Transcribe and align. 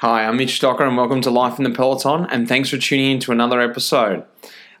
Hi, 0.00 0.26
I'm 0.26 0.36
Mitch 0.36 0.60
Docker, 0.60 0.84
and 0.84 0.94
welcome 0.94 1.22
to 1.22 1.30
Life 1.30 1.56
in 1.56 1.64
the 1.64 1.70
Peloton, 1.70 2.26
and 2.26 2.46
thanks 2.46 2.68
for 2.68 2.76
tuning 2.76 3.12
in 3.12 3.20
to 3.20 3.32
another 3.32 3.62
episode. 3.62 4.26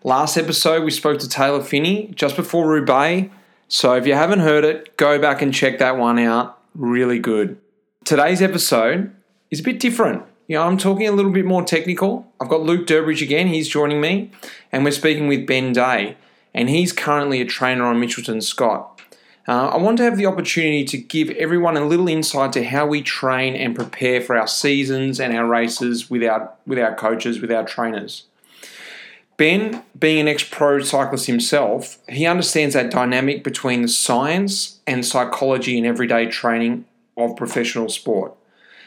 Last 0.04 0.36
episode, 0.36 0.84
we 0.84 0.90
spoke 0.90 1.20
to 1.20 1.28
Taylor 1.28 1.62
Phinney 1.62 2.08
just 2.14 2.36
before 2.36 2.68
Roubaix, 2.68 3.32
so 3.66 3.94
if 3.94 4.06
you 4.06 4.12
haven't 4.12 4.40
heard 4.40 4.62
it, 4.62 4.94
go 4.98 5.18
back 5.18 5.40
and 5.40 5.54
check 5.54 5.78
that 5.78 5.96
one 5.96 6.18
out. 6.18 6.60
Really 6.74 7.18
good. 7.18 7.56
Today's 8.04 8.42
episode 8.42 9.10
is 9.50 9.60
a 9.60 9.62
bit 9.62 9.80
different. 9.80 10.22
You 10.48 10.56
know, 10.56 10.64
I'm 10.64 10.76
talking 10.76 11.08
a 11.08 11.12
little 11.12 11.32
bit 11.32 11.46
more 11.46 11.64
technical. 11.64 12.30
I've 12.38 12.50
got 12.50 12.60
Luke 12.60 12.86
Durbridge 12.86 13.22
again, 13.22 13.46
he's 13.46 13.68
joining 13.68 14.02
me, 14.02 14.32
and 14.70 14.84
we're 14.84 14.90
speaking 14.90 15.28
with 15.28 15.46
Ben 15.46 15.72
Day, 15.72 16.18
and 16.52 16.68
he's 16.68 16.92
currently 16.92 17.40
a 17.40 17.46
trainer 17.46 17.86
on 17.86 17.98
Mitchelton 17.98 18.42
Scott. 18.42 18.95
Uh, 19.48 19.68
I 19.68 19.76
want 19.76 19.98
to 19.98 20.04
have 20.04 20.16
the 20.16 20.26
opportunity 20.26 20.84
to 20.84 20.98
give 20.98 21.30
everyone 21.30 21.76
a 21.76 21.84
little 21.84 22.08
insight 22.08 22.52
to 22.54 22.64
how 22.64 22.86
we 22.86 23.00
train 23.00 23.54
and 23.54 23.76
prepare 23.76 24.20
for 24.20 24.36
our 24.36 24.48
seasons 24.48 25.20
and 25.20 25.36
our 25.36 25.46
races 25.46 26.10
with 26.10 26.24
our, 26.24 26.52
with 26.66 26.78
our 26.80 26.94
coaches, 26.96 27.40
with 27.40 27.52
our 27.52 27.64
trainers. 27.64 28.24
Ben, 29.36 29.84
being 29.96 30.20
an 30.20 30.28
ex 30.28 30.42
pro 30.42 30.80
cyclist 30.80 31.26
himself, 31.26 31.98
he 32.08 32.26
understands 32.26 32.74
that 32.74 32.90
dynamic 32.90 33.44
between 33.44 33.82
the 33.82 33.88
science 33.88 34.80
and 34.86 35.04
psychology 35.04 35.78
in 35.78 35.84
everyday 35.84 36.26
training 36.26 36.86
of 37.16 37.36
professional 37.36 37.88
sport. 37.88 38.34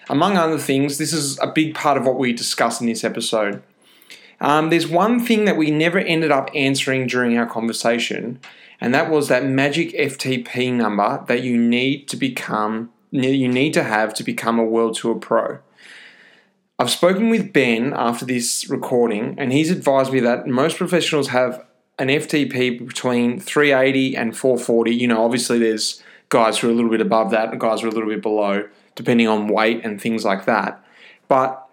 Among 0.09 0.37
other 0.37 0.57
things, 0.57 0.97
this 0.97 1.13
is 1.13 1.39
a 1.39 1.47
big 1.47 1.75
part 1.75 1.97
of 1.97 2.05
what 2.05 2.17
we 2.17 2.33
discuss 2.33 2.81
in 2.81 2.87
this 2.87 3.03
episode. 3.03 3.61
Um, 4.41 4.69
there's 4.71 4.87
one 4.87 5.19
thing 5.19 5.45
that 5.45 5.57
we 5.57 5.69
never 5.69 5.99
ended 5.99 6.31
up 6.31 6.49
answering 6.55 7.07
during 7.07 7.37
our 7.37 7.45
conversation, 7.45 8.39
and 8.81 8.93
that 8.93 9.09
was 9.09 9.27
that 9.27 9.45
magic 9.45 9.91
FTP 9.93 10.73
number 10.73 11.23
that 11.27 11.43
you 11.43 11.57
need 11.57 12.07
to 12.09 12.17
become 12.17 12.91
you 13.11 13.47
need 13.47 13.73
to 13.73 13.83
have 13.83 14.13
to 14.13 14.23
become 14.23 14.59
a 14.59 14.63
World 14.63 14.95
Tour 14.95 15.15
pro. 15.15 15.59
I've 16.77 16.91
spoken 16.91 17.29
with 17.29 17.51
Ben 17.51 17.93
after 17.93 18.23
this 18.23 18.69
recording, 18.69 19.35
and 19.37 19.51
he's 19.51 19.71
advised 19.71 20.13
me 20.13 20.19
that 20.21 20.47
most 20.47 20.77
professionals 20.77 21.29
have 21.29 21.65
an 21.97 22.07
FTP 22.07 22.87
between 22.87 23.39
380 23.39 24.15
and 24.15 24.37
440. 24.37 24.95
You 24.95 25.07
know, 25.07 25.25
obviously 25.25 25.59
there's 25.59 26.01
guys 26.29 26.59
who 26.59 26.67
are 26.67 26.71
a 26.71 26.73
little 26.73 26.91
bit 26.91 27.01
above 27.01 27.31
that, 27.31 27.51
and 27.51 27.59
guys 27.59 27.81
who 27.81 27.87
are 27.87 27.89
a 27.89 27.93
little 27.93 28.09
bit 28.09 28.21
below, 28.21 28.69
depending 28.95 29.27
on 29.27 29.47
weight 29.47 29.83
and 29.83 29.99
things 29.99 30.23
like 30.23 30.45
that. 30.45 30.81
But 31.27 31.67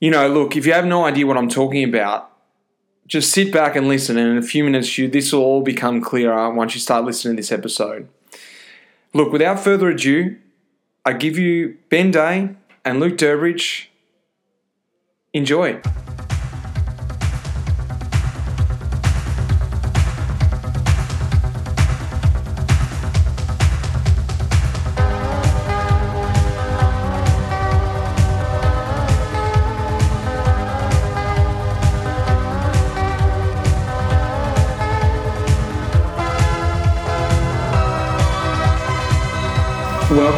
you 0.00 0.10
know, 0.10 0.28
look, 0.28 0.56
if 0.56 0.64
you 0.64 0.72
have 0.72 0.86
no 0.86 1.04
idea 1.04 1.26
what 1.26 1.36
I'm 1.36 1.48
talking 1.48 1.84
about, 1.84 2.31
just 3.12 3.30
sit 3.30 3.52
back 3.52 3.76
and 3.76 3.88
listen, 3.88 4.16
and 4.16 4.30
in 4.30 4.38
a 4.38 4.42
few 4.42 4.64
minutes, 4.64 4.96
you 4.96 5.06
this 5.06 5.34
will 5.34 5.42
all 5.42 5.60
become 5.60 6.00
clearer 6.00 6.32
uh, 6.32 6.50
once 6.50 6.74
you 6.74 6.80
start 6.80 7.04
listening 7.04 7.36
to 7.36 7.40
this 7.42 7.52
episode. 7.52 8.08
Look, 9.12 9.32
without 9.32 9.60
further 9.60 9.90
ado, 9.90 10.38
I 11.04 11.12
give 11.12 11.36
you 11.36 11.76
Ben 11.90 12.10
Day 12.10 12.56
and 12.86 13.00
Luke 13.00 13.18
Durbridge. 13.18 13.88
Enjoy. 15.34 15.82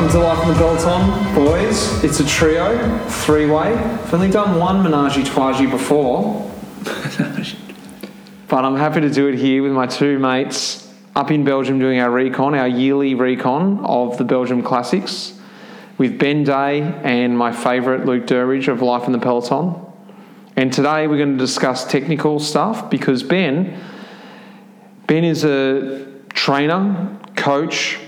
Welcome 0.05 0.21
to 0.21 0.27
Life 0.27 0.43
in 0.43 0.49
the 0.53 0.59
Peloton, 0.59 1.35
boys. 1.35 2.05
It's 2.05 2.21
a 2.21 2.27
trio, 2.27 2.99
three 3.09 3.47
way. 3.47 3.73
I've 3.73 4.13
only 4.13 4.31
done 4.31 4.61
one 4.61 4.83
Menage 4.83 5.17
a 5.17 5.25
Trois 5.25 5.59
before, 5.71 6.53
but 8.49 8.65
I'm 8.67 8.77
happy 8.77 9.01
to 9.01 9.09
do 9.09 9.29
it 9.29 9.35
here 9.35 9.63
with 9.63 9.73
my 9.73 9.87
two 9.87 10.19
mates 10.19 10.93
up 11.17 11.31
in 11.31 11.43
Belgium 11.43 11.79
doing 11.79 12.01
our 12.01 12.11
recon, 12.11 12.55
our 12.55 12.69
yearly 12.69 13.15
recon 13.15 13.83
of 13.83 14.19
the 14.19 14.25
Belgium 14.25 14.63
Classics, 14.63 15.41
with 15.97 16.19
Ben 16.19 16.45
Day 16.45 16.83
and 16.83 17.39
my 17.39 17.51
favourite 17.51 18.05
Luke 18.05 18.27
Durbridge 18.27 18.69
of 18.69 18.83
Life 18.83 19.07
in 19.07 19.13
the 19.13 19.19
Peloton. 19.19 19.75
And 20.55 20.71
today 20.71 21.07
we're 21.07 21.17
going 21.17 21.33
to 21.33 21.43
discuss 21.43 21.91
technical 21.91 22.41
stuff 22.41 22.91
because 22.91 23.23
Ben, 23.23 23.83
Ben 25.07 25.25
is 25.25 25.45
a 25.45 26.07
trainer, 26.29 27.19
coach, 27.37 27.99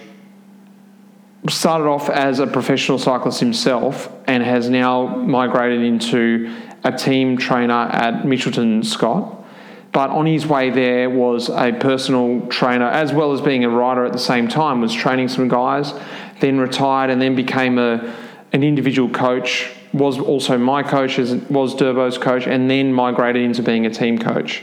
started 1.48 1.86
off 1.86 2.08
as 2.08 2.38
a 2.38 2.46
professional 2.46 2.98
cyclist 2.98 3.40
himself 3.40 4.12
and 4.26 4.42
has 4.42 4.68
now 4.68 5.06
migrated 5.06 5.82
into 5.82 6.54
a 6.84 6.92
team 6.96 7.36
trainer 7.36 7.88
at 7.92 8.24
Mitchelton 8.24 8.84
Scott. 8.84 9.44
But 9.92 10.10
on 10.10 10.26
his 10.26 10.46
way 10.46 10.70
there 10.70 11.08
was 11.08 11.48
a 11.48 11.72
personal 11.72 12.46
trainer, 12.48 12.86
as 12.86 13.12
well 13.12 13.32
as 13.32 13.40
being 13.40 13.64
a 13.64 13.70
rider 13.70 14.04
at 14.04 14.12
the 14.12 14.18
same 14.18 14.46
time, 14.46 14.80
was 14.80 14.92
training 14.92 15.28
some 15.28 15.48
guys, 15.48 15.92
then 16.40 16.58
retired 16.58 17.10
and 17.10 17.20
then 17.20 17.34
became 17.34 17.78
a, 17.78 18.14
an 18.52 18.62
individual 18.62 19.08
coach, 19.08 19.72
was 19.92 20.18
also 20.18 20.58
my 20.58 20.82
coach, 20.82 21.16
was 21.18 21.74
Durbo's 21.74 22.18
coach, 22.18 22.46
and 22.46 22.70
then 22.70 22.92
migrated 22.92 23.42
into 23.42 23.62
being 23.62 23.86
a 23.86 23.90
team 23.90 24.18
coach. 24.18 24.62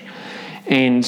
And 0.68 1.04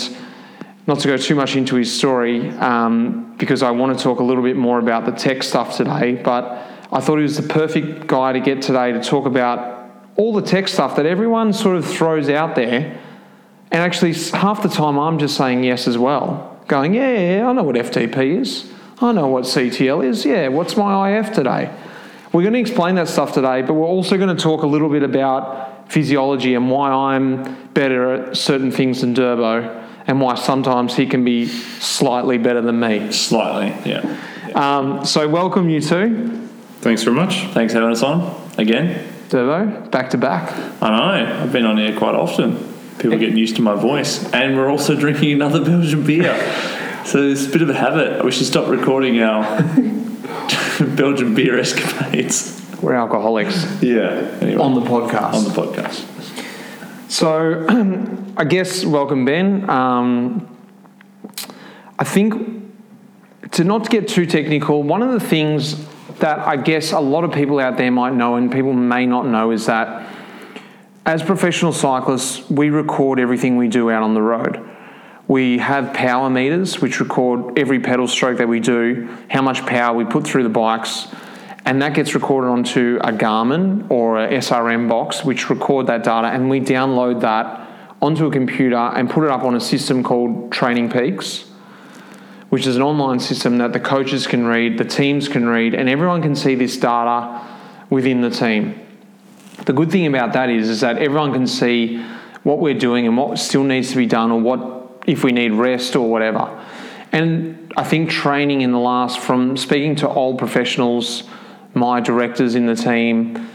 not 0.87 0.99
to 0.99 1.07
go 1.07 1.17
too 1.17 1.35
much 1.35 1.55
into 1.55 1.75
his 1.75 1.91
story, 1.91 2.49
um, 2.51 3.35
because 3.37 3.63
I 3.63 3.71
want 3.71 3.97
to 3.97 4.03
talk 4.03 4.19
a 4.19 4.23
little 4.23 4.43
bit 4.43 4.55
more 4.55 4.79
about 4.79 5.05
the 5.05 5.11
tech 5.11 5.41
stuff 5.41 5.77
today, 5.77 6.13
but 6.15 6.43
I 6.91 6.99
thought 7.01 7.17
he 7.17 7.23
was 7.23 7.37
the 7.37 7.47
perfect 7.47 8.07
guy 8.07 8.33
to 8.33 8.39
get 8.39 8.61
today 8.61 8.91
to 8.91 9.01
talk 9.01 9.25
about 9.25 9.89
all 10.15 10.33
the 10.33 10.43
tech 10.43 10.67
stuff 10.67 10.95
that 10.97 11.05
everyone 11.05 11.53
sort 11.53 11.75
of 11.75 11.85
throws 11.85 12.29
out 12.29 12.55
there. 12.55 13.01
And 13.71 13.81
actually, 13.81 14.13
half 14.13 14.61
the 14.61 14.69
time 14.69 14.97
I'm 14.99 15.17
just 15.17 15.35
saying 15.35 15.63
yes 15.63 15.87
as 15.87 15.97
well, 15.97 16.59
going, 16.67 16.93
yeah, 16.93 17.37
yeah, 17.37 17.47
I 17.47 17.53
know 17.53 17.63
what 17.63 17.75
FTP 17.75 18.39
is. 18.39 18.71
I 19.01 19.11
know 19.11 19.27
what 19.27 19.43
CTL 19.43 20.05
is. 20.05 20.23
Yeah, 20.23 20.47
what's 20.49 20.77
my 20.77 21.17
IF 21.17 21.33
today? 21.33 21.75
We're 22.31 22.43
going 22.43 22.53
to 22.53 22.59
explain 22.59 22.95
that 22.95 23.07
stuff 23.07 23.33
today, 23.33 23.61
but 23.63 23.73
we're 23.73 23.87
also 23.87 24.17
going 24.17 24.35
to 24.35 24.41
talk 24.41 24.61
a 24.61 24.67
little 24.67 24.89
bit 24.89 25.03
about 25.03 25.91
physiology 25.91 26.53
and 26.53 26.69
why 26.69 26.91
I'm 26.91 27.67
better 27.73 28.13
at 28.13 28.37
certain 28.37 28.71
things 28.71 29.01
than 29.01 29.15
Durbo 29.15 29.84
and 30.07 30.21
why 30.21 30.35
sometimes 30.35 30.95
he 30.95 31.05
can 31.05 31.23
be 31.23 31.47
slightly 31.47 32.37
better 32.37 32.61
than 32.61 32.79
me. 32.79 33.11
Slightly, 33.11 33.67
yeah. 33.89 34.17
yeah. 34.47 34.77
Um, 34.77 35.05
so, 35.05 35.27
welcome 35.27 35.69
you 35.69 35.81
two. 35.81 36.47
Thanks 36.81 37.03
very 37.03 37.15
much. 37.15 37.41
Thanks 37.53 37.73
for 37.73 37.79
having 37.79 37.91
us 37.91 38.03
on 38.03 38.49
again. 38.57 39.11
Durbo, 39.29 39.89
back 39.89 40.11
to 40.11 40.17
back. 40.17 40.53
I 40.81 40.89
know. 40.89 41.41
I've 41.41 41.51
been 41.51 41.65
on 41.65 41.77
here 41.77 41.97
quite 41.97 42.15
often. 42.15 42.57
People 42.97 43.15
are 43.15 43.19
getting 43.19 43.37
used 43.37 43.55
to 43.57 43.61
my 43.61 43.75
voice. 43.75 44.31
And 44.31 44.55
we're 44.55 44.69
also 44.69 44.95
drinking 44.99 45.33
another 45.33 45.63
Belgian 45.63 46.05
beer. 46.05 46.33
So 47.05 47.23
it's 47.23 47.45
a 47.47 47.49
bit 47.49 47.61
of 47.61 47.69
a 47.69 47.73
habit. 47.73 48.23
We 48.23 48.31
should 48.31 48.45
stop 48.45 48.69
recording 48.69 49.21
our 49.21 49.61
Belgian 50.95 51.35
beer 51.35 51.59
escapades. 51.59 52.61
We're 52.81 52.93
alcoholics. 52.93 53.81
Yeah. 53.81 54.37
Anyway, 54.41 54.61
on 54.61 54.75
the 54.75 54.81
podcast. 54.81 55.33
On 55.33 55.43
the 55.43 55.49
podcast. 55.49 56.14
So, 57.07 57.65
I 58.37 58.45
guess 58.45 58.83
welcome 58.83 59.25
Ben. 59.25 59.69
Um, 59.69 60.57
I 61.99 62.03
think 62.03 62.33
to 63.51 63.63
not 63.63 63.89
get 63.91 64.07
too 64.07 64.25
technical, 64.25 64.81
one 64.81 65.03
of 65.03 65.11
the 65.11 65.19
things 65.19 65.85
that 66.19 66.39
I 66.39 66.57
guess 66.57 66.93
a 66.93 66.99
lot 66.99 67.23
of 67.23 67.31
people 67.31 67.59
out 67.59 67.77
there 67.77 67.91
might 67.91 68.13
know 68.13 68.35
and 68.35 68.51
people 68.51 68.73
may 68.73 69.05
not 69.05 69.27
know 69.27 69.51
is 69.51 69.67
that 69.67 70.07
as 71.05 71.21
professional 71.21 71.71
cyclists, 71.71 72.49
we 72.49 72.71
record 72.71 73.19
everything 73.19 73.55
we 73.57 73.67
do 73.67 73.91
out 73.91 74.01
on 74.01 74.15
the 74.15 74.21
road. 74.21 74.67
We 75.27 75.59
have 75.59 75.93
power 75.93 76.29
meters 76.31 76.81
which 76.81 76.99
record 76.99 77.59
every 77.59 77.79
pedal 77.79 78.07
stroke 78.07 78.39
that 78.39 78.47
we 78.47 78.59
do, 78.59 79.15
how 79.29 79.43
much 79.43 79.63
power 79.67 79.95
we 79.95 80.05
put 80.05 80.25
through 80.25 80.43
the 80.43 80.49
bikes, 80.49 81.07
and 81.65 81.81
that 81.81 81.95
gets 81.95 82.13
recorded 82.13 82.47
onto 82.47 82.99
a 83.03 83.11
Garmin 83.11 83.89
or 83.89 84.23
a 84.23 84.29
SRM 84.29 84.87
box, 84.87 85.25
which 85.25 85.49
record 85.49 85.87
that 85.87 86.03
data, 86.03 86.27
and 86.27 86.49
we 86.49 86.61
download 86.61 87.21
that 87.21 87.67
onto 88.01 88.27
a 88.27 88.31
computer 88.31 88.75
and 88.75 89.09
put 89.09 89.23
it 89.23 89.31
up 89.31 89.41
on 89.43 89.55
a 89.55 89.59
system 89.59 90.03
called 90.03 90.51
Training 90.51 90.91
Peaks, 90.91 91.49
which 92.49 92.67
is 92.67 92.75
an 92.75 92.83
online 92.83 93.19
system 93.19 93.57
that 93.57 93.73
the 93.73 93.79
coaches 93.79 94.27
can 94.27 94.45
read, 94.45 94.77
the 94.77 94.85
teams 94.85 95.27
can 95.27 95.47
read, 95.47 95.73
and 95.73 95.89
everyone 95.89 96.21
can 96.21 96.35
see 96.35 96.53
this 96.53 96.77
data 96.77 97.41
within 97.89 98.21
the 98.21 98.29
team. 98.29 98.79
The 99.65 99.73
good 99.73 99.91
thing 99.91 100.05
about 100.05 100.33
that 100.33 100.49
is, 100.51 100.69
is 100.69 100.81
that 100.81 100.99
everyone 100.99 101.33
can 101.33 101.47
see 101.47 101.97
what 102.43 102.59
we're 102.59 102.77
doing 102.77 103.07
and 103.07 103.17
what 103.17 103.39
still 103.39 103.63
needs 103.63 103.89
to 103.89 103.97
be 103.97 104.05
done 104.05 104.31
or 104.31 104.39
what 104.39 105.03
if 105.07 105.23
we 105.23 105.31
need 105.31 105.53
rest 105.53 105.95
or 105.95 106.07
whatever. 106.07 106.63
And 107.11 107.73
I 107.75 107.83
think 107.83 108.11
training 108.11 108.61
in 108.61 108.71
the 108.71 108.79
last, 108.79 109.19
from 109.19 109.57
speaking 109.57 109.95
to 109.97 110.09
old 110.09 110.37
professionals, 110.37 111.23
my 111.75 111.99
directors 111.99 112.55
in 112.55 112.65
the 112.65 112.75
team, 112.75 113.49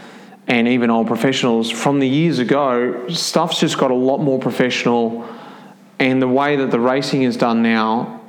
and 0.47 0.67
even 0.67 0.89
old 0.89 1.07
professionals 1.07 1.69
from 1.69 1.99
the 1.99 2.07
years 2.07 2.39
ago, 2.39 3.07
stuff's 3.09 3.59
just 3.59 3.77
got 3.77 3.91
a 3.91 3.95
lot 3.95 4.19
more 4.19 4.39
professional. 4.39 5.27
And 5.99 6.21
the 6.21 6.27
way 6.27 6.55
that 6.55 6.71
the 6.71 6.79
racing 6.79 7.23
is 7.23 7.37
done 7.37 7.61
now, 7.61 8.21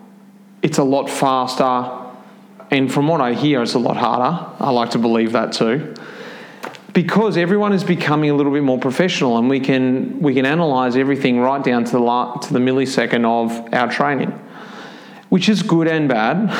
it's 0.62 0.78
a 0.78 0.84
lot 0.84 1.08
faster. 1.08 1.90
And 2.70 2.92
from 2.92 3.08
what 3.08 3.20
I 3.20 3.34
hear, 3.34 3.62
it's 3.62 3.74
a 3.74 3.78
lot 3.78 3.96
harder. 3.96 4.54
I 4.60 4.70
like 4.70 4.90
to 4.90 4.98
believe 4.98 5.32
that 5.32 5.52
too. 5.52 5.94
because 6.92 7.36
everyone 7.38 7.72
is 7.72 7.84
becoming 7.84 8.30
a 8.30 8.34
little 8.34 8.52
bit 8.52 8.62
more 8.62 8.78
professional 8.78 9.38
and 9.38 9.48
we 9.48 9.58
can 9.60 10.20
we 10.20 10.34
can 10.34 10.44
analyze 10.44 10.94
everything 10.96 11.40
right 11.40 11.64
down 11.64 11.84
to 11.84 11.92
the 11.92 11.98
la- 11.98 12.36
to 12.36 12.52
the 12.52 12.58
millisecond 12.58 13.24
of 13.24 13.72
our 13.72 13.90
training 13.90 14.30
which 15.30 15.48
is 15.48 15.62
good 15.62 15.88
and 15.88 16.06
bad 16.08 16.50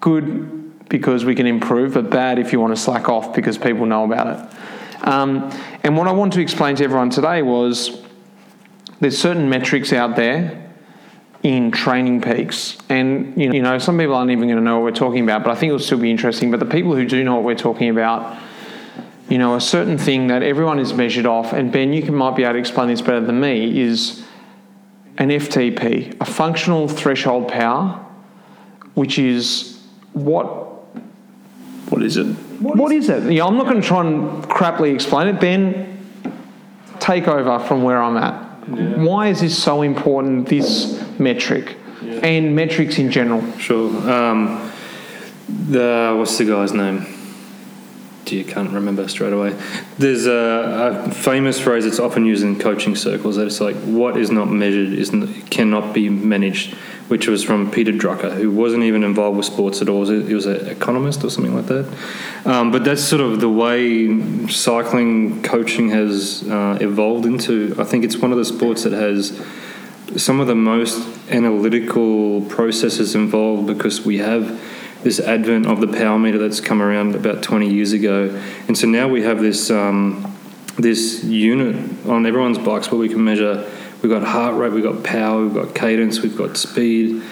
good 0.00 0.59
because 0.90 1.24
we 1.24 1.34
can 1.34 1.46
improve 1.46 1.94
but 1.94 2.10
bad 2.10 2.38
if 2.38 2.52
you 2.52 2.60
want 2.60 2.76
to 2.76 2.80
slack 2.80 3.08
off 3.08 3.32
because 3.32 3.56
people 3.56 3.86
know 3.86 4.04
about 4.04 4.26
it. 4.26 5.06
Um, 5.08 5.50
and 5.82 5.96
what 5.96 6.06
i 6.06 6.12
want 6.12 6.34
to 6.34 6.42
explain 6.42 6.76
to 6.76 6.84
everyone 6.84 7.08
today 7.08 7.40
was 7.40 8.02
there's 9.00 9.16
certain 9.16 9.48
metrics 9.48 9.94
out 9.94 10.14
there 10.14 10.70
in 11.42 11.70
training 11.70 12.20
peaks. 12.20 12.76
And 12.90 13.40
you 13.40 13.62
know 13.62 13.78
some 13.78 13.96
people 13.96 14.14
aren't 14.14 14.30
even 14.30 14.46
going 14.46 14.58
to 14.58 14.62
know 14.62 14.80
what 14.80 14.84
we're 14.92 14.98
talking 14.98 15.22
about 15.24 15.42
but 15.42 15.52
i 15.52 15.54
think 15.54 15.70
it'll 15.70 15.78
still 15.78 15.98
be 15.98 16.10
interesting. 16.10 16.50
But 16.50 16.60
the 16.60 16.66
people 16.66 16.94
who 16.94 17.06
do 17.06 17.24
know 17.24 17.36
what 17.36 17.44
we're 17.44 17.54
talking 17.54 17.88
about 17.88 18.38
you 19.30 19.38
know, 19.38 19.54
a 19.54 19.60
certain 19.60 19.96
thing 19.96 20.26
that 20.26 20.42
everyone 20.42 20.80
is 20.80 20.92
measured 20.92 21.24
off, 21.24 21.52
and 21.52 21.70
Ben, 21.70 21.92
you 21.92 22.02
can, 22.02 22.16
might 22.16 22.34
be 22.34 22.42
able 22.42 22.54
to 22.54 22.58
explain 22.58 22.88
this 22.88 23.00
better 23.00 23.20
than 23.20 23.40
me, 23.40 23.80
is 23.80 24.24
an 25.18 25.28
FTP, 25.28 26.20
a 26.20 26.24
functional 26.24 26.88
threshold 26.88 27.46
power, 27.46 28.04
which 28.94 29.20
is 29.20 29.80
what 30.14 30.69
What 31.90 32.02
is 32.02 32.16
it? 32.16 32.26
what 32.60 32.92
is 32.92 33.08
it? 33.08 33.32
Yeah, 33.32 33.46
I'm 33.46 33.56
not 33.56 33.66
going 33.66 33.80
to 33.80 33.86
try 33.86 34.06
and 34.06 34.44
craply 34.44 34.94
explain 34.94 35.28
it. 35.28 35.40
Ben, 35.40 36.06
take 37.00 37.26
over 37.26 37.58
from 37.58 37.82
where 37.82 38.00
I'm 38.00 38.16
at. 38.16 38.48
Why 38.98 39.28
is 39.28 39.40
this 39.40 39.60
so 39.60 39.82
important, 39.82 40.48
this 40.48 41.02
metric, 41.18 41.76
and 42.00 42.54
metrics 42.54 42.98
in 42.98 43.10
general? 43.10 43.42
Sure. 43.58 43.88
Um, 44.10 44.70
the 45.48 46.14
what's 46.16 46.38
the 46.38 46.44
guy's 46.44 46.72
name? 46.72 47.19
I 48.26 48.44
can't 48.44 48.70
remember 48.70 49.08
straight 49.08 49.32
away. 49.32 49.56
There's 49.98 50.26
a, 50.26 51.04
a 51.08 51.10
famous 51.12 51.58
phrase 51.58 51.84
that's 51.84 51.98
often 51.98 52.24
used 52.24 52.44
in 52.44 52.58
coaching 52.58 52.94
circles 52.94 53.36
that 53.36 53.46
it's 53.46 53.60
like 53.60 53.76
what 53.76 54.16
is 54.16 54.30
not 54.30 54.50
measured 54.50 54.92
is 54.92 55.10
cannot 55.50 55.92
be 55.92 56.08
managed, 56.08 56.74
which 57.08 57.26
was 57.26 57.42
from 57.42 57.70
Peter 57.70 57.92
Drucker, 57.92 58.32
who 58.32 58.50
wasn't 58.50 58.84
even 58.84 59.02
involved 59.02 59.36
with 59.36 59.46
sports 59.46 59.82
at 59.82 59.88
all. 59.88 60.06
He 60.06 60.34
was 60.34 60.46
an 60.46 60.66
economist 60.68 61.24
or 61.24 61.30
something 61.30 61.54
like 61.54 61.66
that. 61.66 61.92
Um, 62.44 62.70
but 62.70 62.84
that's 62.84 63.02
sort 63.02 63.20
of 63.20 63.40
the 63.40 63.48
way 63.48 64.46
cycling 64.48 65.42
coaching 65.42 65.90
has 65.90 66.48
uh, 66.48 66.78
evolved 66.80 67.26
into. 67.26 67.74
I 67.78 67.84
think 67.84 68.04
it's 68.04 68.16
one 68.16 68.30
of 68.30 68.38
the 68.38 68.44
sports 68.44 68.84
that 68.84 68.92
has 68.92 69.40
some 70.16 70.40
of 70.40 70.46
the 70.46 70.54
most 70.54 71.06
analytical 71.30 72.42
processes 72.42 73.14
involved 73.14 73.66
because 73.66 74.04
we 74.04 74.18
have 74.18 74.60
this 75.02 75.20
advent 75.20 75.66
of 75.66 75.80
the 75.80 75.88
power 75.88 76.18
meter 76.18 76.38
that's 76.38 76.60
come 76.60 76.82
around 76.82 77.14
about 77.14 77.42
20 77.42 77.72
years 77.72 77.92
ago, 77.92 78.28
and 78.68 78.76
so 78.76 78.86
now 78.86 79.08
we 79.08 79.22
have 79.22 79.40
this 79.40 79.70
um, 79.70 80.36
this 80.76 81.24
unit 81.24 81.76
on 82.06 82.26
everyone's 82.26 82.58
bikes 82.58 82.90
where 82.90 82.98
we 83.00 83.08
can 83.08 83.22
measure. 83.24 83.70
We've 84.02 84.10
got 84.10 84.22
heart 84.22 84.56
rate, 84.56 84.72
we've 84.72 84.82
got 84.82 85.04
power, 85.04 85.42
we've 85.42 85.54
got 85.54 85.74
cadence, 85.74 86.22
we've 86.22 86.36
got 86.36 86.56
speed. 86.56 87.22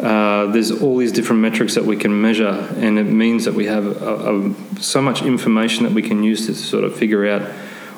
Uh, 0.00 0.46
there's 0.46 0.70
all 0.70 0.96
these 0.96 1.12
different 1.12 1.42
metrics 1.42 1.74
that 1.74 1.84
we 1.84 1.96
can 1.96 2.20
measure, 2.20 2.68
and 2.76 2.98
it 2.98 3.04
means 3.04 3.44
that 3.44 3.54
we 3.54 3.66
have 3.66 3.86
a, 3.86 4.34
a, 4.34 4.80
so 4.80 5.00
much 5.00 5.22
information 5.22 5.84
that 5.84 5.92
we 5.92 6.02
can 6.02 6.22
use 6.22 6.46
to 6.46 6.54
sort 6.54 6.84
of 6.84 6.96
figure 6.96 7.28
out 7.28 7.42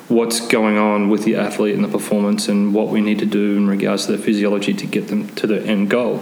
what's 0.07 0.45
going 0.47 0.77
on 0.77 1.09
with 1.09 1.23
the 1.23 1.35
athlete 1.35 1.75
and 1.75 1.83
the 1.83 1.89
performance 1.89 2.47
and 2.47 2.73
what 2.73 2.87
we 2.87 3.01
need 3.01 3.19
to 3.19 3.25
do 3.25 3.57
in 3.57 3.67
regards 3.67 4.05
to 4.05 4.13
their 4.13 4.21
physiology 4.21 4.73
to 4.73 4.85
get 4.85 5.07
them 5.07 5.27
to 5.35 5.47
the 5.47 5.61
end 5.65 5.89
goal. 5.89 6.17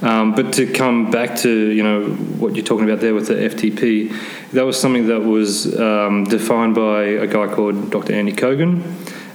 Um, 0.00 0.34
but 0.34 0.52
to 0.54 0.72
come 0.72 1.10
back 1.10 1.36
to 1.38 1.50
you 1.50 1.82
know 1.82 2.04
what 2.38 2.54
you're 2.54 2.64
talking 2.64 2.88
about 2.88 3.00
there 3.00 3.14
with 3.14 3.28
the 3.28 3.34
FTP, 3.34 4.14
that 4.52 4.64
was 4.64 4.80
something 4.80 5.08
that 5.08 5.20
was 5.20 5.78
um, 5.78 6.24
defined 6.24 6.74
by 6.74 7.02
a 7.02 7.26
guy 7.26 7.52
called 7.52 7.90
Dr. 7.90 8.14
Andy 8.14 8.32
Coggan, 8.32 8.82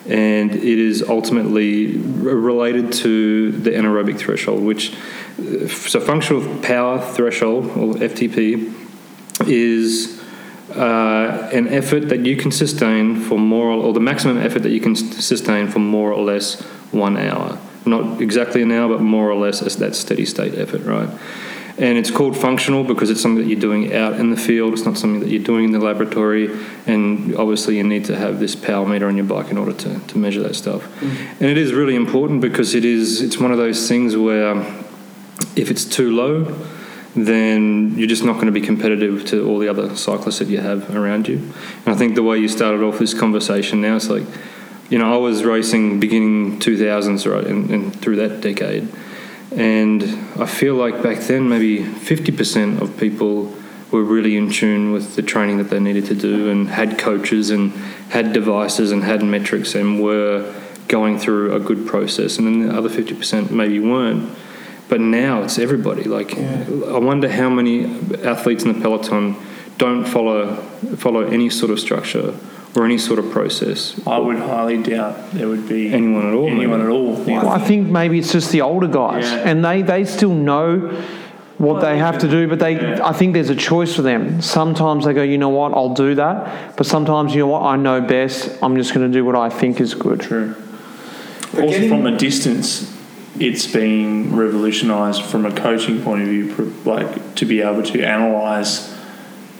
and 0.07 0.51
it 0.51 0.79
is 0.79 1.03
ultimately 1.03 1.97
related 1.97 2.93
to 2.93 3.51
the 3.51 3.71
anaerobic 3.71 4.17
threshold, 4.17 4.63
which 4.63 4.93
uh, 4.93 5.67
so 5.67 5.99
functional 5.99 6.61
power 6.61 6.99
threshold 6.99 7.65
or 7.65 7.95
FTP 7.95 8.73
is 9.45 10.23
uh, 10.71 11.49
an 11.51 11.67
effort 11.67 12.07
that 12.09 12.25
you 12.25 12.37
can 12.37 12.51
sustain 12.51 13.19
for 13.19 13.37
more 13.37 13.67
or, 13.67 13.83
or 13.83 13.93
the 13.93 13.99
maximum 13.99 14.37
effort 14.37 14.63
that 14.63 14.71
you 14.71 14.79
can 14.79 14.95
sustain 14.95 15.67
for 15.67 15.79
more 15.79 16.13
or 16.13 16.23
less 16.23 16.61
one 16.91 17.17
hour. 17.17 17.59
Not 17.85 18.21
exactly 18.21 18.61
an 18.61 18.71
hour, 18.71 18.89
but 18.89 19.01
more 19.01 19.29
or 19.29 19.35
less 19.35 19.61
as 19.61 19.77
that 19.77 19.95
steady 19.95 20.25
state 20.25 20.55
effort, 20.55 20.83
right? 20.83 21.09
And 21.77 21.97
it's 21.97 22.11
called 22.11 22.37
functional 22.37 22.83
because 22.83 23.09
it's 23.09 23.19
something 23.19 23.43
that 23.43 23.49
you're 23.49 23.59
doing 23.59 23.93
out 23.93 24.13
in 24.13 24.29
the 24.29 24.37
field. 24.37 24.73
It's 24.73 24.85
not 24.85 24.95
something 24.95 25.21
that 25.21 25.29
you're 25.29 25.43
doing 25.43 25.65
in 25.65 25.71
the 25.71 25.79
laboratory. 25.79 26.49
And 26.85 27.35
obviously, 27.35 27.77
you 27.77 27.83
need 27.83 28.05
to 28.05 28.15
have 28.15 28.39
this 28.39 28.55
power 28.55 28.85
meter 28.85 29.07
on 29.07 29.17
your 29.17 29.25
bike 29.25 29.49
in 29.49 29.57
order 29.57 29.73
to, 29.73 29.99
to 29.99 30.17
measure 30.17 30.41
that 30.43 30.55
stuff. 30.55 30.83
Mm. 30.99 31.41
And 31.41 31.49
it 31.49 31.57
is 31.57 31.73
really 31.73 31.95
important 31.95 32.41
because 32.41 32.75
it 32.75 32.85
is 32.85 33.21
it's 33.21 33.39
one 33.39 33.51
of 33.51 33.57
those 33.57 33.87
things 33.87 34.15
where 34.15 34.55
if 35.55 35.71
it's 35.71 35.83
too 35.83 36.15
low, 36.15 36.55
then 37.15 37.97
you're 37.97 38.07
just 38.07 38.23
not 38.23 38.33
going 38.33 38.47
to 38.47 38.51
be 38.51 38.61
competitive 38.61 39.25
to 39.25 39.47
all 39.47 39.59
the 39.59 39.67
other 39.67 39.95
cyclists 39.95 40.39
that 40.39 40.47
you 40.47 40.59
have 40.59 40.95
around 40.95 41.27
you. 41.27 41.37
And 41.37 41.87
I 41.87 41.95
think 41.95 42.15
the 42.15 42.23
way 42.23 42.37
you 42.37 42.47
started 42.47 42.83
off 42.83 42.99
this 42.99 43.13
conversation 43.13 43.81
now, 43.81 43.95
it's 43.95 44.09
like, 44.09 44.23
you 44.93 44.99
know, 44.99 45.11
I 45.11 45.17
was 45.17 45.43
racing 45.43 45.99
beginning 45.99 46.59
2000s, 46.59 47.25
right, 47.25 47.47
and, 47.47 47.67
and 47.71 47.99
through 47.99 48.17
that 48.17 48.41
decade. 48.41 48.87
And 49.51 50.03
I 50.39 50.45
feel 50.45 50.75
like 50.75 51.01
back 51.01 51.17
then, 51.21 51.49
maybe 51.49 51.79
50% 51.79 52.79
of 52.79 52.95
people 52.95 53.51
were 53.89 54.03
really 54.03 54.37
in 54.37 54.51
tune 54.51 54.91
with 54.91 55.15
the 55.15 55.23
training 55.23 55.57
that 55.57 55.71
they 55.71 55.79
needed 55.79 56.05
to 56.05 56.13
do 56.13 56.47
and 56.51 56.69
had 56.69 56.99
coaches 56.99 57.49
and 57.49 57.71
had 58.09 58.33
devices 58.33 58.91
and 58.91 59.03
had 59.03 59.23
metrics 59.23 59.73
and 59.73 59.99
were 59.99 60.53
going 60.87 61.17
through 61.17 61.55
a 61.55 61.59
good 61.59 61.87
process. 61.87 62.37
And 62.37 62.45
then 62.45 62.67
the 62.67 62.77
other 62.77 62.89
50% 62.89 63.49
maybe 63.49 63.79
weren't. 63.79 64.37
But 64.89 65.01
now 65.01 65.41
it's 65.41 65.57
everybody. 65.57 66.03
Like, 66.03 66.37
I 66.37 66.99
wonder 66.99 67.31
how 67.31 67.49
many 67.49 67.85
athletes 68.23 68.63
in 68.63 68.73
the 68.73 68.79
peloton 68.79 69.37
don't 69.79 70.05
follow 70.05 70.57
follow 70.97 71.25
any 71.25 71.49
sort 71.49 71.71
of 71.71 71.79
structure 71.79 72.37
or 72.75 72.85
any 72.85 72.97
sort 72.97 73.19
of 73.19 73.29
process. 73.31 73.99
I 74.07 74.17
would 74.17 74.37
highly 74.39 74.81
doubt 74.81 75.31
there 75.31 75.47
would 75.47 75.67
be 75.69 75.93
Anyone 75.93 76.27
at 76.27 76.33
all, 76.33 76.47
Anyone 76.47 76.79
maybe. 76.79 76.83
at 76.83 76.89
all. 76.89 77.13
Well, 77.13 77.49
I 77.49 77.59
think 77.59 77.87
maybe 77.87 78.17
it's 78.19 78.31
just 78.31 78.51
the 78.51 78.61
older 78.61 78.87
guys, 78.87 79.25
Yeah. 79.31 79.37
and 79.49 79.63
they, 79.63 79.81
they 79.83 80.05
still 80.05 80.33
know 80.33 80.89
what 81.59 81.81
they 81.81 81.97
have 81.99 82.17
to 82.17 82.27
do, 82.27 82.47
but 82.47 82.57
they 82.59 82.73
Yeah. 82.73 82.99
I 83.03 83.13
think 83.13 83.33
there's 83.35 83.51
a 83.51 83.55
choice 83.55 83.95
for 83.95 84.01
them. 84.01 84.41
Sometimes 84.41 85.05
they 85.05 85.13
go, 85.13 85.21
you 85.21 85.37
know 85.37 85.49
what, 85.49 85.71
I'll 85.73 85.93
do 85.93 86.15
that, 86.15 86.75
but 86.75 86.85
sometimes 86.87 87.33
you 87.35 87.41
know 87.41 87.47
what, 87.47 87.61
I 87.63 87.75
know 87.77 88.01
best. 88.01 88.57
I'm 88.63 88.75
just 88.75 88.93
going 88.93 89.05
to 89.09 89.13
do 89.17 89.23
what 89.23 89.35
I 89.35 89.49
think 89.49 89.79
is 89.79 89.93
good. 89.93 90.21
True. 90.21 90.55
Also, 91.61 91.87
from 91.87 92.07
a 92.07 92.17
distance, 92.17 92.91
it's 93.39 93.67
been 93.67 94.35
revolutionised 94.35 95.21
from 95.21 95.45
a 95.45 95.51
coaching 95.51 96.01
point 96.01 96.23
of 96.23 96.27
view, 96.27 96.73
like 96.85 97.35
to 97.35 97.45
be 97.45 97.61
able 97.61 97.83
to 97.83 98.01
analyse 98.01 98.91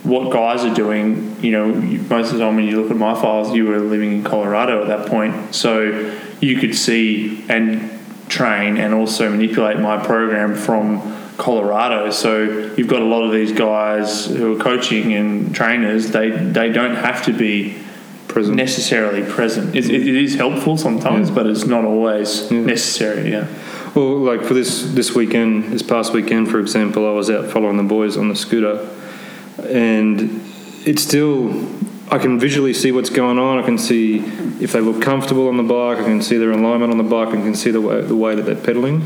what 0.03 0.31
guys 0.31 0.63
are 0.65 0.74
doing. 0.74 1.38
You 1.41 1.51
know, 1.51 1.67
most 1.67 2.31
of 2.31 2.38
the 2.38 2.39
time 2.39 2.55
when 2.55 2.65
you 2.65 2.81
look 2.81 2.91
at 2.91 2.98
my 2.98 3.13
files, 3.13 3.53
you 3.53 3.65
were 3.65 3.79
living 3.79 4.12
in 4.12 4.24
Colorado 4.24 4.81
at 4.81 4.88
that 4.88 5.10
point, 5.10 5.55
so 5.55 6.19
you 6.39 6.60
could 6.60 6.75
see 6.75 7.45
and 7.50 7.89
train 8.29 8.77
and 8.77 8.93
also 8.93 9.29
manipulate 9.29 9.79
my 9.79 10.03
program 10.03 10.55
from 10.55 11.01
Colorado. 11.38 12.10
So 12.12 12.43
you've 12.77 12.88
got 12.88 13.01
a 13.01 13.05
lot 13.05 13.24
of 13.24 13.31
these 13.31 13.51
guys 13.51 14.25
who 14.25 14.55
are 14.55 14.60
coaching 14.60 15.13
and 15.13 15.53
trainers. 15.53 16.12
They 16.12 16.29
they 16.29 16.72
don't 16.72 16.95
have 16.95 17.24
to 17.25 17.33
be 17.33 17.77
Present. 18.27 18.55
necessarily 18.55 19.22
present. 19.31 19.75
It, 19.75 19.86
it, 19.89 20.07
it 20.07 20.15
is 20.15 20.36
helpful 20.36 20.75
sometimes, 20.75 21.29
but 21.29 21.45
it's 21.45 21.65
not 21.65 21.86
always 21.86 22.50
necessary. 22.50 23.31
Yeah. 23.31 23.48
Well, 23.93 24.17
like 24.17 24.43
for 24.43 24.55
this 24.55 24.91
this 24.93 25.13
weekend, 25.13 25.72
this 25.72 25.83
past 25.83 26.13
weekend, 26.13 26.50
for 26.50 26.60
example, 26.60 27.07
I 27.07 27.12
was 27.12 27.29
out 27.29 27.51
following 27.51 27.77
the 27.77 27.83
boys 27.83 28.17
on 28.17 28.29
the 28.29 28.36
scooter, 28.36 28.89
and 29.60 30.41
it's 30.86 31.01
still 31.01 31.51
I 32.12 32.19
can 32.19 32.38
visually 32.38 32.74
see 32.74 32.91
what's 32.91 33.10
going 33.10 33.39
on. 33.39 33.57
I 33.57 33.63
can 33.63 33.77
see 33.77 34.17
if 34.62 34.72
they 34.72 34.81
look 34.81 35.01
comfortable 35.01 35.48
on 35.48 35.57
the 35.57 35.63
bike. 35.63 35.98
I 35.98 36.03
can 36.03 36.22
see 36.22 36.38
their 36.38 36.51
alignment 36.51 36.91
on 36.91 36.98
the 36.98 37.03
bike. 37.03 37.29
I 37.29 37.41
can 37.41 37.55
see 37.55 37.72
the 37.72 37.81
way 37.81 38.01
the 38.01 38.15
way 38.15 38.36
that 38.36 38.43
they're 38.43 38.55
pedaling. 38.55 39.05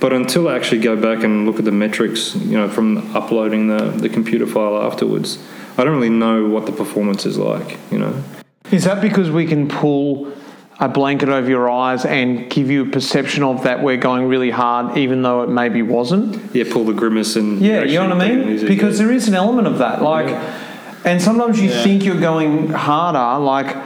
But 0.00 0.12
until 0.12 0.48
I 0.48 0.54
actually 0.54 0.80
go 0.80 0.96
back 0.96 1.24
and 1.24 1.44
look 1.44 1.58
at 1.58 1.64
the 1.64 1.72
metrics, 1.72 2.36
you 2.36 2.56
know, 2.56 2.68
from 2.68 3.14
uploading 3.16 3.66
the, 3.66 3.90
the 3.90 4.08
computer 4.08 4.46
file 4.46 4.80
afterwards, 4.80 5.44
I 5.76 5.84
don't 5.84 5.94
really 5.94 6.08
know 6.08 6.46
what 6.46 6.66
the 6.66 6.72
performance 6.72 7.26
is 7.26 7.36
like, 7.36 7.76
you 7.90 7.98
know. 7.98 8.22
Is 8.70 8.84
that 8.84 9.02
because 9.02 9.30
we 9.30 9.46
can 9.46 9.68
pull 9.68 10.32
a 10.80 10.88
blanket 10.88 11.28
over 11.28 11.48
your 11.48 11.68
eyes 11.68 12.04
and 12.04 12.48
give 12.50 12.70
you 12.70 12.82
a 12.82 12.86
perception 12.88 13.42
of 13.42 13.64
that 13.64 13.82
we're 13.82 13.96
going 13.96 14.26
really 14.28 14.50
hard, 14.50 14.96
even 14.96 15.22
though 15.22 15.42
it 15.42 15.48
maybe 15.48 15.82
wasn't? 15.82 16.54
Yeah, 16.54 16.64
pull 16.70 16.84
the 16.84 16.92
grimace 16.92 17.34
and 17.36 17.60
Yeah, 17.60 17.82
you 17.82 17.98
know 17.98 18.08
what 18.08 18.20
I 18.22 18.26
actually 18.26 18.44
take 18.44 18.52
it 18.54 18.62
mean? 18.62 18.66
Because 18.68 18.98
there 18.98 19.10
is 19.10 19.26
an 19.26 19.34
element 19.34 19.66
of 19.66 19.78
that. 19.78 20.02
Like, 20.02 20.28
and 21.04 21.20
sometimes 21.20 21.60
you 21.60 21.68
Yeah. 21.70 21.82
think 21.82 22.04
you're 22.04 22.20
going 22.20 22.70
harder. 22.70 23.42
Like, 23.44 23.76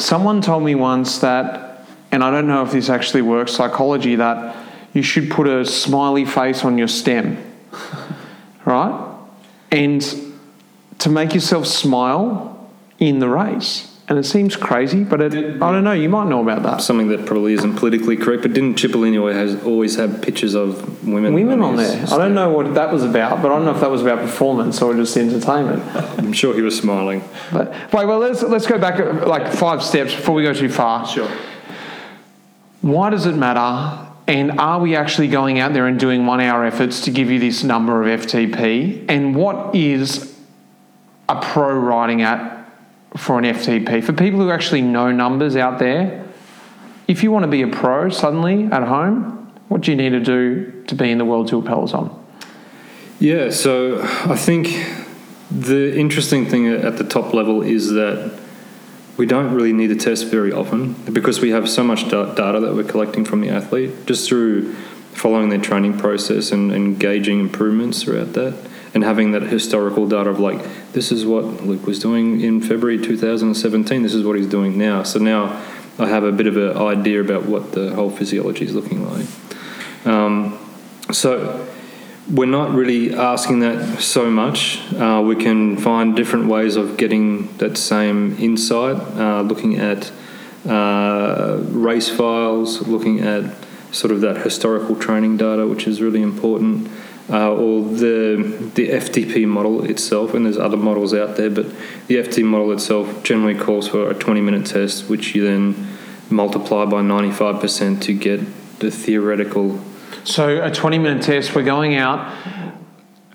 someone 0.00 0.40
told 0.40 0.62
me 0.62 0.76
once 0.76 1.18
that, 1.18 1.84
and 2.12 2.22
I 2.22 2.30
don't 2.30 2.46
know 2.46 2.62
if 2.62 2.70
this 2.70 2.88
actually 2.88 3.22
works 3.22 3.52
psychology, 3.52 4.14
that 4.16 4.54
you 4.92 5.02
should 5.02 5.30
put 5.30 5.48
a 5.48 5.64
smiley 5.64 6.24
face 6.24 6.64
on 6.64 6.78
your 6.78 6.88
stem, 6.88 7.36
right? 8.64 8.94
And 9.72 10.04
to 11.00 11.08
make 11.10 11.34
yourself 11.34 11.66
smile 11.66 12.70
in 13.00 13.18
the 13.18 13.28
race. 13.28 13.87
And 14.08 14.18
it 14.18 14.24
seems 14.24 14.56
crazy, 14.56 15.04
but 15.04 15.20
it, 15.20 15.34
I 15.34 15.70
don't 15.70 15.84
know. 15.84 15.92
You 15.92 16.08
might 16.08 16.28
know 16.28 16.40
about 16.40 16.62
that. 16.62 16.80
Something 16.80 17.08
that 17.08 17.26
probably 17.26 17.52
isn't 17.52 17.76
politically 17.76 18.16
correct, 18.16 18.40
but 18.40 18.54
didn't 18.54 18.76
Cipollini 18.76 19.34
has 19.34 19.62
always 19.64 19.96
have 19.96 20.22
pictures 20.22 20.54
of 20.54 21.06
women? 21.06 21.34
Women 21.34 21.60
on 21.60 21.76
there. 21.76 22.06
I 22.06 22.16
don't 22.16 22.32
know 22.32 22.48
what 22.48 22.72
that 22.74 22.90
was 22.90 23.04
about, 23.04 23.42
but 23.42 23.52
I 23.52 23.56
don't 23.56 23.66
know 23.66 23.74
if 23.74 23.80
that 23.80 23.90
was 23.90 24.00
about 24.00 24.20
performance 24.20 24.80
or 24.80 24.94
just 24.94 25.14
entertainment. 25.18 25.82
I'm 26.18 26.32
sure 26.32 26.54
he 26.54 26.62
was 26.62 26.78
smiling. 26.78 27.22
But 27.52 27.70
wait, 27.92 28.06
well, 28.06 28.18
let's 28.18 28.42
let's 28.42 28.66
go 28.66 28.78
back 28.78 28.98
like 29.26 29.52
five 29.52 29.82
steps 29.82 30.14
before 30.14 30.34
we 30.34 30.42
go 30.42 30.54
too 30.54 30.70
far. 30.70 31.06
Sure. 31.06 31.30
Why 32.80 33.10
does 33.10 33.26
it 33.26 33.36
matter? 33.36 34.06
And 34.26 34.52
are 34.58 34.80
we 34.80 34.96
actually 34.96 35.28
going 35.28 35.58
out 35.58 35.74
there 35.74 35.86
and 35.86 36.00
doing 36.00 36.24
one 36.24 36.40
hour 36.40 36.64
efforts 36.64 37.02
to 37.02 37.10
give 37.10 37.30
you 37.30 37.38
this 37.38 37.62
number 37.62 38.02
of 38.02 38.20
FTP? 38.20 39.04
And 39.08 39.36
what 39.36 39.74
is 39.74 40.34
a 41.28 41.40
pro 41.40 41.74
riding 41.78 42.22
at 42.22 42.57
for 43.16 43.38
an 43.38 43.44
FTP? 43.44 44.02
For 44.02 44.12
people 44.12 44.40
who 44.40 44.50
actually 44.50 44.82
know 44.82 45.10
numbers 45.12 45.56
out 45.56 45.78
there, 45.78 46.26
if 47.06 47.22
you 47.22 47.30
want 47.30 47.44
to 47.44 47.50
be 47.50 47.62
a 47.62 47.68
pro 47.68 48.10
suddenly 48.10 48.64
at 48.64 48.82
home, 48.82 49.52
what 49.68 49.82
do 49.82 49.90
you 49.90 49.96
need 49.96 50.10
to 50.10 50.20
do 50.20 50.84
to 50.86 50.94
be 50.94 51.10
in 51.10 51.18
the 51.18 51.24
World 51.24 51.48
Tour 51.48 51.62
Peloton? 51.62 52.10
Yeah, 53.20 53.50
so 53.50 54.00
I 54.02 54.36
think 54.36 54.68
the 55.50 55.98
interesting 55.98 56.46
thing 56.46 56.68
at 56.68 56.98
the 56.98 57.04
top 57.04 57.34
level 57.34 57.62
is 57.62 57.90
that 57.92 58.38
we 59.16 59.26
don't 59.26 59.52
really 59.52 59.72
need 59.72 59.88
to 59.88 59.96
test 59.96 60.26
very 60.26 60.52
often 60.52 60.92
because 61.12 61.40
we 61.40 61.50
have 61.50 61.68
so 61.68 61.82
much 61.82 62.08
data 62.08 62.60
that 62.60 62.74
we're 62.74 62.84
collecting 62.84 63.24
from 63.24 63.40
the 63.40 63.48
athlete 63.48 64.06
just 64.06 64.28
through 64.28 64.74
following 65.12 65.48
their 65.48 65.58
training 65.58 65.98
process 65.98 66.52
and, 66.52 66.70
and 66.70 67.00
gauging 67.00 67.40
improvements 67.40 68.02
throughout 68.02 68.34
that 68.34 68.56
and 68.94 69.02
having 69.02 69.32
that 69.32 69.42
historical 69.42 70.08
data 70.08 70.30
of 70.30 70.38
like 70.38 70.60
this 70.92 71.12
is 71.12 71.26
what 71.26 71.44
Luke 71.64 71.86
was 71.86 71.98
doing 71.98 72.40
in 72.40 72.60
February 72.60 72.98
2017 72.98 74.02
this 74.02 74.14
is 74.14 74.24
what 74.24 74.36
he's 74.36 74.48
doing 74.48 74.78
now. 74.78 75.02
So 75.02 75.18
now 75.18 75.62
I 75.98 76.08
have 76.08 76.24
a 76.24 76.32
bit 76.32 76.46
of 76.46 76.56
an 76.56 76.76
idea 76.76 77.20
about 77.20 77.46
what 77.46 77.72
the 77.72 77.94
whole 77.94 78.10
physiology 78.10 78.64
is 78.64 78.74
looking 78.74 79.08
like. 79.08 79.26
Um, 80.06 80.58
so 81.10 81.66
we're 82.30 82.46
not 82.46 82.72
really 82.72 83.14
asking 83.14 83.60
that 83.60 84.00
so 84.00 84.30
much. 84.30 84.80
Uh, 84.92 85.22
we 85.24 85.34
can 85.34 85.76
find 85.76 86.14
different 86.14 86.46
ways 86.46 86.76
of 86.76 86.96
getting 86.96 87.56
that 87.56 87.76
same 87.76 88.36
insight, 88.38 88.96
uh, 89.16 89.40
looking 89.42 89.76
at 89.76 90.12
uh, 90.68 91.58
race 91.68 92.08
files, 92.10 92.86
looking 92.86 93.20
at 93.20 93.54
sort 93.90 94.12
of 94.12 94.20
that 94.20 94.36
historical 94.38 94.94
training 94.94 95.36
data, 95.36 95.66
which 95.66 95.86
is 95.86 96.02
really 96.02 96.20
important, 96.22 96.88
uh, 97.30 97.52
or 97.52 97.82
the 97.82 98.70
the 98.74 98.88
FTP 98.88 99.46
model 99.46 99.84
itself. 99.84 100.34
And 100.34 100.46
there's 100.46 100.58
other 100.58 100.76
models 100.76 101.14
out 101.14 101.36
there, 101.36 101.50
but 101.50 101.66
the 102.06 102.16
FTP 102.16 102.44
model 102.44 102.72
itself 102.72 103.22
generally 103.22 103.58
calls 103.58 103.88
for 103.88 104.10
a 104.10 104.14
20 104.14 104.40
minute 104.40 104.66
test, 104.66 105.08
which 105.08 105.34
you 105.34 105.44
then 105.44 105.88
multiply 106.30 106.84
by 106.84 107.02
95% 107.02 108.02
to 108.02 108.12
get 108.12 108.40
the 108.80 108.90
theoretical 108.90 109.80
So 110.24 110.62
a 110.62 110.70
20 110.70 110.98
minute 110.98 111.22
test, 111.22 111.54
we're 111.54 111.62
going 111.62 111.96
out, 111.96 112.34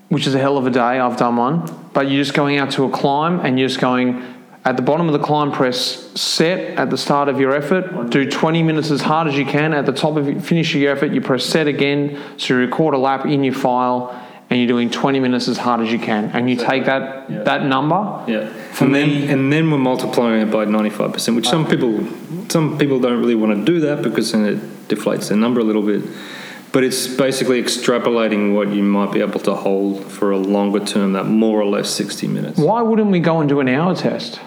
which 0.08 0.26
is 0.26 0.34
a 0.34 0.38
hell 0.38 0.56
of 0.56 0.66
a 0.66 0.70
day. 0.70 0.80
I've 0.80 1.16
done 1.16 1.36
one, 1.36 1.88
but 1.92 2.08
you're 2.08 2.22
just 2.22 2.34
going 2.34 2.58
out 2.58 2.70
to 2.72 2.84
a 2.84 2.90
climb 2.90 3.40
and 3.40 3.58
you're 3.58 3.68
just 3.68 3.80
going 3.80 4.33
at 4.64 4.76
the 4.76 4.82
bottom 4.82 5.06
of 5.08 5.12
the 5.12 5.18
climb, 5.18 5.52
press 5.52 6.10
set 6.18 6.78
at 6.78 6.88
the 6.90 6.96
start 6.96 7.28
of 7.28 7.38
your 7.38 7.54
effort. 7.54 8.10
Do 8.10 8.28
20 8.30 8.62
minutes 8.62 8.90
as 8.90 9.02
hard 9.02 9.28
as 9.28 9.36
you 9.36 9.44
can. 9.44 9.74
At 9.74 9.84
the 9.84 9.92
top 9.92 10.16
of 10.16 10.26
your, 10.28 10.40
finish 10.40 10.74
your 10.74 10.92
effort, 10.92 11.12
you 11.12 11.20
press 11.20 11.44
set 11.44 11.66
again. 11.66 12.18
So 12.38 12.54
you 12.54 12.60
record 12.60 12.94
a 12.94 12.98
lap 12.98 13.26
in 13.26 13.44
your 13.44 13.52
file, 13.54 14.18
and 14.48 14.58
you're 14.58 14.68
doing 14.68 14.90
20 14.90 15.20
minutes 15.20 15.48
as 15.48 15.58
hard 15.58 15.80
as 15.82 15.92
you 15.92 15.98
can. 15.98 16.30
And 16.32 16.48
you 16.48 16.56
take 16.56 16.86
that 16.86 17.26
Yeah. 17.30 17.42
that 17.42 17.64
number. 17.66 17.96
Yeah, 18.26 18.48
For 18.72 18.84
and 18.84 18.94
then 18.94 19.10
and 19.30 19.52
then 19.52 19.70
we're 19.70 19.78
multiplying 19.78 20.40
it 20.42 20.50
by 20.50 20.64
ninety 20.66 20.90
five 20.90 21.12
percent, 21.12 21.36
which 21.36 21.48
some 21.48 21.66
people 21.66 22.00
some 22.48 22.78
people 22.78 22.98
don't 23.00 23.18
really 23.20 23.34
want 23.34 23.54
to 23.58 23.64
do 23.72 23.80
that 23.80 24.02
because 24.02 24.32
then 24.32 24.44
it 24.46 24.88
deflates 24.88 25.28
the 25.28 25.36
number 25.36 25.60
a 25.60 25.64
little 25.64 25.82
bit. 25.82 26.02
But 26.72 26.84
it's 26.84 27.06
basically 27.06 27.62
extrapolating 27.62 28.54
what 28.54 28.68
you 28.70 28.82
might 28.82 29.12
be 29.12 29.20
able 29.20 29.40
to 29.40 29.54
hold 29.54 30.04
for 30.10 30.32
a 30.32 30.38
longer 30.38 30.80
term, 30.80 31.12
that 31.12 31.24
more 31.26 31.60
or 31.60 31.66
less 31.66 31.88
sixty 31.90 32.26
minutes, 32.26 32.58
Why 32.58 32.80
wouldn't 32.82 33.10
we 33.10 33.20
go 33.20 33.40
and 33.40 33.48
do 33.48 33.60
an 33.60 33.68
hour 33.68 33.94
test? 33.94 34.40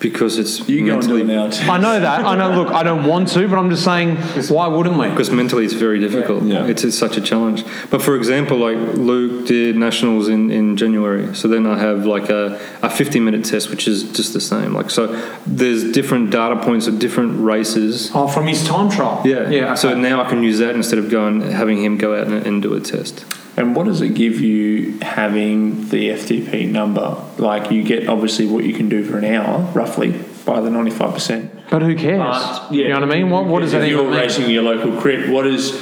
Because 0.00 0.38
it's 0.38 0.66
You 0.68 0.84
go 0.86 0.94
and 0.94 1.02
do 1.02 1.22
mentally 1.22 1.22
it 1.22 1.66
now. 1.66 1.72
I 1.72 1.78
know 1.78 2.00
that. 2.00 2.24
I 2.24 2.34
know. 2.34 2.62
Look, 2.62 2.72
I 2.72 2.82
don't 2.82 3.04
want 3.04 3.28
to, 3.28 3.46
but 3.46 3.58
I'm 3.58 3.70
just 3.70 3.84
saying, 3.84 4.16
why 4.48 4.66
wouldn't 4.66 4.96
we? 4.96 5.08
because 5.10 5.30
mentally 5.30 5.64
it's 5.64 5.74
very 5.74 6.00
difficult. 6.00 6.42
Yeah. 6.42 6.66
It's, 6.66 6.82
it's 6.82 6.98
such 6.98 7.16
a 7.16 7.20
challenge. 7.20 7.64
But 7.90 8.02
for 8.02 8.16
example, 8.16 8.56
like 8.56 8.78
Luke 8.96 9.46
did 9.46 9.76
nationals 9.76 10.28
in, 10.28 10.50
in 10.50 10.76
January, 10.76 11.34
so 11.36 11.46
then 11.48 11.66
I 11.66 11.78
have 11.78 12.06
like 12.06 12.30
a, 12.30 12.58
a 12.82 12.90
50 12.90 13.20
minute 13.20 13.44
test, 13.44 13.70
which 13.70 13.86
is 13.86 14.10
just 14.12 14.32
the 14.32 14.40
same. 14.40 14.72
Like 14.72 14.90
so, 14.90 15.06
there's 15.46 15.92
different 15.92 16.30
data 16.30 16.56
points 16.56 16.86
of 16.86 16.98
different 16.98 17.40
races. 17.44 18.10
Oh, 18.14 18.26
from 18.26 18.46
his 18.46 18.66
time 18.66 18.90
trial. 18.90 19.22
Yeah, 19.24 19.50
Yeah. 19.50 19.74
So 19.74 19.94
now 19.94 20.22
I 20.22 20.28
can 20.28 20.42
use 20.42 20.58
that 20.58 20.74
instead 20.74 20.98
of 20.98 21.10
going 21.10 21.42
having 21.42 21.82
him 21.82 21.98
go 21.98 22.18
out 22.18 22.26
and, 22.26 22.46
and 22.46 22.62
do 22.62 22.74
a 22.74 22.80
test. 22.80 23.24
And 23.56 23.74
what 23.76 23.84
does 23.86 24.00
it 24.00 24.14
give 24.14 24.40
you 24.40 24.98
having 25.00 25.88
the 25.88 26.10
FTP 26.10 26.70
number? 26.70 27.22
Like 27.36 27.70
you 27.70 27.82
get 27.82 28.08
obviously 28.08 28.46
what 28.46 28.64
you 28.64 28.72
can 28.72 28.88
do 28.88 29.04
for 29.04 29.18
an 29.18 29.24
hour, 29.24 29.60
roughly, 29.72 30.12
by 30.46 30.60
the 30.60 30.70
ninety 30.70 30.90
five 30.92 31.12
percent. 31.14 31.52
But 31.70 31.82
who 31.82 31.94
cares? 31.94 32.60
you 32.70 32.88
know 32.88 32.94
what 33.00 33.02
I 33.02 33.06
mean? 33.06 33.30
What, 33.30 33.46
what 33.46 33.60
does 33.60 33.72
that 33.72 33.82
if 33.82 33.90
you're 33.90 34.10
racing 34.10 34.48
your 34.50 34.62
local 34.62 34.98
crit, 35.00 35.28
what 35.30 35.46
is? 35.46 35.80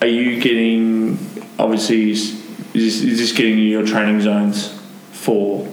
Are 0.00 0.06
you 0.06 0.40
getting? 0.40 1.18
Obviously, 1.58 2.10
is 2.10 2.34
is 2.74 3.00
this, 3.00 3.02
is 3.02 3.18
this 3.18 3.32
getting 3.32 3.58
you 3.58 3.64
your 3.64 3.86
training 3.86 4.20
zones 4.20 4.78
for? 5.12 5.66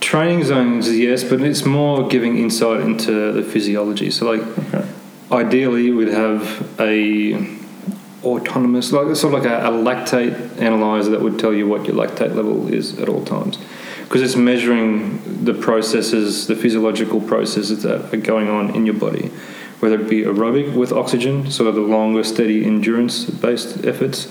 Training 0.00 0.44
zones, 0.44 0.94
yes, 0.96 1.24
but 1.24 1.40
it's 1.40 1.64
more 1.64 2.06
giving 2.06 2.38
insight 2.38 2.80
into 2.80 3.32
the 3.32 3.42
physiology. 3.42 4.10
So, 4.10 4.30
like, 4.30 4.42
Okay. 4.72 4.86
ideally, 5.32 5.90
we'd 5.90 6.08
have 6.08 6.68
a 6.80 7.32
autonomous, 8.26 8.92
like 8.92 9.14
sort 9.16 9.34
of 9.34 9.42
like 9.42 9.50
a, 9.50 9.66
a 9.66 9.70
lactate 9.70 10.60
analyzer 10.60 11.10
that 11.10 11.20
would 11.20 11.38
tell 11.38 11.54
you 11.54 11.66
what 11.66 11.86
your 11.86 11.94
lactate 11.94 12.34
level 12.34 12.72
is 12.72 12.98
at 12.98 13.08
all 13.08 13.24
times, 13.24 13.58
because 14.04 14.22
it's 14.22 14.36
measuring 14.36 15.44
the 15.44 15.54
processes, 15.54 16.46
the 16.46 16.56
physiological 16.56 17.20
processes 17.20 17.82
that 17.82 18.12
are 18.12 18.16
going 18.16 18.48
on 18.48 18.74
in 18.74 18.86
your 18.86 18.94
body, 18.94 19.30
whether 19.80 20.00
it 20.00 20.08
be 20.08 20.22
aerobic 20.22 20.74
with 20.74 20.92
oxygen, 20.92 21.50
so 21.50 21.70
the 21.70 21.80
longer, 21.80 22.24
steady 22.24 22.64
endurance-based 22.64 23.84
efforts, 23.84 24.24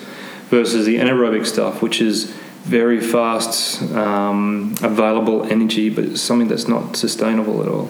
versus 0.50 0.86
the 0.86 0.98
anaerobic 0.98 1.46
stuff, 1.46 1.82
which 1.82 2.02
is 2.02 2.26
very 2.66 3.00
fast, 3.00 3.82
um, 3.94 4.76
available 4.82 5.44
energy, 5.52 5.90
but 5.90 6.04
it's 6.04 6.22
something 6.22 6.48
that's 6.48 6.68
not 6.68 6.96
sustainable 6.96 7.62
at 7.62 7.68
all. 7.68 7.90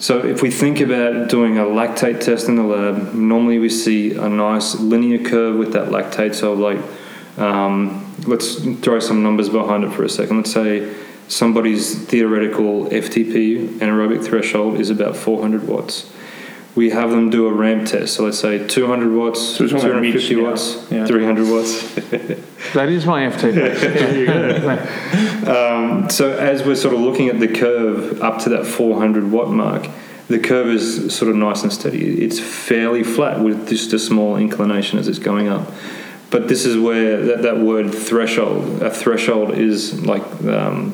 So 0.00 0.24
if 0.24 0.42
we 0.42 0.50
think 0.50 0.80
about 0.80 1.28
doing 1.28 1.58
a 1.58 1.64
lactate 1.64 2.20
test 2.20 2.46
in 2.48 2.54
the 2.54 2.62
lab, 2.62 3.14
normally 3.14 3.58
we 3.58 3.68
see 3.68 4.14
a 4.14 4.28
nice 4.28 4.76
linear 4.76 5.18
curve 5.18 5.56
with 5.56 5.72
that 5.72 5.88
lactate. 5.88 6.36
So 6.36 6.52
like, 6.54 6.78
um, 7.36 8.14
let's 8.26 8.62
throw 8.80 9.00
some 9.00 9.24
numbers 9.24 9.48
behind 9.48 9.82
it 9.82 9.92
for 9.92 10.04
a 10.04 10.08
second. 10.08 10.36
Let's 10.36 10.52
say 10.52 10.94
somebody's 11.26 11.96
theoretical 12.06 12.86
FTP 12.86 13.78
anaerobic 13.78 14.24
threshold 14.24 14.78
is 14.78 14.88
about 14.88 15.16
400 15.16 15.66
watts. 15.66 16.10
We 16.78 16.90
have 16.90 17.10
them 17.10 17.28
do 17.28 17.48
a 17.48 17.52
ramp 17.52 17.88
test. 17.88 18.14
So 18.14 18.22
let's 18.22 18.38
say 18.38 18.64
200 18.64 19.12
watts, 19.12 19.40
So 19.40 19.64
we're 19.64 19.70
talking 19.70 19.90
about 19.90 20.02
250 20.04 20.36
watts, 20.36 20.86
Yeah. 20.92 21.06
300 21.06 21.50
watts. 21.50 21.82
That 22.74 22.88
is 22.88 23.04
my 23.04 23.22
FTP. 23.22 23.58
Um, 25.48 26.10
so 26.10 26.36
as 26.36 26.62
we're 26.62 26.76
sort 26.76 26.94
of 26.94 27.00
looking 27.00 27.28
at 27.30 27.40
the 27.40 27.48
curve 27.48 28.20
up 28.20 28.42
to 28.42 28.50
that 28.50 28.66
400 28.66 29.32
watt 29.32 29.48
mark, 29.48 29.88
the 30.28 30.38
curve 30.38 30.68
is 30.68 31.16
sort 31.16 31.30
of 31.30 31.36
nice 31.36 31.62
and 31.62 31.72
steady. 31.72 32.22
It's 32.22 32.38
fairly 32.38 33.02
flat 33.02 33.40
with 33.40 33.68
just 33.68 33.92
a 33.94 33.98
small 33.98 34.36
inclination 34.36 34.98
as 34.98 35.08
it's 35.08 35.18
going 35.18 35.48
up. 35.48 35.72
But 36.30 36.46
this 36.48 36.64
is 36.66 36.76
where 36.76 37.24
that, 37.24 37.42
that 37.42 37.58
word 37.58 37.92
threshold, 37.94 38.82
a 38.82 38.90
threshold 38.90 39.52
is 39.52 40.04
like 40.04 40.22
um, 40.44 40.92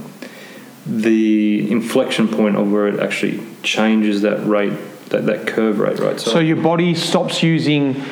the 0.87 1.71
inflection 1.71 2.29
point 2.29 2.57
of 2.57 2.71
where 2.71 2.87
it 2.87 3.01
actually 3.01 3.41
changes 3.63 4.23
that 4.23 4.47
rate, 4.47 4.73
that, 5.15 5.27
that 5.27 5.47
curve 5.47 5.79
rate, 5.79 5.99
right? 5.99 6.19
so 6.21 6.39
your 6.39 6.57
body 6.57 6.95
stops 6.95 7.43
using. 7.43 8.03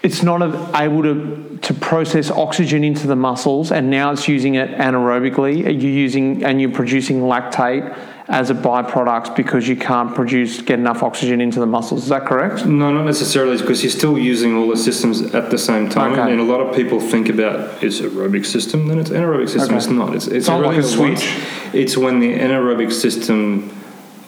It's 0.00 0.22
not 0.22 0.42
able 0.80 1.02
to, 1.02 1.58
to 1.60 1.74
process 1.74 2.30
oxygen 2.30 2.84
into 2.84 3.08
the 3.08 3.16
muscles, 3.16 3.72
and 3.72 3.90
now 3.90 4.12
it's 4.12 4.28
using 4.28 4.54
it 4.54 4.70
anaerobically. 4.70 5.62
You're 5.62 5.90
using 5.90 6.44
and 6.44 6.60
you're 6.60 6.70
producing 6.70 7.20
lactate 7.22 7.96
as 8.28 8.50
a 8.50 8.54
byproduct 8.54 9.34
because 9.34 9.66
you 9.66 9.74
can't 9.74 10.14
produce 10.14 10.60
get 10.60 10.78
enough 10.78 11.02
oxygen 11.02 11.40
into 11.40 11.58
the 11.58 11.66
muscles. 11.66 12.04
Is 12.04 12.08
that 12.10 12.26
correct? 12.26 12.64
No, 12.66 12.92
not 12.92 13.06
necessarily, 13.06 13.56
because 13.56 13.82
you're 13.82 13.90
still 13.90 14.18
using 14.18 14.54
all 14.54 14.68
the 14.68 14.76
systems 14.76 15.22
at 15.34 15.50
the 15.50 15.58
same 15.58 15.88
time. 15.88 16.12
Okay. 16.12 16.30
And 16.30 16.40
a 16.40 16.44
lot 16.44 16.60
of 16.60 16.76
people 16.76 17.00
think 17.00 17.28
about 17.28 17.82
it's 17.82 18.00
aerobic 18.00 18.46
system, 18.46 18.86
then 18.86 18.98
it's 18.98 19.10
anaerobic 19.10 19.48
system. 19.48 19.74
Okay. 19.74 19.76
It's 19.76 19.86
not. 19.88 20.14
It's, 20.14 20.26
it's 20.26 20.48
not 20.48 20.60
like 20.60 20.76
a 20.76 20.78
everything 20.78 21.16
switch. 21.16 21.26
once. 21.26 21.74
It's 21.74 21.96
when 21.96 22.20
the 22.20 22.34
anaerobic 22.34 22.92
system 22.92 23.74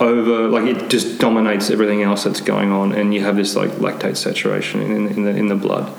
over, 0.00 0.48
like 0.48 0.64
it 0.64 0.88
just 0.90 1.18
dominates 1.18 1.70
everything 1.70 2.02
else 2.02 2.24
that's 2.24 2.40
going 2.40 2.72
on, 2.72 2.92
and 2.92 3.12
you 3.14 3.20
have 3.22 3.36
this 3.36 3.54
like 3.56 3.70
lactate 3.72 4.16
saturation 4.16 4.80
in, 4.82 5.08
in 5.08 5.24
the 5.24 5.30
in 5.30 5.48
the 5.48 5.54
blood. 5.56 5.92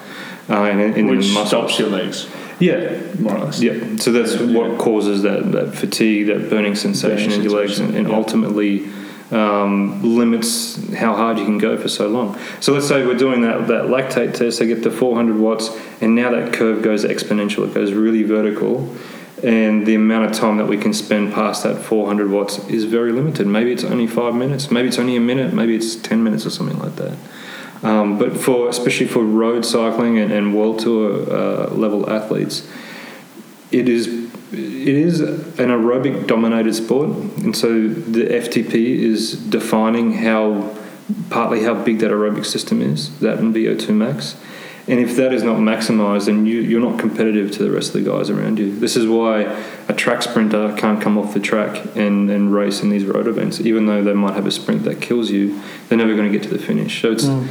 uh, 0.50 0.64
in, 0.64 0.80
in 0.80 1.08
Which 1.08 1.28
the 1.28 1.34
muscles. 1.34 1.48
stops 1.50 1.80
your 1.80 1.90
legs, 1.90 2.28
Yeah, 2.60 2.98
more 3.20 3.36
or 3.38 3.46
less. 3.46 3.62
yeah. 3.62 3.74
So 3.98 4.12
that's 4.12 4.36
Yeah. 4.36 4.58
what 4.58 4.78
causes 4.80 5.22
that, 5.22 5.52
that 5.54 5.76
fatigue, 5.76 6.28
that 6.28 6.50
burning 6.50 6.76
sensation 6.76 7.30
Burning 7.30 7.46
in 7.46 7.50
your 7.50 7.62
legs, 7.62 7.80
and, 7.80 7.96
and 7.96 8.10
yeah. 8.10 8.16
ultimately 8.16 8.90
um, 9.32 10.02
limits 10.18 10.78
how 10.94 11.14
hard 11.16 11.38
you 11.40 11.46
can 11.46 11.58
go 11.58 11.78
for 11.78 11.88
so 11.88 12.10
long. 12.10 12.38
So 12.60 12.74
let's 12.74 12.88
say 12.88 13.06
we're 13.06 13.16
doing 13.18 13.42
that, 13.44 13.68
that 13.70 13.86
lactate 13.86 14.34
test, 14.34 14.62
I 14.62 14.66
get 14.66 14.84
to 14.84 14.92
400 14.92 15.38
watts, 15.38 15.70
and 16.02 16.16
now 16.16 16.32
that 16.32 16.52
curve 16.52 16.82
goes 16.82 17.06
exponential, 17.06 17.66
it 17.66 17.74
goes 17.74 17.94
really 17.94 18.24
vertical. 18.24 18.94
And 19.44 19.88
the 19.88 19.96
amount 19.96 20.26
of 20.26 20.38
time 20.38 20.58
that 20.58 20.68
we 20.68 20.78
can 20.78 20.94
spend 20.94 21.34
past 21.34 21.64
that 21.64 21.78
400 21.82 22.30
watts 22.30 22.60
is 22.70 22.84
very 22.84 23.12
limited. 23.12 23.48
Maybe 23.48 23.72
it's 23.72 23.84
only 23.84 24.06
five 24.06 24.36
minutes, 24.36 24.70
maybe 24.70 24.88
it's 24.88 25.00
only 25.00 25.16
a 25.16 25.20
minute, 25.20 25.54
maybe 25.54 25.76
it's 25.76 25.96
10 25.96 26.24
minutes 26.24 26.46
or 26.46 26.52
something 26.52 26.78
like 26.78 26.96
that. 26.98 27.18
Um, 27.84 28.20
but 28.20 28.38
for 28.38 28.70
especially 28.70 29.08
for 29.08 29.24
road 29.24 29.66
cycling 29.66 30.20
and, 30.20 30.32
and 30.32 30.56
world 30.56 30.80
tour 30.80 31.32
uh, 31.32 31.70
level 31.72 32.08
athletes, 32.10 32.68
it 33.72 33.90
is 33.90 34.08
it 34.54 34.96
is 34.96 35.22
an 35.22 35.70
aerobic 35.70 36.28
dominated 36.28 36.74
sport, 36.76 37.10
and 37.10 37.56
so 37.56 37.88
the 37.88 38.26
FTP 38.26 38.74
is 38.74 39.34
defining 39.34 40.14
how 40.14 40.76
partly 41.30 41.64
how 41.64 41.74
big 41.74 42.00
that 42.00 42.12
aerobic 42.12 42.46
system 42.46 42.82
is, 42.82 43.18
that 43.20 43.40
and 43.40 43.56
VO2 43.56 43.90
max. 43.96 44.36
And 44.92 45.00
if 45.00 45.16
that 45.16 45.32
is 45.34 45.42
not 45.42 45.56
maximized, 45.56 46.26
then 46.26 46.46
you, 46.46 46.60
you're 46.60 46.82
not 46.82 47.00
competitive 47.00 47.50
to 47.52 47.64
the 47.64 47.72
rest 47.72 47.96
of 47.96 48.04
the 48.04 48.12
guys 48.12 48.30
around 48.30 48.60
you. 48.60 48.78
This 48.78 48.98
is 48.98 49.08
why 49.08 49.44
a 49.88 49.94
track 49.94 50.22
sprinter 50.22 50.76
can't 50.78 51.02
come 51.02 51.18
off 51.18 51.34
the 51.34 51.40
track 51.40 51.96
and, 51.96 52.30
and 52.30 52.54
race 52.54 52.84
in 52.84 52.90
these 52.90 53.06
road 53.06 53.26
events, 53.26 53.62
even 53.62 53.86
though 53.86 54.04
they 54.04 54.14
might 54.14 54.34
have 54.34 54.46
a 54.46 54.52
sprint 54.52 54.84
that 54.84 55.00
kills 55.00 55.32
you. 55.32 55.62
They're 55.88 55.98
never 55.98 56.14
going 56.14 56.30
to 56.30 56.38
get 56.38 56.44
to 56.50 56.54
the 56.58 56.60
finish. 56.60 57.02
So 57.02 57.14
it's 57.14 57.24
mm. 57.24 57.48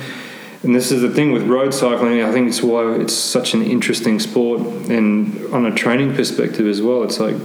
and 0.63 0.75
this 0.75 0.93
is 0.93 1.01
the 1.01 1.09
thing 1.09 1.33
with 1.33 1.45
road 1.45 1.73
cycling. 1.73 2.21
I 2.23 2.31
think 2.31 2.47
it's 2.47 2.63
why 2.63 2.97
it's 2.97 3.15
such 3.15 3.55
an 3.55 3.63
interesting 3.63 4.21
sport, 4.21 4.61
and 4.91 5.55
on 5.55 5.65
a 5.65 5.75
training 5.75 6.15
perspective 6.15 6.67
as 6.67 6.83
well. 6.83 7.03
It's 7.05 7.19
like 7.19 7.37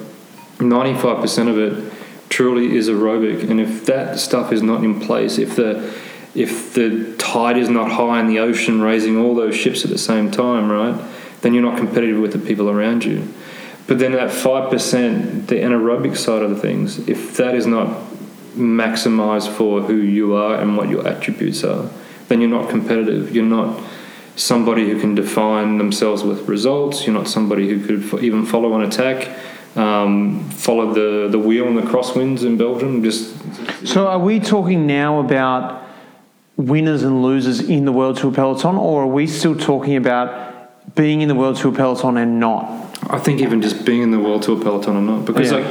ninety-five 0.60 1.22
percent 1.22 1.48
of 1.48 1.58
it 1.58 1.94
truly 2.28 2.76
is 2.76 2.90
aerobic, 2.90 3.50
and 3.50 3.62
if 3.62 3.86
that 3.86 4.20
stuff 4.20 4.52
is 4.52 4.62
not 4.62 4.84
in 4.84 5.00
place, 5.00 5.38
if 5.38 5.56
the 5.56 5.94
if 6.36 6.74
the 6.74 7.16
tide 7.18 7.58
is 7.58 7.70
not 7.70 7.92
high 7.92 8.20
in 8.20 8.28
the 8.28 8.40
ocean, 8.40 8.82
raising 8.82 9.18
all 9.18 9.34
those 9.34 9.56
ships 9.56 9.84
at 9.84 9.90
the 9.90 9.98
same 9.98 10.30
time, 10.30 10.72
right? 10.72 11.00
Then 11.42 11.54
you're 11.54 11.64
not 11.64 11.78
competitive 11.78 12.20
with 12.20 12.34
the 12.34 12.40
people 12.40 12.70
around 12.70 13.06
you. 13.06 13.34
But 13.88 14.00
then 14.00 14.14
that 14.14 14.32
five 14.32 14.70
percent, 14.70 15.48
the 15.48 15.56
anaerobic 15.56 16.18
side 16.18 16.42
of 16.42 16.50
the 16.50 16.56
things, 16.56 17.08
if 17.08 17.38
that 17.38 17.56
is 17.56 17.68
not 17.68 17.88
maximized 18.56 19.52
for 19.56 19.82
who 19.82 19.96
you 19.96 20.34
are 20.34 20.56
and 20.60 20.76
what 20.76 20.90
your 20.90 21.08
attributes 21.08 21.64
are, 21.64 21.90
then 22.28 22.42
you're 22.42 22.50
not 22.50 22.70
competitive. 22.70 23.36
You're 23.36 23.46
not 23.46 23.80
somebody 24.36 24.90
who 24.90 25.00
can 25.00 25.14
define 25.14 25.78
themselves 25.78 26.24
with 26.24 26.48
results. 26.50 27.06
You're 27.06 27.16
not 27.16 27.28
somebody 27.28 27.70
who 27.70 27.86
could 27.86 28.24
even 28.24 28.46
follow 28.46 28.74
an 28.74 28.82
attack, 28.82 29.30
um, 29.78 30.50
follow 30.50 30.94
the, 30.94 31.30
the 31.30 31.40
wheel 31.40 31.68
and 31.68 31.78
the 31.78 31.84
crosswinds 31.84 32.44
in 32.44 32.58
Belgium. 32.58 33.04
Just 33.04 33.36
So 33.86 34.08
are 34.08 34.20
we 34.20 34.40
talking 34.40 34.88
now 34.88 35.20
about 35.20 35.85
winners 36.58 37.04
and 37.04 37.22
losers 37.22 37.60
in 37.60 37.86
the 37.86 37.92
World 37.92 38.18
Tour 38.18 38.32
peloton, 38.32 38.76
or 38.76 39.04
are 39.04 39.08
we 39.08 39.28
still 39.28 39.56
talking 39.56 39.96
about 39.96 40.96
being 40.96 41.22
in 41.22 41.28
the 41.28 41.36
World 41.36 41.58
Tour 41.58 41.74
peloton 41.74 42.18
and 42.18 42.40
not? 42.40 42.66
I 43.10 43.20
think 43.20 43.42
even 43.42 43.62
just 43.62 43.86
being 43.86 44.02
in 44.02 44.12
the 44.12 44.20
World 44.20 44.44
Tour 44.44 44.62
peloton 44.62 44.96
or 44.96 45.02
not, 45.02 45.26
because 45.26 45.52
Yeah. 45.52 45.58
like 45.58 45.66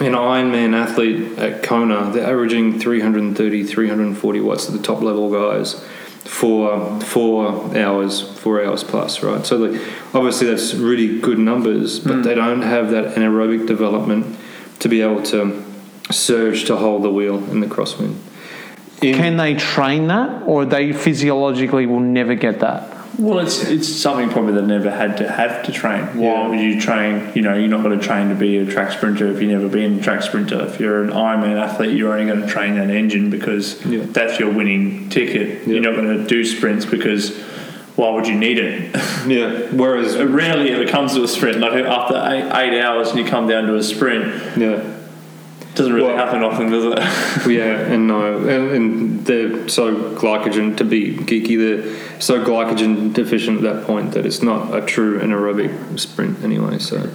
an 0.00 0.12
Ironman 0.12 0.74
athlete 0.74 1.38
at 1.38 1.62
Kona, 1.62 2.10
they're 2.12 2.26
averaging 2.26 2.78
330, 2.78 3.64
340 3.64 4.40
watts 4.40 4.68
at 4.68 4.72
the 4.72 4.82
top 4.82 5.02
level 5.02 5.30
guys 5.30 5.84
for 6.24 7.00
four 7.00 7.76
hours, 7.76 8.20
four 8.20 8.64
hours 8.64 8.84
plus, 8.84 9.22
right? 9.22 9.44
So 9.44 9.56
like, 9.56 9.80
obviously 10.14 10.46
that's 10.46 10.74
really 10.74 11.18
good 11.20 11.38
numbers, 11.38 11.98
but 11.98 12.16
mm. 12.16 12.22
they 12.22 12.34
don't 12.34 12.62
have 12.62 12.90
that 12.90 13.16
anaerobic 13.16 13.66
development 13.66 14.36
to 14.78 14.88
be 14.88 15.00
able 15.00 15.22
to 15.24 15.64
surge 16.10 16.64
to 16.66 16.76
hold 16.76 17.02
the 17.02 17.10
wheel 17.10 17.36
in 17.50 17.60
the 17.60 17.66
crosswind. 17.66 18.14
In- 19.02 19.14
Can 19.14 19.36
they 19.36 19.54
train 19.54 20.08
that, 20.08 20.42
or 20.46 20.64
they 20.64 20.92
physiologically 20.92 21.86
will 21.86 22.00
never 22.00 22.34
get 22.34 22.60
that? 22.60 22.94
Well, 23.18 23.40
it's 23.40 23.64
it's 23.64 23.88
something 23.88 24.28
probably 24.30 24.52
they 24.54 24.62
never 24.66 24.90
had 24.92 25.16
to 25.16 25.28
have 25.28 25.64
to 25.64 25.72
train. 25.72 26.02
Why 26.18 26.22
Yeah. 26.42 26.48
would 26.48 26.60
you 26.60 26.80
train? 26.80 27.28
You 27.34 27.42
know, 27.42 27.54
you're 27.54 27.66
not 27.68 27.82
going 27.82 27.98
to 27.98 28.04
train 28.04 28.28
to 28.28 28.36
be 28.36 28.58
a 28.58 28.64
track 28.64 28.92
sprinter 28.92 29.26
if 29.26 29.40
you've 29.42 29.50
never 29.50 29.68
been 29.68 29.98
a 29.98 30.02
track 30.02 30.22
sprinter. 30.22 30.64
If 30.66 30.78
you're 30.78 31.02
an 31.02 31.10
Ironman 31.10 31.60
athlete, 31.60 31.96
you're 31.96 32.12
only 32.12 32.26
going 32.32 32.42
to 32.42 32.46
train 32.48 32.76
that 32.76 32.90
engine 32.90 33.28
because 33.28 33.84
Yeah. 33.84 34.02
that's 34.12 34.38
your 34.38 34.50
winning 34.52 35.08
ticket. 35.10 35.62
Yeah. 35.66 35.74
You're 35.74 35.82
not 35.82 35.96
going 35.96 36.16
to 36.16 36.24
do 36.28 36.44
sprints 36.44 36.84
because 36.84 37.36
why 37.96 38.10
would 38.10 38.28
you 38.28 38.36
need 38.36 38.58
it? 38.60 38.94
yeah. 39.26 39.50
Whereas, 39.72 40.16
Rarely 40.16 40.70
ever 40.70 40.86
comes 40.86 41.14
to 41.14 41.24
a 41.24 41.28
sprint. 41.28 41.58
Like 41.58 41.72
after 41.84 42.14
eight, 42.14 42.44
eight 42.74 42.80
hours 42.80 43.10
and 43.10 43.18
you 43.18 43.24
come 43.24 43.48
down 43.48 43.66
to 43.66 43.74
a 43.74 43.82
sprint, 43.82 44.32
yeah. 44.56 44.78
Doesn't 45.74 45.92
really 45.92 46.08
Well- 46.08 46.16
happen 46.16 46.42
often, 46.42 46.70
does 46.70 46.84
it? 46.84 46.98
Yeah, 47.50 47.92
and 47.92 48.08
no, 48.08 48.38
and, 48.38 48.70
and 48.70 49.24
they're 49.26 49.68
so 49.68 49.94
glycogen 50.14 50.76
to 50.78 50.84
be 50.84 51.14
geeky. 51.16 51.56
They're 51.56 52.20
so 52.20 52.44
glycogen 52.44 53.12
deficient 53.12 53.58
at 53.58 53.74
that 53.74 53.86
point 53.86 54.12
that 54.12 54.26
it's 54.26 54.42
not 54.42 54.74
a 54.74 54.84
true 54.84 55.20
anaerobic 55.20 55.98
sprint 55.98 56.42
anyway. 56.42 56.78
So, 56.78 57.08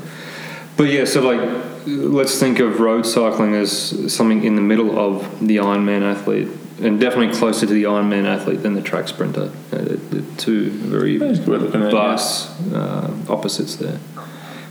but 0.77 0.85
yeah, 0.85 1.05
so 1.05 1.21
like 1.21 1.41
let's 1.85 2.39
think 2.39 2.59
of 2.59 2.79
road 2.79 3.05
cycling 3.05 3.55
as 3.55 4.13
something 4.13 4.43
in 4.43 4.55
the 4.55 4.61
middle 4.61 4.97
of 4.97 5.45
the 5.45 5.57
Ironman 5.57 6.01
athlete, 6.01 6.47
and 6.81 6.99
definitely 6.99 7.35
closer 7.37 7.65
to 7.65 7.73
the 7.73 7.83
Ironman 7.83 8.25
athlete 8.25 8.63
than 8.63 8.73
the 8.73 8.81
track 8.81 9.07
sprinter. 9.09 9.51
Uh, 9.71 9.77
the, 9.77 9.97
the 9.97 10.35
two 10.37 10.69
very 10.69 11.17
That's 11.17 11.39
good 11.39 11.61
looking 11.61 11.81
at 11.81 11.87
it, 11.89 11.93
yeah. 11.93 11.99
vast 11.99 12.73
uh, 12.73 13.11
opposites 13.27 13.75
there. 13.75 13.99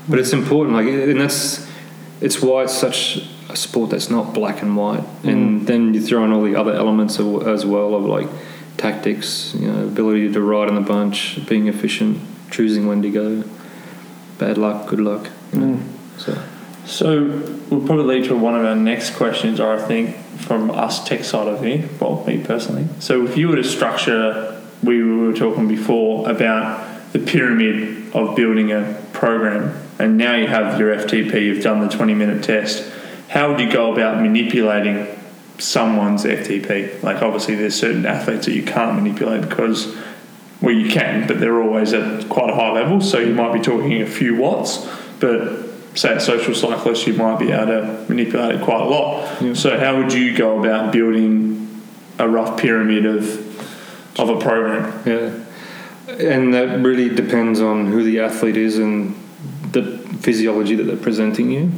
But 0.09 0.19
it's 0.19 0.33
important, 0.33 0.77
like, 0.77 0.87
and 0.87 1.21
that's 1.21 1.69
it's 2.21 2.41
why 2.41 2.63
it's 2.63 2.73
such 2.73 3.29
a 3.49 3.57
sport 3.57 3.91
that's 3.91 4.11
not 4.11 4.35
black 4.35 4.63
and 4.63 4.77
white. 4.77 5.05
Mm. 5.23 5.29
And 5.29 5.67
then 5.67 5.95
you 5.95 6.01
throw 6.01 6.25
in 6.25 6.33
all 6.33 6.43
the 6.43 6.57
other 6.57 6.73
elements 6.73 7.19
of, 7.19 7.47
as 7.47 7.65
well 7.67 7.95
of 7.95 8.05
like 8.05 8.29
tactics, 8.77 9.55
you 9.55 9.71
know, 9.71 9.87
ability 9.87 10.33
to 10.33 10.41
ride 10.41 10.69
in 10.69 10.75
the 10.75 10.81
bunch, 10.81 11.45
being 11.47 11.69
efficient, 11.69 12.21
choosing 12.51 12.87
when 12.87 13.03
to 13.03 13.11
go, 13.11 13.45
bad 14.39 14.59
luck, 14.59 14.89
good 14.89 15.01
luck. 15.01 15.29
You 15.53 15.61
know? 15.61 15.77
Mm. 15.77 16.21
So 16.21 16.43
So 16.85 17.23
we'll 17.71 17.87
probably 17.87 18.17
lead 18.17 18.29
to 18.29 18.37
one 18.37 18.57
of 18.57 18.65
our 18.65 18.75
next 18.75 19.15
questions, 19.15 19.61
or 19.61 19.75
I 19.75 19.83
think 19.83 20.17
from 20.39 20.71
us 20.71 21.05
tech 21.07 21.25
side 21.25 21.49
of 21.49 21.63
here, 21.63 21.89
well, 22.01 22.25
me 22.27 22.43
personally. 22.43 22.87
So 22.99 23.25
if 23.25 23.37
you 23.37 23.49
were 23.49 23.57
to 23.57 23.65
structure, 23.65 24.61
we 24.83 25.03
were 25.03 25.33
talking 25.33 25.69
before 25.69 26.29
about 26.29 27.13
the 27.13 27.21
pyramid 27.21 28.15
of 28.15 28.35
building 28.35 28.73
a 28.73 29.01
program, 29.13 29.81
and 29.99 30.17
now 30.17 30.35
you 30.35 30.49
have 30.49 30.81
your 30.81 30.95
FTP, 30.97 31.43
you've 31.43 31.63
done 31.63 31.81
the 31.81 31.89
20 31.89 32.15
minute 32.15 32.43
test. 32.43 32.92
How 33.33 33.51
would 33.51 33.61
you 33.61 33.73
go 33.73 33.91
about 33.91 34.21
manipulating 34.21 35.07
someone's 35.57 36.25
FTP? 36.25 37.03
Like 37.03 37.23
obviously 37.23 37.55
there's 37.55 37.75
certain 37.75 38.05
athletes 38.05 38.45
that 38.45 38.53
you 38.53 38.63
can't 38.63 38.95
manipulate 38.95 39.49
because 39.49 39.97
well, 40.61 40.75
you 40.75 40.91
can, 40.91 41.27
but 41.27 41.41
they're 41.41 41.63
always 41.63 41.95
at 41.95 42.29
quite 42.29 42.51
a 42.51 42.55
high 42.55 42.73
level. 42.73 43.01
So 43.01 43.21
you 43.21 43.33
might 43.35 43.55
be 43.55 43.61
talking 43.61 44.03
a 44.03 44.07
few 44.07 44.37
watts, 44.37 44.87
but 45.19 45.65
say 45.95 46.13
a 46.13 46.21
social 46.21 46.55
cyclist, 46.55 47.07
you 47.07 47.15
might 47.15 47.39
be 47.39 47.53
able 47.53 47.69
to 47.69 48.05
manipulate 48.07 48.57
it 48.57 48.65
quite 48.65 48.83
a 48.83 48.85
lot. 48.85 49.57
So 49.57 49.79
how 49.79 49.97
would 49.97 50.13
you 50.13 50.37
go 50.37 50.61
about 50.61 50.93
building 50.93 51.83
a 52.19 52.29
rough 52.29 52.61
pyramid 52.61 53.07
of 53.07 54.21
of 54.21 54.29
a 54.29 54.39
program? 54.39 55.03
yeah, 55.07 56.15
and 56.23 56.53
that 56.53 56.81
really 56.81 57.09
depends 57.09 57.63
on 57.63 57.87
who 57.87 58.05
the 58.05 58.21
athlete 58.21 58.59
is 58.59 58.77
and 58.77 59.17
the 59.73 59.99
physiology 60.21 60.75
that 60.75 60.85
they're 60.85 60.97
presenting 60.99 61.51
you. 61.51 61.73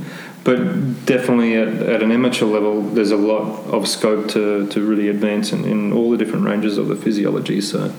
But 0.44 1.06
definitely 1.06 1.54
at, 1.54 1.68
at 1.68 2.02
an 2.02 2.12
amateur 2.12 2.44
level, 2.44 2.82
there's 2.82 3.10
a 3.10 3.16
lot 3.16 3.64
of 3.72 3.88
scope 3.88 4.28
to, 4.28 4.68
to 4.68 4.86
really 4.86 5.08
advance 5.08 5.52
in, 5.52 5.64
in 5.64 5.92
all 5.92 6.10
the 6.10 6.18
different 6.18 6.44
ranges 6.44 6.76
of 6.76 6.88
the 6.88 6.96
physiology. 6.96 7.62
So, 7.62 7.94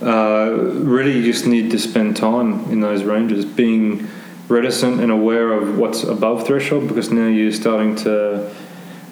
uh, 0.00 0.50
really, 0.50 1.18
you 1.18 1.22
just 1.22 1.46
need 1.46 1.70
to 1.70 1.78
spend 1.78 2.16
time 2.16 2.70
in 2.70 2.80
those 2.80 3.04
ranges, 3.04 3.44
being 3.44 4.08
reticent 4.48 5.00
and 5.00 5.12
aware 5.12 5.52
of 5.52 5.76
what's 5.76 6.02
above 6.02 6.46
threshold, 6.46 6.88
because 6.88 7.10
now 7.10 7.28
you're 7.28 7.52
starting 7.52 7.94
to 7.96 8.50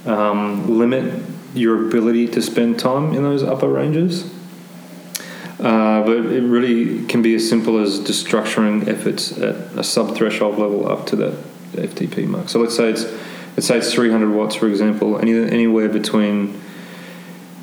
um, 0.06 0.78
limit 0.78 1.22
your 1.54 1.86
ability 1.86 2.28
to 2.28 2.40
spend 2.40 2.78
time 2.78 3.12
in 3.12 3.22
those 3.22 3.42
upper 3.42 3.68
ranges. 3.68 4.32
Uh, 5.58 6.02
but 6.02 6.16
it 6.16 6.42
really 6.42 7.04
can 7.04 7.20
be 7.20 7.34
as 7.34 7.46
simple 7.46 7.78
as 7.78 8.00
just 8.00 8.26
structuring 8.26 8.88
efforts 8.88 9.36
at 9.38 9.54
a 9.76 9.84
sub 9.84 10.16
threshold 10.16 10.58
level 10.58 10.90
up 10.90 11.06
to 11.06 11.16
that 11.16 11.34
FTP 11.80 12.26
mark. 12.26 12.48
So 12.48 12.60
let's 12.60 12.76
say 12.76 12.90
it's 12.90 13.04
let's 13.56 13.66
say 13.66 13.78
it's 13.78 13.92
300 13.92 14.30
watts, 14.30 14.54
for 14.54 14.68
example. 14.68 15.18
Any, 15.18 15.32
anywhere 15.32 15.88
between 15.88 16.60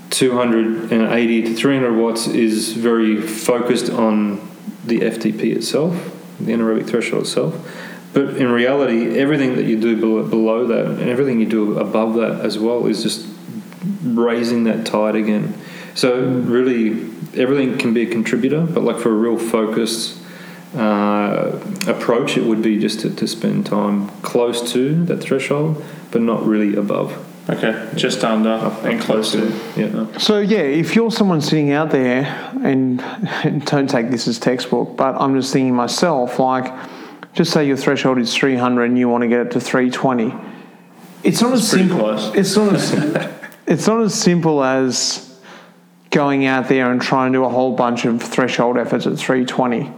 280 0.09 1.41
to 1.43 1.53
300 1.53 1.95
watts 1.95 2.27
is 2.27 2.73
very 2.73 3.21
focused 3.21 3.89
on 3.89 4.47
the 4.85 4.99
FTP 4.99 5.55
itself, 5.55 5.93
the 6.39 6.51
anaerobic 6.53 6.87
threshold 6.87 7.23
itself. 7.23 7.55
But 8.13 8.37
in 8.37 8.49
reality, 8.51 9.19
everything 9.19 9.55
that 9.57 9.65
you 9.65 9.79
do 9.79 9.95
below, 9.95 10.65
that 10.67 10.85
and 10.85 11.09
everything 11.09 11.39
you 11.39 11.45
do 11.45 11.77
above 11.77 12.15
that 12.15 12.43
as 12.43 12.57
well 12.57 12.87
is 12.87 13.03
just 13.03 13.27
raising 14.03 14.63
that 14.63 14.85
tide 14.85 15.15
again. 15.15 15.59
So 15.93 16.19
really, 16.19 16.91
everything 17.35 17.77
can 17.77 17.93
be 17.93 18.03
a 18.03 18.09
contributor, 18.09 18.61
but 18.61 18.83
like 18.83 18.97
for 18.97 19.09
a 19.09 19.13
real 19.13 19.37
focused 19.37 20.17
uh, 20.75 21.59
approach, 21.87 22.37
it 22.37 22.43
would 22.43 22.61
be 22.61 22.77
just 22.79 22.99
to, 23.01 23.09
to 23.15 23.27
spend 23.27 23.65
time 23.65 24.09
close 24.21 24.71
to 24.73 25.05
that 25.05 25.17
threshold, 25.17 25.83
but 26.11 26.21
not 26.21 26.45
really 26.45 26.75
above. 26.75 27.23
Okay, 27.49 27.89
just 27.95 28.25
under 28.25 28.49
and 28.83 28.99
close 28.99 29.31
to. 29.31 29.47
Yeah. 29.77 30.17
So 30.17 30.39
yeah, 30.39 30.57
if 30.57 30.95
you're 30.95 31.11
someone 31.11 31.39
sitting 31.39 31.71
out 31.71 31.91
there, 31.91 32.25
and 32.61 32.99
don't 33.65 33.89
take 33.89 34.09
this 34.09 34.27
as 34.27 34.37
textbook, 34.37 34.97
but 34.97 35.15
I'm 35.15 35.33
just 35.39 35.53
thinking 35.53 35.73
myself, 35.73 36.39
like, 36.39 36.73
just 37.33 37.53
say 37.53 37.65
your 37.65 37.77
threshold 37.77 38.17
is 38.17 38.33
300 38.35 38.85
and 38.85 38.97
you 38.97 39.07
want 39.07 39.21
to 39.21 39.27
get 39.29 39.39
it 39.47 39.51
to 39.51 39.61
320. 39.61 40.33
It's 41.23 41.41
not 41.41 41.51
as 41.53 41.67
simple. 41.67 41.97
close. 41.97 42.33
It's 42.35 42.55
not 42.55 42.73
as 42.73 42.93
it's 43.67 43.87
not 43.87 44.01
as 44.01 44.13
simple 44.13 44.63
as 44.63 45.37
going 46.11 46.45
out 46.45 46.69
there 46.69 46.91
and 46.91 47.01
trying 47.01 47.33
to 47.33 47.39
do 47.39 47.43
a 47.43 47.49
whole 47.49 47.75
bunch 47.75 48.05
of 48.05 48.21
threshold 48.21 48.77
efforts 48.77 49.07
at 49.07 49.17
320. 49.17 49.91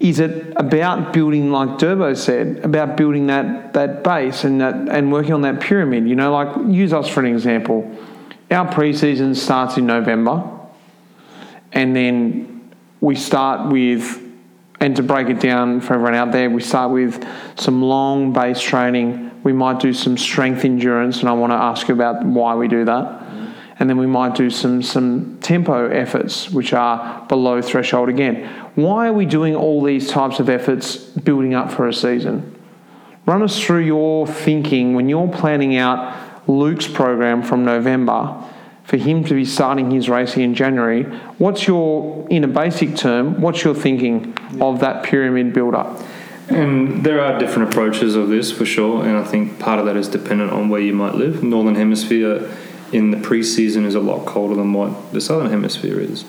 Is 0.00 0.20
it 0.20 0.52
about 0.54 1.12
building, 1.12 1.50
like 1.50 1.70
Durbo 1.70 2.16
said, 2.16 2.58
about 2.64 2.96
building 2.96 3.26
that 3.26 3.72
that 3.72 4.04
base 4.04 4.44
and 4.44 4.60
that 4.60 4.74
and 4.74 5.10
working 5.10 5.32
on 5.32 5.40
that 5.42 5.60
pyramid? 5.60 6.06
You 6.08 6.14
know, 6.14 6.32
like 6.32 6.54
use 6.68 6.92
us 6.92 7.08
for 7.08 7.20
an 7.20 7.26
example. 7.26 7.90
Our 8.50 8.72
preseason 8.72 9.34
starts 9.34 9.76
in 9.76 9.86
November, 9.86 10.48
and 11.72 11.96
then 11.96 12.70
we 13.00 13.16
start 13.16 13.72
with, 13.72 14.22
and 14.80 14.94
to 14.96 15.02
break 15.02 15.28
it 15.28 15.40
down 15.40 15.80
for 15.80 15.94
everyone 15.94 16.14
out 16.14 16.32
there, 16.32 16.48
we 16.48 16.62
start 16.62 16.92
with 16.92 17.26
some 17.56 17.82
long 17.82 18.32
base 18.32 18.60
training. 18.60 19.30
We 19.42 19.52
might 19.52 19.80
do 19.80 19.92
some 19.92 20.16
strength 20.16 20.64
endurance, 20.64 21.20
and 21.20 21.28
I 21.28 21.32
want 21.32 21.50
to 21.50 21.56
ask 21.56 21.88
you 21.88 21.94
about 21.94 22.24
why 22.24 22.54
we 22.54 22.68
do 22.68 22.84
that. 22.84 23.27
And 23.80 23.88
then 23.88 23.96
we 23.96 24.06
might 24.06 24.34
do 24.34 24.50
some 24.50 24.82
some 24.82 25.38
tempo 25.40 25.88
efforts, 25.88 26.50
which 26.50 26.72
are 26.72 27.24
below 27.28 27.62
threshold 27.62 28.08
again. 28.08 28.44
Why 28.74 29.08
are 29.08 29.12
we 29.12 29.26
doing 29.26 29.54
all 29.54 29.82
these 29.82 30.08
types 30.08 30.40
of 30.40 30.48
efforts 30.48 30.96
building 30.96 31.54
up 31.54 31.70
for 31.70 31.86
a 31.86 31.92
season? 31.92 32.56
Run 33.26 33.42
us 33.42 33.60
through 33.60 33.84
your 33.84 34.26
thinking 34.26 34.94
when 34.94 35.08
you're 35.08 35.28
planning 35.28 35.76
out 35.76 36.48
Luke's 36.48 36.88
program 36.88 37.42
from 37.42 37.64
November 37.64 38.42
for 38.84 38.96
him 38.96 39.22
to 39.22 39.34
be 39.34 39.44
starting 39.44 39.90
his 39.90 40.08
racing 40.08 40.42
in 40.42 40.54
January. 40.54 41.02
What's 41.36 41.66
your, 41.66 42.26
in 42.30 42.42
a 42.42 42.48
basic 42.48 42.96
term, 42.96 43.38
what's 43.42 43.62
your 43.62 43.74
thinking 43.74 44.34
of 44.62 44.80
that 44.80 45.04
pyramid 45.04 45.52
build 45.52 45.74
up? 45.74 46.00
And 46.48 47.04
there 47.04 47.20
are 47.20 47.38
different 47.38 47.68
approaches 47.68 48.16
of 48.16 48.30
this 48.30 48.50
for 48.50 48.64
sure, 48.64 49.04
and 49.04 49.18
I 49.18 49.24
think 49.24 49.58
part 49.58 49.78
of 49.78 49.84
that 49.84 49.96
is 49.98 50.08
dependent 50.08 50.52
on 50.52 50.70
where 50.70 50.80
you 50.80 50.94
might 50.94 51.14
live. 51.14 51.42
Northern 51.42 51.74
Hemisphere 51.74 52.50
in 52.92 53.10
the 53.10 53.16
pre-season 53.16 53.84
is 53.84 53.94
a 53.94 54.00
lot 54.00 54.26
colder 54.26 54.54
than 54.54 54.72
what 54.72 55.12
the 55.12 55.20
Southern 55.20 55.50
Hemisphere 55.50 56.00
is. 56.00 56.24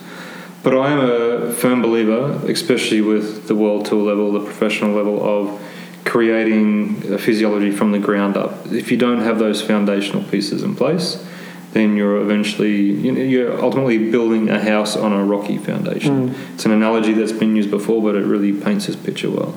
But 0.61 0.77
I 0.77 0.91
am 0.91 0.99
a 0.99 1.53
firm 1.53 1.81
believer, 1.81 2.41
especially 2.47 3.01
with 3.01 3.47
the 3.47 3.55
world 3.55 3.85
tour 3.85 4.03
level, 4.03 4.31
the 4.33 4.43
professional 4.43 4.91
level, 4.91 5.23
of 5.23 5.61
creating 6.03 7.13
a 7.13 7.17
physiology 7.17 7.71
from 7.71 7.91
the 7.91 7.99
ground 7.99 8.35
up. 8.35 8.65
If 8.67 8.91
you 8.91 8.97
don't 8.97 9.21
have 9.21 9.39
those 9.39 9.61
foundational 9.61 10.23
pieces 10.23 10.63
in 10.63 10.75
place, 10.75 11.25
then 11.71 11.95
you're 11.95 12.19
eventually 12.19 12.77
you 12.77 13.11
know, 13.11 13.21
you're 13.21 13.63
ultimately 13.63 14.09
building 14.09 14.49
a 14.49 14.59
house 14.59 14.95
on 14.95 15.13
a 15.13 15.23
rocky 15.23 15.57
foundation. 15.57 16.29
Mm. 16.29 16.53
It's 16.55 16.65
an 16.65 16.71
analogy 16.71 17.13
that's 17.13 17.31
been 17.31 17.55
used 17.55 17.69
before, 17.69 18.01
but 18.01 18.15
it 18.15 18.25
really 18.25 18.53
paints 18.53 18.87
this 18.87 18.95
picture 18.95 19.29
well. 19.29 19.55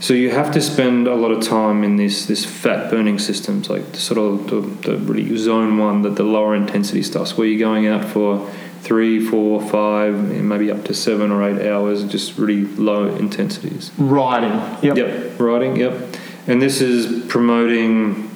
So 0.00 0.14
you 0.14 0.30
have 0.30 0.52
to 0.52 0.60
spend 0.60 1.08
a 1.08 1.14
lot 1.14 1.30
of 1.30 1.42
time 1.42 1.82
in 1.82 1.96
this 1.96 2.26
this 2.26 2.44
fat 2.44 2.90
burning 2.90 3.18
systems, 3.18 3.70
like 3.70 3.92
the 3.92 3.98
sort 3.98 4.18
of 4.18 4.50
the, 4.50 4.90
the 4.90 4.98
really 4.98 5.36
zone 5.36 5.78
one, 5.78 6.02
that 6.02 6.16
the 6.16 6.22
lower 6.22 6.54
intensity 6.54 7.02
stuff, 7.02 7.36
where 7.38 7.46
you're 7.46 7.58
going 7.58 7.86
out 7.86 8.04
for 8.04 8.50
three, 8.82 9.18
four, 9.18 9.60
five, 9.60 10.14
maybe 10.14 10.70
up 10.70 10.84
to 10.84 10.94
seven 10.94 11.32
or 11.32 11.42
eight 11.42 11.66
hours, 11.68 12.04
just 12.04 12.38
really 12.38 12.64
low 12.64 13.08
intensities. 13.16 13.90
Riding. 13.98 14.52
Yep. 14.82 14.96
Yep, 14.96 15.40
riding. 15.40 15.76
Yep, 15.76 16.16
and 16.46 16.62
this 16.62 16.80
is 16.80 17.26
promoting. 17.26 18.30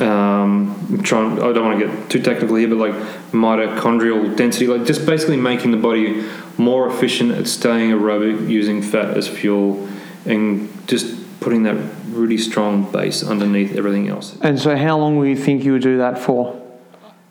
Um, 0.00 1.00
trying. 1.02 1.40
I 1.40 1.52
don't 1.52 1.64
want 1.64 1.80
to 1.80 1.86
get 1.86 2.10
too 2.10 2.22
technical 2.22 2.54
here, 2.54 2.68
but 2.68 2.78
like 2.78 2.94
mitochondrial 3.32 4.36
density, 4.36 4.68
like 4.68 4.86
just 4.86 5.04
basically 5.04 5.36
making 5.36 5.72
the 5.72 5.76
body 5.78 6.24
more 6.58 6.86
efficient 6.88 7.32
at 7.32 7.48
staying 7.48 7.90
aerobic 7.90 8.48
using 8.48 8.82
fat 8.82 9.16
as 9.16 9.26
fuel, 9.26 9.88
and 10.26 10.68
just 10.86 11.16
putting 11.40 11.62
that 11.64 11.76
really 12.08 12.38
strong 12.38 12.90
base 12.92 13.22
underneath 13.24 13.76
everything 13.76 14.08
else. 14.08 14.36
And 14.42 14.58
so, 14.58 14.76
how 14.76 14.98
long 14.98 15.16
will 15.16 15.26
you 15.26 15.36
think 15.36 15.64
you 15.64 15.72
would 15.72 15.82
do 15.82 15.98
that 15.98 16.18
for? 16.18 16.56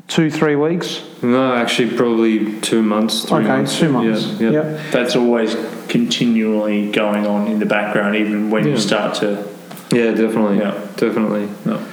Two, 0.07 0.31
three 0.31 0.55
weeks? 0.55 1.03
No, 1.21 1.53
actually, 1.53 1.95
probably 1.95 2.59
two 2.61 2.81
months. 2.81 3.25
Three 3.25 3.39
okay, 3.39 3.47
months. 3.47 3.77
two 3.77 3.89
months. 3.89 4.23
Yeah, 4.39 4.49
yeah. 4.49 4.51
Yep. 4.51 4.91
That's 4.91 5.15
always 5.15 5.55
continually 5.87 6.91
going 6.91 7.27
on 7.27 7.47
in 7.47 7.59
the 7.59 7.67
background, 7.67 8.15
even 8.15 8.49
when 8.49 8.65
Yeah. 8.65 8.71
you 8.71 8.77
start 8.79 9.15
to. 9.17 9.47
Yeah, 9.91 10.11
definitely. 10.11 10.57
Yeah. 10.57 10.73
Definitely. 10.97 11.47
No. 11.65 11.85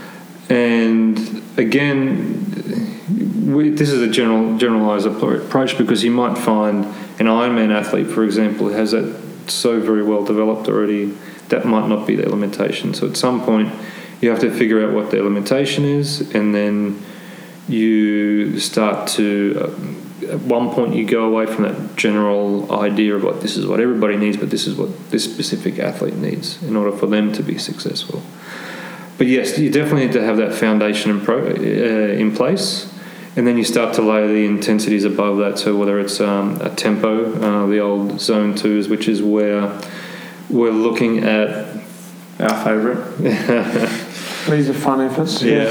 And 0.48 1.42
again, 1.58 3.52
we, 3.52 3.70
this 3.70 3.90
is 3.90 4.00
a 4.00 4.08
general 4.08 4.56
generalized 4.56 5.06
approach 5.06 5.76
because 5.76 6.02
you 6.02 6.10
might 6.10 6.38
find 6.38 6.86
an 7.18 7.26
Ironman 7.26 7.70
athlete, 7.70 8.06
for 8.06 8.24
example, 8.24 8.68
has 8.68 8.92
that 8.92 9.25
so 9.50 9.80
very 9.80 10.02
well 10.02 10.24
developed 10.24 10.68
already. 10.68 11.16
That 11.48 11.64
might 11.64 11.88
not 11.88 12.06
be 12.06 12.16
their 12.16 12.28
limitation. 12.28 12.94
So 12.94 13.08
at 13.08 13.16
some 13.16 13.42
point, 13.42 13.72
you 14.20 14.30
have 14.30 14.40
to 14.40 14.50
figure 14.50 14.84
out 14.86 14.94
what 14.94 15.10
their 15.10 15.22
limitation 15.22 15.84
is, 15.84 16.34
and 16.34 16.54
then 16.54 17.02
you 17.68 18.58
start 18.58 19.08
to. 19.10 19.60
Uh, 19.60 20.32
at 20.32 20.40
one 20.40 20.70
point, 20.70 20.94
you 20.94 21.04
go 21.04 21.26
away 21.26 21.46
from 21.46 21.64
that 21.64 21.94
general 21.96 22.72
idea 22.72 23.14
of 23.14 23.22
what 23.22 23.42
this 23.42 23.56
is 23.56 23.66
what 23.66 23.80
everybody 23.80 24.16
needs, 24.16 24.36
but 24.36 24.50
this 24.50 24.66
is 24.66 24.74
what 24.74 25.10
this 25.10 25.24
specific 25.24 25.78
athlete 25.78 26.16
needs 26.16 26.60
in 26.62 26.74
order 26.74 26.96
for 26.96 27.06
them 27.06 27.32
to 27.32 27.42
be 27.42 27.58
successful. 27.58 28.22
But 29.18 29.28
yes, 29.28 29.58
you 29.58 29.70
definitely 29.70 30.06
need 30.06 30.12
to 30.14 30.22
have 30.22 30.36
that 30.38 30.54
foundation 30.54 31.10
in, 31.10 31.20
pro, 31.20 31.46
uh, 31.46 31.50
in 31.50 32.34
place, 32.34 32.92
and 33.36 33.46
then 33.46 33.58
you 33.58 33.64
start 33.64 33.94
to 33.94 34.02
layer 34.02 34.26
the 34.26 34.46
intensities 34.46 35.04
above 35.04 35.36
that. 35.38 35.58
So 35.58 35.76
whether 35.76 36.00
it's 36.00 36.20
um, 36.20 36.60
a 36.60 36.70
tempo, 36.70 37.34
uh, 37.34 37.66
the 37.66 37.78
old 37.78 38.20
zone 38.20 38.54
twos, 38.54 38.88
which 38.88 39.08
is 39.08 39.22
where 39.22 39.78
we're 40.48 40.70
looking 40.70 41.22
at 41.24 41.76
Our 42.40 42.64
favourite. 42.64 43.16
These 44.48 44.68
are 44.68 44.74
fun 44.74 45.00
efforts. 45.00 45.42
yeah, 45.42 45.64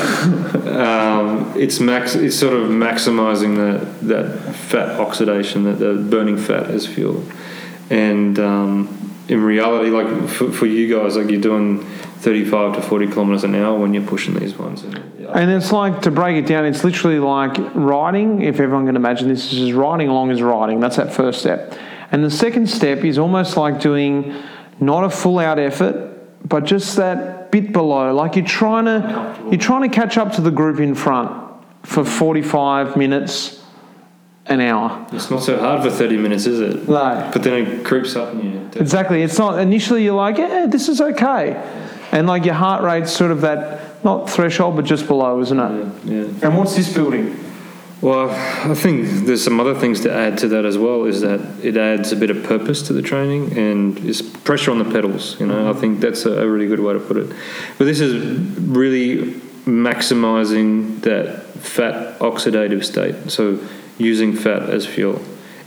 um, 0.66 1.54
it's 1.56 1.80
max. 1.80 2.14
It's 2.16 2.36
sort 2.36 2.54
of 2.54 2.70
maximizing 2.70 3.56
that 3.56 4.08
that 4.08 4.54
fat 4.54 5.00
oxidation, 5.00 5.64
that 5.64 5.80
the 5.80 5.94
burning 5.94 6.38
fat 6.38 6.70
as 6.70 6.86
fuel, 6.86 7.24
and 7.90 8.38
um, 8.38 9.05
in 9.28 9.42
reality, 9.44 9.90
like 9.90 10.30
for, 10.30 10.52
for 10.52 10.66
you 10.66 10.94
guys, 10.94 11.18
like 11.18 11.30
you're 11.30 11.42
doing 11.42 11.84
35 12.20 12.76
to 12.76 12.82
40 12.82 13.08
kilometers 13.08 13.44
an 13.44 13.56
hour 13.56 13.78
when 13.78 13.94
you're 13.94 14.06
pushing 14.06 14.34
these 14.36 14.58
ones. 14.58 14.84
And, 14.84 15.52
it's 15.52 15.72
like 15.72 16.02
to 16.04 16.12
break 16.12 16.38
it 16.38 16.48
down, 16.48 16.66
it's 16.66 16.84
literally 16.84 17.20
like 17.20 17.58
riding. 17.74 18.42
If 18.42 18.60
everyone 18.60 18.86
can 18.86 18.96
imagine 18.96 19.28
this, 19.28 19.52
is 19.52 19.60
just 19.60 19.74
riding 19.74 20.08
along 20.08 20.32
as 20.32 20.42
riding. 20.42 20.80
That's 20.80 20.98
that 20.98 21.14
first 21.14 21.40
step. 21.40 21.78
And 22.12 22.24
the 22.24 22.30
second 22.30 22.70
step 22.70 23.04
is 23.04 23.18
almost 23.18 23.58
like 23.58 23.80
doing 23.80 24.36
not 24.80 25.04
a 25.04 25.10
full 25.10 25.40
out 25.40 25.60
effort, 25.60 26.48
but 26.48 26.64
just 26.64 26.96
that 26.98 27.52
bit 27.52 27.74
below. 27.74 28.14
Like 28.14 28.36
you're 28.36 28.46
trying 28.46 28.86
to 28.86 29.48
you're 29.50 29.60
trying 29.60 29.90
to 29.90 29.94
catch 29.94 30.18
up 30.18 30.34
to 30.34 30.42
the 30.42 30.52
group 30.52 30.80
in 30.80 30.94
front 30.96 31.32
for 31.84 32.04
45 32.04 32.96
minutes, 32.96 33.64
an 34.48 34.62
hour. 34.62 35.08
It's 35.12 35.32
not 35.32 35.42
so 35.44 35.58
hard 35.58 35.82
for 35.82 35.90
30 35.90 36.18
minutes, 36.18 36.46
is 36.46 36.60
it? 36.60 36.88
No. 36.88 37.30
But 37.34 37.44
then 37.44 37.66
it 37.66 37.86
creeps 37.86 38.16
up 38.16 38.34
in 38.34 38.54
you. 38.54 38.70
Exactly. 38.80 39.24
It's 39.24 39.40
not 39.40 39.60
initially 39.60 40.04
you're 40.04 40.16
like, 40.16 40.38
yeah, 40.38 40.68
this 40.68 40.88
is 40.88 41.02
okay. 41.02 41.54
And 42.12 42.28
like 42.28 42.46
your 42.46 42.54
heart 42.54 42.84
rate's 42.84 43.12
sort 43.12 43.32
of 43.32 43.42
that 43.42 44.04
not 44.04 44.30
threshold 44.30 44.76
but 44.76 44.86
just 44.86 45.08
below, 45.08 45.40
isn't 45.42 45.60
it? 45.60 46.06
Yeah. 46.06 46.48
And 46.48 46.58
what's 46.58 46.76
this 46.76 46.94
building? 46.94 47.44
Well, 48.02 48.30
I 48.30 48.76
think 48.76 49.26
there's 49.26 49.44
some 49.44 49.60
other 49.60 49.74
things 49.74 50.02
to 50.02 50.14
add 50.14 50.38
to 50.40 50.48
that 50.50 50.64
as 50.64 50.78
well. 50.78 51.06
Is 51.06 51.22
that 51.22 51.40
it 51.64 51.76
adds 51.76 52.12
a 52.12 52.16
bit 52.16 52.30
of 52.30 52.44
purpose 52.44 52.84
to 52.84 52.94
the 52.94 53.02
training 53.02 53.58
and 53.58 53.98
it's 54.06 54.22
pressure 54.22 54.70
on 54.70 54.78
the 54.78 54.86
pedals. 54.86 55.40
You 55.40 55.48
know, 55.48 55.72
I 55.72 55.74
think 55.74 56.02
that's 56.02 56.26
a, 56.26 56.44
a 56.44 56.48
really 56.48 56.68
good 56.68 56.82
way 56.82 56.94
to 56.94 57.00
put 57.00 57.18
it. 57.18 57.34
But 57.80 57.86
this 57.86 58.00
is 58.00 58.24
really 58.60 59.34
maximizing 59.66 61.02
that 61.02 61.44
fat 61.56 62.20
oxidative 62.20 62.86
state. 62.86 63.32
So 63.32 63.60
using 63.98 64.34
fat 64.36 64.64
as 64.70 64.86
fuel. 64.86 65.22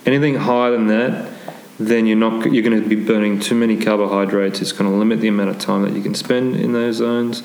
Anything 0.07 0.37
higher 0.37 0.71
than 0.71 0.87
that, 0.89 1.33
then 1.79 2.07
you're 2.07 2.17
not 2.17 2.53
you're 2.53 2.63
going 2.63 2.83
to 2.83 2.89
be 2.89 2.97
burning 2.97 3.39
too 3.39 3.55
many 3.55 3.77
carbohydrates. 3.77 4.61
It's 4.61 4.73
going 4.73 4.91
to 4.91 4.97
limit 4.97 5.21
the 5.21 5.29
amount 5.29 5.51
of 5.51 5.59
time 5.59 5.83
that 5.83 5.93
you 5.93 6.03
can 6.03 6.15
spend 6.15 6.57
in 6.57 6.73
those 6.73 6.97
zones. 6.97 7.43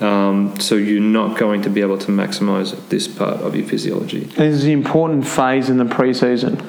Um, 0.00 0.58
so 0.58 0.74
you're 0.74 1.00
not 1.00 1.38
going 1.38 1.62
to 1.62 1.70
be 1.70 1.80
able 1.80 1.98
to 1.98 2.10
maximize 2.10 2.76
this 2.88 3.06
part 3.06 3.36
of 3.40 3.54
your 3.54 3.66
physiology. 3.66 4.20
This 4.24 4.54
is 4.54 4.64
an 4.64 4.72
important 4.72 5.26
phase 5.26 5.70
in 5.70 5.76
the 5.78 5.84
pre-season. 5.84 6.60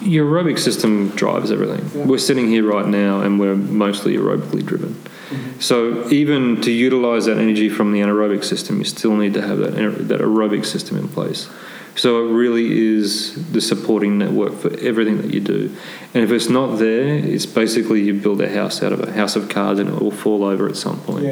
Your 0.00 0.26
aerobic 0.26 0.58
system 0.58 1.10
drives 1.10 1.50
everything. 1.50 2.08
We're 2.08 2.16
sitting 2.16 2.48
here 2.48 2.64
right 2.64 2.86
now 2.86 3.20
and 3.20 3.38
we're 3.38 3.56
mostly 3.56 4.16
aerobically 4.16 4.64
driven. 4.64 5.02
So 5.60 6.08
even 6.10 6.60
to 6.62 6.70
utilize 6.70 7.26
that 7.26 7.38
energy 7.38 7.68
from 7.68 7.92
the 7.92 8.00
anaerobic 8.00 8.44
system, 8.44 8.78
you 8.78 8.84
still 8.84 9.16
need 9.16 9.34
to 9.34 9.42
have 9.42 9.58
that 9.58 9.74
that 10.08 10.20
aerobic 10.20 10.64
system 10.64 10.96
in 10.96 11.08
place. 11.08 11.48
So 11.94 12.26
it 12.26 12.32
really 12.32 12.96
is 12.96 13.52
the 13.52 13.60
supporting 13.60 14.18
network 14.18 14.54
for 14.54 14.74
everything 14.78 15.18
that 15.18 15.32
you 15.32 15.40
do. 15.40 15.74
And 16.14 16.24
if 16.24 16.30
it's 16.30 16.48
not 16.48 16.76
there, 16.76 17.16
it's 17.16 17.44
basically 17.46 18.02
you 18.02 18.14
build 18.14 18.40
a 18.40 18.48
house 18.48 18.82
out 18.82 18.92
of 18.92 19.00
a 19.00 19.12
house 19.12 19.36
of 19.36 19.48
cards 19.48 19.78
and 19.78 19.88
it 19.90 20.00
will 20.00 20.10
fall 20.10 20.44
over 20.44 20.68
at 20.68 20.76
some 20.76 21.00
point. 21.00 21.24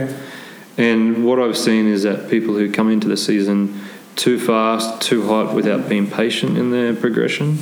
And 0.77 1.25
what 1.25 1.38
I've 1.38 1.57
seen 1.57 1.87
is 1.87 2.03
that 2.03 2.31
people 2.31 2.55
who 2.55 2.70
come 2.70 2.90
into 2.90 3.09
the 3.09 3.16
season 3.16 3.81
too 4.16 4.38
fast, 4.38 5.01
too 5.01 5.27
hot, 5.27 5.55
without 5.55 5.88
being 5.88 6.11
patient 6.11 6.59
in 6.59 6.70
their 6.70 6.94
progression, 6.94 7.59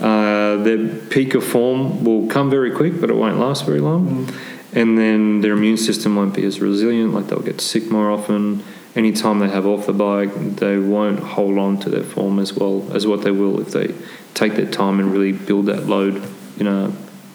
uh, 0.00 0.56
their 0.56 0.88
peak 0.88 1.34
of 1.34 1.44
form 1.44 2.04
will 2.04 2.26
come 2.28 2.50
very 2.50 2.70
quick, 2.70 3.00
but 3.00 3.08
it 3.08 3.16
won't 3.16 3.38
last 3.38 3.64
very 3.64 3.80
long. 3.80 4.28
And 4.72 4.98
then 4.98 5.40
their 5.40 5.52
immune 5.52 5.76
system 5.76 6.16
won't 6.16 6.34
be 6.34 6.44
as 6.44 6.60
resilient, 6.60 7.14
like 7.14 7.28
they'll 7.28 7.40
get 7.40 7.60
sick 7.60 7.90
more 7.90 8.10
often. 8.10 8.62
Anytime 8.96 9.40
they 9.40 9.48
have 9.48 9.66
off 9.66 9.86
the 9.86 9.92
bike, 9.92 10.32
they 10.56 10.78
won't 10.78 11.18
hold 11.18 11.58
on 11.58 11.80
to 11.80 11.90
their 11.90 12.04
form 12.04 12.38
as 12.38 12.52
well 12.52 12.86
as 12.92 13.06
what 13.06 13.22
they 13.22 13.32
will 13.32 13.60
if 13.60 13.72
they 13.72 13.92
take 14.34 14.54
their 14.54 14.70
time 14.70 15.00
and 15.00 15.12
really 15.12 15.32
build 15.32 15.66
that 15.66 15.86
load 15.86 16.22
in 16.58 16.68
a 16.68 16.92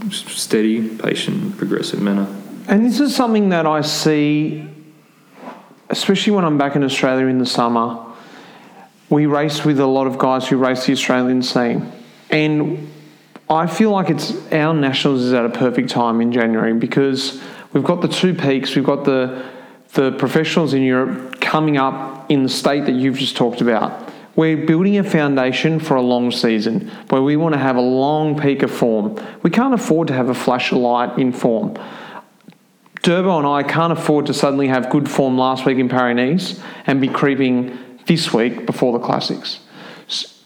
steady, 0.09 0.95
patient, 0.97 1.57
progressive 1.57 2.01
manner. 2.01 2.27
And 2.69 2.85
this 2.85 3.01
is 3.01 3.13
something 3.13 3.49
that 3.49 3.65
I 3.65 3.81
see, 3.81 4.69
especially 5.89 6.31
when 6.31 6.45
I'm 6.45 6.57
back 6.57 6.77
in 6.77 6.83
Australia 6.83 7.25
in 7.27 7.39
the 7.39 7.45
summer. 7.45 8.05
We 9.09 9.25
race 9.25 9.65
with 9.65 9.79
a 9.79 9.85
lot 9.87 10.07
of 10.07 10.17
guys 10.17 10.47
who 10.47 10.57
race 10.57 10.85
the 10.85 10.93
Australian 10.93 11.41
scene. 11.43 11.91
And 12.29 12.89
I 13.49 13.67
feel 13.67 13.91
like 13.91 14.09
it's 14.09 14.33
our 14.53 14.73
nationals 14.73 15.21
is 15.21 15.33
at 15.33 15.43
a 15.43 15.49
perfect 15.49 15.89
time 15.89 16.21
in 16.21 16.31
January 16.31 16.73
because 16.73 17.41
we've 17.73 17.83
got 17.83 18.01
the 18.01 18.07
two 18.07 18.33
peaks, 18.33 18.75
we've 18.75 18.85
got 18.85 19.03
the 19.03 19.43
the 19.93 20.11
professionals 20.13 20.75
in 20.75 20.83
Europe 20.83 21.38
coming 21.49 21.77
up 21.77 22.29
in 22.29 22.43
the 22.43 22.49
state 22.49 22.85
that 22.85 22.93
you've 22.93 23.17
just 23.17 23.35
talked 23.35 23.59
about. 23.59 24.13
We're 24.35 24.67
building 24.67 24.99
a 24.99 25.03
foundation 25.03 25.79
for 25.79 25.95
a 25.95 26.01
long 26.01 26.29
season 26.29 26.91
where 27.09 27.23
we 27.23 27.37
want 27.37 27.53
to 27.53 27.59
have 27.59 27.75
a 27.75 27.81
long 27.81 28.39
peak 28.39 28.61
of 28.61 28.69
form. 28.69 29.19
We 29.41 29.49
can't 29.49 29.73
afford 29.73 30.09
to 30.09 30.13
have 30.13 30.29
a 30.29 30.35
flash 30.35 30.71
of 30.71 30.77
light 30.77 31.17
in 31.17 31.33
form. 31.33 31.73
Durbo 33.01 33.39
and 33.39 33.47
I 33.47 33.63
can't 33.63 33.91
afford 33.91 34.27
to 34.27 34.33
suddenly 34.33 34.67
have 34.67 34.91
good 34.91 35.09
form 35.09 35.39
last 35.39 35.65
week 35.65 35.79
in 35.79 35.89
Paris 35.89 36.61
and 36.85 37.01
be 37.01 37.07
creeping 37.07 37.75
this 38.05 38.31
week 38.31 38.67
before 38.67 38.93
the 38.93 39.03
classics. 39.03 39.59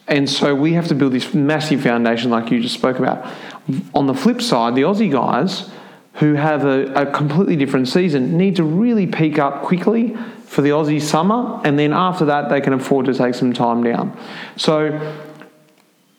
And 0.07 0.29
so 0.29 0.55
we 0.55 0.71
have 0.73 0.87
to 0.87 0.95
build 0.95 1.11
this 1.11 1.33
massive 1.33 1.81
foundation 1.81 2.31
like 2.31 2.49
you 2.49 2.61
just 2.61 2.75
spoke 2.75 2.99
about. 2.99 3.29
On 3.93 4.07
the 4.07 4.13
flip 4.13 4.41
side, 4.41 4.75
the 4.75 4.83
Aussie 4.83 5.11
guys 5.11 5.69
who 6.15 6.35
have 6.35 6.63
a, 6.63 6.93
a 6.93 7.11
completely 7.11 7.57
different 7.57 7.89
season 7.89 8.37
need 8.37 8.55
to 8.55 8.63
really 8.63 9.07
peak 9.07 9.37
up 9.37 9.63
quickly 9.63 10.15
for 10.53 10.61
the 10.61 10.69
Aussie 10.69 11.01
summer, 11.01 11.59
and 11.65 11.77
then 11.79 11.91
after 11.93 12.25
that, 12.25 12.49
they 12.49 12.61
can 12.61 12.73
afford 12.73 13.07
to 13.07 13.13
take 13.13 13.33
some 13.33 13.53
time 13.53 13.83
down. 13.83 14.15
So 14.55 14.75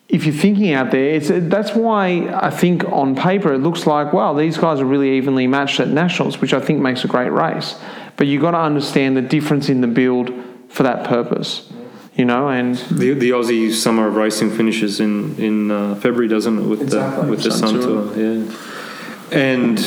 if 0.08 0.26
you're 0.26 0.34
thinking 0.34 0.72
out 0.74 0.90
there, 0.90 1.10
it's, 1.16 1.28
that's 1.54 1.72
why 1.74 2.28
I 2.48 2.50
think 2.50 2.84
on 2.84 3.14
paper 3.14 3.52
it 3.54 3.58
looks 3.58 3.86
like, 3.86 4.12
wow, 4.12 4.34
these 4.34 4.58
guys 4.58 4.80
are 4.80 4.84
really 4.84 5.16
evenly 5.16 5.46
matched 5.46 5.80
at 5.80 5.88
nationals, 5.88 6.40
which 6.40 6.52
I 6.52 6.60
think 6.60 6.80
makes 6.80 7.04
a 7.04 7.08
great 7.08 7.30
race. 7.30 7.76
But 8.16 8.26
you've 8.26 8.42
got 8.42 8.52
to 8.52 8.60
understand 8.60 9.16
the 9.16 9.22
difference 9.22 9.68
in 9.68 9.80
the 9.80 9.86
build 9.86 10.30
for 10.68 10.82
that 10.82 11.04
purpose, 11.04 11.72
you 12.14 12.24
know, 12.24 12.48
and 12.48 12.76
The, 12.76 13.14
the 13.14 13.30
Aussie 13.30 13.72
summer 13.72 14.08
of 14.08 14.16
racing 14.16 14.50
finishes 14.50 15.00
in 15.00 15.36
in 15.38 15.70
uh, 15.70 15.94
February, 15.94 16.28
doesn't 16.28 16.58
it? 16.58 16.62
With 16.62 16.82
Exactly. 16.82 17.24
the 17.24 17.30
with 17.30 17.42
the 17.42 17.50
Sun 17.50 17.68
Sun 17.68 17.80
Tour. 17.80 18.14
Tour, 18.14 18.22
yeah. 18.22 19.38
And 19.50 19.78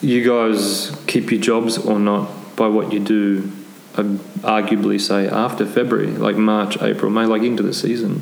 you 0.00 0.24
guys 0.24 0.96
keep 1.06 1.30
your 1.32 1.40
jobs 1.40 1.78
or 1.78 1.98
not 1.98 2.28
by 2.56 2.68
what 2.68 2.92
you 2.92 3.00
do. 3.00 3.50
I'd 3.96 4.18
arguably 4.42 5.00
say 5.00 5.28
after 5.28 5.66
February, 5.66 6.12
like 6.12 6.36
March, 6.36 6.80
April, 6.80 7.10
May, 7.10 7.26
like 7.26 7.42
into 7.42 7.62
the 7.62 7.74
season. 7.74 8.20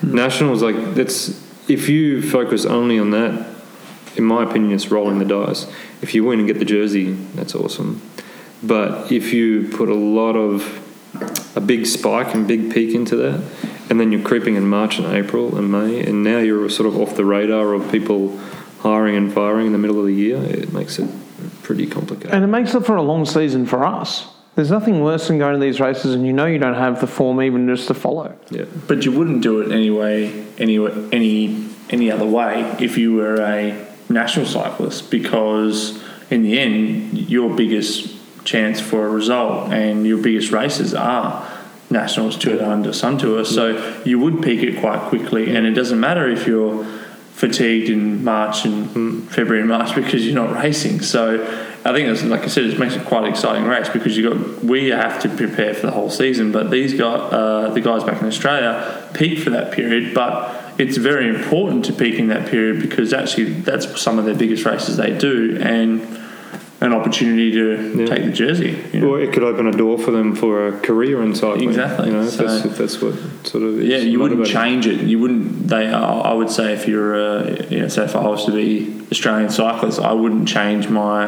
Hmm. 0.00 0.14
Nationals, 0.14 0.62
like 0.62 0.94
that's 0.94 1.28
if 1.68 1.88
you 1.88 2.22
focus 2.22 2.64
only 2.64 2.98
on 2.98 3.10
that. 3.10 3.48
In 4.16 4.24
my 4.24 4.42
opinion, 4.42 4.72
it's 4.72 4.90
rolling 4.90 5.20
the 5.20 5.24
dice. 5.24 5.70
If 6.02 6.14
you 6.14 6.24
win 6.24 6.40
and 6.40 6.48
get 6.48 6.58
the 6.58 6.64
jersey, 6.64 7.12
that's 7.12 7.54
awesome. 7.54 8.02
But 8.62 9.12
if 9.12 9.32
you 9.32 9.68
put 9.68 9.88
a 9.88 9.94
lot 9.94 10.34
of 10.34 10.76
a 11.56 11.60
big 11.60 11.86
spike 11.86 12.34
and 12.34 12.46
big 12.46 12.72
peak 12.72 12.94
into 12.94 13.16
that, 13.16 13.42
and 13.88 14.00
then 14.00 14.12
you're 14.12 14.22
creeping 14.22 14.56
in 14.56 14.68
March 14.68 14.98
and 14.98 15.06
April 15.06 15.56
and 15.56 15.70
May, 15.70 16.04
and 16.04 16.22
now 16.24 16.38
you're 16.38 16.68
sort 16.68 16.88
of 16.88 16.98
off 16.98 17.16
the 17.16 17.24
radar 17.24 17.72
of 17.72 17.90
people 17.90 18.38
hiring 18.80 19.16
and 19.16 19.32
firing 19.32 19.66
in 19.66 19.72
the 19.72 19.78
middle 19.78 19.98
of 20.00 20.06
the 20.06 20.14
year, 20.14 20.38
it 20.42 20.72
makes 20.72 20.98
it 20.98 21.08
pretty 21.62 21.86
complicated. 21.86 22.32
and 22.32 22.44
it 22.44 22.48
makes 22.48 22.74
it 22.74 22.84
for 22.84 22.96
a 22.96 23.02
long 23.02 23.24
season 23.24 23.66
for 23.66 23.84
us. 23.84 24.26
There's 24.56 24.70
nothing 24.70 25.02
worse 25.02 25.28
than 25.28 25.38
going 25.38 25.54
to 25.54 25.60
these 25.60 25.80
races 25.80 26.14
and 26.14 26.26
you 26.26 26.32
know 26.32 26.46
you 26.46 26.58
don't 26.58 26.74
have 26.74 27.00
the 27.00 27.06
form 27.06 27.40
even 27.40 27.66
just 27.68 27.86
to 27.88 27.94
follow. 27.94 28.36
Yeah, 28.50 28.64
But 28.86 29.04
you 29.04 29.12
wouldn't 29.12 29.42
do 29.42 29.60
it 29.60 29.72
anyway, 29.72 30.46
any 30.58 30.78
any 31.12 31.68
any 31.88 32.10
other 32.10 32.26
way 32.26 32.62
if 32.80 32.98
you 32.98 33.14
were 33.14 33.40
a 33.40 33.86
national 34.08 34.46
cyclist, 34.46 35.10
because 35.10 36.02
in 36.30 36.42
the 36.42 36.58
end, 36.58 37.30
your 37.30 37.54
biggest 37.54 38.16
chance 38.44 38.80
for 38.80 39.06
a 39.06 39.10
result 39.10 39.72
and 39.72 40.06
your 40.06 40.18
biggest 40.22 40.50
races 40.50 40.94
are 40.94 41.48
nationals, 41.90 42.36
Tour 42.36 42.58
Down 42.58 42.70
Under, 42.70 42.92
Sun 42.92 43.18
Tour. 43.18 43.44
So 43.44 44.02
you 44.04 44.18
would 44.18 44.42
peak 44.42 44.62
it 44.62 44.80
quite 44.80 45.00
quickly, 45.08 45.54
and 45.54 45.66
it 45.66 45.72
doesn't 45.72 45.98
matter 45.98 46.28
if 46.28 46.46
you're 46.46 46.84
fatigued 47.32 47.88
in 47.88 48.22
March 48.22 48.64
and 48.64 48.88
mm. 48.90 49.28
February 49.28 49.60
and 49.60 49.68
March 49.68 49.94
because 49.94 50.26
you're 50.26 50.34
not 50.34 50.54
racing. 50.54 51.00
So 51.00 51.38
I 51.84 51.92
think 51.94 52.08
it's 52.08 52.22
like 52.22 52.42
I 52.42 52.48
said, 52.48 52.64
it 52.64 52.78
makes 52.78 52.94
it 52.94 53.04
quite 53.06 53.24
an 53.24 53.30
exciting 53.30 53.64
race 53.64 53.88
because 53.88 54.16
you 54.16 54.28
got 54.30 54.62
we 54.64 54.88
have 54.88 55.20
to 55.22 55.28
prepare 55.30 55.72
for 55.74 55.86
the 55.86 55.92
whole 55.92 56.10
season, 56.10 56.52
but 56.52 56.70
these 56.70 56.92
guys, 56.92 57.32
uh, 57.32 57.70
the 57.72 57.80
guys 57.80 58.04
back 58.04 58.20
in 58.20 58.28
Australia, 58.28 59.08
peak 59.14 59.38
for 59.38 59.50
that 59.50 59.72
period. 59.72 60.12
But 60.14 60.74
it's 60.78 60.98
very 60.98 61.28
important 61.28 61.86
to 61.86 61.92
peak 61.94 62.16
in 62.16 62.28
that 62.28 62.48
period 62.50 62.82
because 62.82 63.12
actually 63.14 63.52
that's 63.60 64.00
some 64.00 64.18
of 64.18 64.26
their 64.26 64.34
biggest 64.34 64.64
races 64.66 64.98
they 64.98 65.16
do, 65.16 65.58
and 65.60 66.06
an 66.82 66.92
opportunity 66.94 67.50
to 67.52 67.94
Yeah. 67.98 68.06
take 68.06 68.24
the 68.24 68.32
jersey. 68.32 68.76
you 68.92 69.00
know. 69.00 69.08
or 69.08 69.20
it 69.20 69.32
could 69.34 69.42
open 69.42 69.66
a 69.66 69.72
door 69.72 69.98
for 69.98 70.10
them 70.12 70.34
for 70.34 70.68
a 70.68 70.72
career 70.72 71.22
in 71.22 71.34
cycling. 71.34 71.68
Exactly. 71.68 72.06
You 72.08 72.12
know, 72.14 72.22
if 72.22 72.30
So- 72.30 72.46
that's, 72.46 72.64
if 72.64 72.78
that's 72.78 73.02
what 73.02 73.14
sort 73.44 73.64
of 73.64 73.82
Yeah, 73.82 73.98
you 73.98 74.18
wouldn't 74.18 74.46
change 74.46 74.86
it. 74.86 75.00
You 75.02 75.18
wouldn't. 75.18 75.68
They. 75.68 75.86
I 75.88 76.32
would 76.34 76.48
say 76.50 76.72
if 76.72 76.86
you're, 76.88 77.14
a, 77.14 77.64
you 77.70 77.80
know, 77.80 77.88
say 77.88 78.04
if 78.04 78.16
I 78.16 78.26
was 78.26 78.44
to 78.46 78.52
be 78.52 78.92
Australian 79.12 79.48
cyclist, 79.50 79.98
I 80.00 80.12
wouldn't 80.14 80.46
change 80.48 80.88
my 80.88 81.26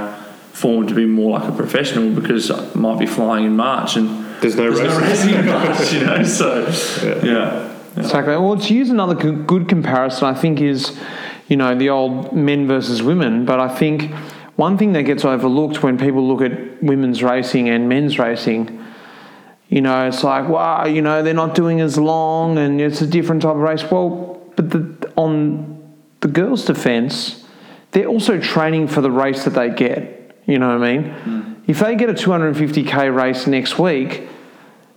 form 0.52 0.86
to 0.86 0.94
be 0.94 1.06
more 1.06 1.38
like 1.38 1.48
a 1.48 1.52
professional 1.52 2.10
because 2.10 2.50
I 2.50 2.72
might 2.74 2.98
be 2.98 3.06
flying 3.06 3.44
in 3.44 3.56
March 3.56 3.96
and 3.96 4.08
There's 4.40 4.54
no 4.56 4.70
there's 4.70 4.80
no 4.80 5.00
racing 5.00 5.34
in 5.34 5.46
March, 5.46 5.92
you 5.92 6.00
know. 6.04 6.22
So 6.24 6.68
Yeah. 7.02 7.24
yeah. 7.24 7.68
Exactly. 7.96 8.36
Well, 8.36 8.56
to 8.56 8.74
use 8.74 8.90
another 8.90 9.14
good 9.14 9.68
comparison, 9.68 10.24
I 10.26 10.34
think 10.34 10.60
is, 10.60 10.98
you 11.48 11.56
know, 11.56 11.74
the 11.74 11.90
old 11.90 12.32
men 12.32 12.66
versus 12.66 13.02
women. 13.02 13.44
But 13.44 13.60
I 13.60 13.68
think 13.68 14.12
one 14.56 14.78
thing 14.78 14.92
that 14.92 15.02
gets 15.02 15.24
overlooked 15.24 15.82
when 15.82 15.98
people 15.98 16.26
look 16.26 16.40
at 16.40 16.82
women's 16.82 17.22
racing 17.22 17.68
and 17.68 17.88
men's 17.88 18.18
racing, 18.18 18.82
you 19.68 19.80
know, 19.80 20.06
it's 20.08 20.24
like, 20.24 20.48
wow, 20.48 20.86
you 20.86 21.02
know, 21.02 21.22
they're 21.22 21.34
not 21.34 21.54
doing 21.54 21.80
as 21.80 21.98
long 21.98 22.58
and 22.58 22.80
it's 22.80 23.00
a 23.02 23.06
different 23.06 23.42
type 23.42 23.56
of 23.56 23.60
race. 23.60 23.82
Well, 23.90 24.42
but 24.56 24.70
the, 24.70 25.12
on 25.16 25.82
the 26.20 26.28
girls' 26.28 26.64
defence, 26.64 27.44
they're 27.92 28.06
also 28.06 28.38
training 28.38 28.88
for 28.88 29.00
the 29.00 29.10
race 29.10 29.44
that 29.44 29.50
they 29.50 29.70
get. 29.70 30.21
You 30.46 30.58
know 30.58 30.76
what 30.76 30.86
I 30.86 30.96
mean? 30.96 31.10
Hmm. 31.10 31.52
If 31.66 31.78
they 31.78 31.94
get 31.94 32.10
a 32.10 32.14
250k 32.14 33.14
race 33.14 33.46
next 33.46 33.78
week, 33.78 34.28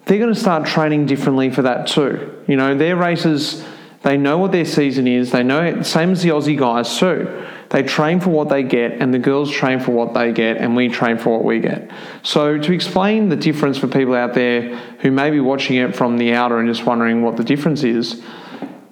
they're 0.06 0.20
going 0.20 0.34
to 0.34 0.40
start 0.40 0.66
training 0.66 1.06
differently 1.06 1.50
for 1.50 1.64
that 1.64 1.88
too. 1.88 2.44
You 2.48 2.56
know, 2.56 2.76
their 2.76 2.96
races, 2.96 3.66
they 4.04 4.18
know 4.18 4.38
what 4.38 4.52
their 4.52 4.66
season 4.66 5.08
is. 5.08 5.32
They 5.32 5.44
know 5.44 5.64
it, 5.64 5.84
same 5.86 6.12
as 6.12 6.22
the 6.22 6.30
Aussie 6.30 6.58
guys 6.58 6.98
too. 6.98 7.46
They 7.70 7.82
train 7.82 8.20
for 8.20 8.30
what 8.30 8.50
they 8.50 8.62
get, 8.62 9.02
and 9.02 9.14
the 9.14 9.20
girls 9.20 9.52
train 9.52 9.80
for 9.80 9.92
what 9.92 10.14
they 10.14 10.32
get, 10.32 10.58
and 10.58 10.76
we 10.76 10.90
train 10.90 11.18
for 11.18 11.32
what 11.32 11.44
we 11.44 11.60
get. 11.60 11.90
So, 12.22 12.60
to 12.60 12.72
explain 12.72 13.30
the 13.30 13.36
difference 13.36 13.80
for 13.80 13.88
people 13.88 14.14
out 14.14 14.36
there 14.36 14.76
who 15.00 15.10
may 15.10 15.32
be 15.32 15.40
watching 15.40 15.78
it 15.78 15.96
from 15.96 16.18
the 16.18 16.34
outer 16.34 16.60
and 16.60 16.68
just 16.68 16.86
wondering 16.86 17.24
what 17.24 17.38
the 17.38 17.44
difference 17.44 17.84
is, 17.84 18.24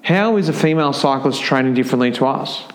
how 0.02 0.38
is 0.38 0.50
a 0.50 0.54
female 0.54 0.92
cyclist 0.92 1.42
training 1.44 1.76
differently 1.76 2.12
to 2.14 2.26
us? 2.26 2.66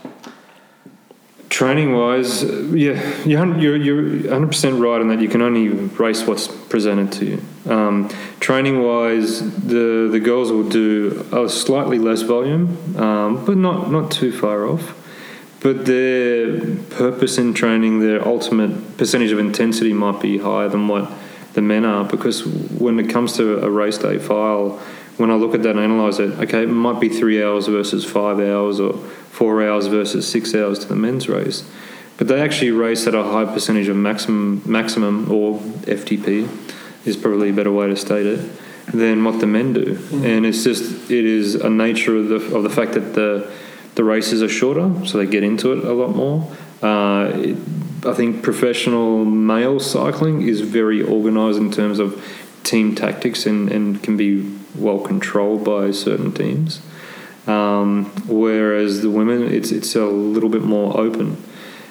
Training 1.59 1.93
wise, 1.93 2.45
yeah, 2.45 3.03
you're 3.25 3.59
you're 3.59 3.77
you're 3.77 4.31
100 4.31 4.47
percent 4.47 4.81
right 4.81 5.01
in 5.01 5.09
that 5.09 5.21
you 5.21 5.29
can 5.29 5.43
only 5.43 5.69
race 5.69 6.25
what's 6.25 6.47
presented 6.47 7.11
to 7.15 7.25
you. 7.25 7.43
Um, 7.69 8.09
training 8.39 8.81
wise, 8.81 9.41
the 9.67 10.09
the 10.09 10.21
girls 10.21 10.53
will 10.53 10.69
do 10.69 11.27
a 11.33 11.49
slightly 11.49 11.99
less 11.99 12.23
volume, 12.23 12.97
um, 12.97 13.45
but 13.45 13.57
not 13.57 13.91
not 13.91 14.13
too 14.13 14.31
far 14.31 14.69
off. 14.69 14.95
But 15.59 15.85
their 15.85 16.77
purpose 16.91 17.39
in 17.39 17.55
training, 17.55 17.99
their 17.99 18.25
ultimate 18.25 18.97
percentage 18.97 19.33
of 19.33 19.41
intensity 19.41 19.93
might 19.93 20.21
be 20.21 20.39
higher 20.39 20.69
than 20.69 20.87
what 20.87 21.11
the 21.55 21.63
men 21.63 21.85
are 21.85 22.05
because 22.05 22.47
when 22.47 23.01
it 23.01 23.11
comes 23.11 23.33
to 23.39 23.65
a 23.65 23.69
race 23.69 23.99
day 23.99 24.19
file, 24.19 24.81
when 25.19 25.31
I 25.31 25.35
look 25.35 25.55
at 25.55 25.63
that 25.65 25.71
and 25.77 25.81
analyse 25.81 26.19
it, 26.19 26.31
okay, 26.39 26.63
it 26.63 26.69
might 26.69 27.01
be 27.01 27.09
three 27.09 27.43
hours 27.43 27.67
versus 27.67 28.05
five 28.05 28.39
hours 28.39 28.81
or 28.81 28.95
four 29.31 29.63
hours 29.63 29.87
versus 29.87 30.29
six 30.31 30.55
hours 30.55 30.79
to 30.81 30.87
the 30.87 30.97
men's 30.97 31.29
race. 31.29 31.69
but 32.17 32.27
they 32.27 32.41
actually 32.41 32.71
race 32.71 33.07
at 33.07 33.15
a 33.15 33.23
high 33.23 33.45
percentage 33.45 33.89
of 33.89 33.97
maximum 33.97 34.61
maximum 34.65 35.31
or 35.31 35.59
FTP 35.87 36.49
is 37.07 37.17
probably 37.17 37.51
a 37.51 37.53
better 37.53 37.73
way 37.73 37.87
to 37.87 37.97
state 37.97 38.27
it 38.27 38.41
than 38.93 39.23
what 39.25 39.39
the 39.41 39.47
men 39.47 39.73
do, 39.73 39.99
and 40.25 40.47
it's 40.47 40.65
just 40.65 41.11
it 41.11 41.25
is 41.25 41.55
a 41.55 41.71
nature 41.71 42.17
of 42.17 42.29
the 42.29 42.57
of 42.57 42.63
the 42.63 42.71
fact 42.71 42.93
that 42.93 43.15
the 43.15 43.51
the 43.95 44.05
races 44.05 44.43
are 44.43 44.49
shorter, 44.49 44.91
so 45.07 45.19
they 45.19 45.27
get 45.27 45.43
into 45.43 45.73
it 45.73 45.85
a 45.85 45.93
lot 45.93 46.15
more. 46.15 46.51
Uh, 46.83 47.33
it, 47.35 47.57
I 48.07 48.15
think 48.15 48.43
professional 48.43 49.25
male 49.25 49.81
cycling 49.81 50.43
is 50.43 50.61
very 50.61 51.03
organised 51.03 51.59
in 51.59 51.73
terms 51.73 51.99
of 51.99 52.25
team 52.63 52.95
tactics 52.95 53.45
and, 53.45 53.71
and 53.71 54.01
can 54.03 54.17
be 54.17 54.58
well 54.75 55.01
controlled 55.01 55.65
by 55.65 55.91
certain 55.91 56.33
teams. 56.33 56.81
Um, 57.47 58.07
whereas 58.27 59.01
the 59.03 59.11
women, 59.11 59.43
it's 59.53 59.71
it's 59.73 59.97
a 59.97 60.05
little 60.05 60.51
bit 60.51 60.63
more 60.63 60.97
open, 60.99 61.43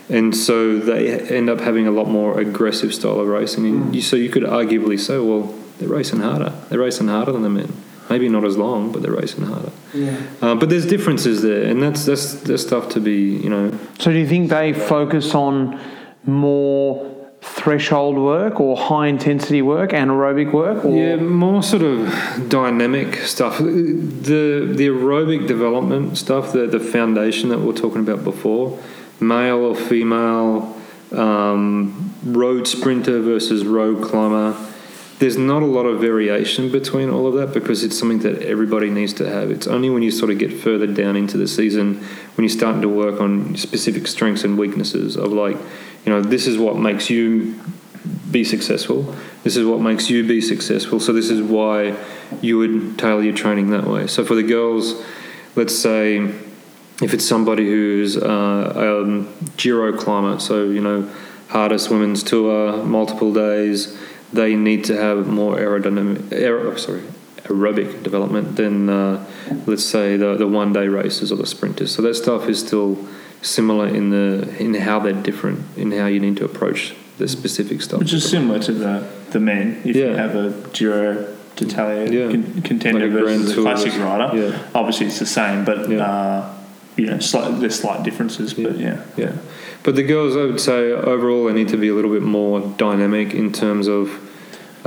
and 0.07 0.35
so 0.35 0.77
they 0.77 1.19
end 1.19 1.49
up 1.49 1.59
having 1.59 1.87
a 1.87 1.91
lot 1.91 2.07
more 2.07 2.39
aggressive 2.39 2.93
style 2.93 3.19
of 3.19 3.27
racing. 3.27 3.65
And 3.65 3.95
you, 3.95 4.01
so 4.01 4.15
you 4.15 4.29
could 4.29 4.43
arguably 4.43 4.99
say, 4.99 5.17
well, 5.17 5.53
they're 5.79 5.89
racing 5.89 6.19
harder. 6.19 6.53
They're 6.69 6.79
racing 6.79 7.07
harder 7.07 7.31
than 7.31 7.41
the 7.41 7.49
men. 7.49 7.73
Maybe 8.09 8.29
not 8.29 8.45
as 8.45 8.55
long, 8.55 8.91
but 8.91 9.01
they're 9.01 9.11
racing 9.11 9.45
harder. 9.45 9.71
Yeah. 9.93 10.21
Uh, 10.41 10.55
but 10.55 10.69
there's 10.69 10.85
differences 10.85 11.41
there, 11.41 11.63
and 11.63 11.81
that's 11.81 12.05
that's 12.05 12.35
that's 12.35 12.63
tough 12.63 12.89
to 12.89 12.99
be, 12.99 13.37
you 13.37 13.49
know. 13.49 13.77
So 13.97 14.11
do 14.11 14.17
you 14.19 14.27
think 14.27 14.49
they 14.51 14.73
focus 14.73 15.33
on 15.33 15.79
more 16.23 17.16
threshold 17.55 18.17
work 18.17 18.59
or 18.59 18.77
high 18.77 19.07
intensity 19.07 19.61
work, 19.61 19.91
anaerobic 19.91 20.51
work? 20.51 20.85
Or 20.85 20.95
Yeah, 20.95 21.15
more 21.15 21.63
sort 21.63 21.83
of 21.83 22.49
dynamic 22.49 23.15
stuff. 23.15 23.57
The 23.57 24.71
the 24.79 24.87
aerobic 24.87 25.47
development 25.47 26.17
stuff, 26.17 26.53
the 26.53 26.67
the 26.67 26.79
foundation 26.79 27.49
that 27.49 27.59
we're 27.59 27.73
talking 27.73 28.01
about 28.01 28.23
before, 28.23 28.79
male 29.19 29.59
or 29.59 29.75
female, 29.75 30.75
um, 31.11 32.13
road 32.23 32.67
sprinter 32.67 33.21
versus 33.21 33.65
road 33.65 34.03
climber. 34.03 34.55
There's 35.19 35.37
not 35.37 35.63
a 35.63 35.65
lot 35.65 35.87
of 35.87 35.99
variation 35.99 36.71
between 36.71 37.09
all 37.09 37.25
of 37.25 37.33
that 37.35 37.51
because 37.51 37.83
it's 37.83 37.97
something 37.97 38.19
that 38.19 38.43
everybody 38.43 38.91
needs 38.91 39.13
to 39.13 39.27
have. 39.27 39.49
It's 39.49 39.65
only 39.65 39.89
when 39.89 40.03
you 40.03 40.11
sort 40.11 40.29
of 40.29 40.37
get 40.37 40.53
further 40.53 40.85
down 40.85 41.15
into 41.15 41.37
the 41.37 41.47
season 41.47 41.95
when 42.35 42.43
you're 42.45 42.49
starting 42.49 42.83
to 42.83 42.89
work 42.89 43.19
on 43.19 43.55
specific 43.55 44.05
strengths 44.05 44.43
and 44.43 44.59
weaknesses 44.59 45.17
of 45.17 45.33
like, 45.33 45.57
you 46.07 46.13
know, 46.13 46.21
this 46.21 46.47
is 46.47 46.57
what 46.57 46.77
makes 46.77 47.09
you 47.09 47.59
be 48.31 48.45
successful. 48.45 49.13
This 49.43 49.57
is 49.57 49.65
what 49.65 49.81
makes 49.81 50.09
you 50.09 50.25
be 50.25 50.39
successful. 50.39 51.01
So 51.01 51.11
this 51.11 51.29
is 51.29 51.41
why 51.41 51.97
you 52.41 52.57
would 52.59 52.97
tailor 52.97 53.23
your 53.23 53.33
training 53.35 53.71
that 53.71 53.83
way. 53.83 54.07
So 54.07 54.23
for 54.23 54.33
the 54.33 54.43
girls, 54.43 55.03
let's 55.57 55.77
say 55.77 56.19
if 57.01 57.13
it's 57.13 57.25
somebody 57.25 57.65
who's 57.65 58.15
uh, 58.15 59.01
um, 59.03 59.33
Giro 59.57 59.97
climber, 59.97 60.39
so 60.39 60.69
you 60.69 60.79
know 60.79 61.11
hardest 61.49 61.89
women's 61.89 62.23
tour, 62.23 62.85
multiple 62.85 63.33
days, 63.33 63.97
they 64.31 64.55
need 64.55 64.85
to 64.85 64.95
have 64.95 65.27
more 65.27 65.57
aerodynamic, 65.57 66.31
aer- 66.31 66.59
oh, 66.59 66.75
sorry, 66.77 67.01
aerobic 67.43 68.01
development 68.01 68.55
than 68.55 68.89
uh, 68.89 69.25
let's 69.65 69.83
say 69.83 70.15
the 70.15 70.37
the 70.37 70.47
one 70.47 70.71
day 70.71 70.87
races 70.87 71.33
or 71.33 71.35
the 71.35 71.45
sprinters. 71.45 71.93
So 71.93 72.01
that 72.03 72.15
stuff 72.15 72.47
is 72.47 72.65
still 72.65 72.97
similar 73.47 73.87
in 73.87 74.09
the 74.09 74.55
in 74.59 74.73
how 74.75 74.99
they're 74.99 75.13
different 75.13 75.59
in 75.77 75.91
how 75.91 76.05
you 76.07 76.19
need 76.19 76.37
to 76.37 76.45
approach 76.45 76.95
the 77.17 77.27
specific 77.27 77.81
stuff. 77.81 77.99
Which 77.99 78.13
is 78.13 78.29
similar 78.29 78.59
to 78.59 78.71
the, 78.73 79.07
the 79.31 79.39
men. 79.39 79.81
If 79.83 79.95
you 79.95 80.03
have 80.05 80.35
a 80.35 80.53
Giro 80.73 81.35
d'Italia 81.55 82.11
Yeah. 82.11 82.31
con- 82.31 82.61
contender 82.61 83.07
Like 83.09 83.19
a 83.19 83.25
versus 83.25 83.57
a 83.57 83.61
classic 83.61 83.93
rider, 83.97 84.37
Yeah. 84.37 84.59
obviously 84.75 85.07
it's 85.07 85.17
the 85.19 85.25
same, 85.25 85.65
but 85.65 85.89
Yeah. 85.89 86.03
uh, 86.05 86.49
you 86.95 87.05
know, 87.07 87.19
slight, 87.19 87.59
there's 87.59 87.79
slight 87.79 88.03
differences. 88.03 88.53
But 88.53 88.77
yeah, 88.77 89.01
Yeah, 89.17 89.31
but 89.83 89.95
the 89.95 90.03
girls, 90.03 90.35
I 90.35 90.41
would 90.45 90.59
say 90.59 90.91
overall, 90.91 91.45
they 91.45 91.53
need 91.53 91.69
to 91.69 91.77
be 91.77 91.87
a 91.87 91.93
little 91.95 92.11
bit 92.11 92.21
more 92.23 92.59
dynamic 92.77 93.33
in 93.33 93.51
terms 93.51 93.87
of 93.87 94.09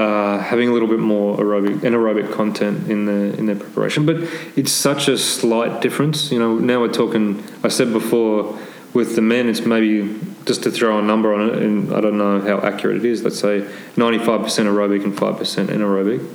uh, 0.01 0.39
having 0.39 0.69
a 0.69 0.73
little 0.73 0.89
bit 0.89 0.99
more 0.99 1.37
aerobic 1.37 1.81
anaerobic 1.81 2.33
content 2.33 2.89
in 2.89 3.05
the 3.05 3.37
in 3.39 3.45
their 3.45 3.57
preparation. 3.57 4.07
But 4.07 4.17
it's 4.57 4.73
such 4.73 5.09
a 5.09 5.19
slight 5.19 5.83
difference. 5.83 6.33
You 6.33 6.39
know, 6.39 6.59
now 6.59 6.81
we're 6.81 6.93
talking. 6.93 7.45
I 7.63 7.69
said 7.69 7.93
before 7.93 8.59
with 8.95 9.15
the 9.15 9.21
men, 9.21 9.47
it's 9.47 9.61
maybe 9.61 10.19
just 10.47 10.63
to 10.63 10.71
throw 10.71 10.99
a 10.99 11.03
number 11.03 11.35
on 11.35 11.51
it, 11.51 11.63
and 11.63 11.95
I 11.95 12.01
don't 12.01 12.17
know 12.17 12.41
how 12.41 12.67
accurate 12.67 12.97
it 12.97 13.05
is. 13.05 13.23
Let's 13.23 13.39
say 13.39 13.69
ninety 13.97 14.19
five 14.19 14.43
percent 14.43 14.69
aerobic 14.69 15.05
and 15.05 15.15
five 15.17 15.37
percent 15.37 15.69
anaerobic. 15.69 16.27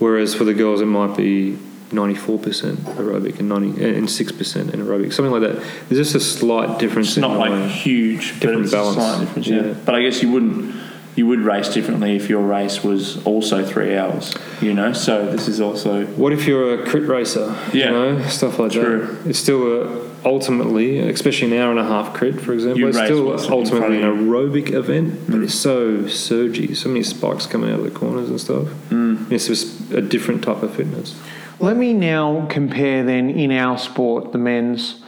Whereas 0.00 0.34
for 0.34 0.44
the 0.44 0.54
girls, 0.54 0.80
it 0.80 0.86
might 0.86 1.16
be 1.16 1.58
94% 1.90 2.76
aerobic 2.76 3.40
and 3.40 3.48
90 3.48 3.82
and 3.82 4.06
6% 4.06 4.64
anaerobic, 4.66 5.12
something 5.12 5.32
like 5.32 5.40
that. 5.40 5.56
There's 5.88 6.12
just 6.12 6.14
a 6.14 6.20
slight 6.20 6.78
difference. 6.78 7.08
it's 7.08 7.16
not 7.16 7.32
the 7.32 7.38
like 7.38 7.70
huge, 7.70 8.38
but 8.40 8.50
it's 8.54 8.70
balance. 8.70 8.96
a 8.96 9.00
slight 9.00 9.20
difference. 9.20 9.48
Yeah. 9.48 9.66
Yeah. 9.66 9.74
but 9.84 9.96
I 9.96 10.02
guess 10.02 10.22
you 10.22 10.30
wouldn't 10.30 10.72
you 11.18 11.26
would 11.26 11.40
race 11.40 11.68
differently 11.68 12.14
if 12.14 12.28
your 12.30 12.40
race 12.42 12.84
was 12.84 13.22
also 13.26 13.64
three 13.66 13.96
hours. 13.96 14.34
You 14.62 14.72
know, 14.72 14.92
so 14.92 15.26
this 15.26 15.48
is 15.48 15.60
also 15.60 16.06
What 16.06 16.32
if 16.32 16.46
you're 16.46 16.80
a 16.80 16.86
crit 16.86 17.08
racer? 17.08 17.54
Yeah. 17.72 17.86
You 17.86 17.90
know, 17.90 18.22
stuff 18.28 18.58
like 18.60 18.70
True. 18.72 19.06
that. 19.22 19.30
It's 19.30 19.38
still 19.40 19.82
a, 19.82 20.08
ultimately, 20.24 21.00
especially 21.00 21.52
an 21.52 21.60
hour 21.60 21.70
and 21.72 21.80
a 21.80 21.84
half 21.84 22.14
crit, 22.14 22.40
for 22.40 22.52
example, 22.52 22.78
You 22.78 22.88
it's 22.88 22.96
race 22.96 23.06
still 23.08 23.26
what's 23.26 23.46
in 23.46 23.52
ultimately 23.52 24.00
an 24.00 24.04
aerobic 24.04 24.70
event, 24.72 25.26
but 25.26 25.36
Mm. 25.40 25.44
it's 25.44 25.54
so 25.54 26.06
surgy, 26.06 26.72
so 26.74 26.88
many 26.88 27.02
spikes 27.02 27.46
coming 27.46 27.70
out 27.70 27.80
of 27.80 27.84
the 27.84 27.90
corners 27.90 28.28
and 28.30 28.40
stuff. 28.40 28.68
Mm. 28.90 29.30
It's 29.32 29.48
just 29.48 29.90
a 29.92 30.00
different 30.00 30.42
type 30.44 30.62
of 30.62 30.72
fitness. 30.74 31.14
Let 31.58 31.76
me 31.76 31.92
now 31.94 32.46
compare 32.48 33.02
then 33.02 33.28
in 33.30 33.50
our 33.50 33.76
sport, 33.76 34.30
the 34.30 34.38
men's, 34.38 35.02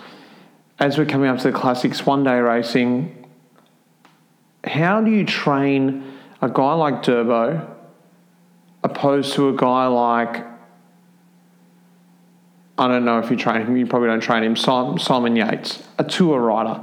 as 0.81 0.99
we're 0.99 1.05
coming 1.07 1.29
up 1.31 1.39
to 1.39 1.53
the 1.53 1.57
classics 1.57 2.05
one 2.05 2.25
day 2.25 2.41
racing. 2.41 3.15
How 4.65 5.01
do 5.01 5.11
you 5.11 5.25
train 5.25 6.13
a 6.43 6.49
guy 6.49 6.75
like 6.75 7.03
Durbo 7.03 7.69
opposed 8.83 9.35
to 9.35 9.49
a 9.49 9.53
guy 9.55 9.87
like, 9.87 10.45
I 12.79 12.89
don't 12.89 13.05
know 13.05 13.19
if 13.19 13.31
you 13.31 13.37
train 13.37 13.67
him, 13.67 13.77
you 13.77 13.87
probably 13.87 14.09
don't 14.09 14.21
train 14.21 14.43
him, 14.43 14.57
Simon, 14.57 15.37
Yates, 15.37 15.83
a 15.99 16.05
tour 16.05 16.41
rider? 16.41 16.81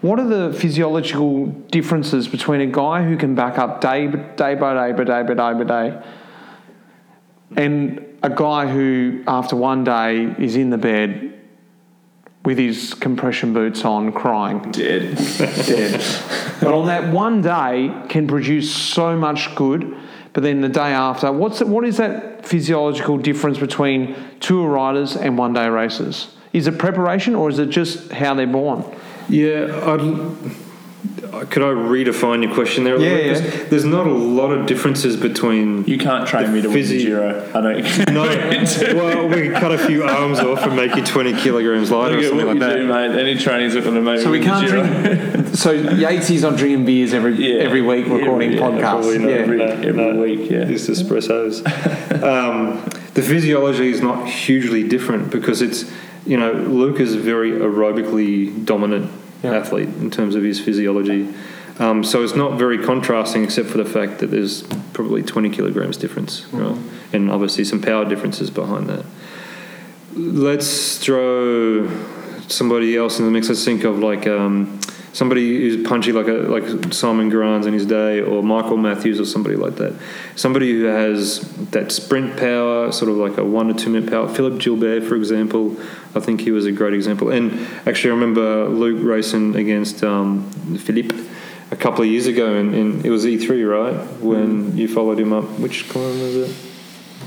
What 0.00 0.18
are 0.18 0.26
the 0.26 0.56
physiological 0.56 1.46
differences 1.46 2.26
between 2.26 2.60
a 2.60 2.66
guy 2.66 3.04
who 3.04 3.16
can 3.16 3.34
back 3.34 3.58
up 3.58 3.80
day, 3.80 4.06
day 4.06 4.54
by 4.54 4.92
day 4.92 4.92
by 4.92 5.04
day 5.04 5.22
by 5.22 5.34
day 5.34 5.64
by 5.64 5.64
day 5.64 6.02
and 7.56 8.06
a 8.22 8.30
guy 8.30 8.66
who, 8.66 9.24
after 9.26 9.56
one 9.56 9.84
day, 9.84 10.34
is 10.38 10.56
in 10.56 10.70
the 10.70 10.78
bed 10.78 11.39
with 12.44 12.58
his 12.58 12.94
compression 12.94 13.52
boots 13.52 13.84
on, 13.84 14.12
crying, 14.12 14.60
dead. 14.72 15.16
dead. 15.38 16.00
but 16.60 16.72
on 16.72 16.86
that 16.86 17.12
one 17.12 17.42
day, 17.42 17.94
can 18.08 18.26
produce 18.26 18.74
so 18.74 19.16
much 19.16 19.54
good. 19.54 19.96
But 20.32 20.44
then 20.44 20.60
the 20.60 20.68
day 20.68 20.92
after, 20.92 21.32
what's 21.32 21.60
it, 21.60 21.68
what 21.68 21.84
is 21.84 21.96
that 21.96 22.46
physiological 22.46 23.18
difference 23.18 23.58
between 23.58 24.16
tour 24.38 24.68
riders 24.68 25.16
and 25.16 25.36
one 25.36 25.52
day 25.52 25.68
races? 25.68 26.34
Is 26.52 26.66
it 26.66 26.78
preparation 26.78 27.34
or 27.34 27.48
is 27.48 27.58
it 27.58 27.70
just 27.70 28.10
how 28.12 28.34
they're 28.34 28.46
born? 28.46 28.84
Yeah, 29.28 29.66
I'd, 29.84 30.50
could 31.48 31.62
I 31.62 31.72
redefine 31.72 32.42
your 32.44 32.52
question 32.52 32.84
there? 32.84 32.96
a 32.96 32.98
little 32.98 33.16
Yeah, 33.18 33.32
bit? 33.32 33.42
yeah. 33.42 33.50
There's, 33.50 33.70
there's 33.70 33.84
not 33.84 34.06
a 34.06 34.10
lot 34.12 34.50
of 34.52 34.66
differences 34.66 35.16
between. 35.16 35.84
You 35.86 35.96
can't 35.98 36.26
train 36.28 36.52
me 36.52 36.60
to 36.62 36.68
win 36.68 36.76
the 36.76 36.82
Physi- 36.82 37.00
Giro. 37.06 37.50
I 37.54 37.60
don't. 37.60 38.10
No, 38.10 38.22
well, 38.94 39.28
we 39.28 39.42
can 39.48 39.52
cut 39.54 39.72
a 39.72 39.78
few 39.78 40.02
arms 40.04 40.40
off 40.40 40.62
and 40.64 40.76
make 40.76 40.94
you 40.96 41.04
20 41.04 41.34
kilograms 41.40 41.90
lighter 41.90 42.14
or 42.14 42.16
Look 42.16 42.24
at 42.24 42.28
something 42.30 42.46
what 42.46 42.56
like 42.58 42.76
you 42.78 42.86
that. 42.88 43.02
do, 43.08 43.12
mate. 43.14 43.20
Any 43.20 43.38
training's 43.38 43.74
not 43.74 43.84
going 43.84 43.94
to 43.96 44.00
make 44.02 44.20
So 44.20 44.30
we 44.30 44.40
can't 44.40 44.66
Giro. 44.66 44.82
drink. 44.86 45.56
So 45.56 45.74
Yatesy's 45.82 46.42
not 46.42 46.56
drinking 46.56 46.84
beers 46.84 47.14
every 47.14 47.34
Yeah. 47.34 47.60
every 47.64 47.82
week 47.82 48.06
recording 48.06 48.52
Yeah, 48.52 48.58
podcasts. 48.60 48.80
probably 48.80 49.18
not. 49.18 49.28
Yeah. 49.30 49.36
every, 49.36 49.56
No, 49.58 49.64
every 49.66 49.92
no. 49.92 50.20
week. 50.20 50.50
Yeah. 50.50 50.64
These 50.64 50.88
espressos. 50.88 51.64
um, 52.22 52.82
the 53.14 53.22
physiology 53.22 53.90
is 53.90 54.00
not 54.02 54.28
hugely 54.28 54.86
different 54.86 55.30
because 55.30 55.62
it's, 55.62 55.90
you 56.26 56.36
know, 56.36 56.52
Luke 56.52 57.00
is 57.00 57.14
very 57.14 57.52
aerobically 57.52 58.64
dominant 58.64 59.10
Athlete 59.42 59.88
in 59.88 60.10
terms 60.10 60.34
of 60.34 60.42
his 60.42 60.60
physiology. 60.60 61.32
Um, 61.78 62.04
so 62.04 62.22
it's 62.22 62.34
not 62.34 62.58
very 62.58 62.78
contrasting, 62.78 63.42
except 63.42 63.68
for 63.68 63.78
the 63.78 63.86
fact 63.86 64.18
that 64.18 64.26
there's 64.26 64.62
probably 64.92 65.22
20 65.22 65.48
kilograms 65.50 65.96
difference, 65.96 66.44
right? 66.52 66.76
and 67.12 67.30
obviously 67.30 67.64
some 67.64 67.80
power 67.80 68.04
differences 68.04 68.50
behind 68.50 68.88
that. 68.88 69.04
Let's 70.12 70.98
throw 70.98 71.88
somebody 72.48 72.96
else 72.96 73.18
in 73.18 73.24
the 73.24 73.30
mix. 73.30 73.48
Let's 73.48 73.64
think 73.64 73.84
of 73.84 73.98
like 73.98 74.26
um, 74.26 74.78
somebody 75.12 75.58
who's 75.60 75.86
punchy, 75.88 76.12
like 76.12 76.28
a 76.28 76.32
like 76.32 76.92
Simon 76.92 77.30
Gerrans 77.30 77.66
in 77.66 77.72
his 77.74 77.86
day, 77.86 78.20
or 78.20 78.42
Michael 78.42 78.76
Matthews, 78.76 79.20
or 79.20 79.24
somebody 79.24 79.56
like 79.56 79.76
that. 79.76 79.94
Somebody 80.36 80.72
who 80.72 80.84
has 80.84 81.40
that 81.70 81.92
sprint 81.92 82.36
power, 82.36 82.92
sort 82.92 83.10
of 83.10 83.16
like 83.16 83.38
a 83.38 83.44
one 83.44 83.68
to 83.68 83.74
two 83.74 83.90
minute 83.90 84.10
power. 84.10 84.28
Philip 84.28 84.60
Gilbert, 84.60 85.04
for 85.04 85.16
example, 85.16 85.76
I 86.14 86.20
think 86.20 86.40
he 86.40 86.50
was 86.50 86.66
a 86.66 86.72
great 86.72 86.94
example. 86.94 87.30
And 87.30 87.52
actually, 87.86 88.10
I 88.10 88.14
remember 88.14 88.68
Luke 88.68 89.00
racing 89.02 89.56
against 89.56 90.02
um, 90.04 90.50
Philippe 90.78 91.16
a 91.70 91.76
couple 91.76 92.02
of 92.02 92.10
years 92.10 92.26
ago, 92.26 92.54
and, 92.54 92.74
and 92.74 93.06
it 93.06 93.10
was 93.10 93.24
E3, 93.24 93.48
right? 93.68 94.20
When 94.20 94.76
you 94.76 94.88
followed 94.88 95.18
him 95.20 95.32
up. 95.32 95.44
Which 95.60 95.88
climb 95.88 96.20
was 96.20 96.36
it? 96.36 96.56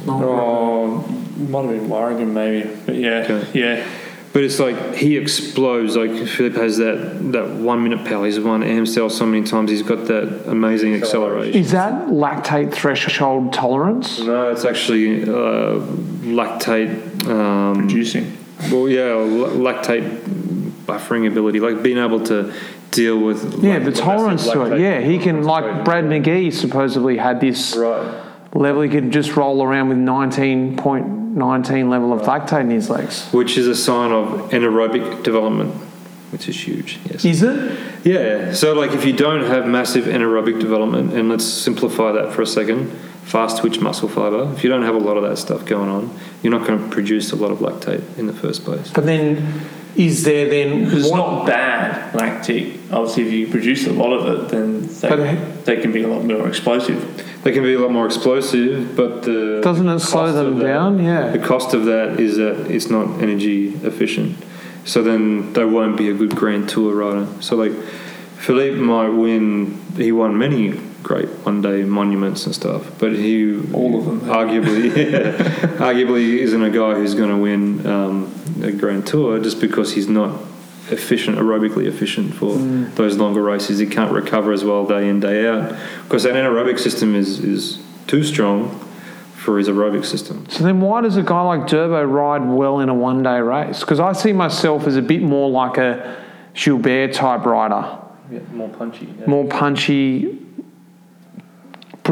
Oh, 0.07 0.97
might 1.38 1.61
have 1.63 1.69
been 1.71 1.88
Warrigan 1.89 2.34
maybe, 2.34 2.69
but 2.86 2.95
yeah, 2.95 3.25
Okay. 3.29 3.59
yeah. 3.59 3.88
But 4.34 4.43
it's 4.43 4.59
like 4.59 4.95
he 4.95 5.15
explodes. 5.15 5.95
Like 5.95 6.27
Philip 6.27 6.55
has 6.55 6.77
that, 6.77 7.31
that 7.34 7.49
one 7.49 7.84
minute 7.84 8.03
power. 8.03 8.25
He's 8.25 8.39
won 8.39 8.63
Amstel 8.63 9.11
so 9.11 9.27
many 9.27 9.45
times. 9.45 9.69
He's 9.69 9.84
got 9.84 10.07
that 10.07 10.49
amazing 10.49 10.95
acceleration. 10.95 11.53
Is 11.59 11.71
that 11.71 12.07
lactate 12.07 12.73
threshold 12.73 13.53
tolerance? 13.53 14.19
No, 14.19 14.49
it's 14.49 14.65
actually 14.65 15.21
uh, 15.23 15.79
lactate. 16.25 17.27
Um, 17.27 17.88
Producing. 17.88 18.36
well, 18.71 18.89
yeah, 18.89 19.09
lactate 19.09 20.21
buffering 20.88 21.27
ability, 21.27 21.59
like 21.59 21.84
being 21.84 21.99
able 21.99 22.23
to 22.25 22.51
deal 22.89 23.19
with. 23.19 23.63
Yeah, 23.63 23.75
like, 23.75 23.86
the 23.86 23.91
tolerance 23.91 24.49
to 24.49 24.63
it. 24.63 24.79
Yeah, 24.79 24.99
he 25.01 25.19
can, 25.19 25.43
like. 25.43 25.86
Brad 25.86 26.05
McGee 26.05 26.51
supposedly 26.51 27.17
had 27.17 27.39
this 27.39 27.75
Right. 27.75 28.22
Level. 28.53 28.81
He 28.81 28.89
could 28.89 29.11
just 29.11 29.35
roll 29.35 29.63
around 29.63 29.89
with 29.89 29.97
19.19 29.97 31.89
level 31.89 32.13
of 32.13 32.21
lactate 32.21 32.61
in 32.61 32.69
his 32.69 32.89
legs. 32.89 33.27
Which 33.31 33.57
is 33.57 33.67
a 33.67 33.75
sign 33.75 34.11
of 34.11 34.51
anaerobic 34.51 35.23
development, 35.23 35.73
which 36.31 36.47
is 36.47 36.67
huge. 36.67 36.99
Yes. 37.09 37.25
Is 37.25 37.43
it? 37.43 37.79
Yeah. 38.03 38.53
So, 38.53 38.73
like, 38.73 38.91
if 38.91 39.05
you 39.05 39.13
don't 39.13 39.45
have 39.45 39.65
massive 39.67 40.05
anaerobic 40.05 40.59
development, 40.59 41.13
and 41.13 41.29
let's 41.29 41.45
simplify 41.45 42.11
that 42.11 42.33
for 42.33 42.41
a 42.41 42.47
second, 42.47 42.91
fast 43.23 43.59
twitch 43.59 43.79
muscle 43.79 44.09
fiber. 44.09 44.51
If 44.53 44.63
you 44.63 44.69
don't 44.69 44.83
have 44.83 44.95
a 44.95 44.99
lot 44.99 45.17
of 45.17 45.23
that 45.23 45.37
stuff 45.37 45.65
going 45.65 45.89
on, 45.89 46.17
you're 46.41 46.51
not 46.51 46.67
going 46.67 46.79
to 46.83 46.89
produce 46.89 47.31
a 47.31 47.35
lot 47.35 47.51
of 47.51 47.59
lactate 47.59 48.03
in 48.17 48.27
the 48.27 48.33
first 48.33 48.63
place. 48.63 48.91
But 48.91 49.05
then, 49.05 49.61
is 49.95 50.23
there 50.23 50.49
then 50.49 50.87
It's 50.91 51.09
what- 51.09 51.17
not 51.17 51.45
bad 51.45 52.15
lactic. 52.15 52.65
Obviously, 52.91 53.23
if 53.27 53.33
you 53.33 53.47
produce 53.47 53.87
a 53.87 53.93
lot 53.93 54.13
of 54.13 54.27
it, 54.43 54.49
then 54.49 54.87
they, 55.01 55.09
But- 55.09 55.65
they 55.65 55.77
can 55.77 55.91
be 55.91 56.03
a 56.03 56.07
lot 56.07 56.23
more 56.25 56.47
explosive. 56.47 57.03
They 57.43 57.51
can 57.51 57.63
be 57.63 57.73
a 57.73 57.79
lot 57.79 57.91
more 57.91 58.05
explosive, 58.05 58.95
but 58.95 59.23
the 59.23 59.59
Doesn't 59.63 59.87
it 59.89 59.99
slow 59.99 60.31
them 60.31 60.45
of 60.53 60.57
that- 60.59 60.63
down? 60.65 61.03
Yeah. 61.03 61.31
The 61.31 61.39
cost 61.39 61.73
of 61.73 61.85
that 61.85 62.19
is 62.19 62.37
that 62.37 62.67
it's 62.71 62.89
not 62.89 63.21
energy 63.21 63.73
efficient. 63.83 64.35
So 64.85 65.01
then 65.01 65.53
they 65.53 65.65
won't 65.65 65.97
be 65.97 66.09
a 66.09 66.13
good 66.13 66.35
Grand 66.35 66.67
Tour 66.69 66.93
rider. 66.95 67.25
So 67.39 67.55
like 67.55 67.73
Philippe 68.37 68.77
might 68.77 69.09
win. 69.09 69.77
He 69.97 70.11
won 70.11 70.37
many 70.37 70.73
great 71.03 71.27
one-day 71.45 71.83
monuments 71.83 72.45
and 72.45 72.55
stuff, 72.55 72.81
but 72.99 73.11
he 73.13 73.59
All 73.73 73.97
of 73.99 74.05
them. 74.05 74.21
arguably 74.21 74.85
yeah, 75.11 75.31
arguably 75.77 76.37
isn't 76.39 76.63
a 76.63 76.69
guy 76.69 76.93
who's 76.95 77.13
going 77.13 77.29
to 77.29 77.37
win 77.37 77.85
um, 77.85 78.33
a 78.63 78.71
Grand 78.71 79.05
Tour 79.05 79.39
just 79.39 79.59
because 79.59 79.93
he's 79.93 80.07
not 80.07 80.39
efficient, 80.89 81.37
aerobically 81.37 81.85
efficient 81.87 82.33
for 82.33 82.55
Mm. 82.55 82.93
those 82.95 83.17
longer 83.17 83.41
races. 83.41 83.79
He 83.79 83.85
can't 83.85 84.11
recover 84.11 84.51
as 84.53 84.63
well 84.63 84.85
day 84.85 85.07
in 85.09 85.19
day 85.19 85.47
out 85.47 85.75
because 86.03 86.23
that 86.23 86.33
anaerobic 86.35 86.79
system 86.79 87.15
is 87.15 87.39
is 87.39 87.79
too 88.07 88.23
strong 88.23 88.79
for 89.35 89.57
his 89.57 89.67
aerobic 89.67 90.05
system. 90.05 90.45
So 90.49 90.63
then, 90.63 90.79
why 90.79 91.01
does 91.01 91.17
a 91.17 91.23
guy 91.23 91.41
like 91.41 91.61
Durbo 91.67 92.09
ride 92.09 92.45
well 92.47 92.79
in 92.79 92.87
a 92.89 92.93
one-day 92.93 93.39
race? 93.41 93.79
Because 93.81 93.99
I 93.99 94.13
see 94.13 94.31
myself 94.33 94.87
as 94.87 94.95
a 94.95 95.01
bit 95.01 95.21
more 95.21 95.49
like 95.49 95.77
a 95.77 96.15
Gilbert 96.53 97.11
type 97.13 97.45
rider, 97.45 97.83
Yeah, 98.31 98.39
more 98.53 98.69
punchy. 98.69 99.07
more 99.25 99.45
punchy, 99.45 100.37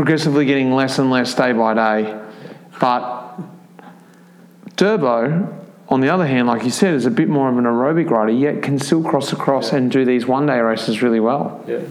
progressively 0.02 0.46
getting 0.46 0.74
less 0.74 0.98
and 0.98 1.12
less 1.12 1.36
day 1.36 1.52
by 1.52 1.76
day. 1.76 2.20
But 2.80 3.38
Durbo, 4.76 5.54
on 5.90 6.02
the 6.02 6.10
other 6.10 6.26
hand, 6.26 6.48
like 6.48 6.64
you 6.64 6.72
said, 6.72 6.96
is 6.96 7.06
a 7.06 7.12
bit 7.12 7.30
more 7.30 7.48
of 7.52 7.58
an 7.60 7.66
aerobic 7.66 8.10
rider, 8.10 8.32
yet 8.32 8.64
can 8.64 8.80
still 8.80 9.04
cross 9.04 9.32
across 9.32 9.72
and 9.74 9.92
do 9.92 10.04
these 10.04 10.26
one-day 10.26 10.60
races 10.60 11.04
really 11.04 11.20
well. 11.20 11.64
Yeah, 11.68 11.82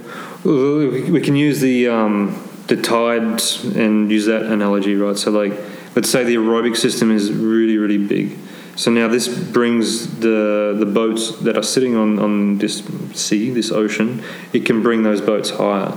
we 0.43 1.09
we 1.09 1.21
can 1.21 1.37
use 1.37 1.61
the 1.61 1.87
um, 1.87 2.37
the 2.67 2.77
tide 2.77 3.41
and 3.77 4.11
use 4.11 4.27
that 4.27 4.43
analogy, 4.43 4.97
right? 4.97 5.17
So, 5.17 5.31
like, 5.31 5.53
let's 5.95 6.11
say 6.11 6.25
the 6.25 6.35
aerobic 6.35 6.77
system 6.77 7.13
is 7.13 7.31
really, 7.31 7.79
really 7.79 7.99
big. 7.99 8.37
So 8.75 8.91
now 8.91 9.07
this 9.07 9.29
brings 9.29 10.19
the 10.19 10.75
the 10.77 10.87
boats 10.87 11.37
that 11.43 11.57
are 11.57 11.63
sitting 11.63 11.95
on 11.95 12.19
on 12.19 12.59
this 12.59 12.83
sea, 13.15 13.51
this 13.51 13.71
ocean. 13.71 14.25
It 14.53 14.67
can 14.67 14.83
bring 14.83 15.05
those 15.05 15.21
boats 15.21 15.51
higher, 15.51 15.93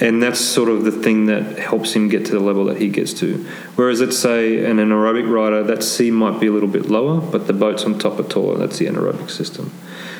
and 0.00 0.22
that's 0.22 0.40
sort 0.40 0.68
of 0.68 0.84
the 0.84 0.92
thing 0.92 1.26
that 1.26 1.58
helps 1.58 1.92
him 1.94 2.08
get 2.08 2.24
to 2.26 2.32
the 2.32 2.40
level 2.40 2.64
that 2.66 2.76
he 2.80 2.88
gets 2.88 3.12
to. 3.14 3.44
Whereas, 3.74 4.00
let's 4.00 4.18
say 4.18 4.64
an 4.64 4.76
anaerobic 4.76 5.28
rider, 5.28 5.64
that 5.64 5.82
C 5.82 6.10
might 6.10 6.38
be 6.38 6.46
a 6.46 6.52
little 6.52 6.68
bit 6.68 6.88
lower, 6.88 7.20
but 7.20 7.46
the 7.46 7.52
boats 7.52 7.84
on 7.84 7.98
top 7.98 8.18
are 8.20 8.22
taller. 8.22 8.56
That's 8.56 8.78
the 8.78 8.86
anaerobic 8.86 9.30
system. 9.30 9.72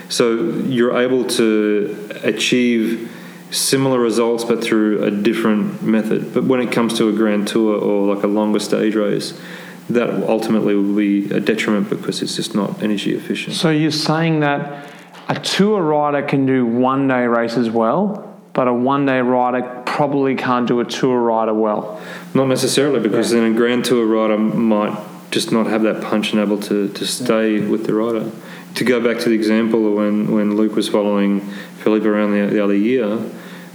So 0.09 0.51
you're 0.66 0.99
able 0.99 1.24
to 1.29 2.11
achieve 2.24 3.14
similar 3.51 3.99
results 3.99 4.45
but 4.45 4.62
through 4.62 5.03
a 5.03 5.11
different 5.11 5.83
method. 5.83 6.35
But 6.35 6.45
when 6.45 6.61
it 6.61 6.72
comes 6.72 6.97
to 6.99 7.09
a 7.09 7.12
grand 7.12 7.49
tour 7.49 7.79
or 7.79 8.14
like 8.14 8.24
a 8.24 8.26
longer 8.26 8.59
stage 8.59 8.95
race, 8.95 9.39
that 9.89 10.11
ultimately 10.29 10.74
will 10.74 10.97
be 10.97 11.31
a 11.31 11.41
detriment 11.41 11.89
because 11.89 12.20
it's 12.20 12.37
just 12.37 12.55
not 12.55 12.83
energy 12.83 13.14
efficient. 13.14 13.57
So 13.57 13.70
you're 13.70 13.91
saying 13.91 14.41
that 14.41 14.91
a 15.29 15.39
tour 15.39 15.83
rider 15.83 16.26
can 16.26 16.47
do 16.47 16.66
one 16.66 17.09
day 17.09 17.26
races 17.26 17.70
well, 17.70 18.28
but 18.59 18.66
a 18.66 18.74
one 18.74 19.06
day 19.06 19.20
rider 19.20 19.62
probably 19.86 20.34
can't 20.34 20.66
do 20.66 20.80
a 20.80 20.84
tour 20.84 21.16
rider 21.16 21.54
well. 21.54 22.02
Not 22.34 22.48
necessarily 22.48 22.98
because 22.98 23.30
then 23.30 23.52
a 23.52 23.54
grand 23.54 23.84
tour 23.84 24.04
rider 24.04 24.36
might 24.36 24.98
just 25.30 25.52
not 25.52 25.68
have 25.68 25.82
that 25.82 26.02
punch 26.02 26.32
and 26.32 26.40
able 26.40 26.59
to, 26.62 26.88
to 26.88 27.06
stay 27.06 27.61
with 27.61 27.86
the 27.86 27.94
rider. 27.94 28.32
To 28.74 28.84
go 28.84 28.98
back 29.00 29.22
to 29.22 29.28
the 29.28 29.36
example 29.36 29.94
when, 29.94 30.32
when 30.32 30.56
Luke 30.56 30.74
was 30.74 30.88
following 30.88 31.40
Philip 31.84 32.04
around 32.04 32.32
the, 32.32 32.52
the 32.52 32.64
other 32.64 32.74
year, 32.74 33.18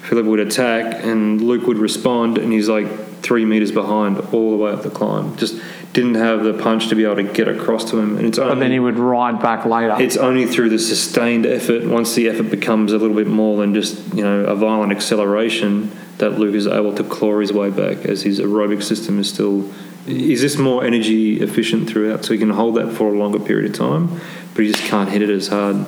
Philip 0.02 0.26
would 0.26 0.42
attack 0.42 1.02
and 1.02 1.42
Luke 1.42 1.66
would 1.66 1.78
respond 1.78 2.38
and 2.38 2.52
he's 2.52 2.68
like 2.68 3.22
three 3.22 3.46
meters 3.46 3.72
behind 3.72 4.20
all 4.34 4.52
the 4.52 4.58
way 4.58 4.74
up 4.74 4.84
the 4.84 4.90
climb. 4.90 5.38
Just 5.38 5.62
didn't 5.94 6.16
have 6.16 6.44
the 6.44 6.54
punch 6.54 6.88
to 6.90 6.96
be 6.96 7.06
able 7.06 7.16
to 7.18 7.24
get 7.24 7.48
across 7.48 7.90
to 7.92 8.00
him. 8.00 8.18
And 8.18 8.28
it's 8.28 8.40
But 8.40 8.56
then 8.56 8.72
he 8.72 8.80
would 8.80 8.98
ride 8.98 9.40
back 9.42 9.66
later. 9.66 9.96
it's 10.00 10.18
only 10.18 10.46
through 10.46 10.70
the 10.70 10.80
sustained 10.80 11.46
effort, 11.46 11.86
once 11.86 12.16
the 12.16 12.28
effort 12.28 12.50
becomes 12.50 12.92
a 12.92 12.98
little 12.98 13.16
bit 13.16 13.28
more 13.28 13.58
than 13.58 13.74
just, 13.74 14.14
you 14.14 14.24
know, 14.24 14.44
a 14.46 14.56
violent 14.56 14.92
acceleration, 14.92 15.92
that 16.18 16.40
Luke 16.40 16.56
is 16.56 16.68
able 16.68 16.94
to 16.96 17.04
claw 17.04 17.40
his 17.40 17.54
way 17.54 17.70
back 17.70 18.06
as 18.06 18.24
his 18.24 18.40
aerobic 18.40 18.84
system 18.84 19.20
is 19.20 19.30
still. 19.30 19.70
Is 20.06 20.42
this 20.42 20.58
more 20.58 20.84
energy 20.84 21.42
efficient 21.42 21.90
throughout? 21.90 22.26
So 22.26 22.34
he 22.34 22.40
can 22.40 22.50
hold 22.50 22.76
that 22.76 22.92
for 22.92 23.08
a 23.14 23.18
longer 23.18 23.40
period 23.40 23.72
of 23.72 23.78
time, 23.78 24.20
but 24.54 24.66
he 24.66 24.72
just 24.72 24.84
can't 24.84 25.10
hit 25.10 25.22
it 25.22 25.30
as 25.30 25.48
hard 25.48 25.86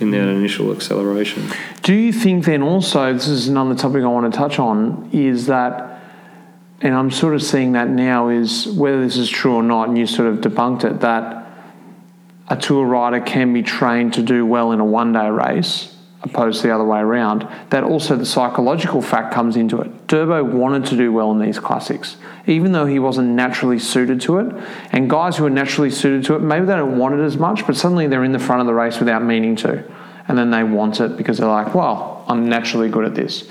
in 0.00 0.10
that 0.10 0.28
initial 0.28 0.72
acceleration. 0.72 1.48
Do 1.82 1.94
you 1.94 2.12
think 2.12 2.44
then 2.44 2.62
also, 2.62 3.12
this 3.12 3.28
is 3.28 3.48
another 3.48 3.74
topic 3.74 4.02
I 4.02 4.08
want 4.08 4.30
to 4.30 4.36
touch 4.36 4.58
on, 4.58 5.08
is 5.12 5.46
that, 5.46 5.93
and 6.84 6.94
I'm 6.94 7.10
sort 7.10 7.34
of 7.34 7.42
seeing 7.42 7.72
that 7.72 7.88
now, 7.88 8.28
is 8.28 8.68
whether 8.68 9.00
this 9.00 9.16
is 9.16 9.28
true 9.28 9.54
or 9.54 9.62
not, 9.62 9.88
and 9.88 9.96
you 9.96 10.06
sort 10.06 10.28
of 10.28 10.38
debunked 10.38 10.84
it, 10.84 11.00
that 11.00 11.46
a 12.48 12.56
tour 12.56 12.86
rider 12.86 13.20
can 13.20 13.54
be 13.54 13.62
trained 13.62 14.14
to 14.14 14.22
do 14.22 14.44
well 14.44 14.70
in 14.70 14.80
a 14.80 14.84
one 14.84 15.12
day 15.12 15.28
race 15.28 15.96
opposed 16.24 16.62
to 16.62 16.68
the 16.68 16.74
other 16.74 16.84
way 16.84 17.00
around, 17.00 17.46
that 17.70 17.84
also 17.84 18.16
the 18.16 18.24
psychological 18.26 19.02
fact 19.02 19.32
comes 19.32 19.56
into 19.56 19.80
it. 19.80 20.06
Durbo 20.06 20.44
wanted 20.44 20.86
to 20.86 20.96
do 20.96 21.12
well 21.12 21.30
in 21.32 21.38
these 21.38 21.58
classics, 21.58 22.16
even 22.46 22.72
though 22.72 22.86
he 22.86 22.98
wasn't 22.98 23.28
naturally 23.28 23.78
suited 23.78 24.20
to 24.22 24.38
it. 24.38 24.54
And 24.90 25.08
guys 25.08 25.36
who 25.36 25.44
are 25.44 25.50
naturally 25.50 25.90
suited 25.90 26.24
to 26.24 26.34
it, 26.36 26.40
maybe 26.40 26.64
they 26.64 26.76
don't 26.76 26.98
want 26.98 27.14
it 27.14 27.22
as 27.22 27.36
much, 27.36 27.66
but 27.66 27.76
suddenly 27.76 28.06
they're 28.06 28.24
in 28.24 28.32
the 28.32 28.38
front 28.38 28.60
of 28.60 28.66
the 28.66 28.74
race 28.74 28.98
without 28.98 29.22
meaning 29.22 29.54
to. 29.56 29.84
And 30.26 30.38
then 30.38 30.50
they 30.50 30.64
want 30.64 31.00
it 31.00 31.18
because 31.18 31.38
they're 31.38 31.48
like, 31.48 31.74
well, 31.74 32.24
I'm 32.26 32.48
naturally 32.48 32.88
good 32.88 33.04
at 33.04 33.14
this. 33.14 33.46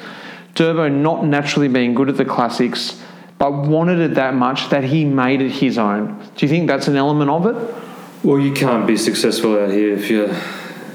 Durbo 0.55 0.91
not 0.91 1.25
naturally 1.25 1.67
being 1.67 1.93
good 1.93 2.09
at 2.09 2.17
the 2.17 2.25
classics, 2.25 3.03
but 3.43 3.67
wanted 3.67 3.99
it 3.99 4.13
that 4.15 4.33
much 4.33 4.69
that 4.69 4.85
he 4.85 5.03
made 5.03 5.41
it 5.41 5.51
his 5.51 5.77
own. 5.77 6.17
Do 6.37 6.45
you 6.45 6.49
think 6.49 6.65
that's 6.65 6.87
an 6.87 6.95
element 6.95 7.29
of 7.29 7.45
it? 7.45 7.75
Well, 8.23 8.39
you 8.39 8.53
can't 8.53 8.87
be 8.87 8.95
successful 8.95 9.59
out 9.59 9.69
here 9.69 9.93
if 9.93 10.09
you're 10.09 10.33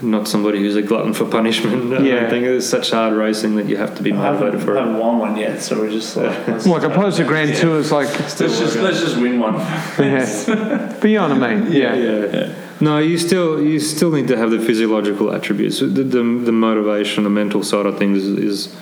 not 0.01 0.27
somebody 0.27 0.61
who's 0.61 0.75
a 0.75 0.81
glutton 0.81 1.13
for 1.13 1.27
punishment. 1.27 1.93
I 2.01 2.03
Yeah. 2.03 2.21
don't 2.21 2.31
think 2.31 2.47
it's 2.47 2.67
such 2.67 2.91
hard 2.93 3.13
racing 3.13 3.57
that 3.57 3.67
you 3.67 3.77
have 3.77 3.95
to 3.97 4.03
be 4.03 4.13
motivated 4.13 4.63
for 4.63 4.75
it. 4.75 4.79
I 4.81 4.85
haven't 4.87 4.99
won 4.99 5.19
one 5.19 5.37
yet, 5.37 5.61
so 5.61 5.79
we're 5.79 5.91
just 5.91 6.17
like, 6.17 6.49
let's, 6.49 6.67
Like 6.67 6.85
opposed 6.85 7.19
to 7.19 7.25
Grand 7.25 7.55
Tours, 7.55 7.93
like, 7.93 8.09
let's 8.19 8.39
just 8.39 8.77
let's 8.77 9.01
just 9.01 9.19
win 9.21 9.39
one. 9.41 9.57
yeah. 9.99 10.97
but 10.99 11.07
you 11.11 11.19
know 11.19 11.29
what 11.29 11.43
I 11.43 11.55
mean? 11.55 11.71
Yeah. 11.71 11.95
yeah. 11.97 12.55
No, 12.81 12.97
you 12.97 13.19
still 13.19 13.63
you 13.63 13.79
still 13.79 14.11
need 14.11 14.29
to 14.29 14.39
have 14.39 14.51
the 14.51 14.59
physiological 14.61 15.35
attributes. 15.35 15.81
The, 15.81 15.87
the, 15.87 16.23
the 16.23 16.53
motivation, 16.53 17.25
the 17.25 17.31
mental 17.43 17.63
side 17.63 17.85
of 17.85 17.99
things 17.99 18.25
is, 18.25 18.39
is 18.39 18.77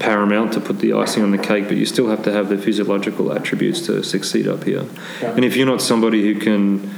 paramount 0.00 0.54
to 0.54 0.60
put 0.60 0.80
the 0.80 0.94
icing 0.94 1.22
on 1.22 1.30
the 1.30 1.38
cake, 1.38 1.68
but 1.68 1.76
you 1.76 1.86
still 1.86 2.08
have 2.08 2.24
to 2.24 2.32
have 2.32 2.48
the 2.48 2.58
physiological 2.58 3.32
attributes 3.32 3.82
to 3.86 4.02
succeed 4.02 4.48
up 4.48 4.64
here. 4.64 4.84
And 5.22 5.44
if 5.44 5.56
you're 5.56 5.66
not 5.66 5.80
somebody 5.80 6.22
who 6.22 6.40
can 6.40 6.90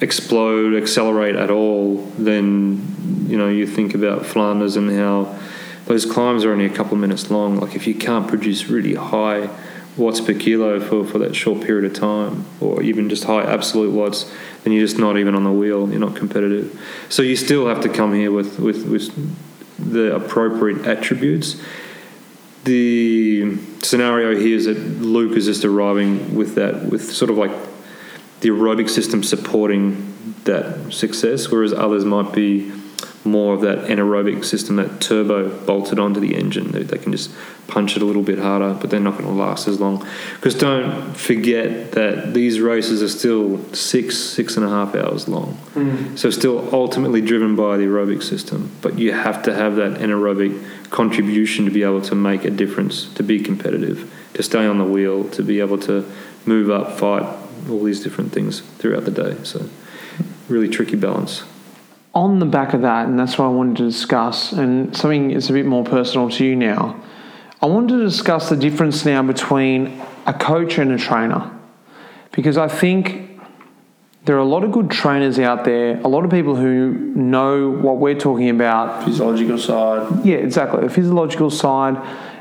explode, 0.00 0.74
accelerate 0.74 1.36
at 1.36 1.50
all, 1.50 1.98
then 2.18 3.26
you 3.28 3.38
know 3.38 3.48
you 3.48 3.66
think 3.66 3.94
about 3.94 4.26
Flanders 4.26 4.76
and 4.76 4.90
how 4.90 5.38
those 5.86 6.04
climbs 6.04 6.44
are 6.44 6.52
only 6.52 6.66
a 6.66 6.70
couple 6.70 6.94
of 6.94 7.00
minutes 7.00 7.30
long. 7.30 7.56
Like 7.56 7.74
if 7.74 7.86
you 7.86 7.94
can't 7.94 8.28
produce 8.28 8.68
really 8.68 8.94
high 8.94 9.48
watts 9.96 10.20
per 10.20 10.34
kilo 10.34 10.80
for, 10.80 11.04
for 11.04 11.18
that 11.18 11.34
short 11.34 11.62
period 11.62 11.84
of 11.84 11.98
time, 11.98 12.46
or 12.60 12.82
even 12.82 13.08
just 13.08 13.24
high 13.24 13.42
absolute 13.42 13.92
watts, 13.92 14.30
then 14.64 14.72
you're 14.72 14.86
just 14.86 14.98
not 14.98 15.16
even 15.18 15.34
on 15.34 15.44
the 15.44 15.52
wheel. 15.52 15.88
You're 15.88 16.00
not 16.00 16.16
competitive. 16.16 16.78
So 17.08 17.22
you 17.22 17.36
still 17.36 17.68
have 17.68 17.80
to 17.82 17.88
come 17.88 18.12
here 18.12 18.32
with 18.32 18.58
with, 18.58 18.86
with 18.86 19.12
the 19.78 20.14
appropriate 20.14 20.86
attributes. 20.86 21.60
The 22.64 23.56
scenario 23.82 24.36
here 24.38 24.56
is 24.56 24.66
that 24.66 24.78
Luke 24.78 25.36
is 25.36 25.46
just 25.46 25.64
arriving 25.64 26.34
with 26.34 26.56
that, 26.56 26.86
with 26.86 27.12
sort 27.12 27.30
of 27.30 27.38
like 27.38 27.52
the 28.40 28.50
aerobic 28.50 28.88
system 28.90 29.22
supporting 29.22 30.34
that 30.44 30.92
success, 30.92 31.50
whereas 31.50 31.72
others 31.72 32.04
might 32.04 32.32
be 32.32 32.70
more 33.24 33.54
of 33.54 33.60
that 33.60 33.78
anaerobic 33.86 34.44
system, 34.44 34.76
that 34.76 35.00
turbo 35.00 35.48
bolted 35.64 35.98
onto 35.98 36.20
the 36.20 36.34
engine. 36.34 36.72
They, 36.72 36.82
they 36.82 36.98
can 36.98 37.12
just 37.12 37.30
punch 37.66 37.96
it 37.96 38.02
a 38.02 38.04
little 38.04 38.22
bit 38.22 38.38
harder, 38.38 38.74
but 38.74 38.90
they're 38.90 39.00
not 39.00 39.12
going 39.12 39.26
to 39.26 39.32
last 39.32 39.68
as 39.68 39.80
long. 39.80 40.06
Because 40.34 40.54
don't 40.54 41.14
forget 41.14 41.92
that 41.92 42.34
these 42.34 42.60
races 42.60 43.02
are 43.02 43.08
still 43.08 43.62
six, 43.72 44.16
six 44.18 44.56
and 44.56 44.66
a 44.66 44.68
half 44.68 44.94
hours 44.94 45.28
long. 45.28 45.58
Mm. 45.74 46.18
So 46.18 46.30
still 46.30 46.74
ultimately 46.74 47.20
driven 47.20 47.56
by 47.56 47.76
the 47.76 47.84
aerobic 47.84 48.22
system. 48.22 48.70
But 48.80 48.98
you 48.98 49.12
have 49.12 49.42
to 49.44 49.54
have 49.54 49.76
that 49.76 49.98
anaerobic 49.98 50.90
contribution 50.90 51.64
to 51.66 51.70
be 51.70 51.82
able 51.82 52.02
to 52.02 52.14
make 52.14 52.44
a 52.44 52.50
difference, 52.50 53.12
to 53.14 53.22
be 53.22 53.40
competitive, 53.40 54.12
to 54.34 54.42
stay 54.42 54.66
on 54.66 54.78
the 54.78 54.84
wheel, 54.84 55.28
to 55.30 55.42
be 55.42 55.60
able 55.60 55.78
to 55.78 56.10
move 56.46 56.70
up, 56.70 56.98
fight, 56.98 57.22
all 57.68 57.84
these 57.84 58.02
different 58.02 58.32
things 58.32 58.60
throughout 58.78 59.04
the 59.04 59.10
day. 59.10 59.36
So 59.44 59.68
really 60.48 60.68
tricky 60.68 60.96
balance. 60.96 61.44
On 62.14 62.38
the 62.40 62.46
back 62.46 62.74
of 62.74 62.82
that, 62.82 63.06
and 63.06 63.18
that's 63.18 63.38
what 63.38 63.46
I 63.46 63.50
wanted 63.50 63.76
to 63.76 63.84
discuss, 63.84 64.52
and 64.52 64.96
something 64.96 65.28
that's 65.28 65.48
a 65.50 65.52
bit 65.52 65.66
more 65.66 65.84
personal 65.84 66.28
to 66.30 66.44
you 66.44 66.56
now, 66.56 67.00
I 67.62 67.66
wanted 67.66 67.98
to 67.98 68.04
discuss 68.04 68.48
the 68.48 68.56
difference 68.56 69.04
now 69.04 69.22
between 69.22 70.02
a 70.26 70.32
coach 70.32 70.78
and 70.78 70.90
a 70.92 70.98
trainer. 70.98 71.50
Because 72.32 72.56
I 72.56 72.68
think 72.68 73.40
there 74.24 74.36
are 74.36 74.40
a 74.40 74.44
lot 74.44 74.64
of 74.64 74.72
good 74.72 74.90
trainers 74.90 75.38
out 75.38 75.64
there, 75.64 76.00
a 76.00 76.08
lot 76.08 76.24
of 76.24 76.30
people 76.30 76.56
who 76.56 76.92
know 77.14 77.70
what 77.70 77.98
we're 77.98 78.18
talking 78.18 78.50
about. 78.50 79.04
Physiological 79.04 79.58
side. 79.58 80.24
Yeah, 80.24 80.36
exactly, 80.36 80.82
the 80.82 80.92
physiological 80.92 81.50
side, 81.50 81.96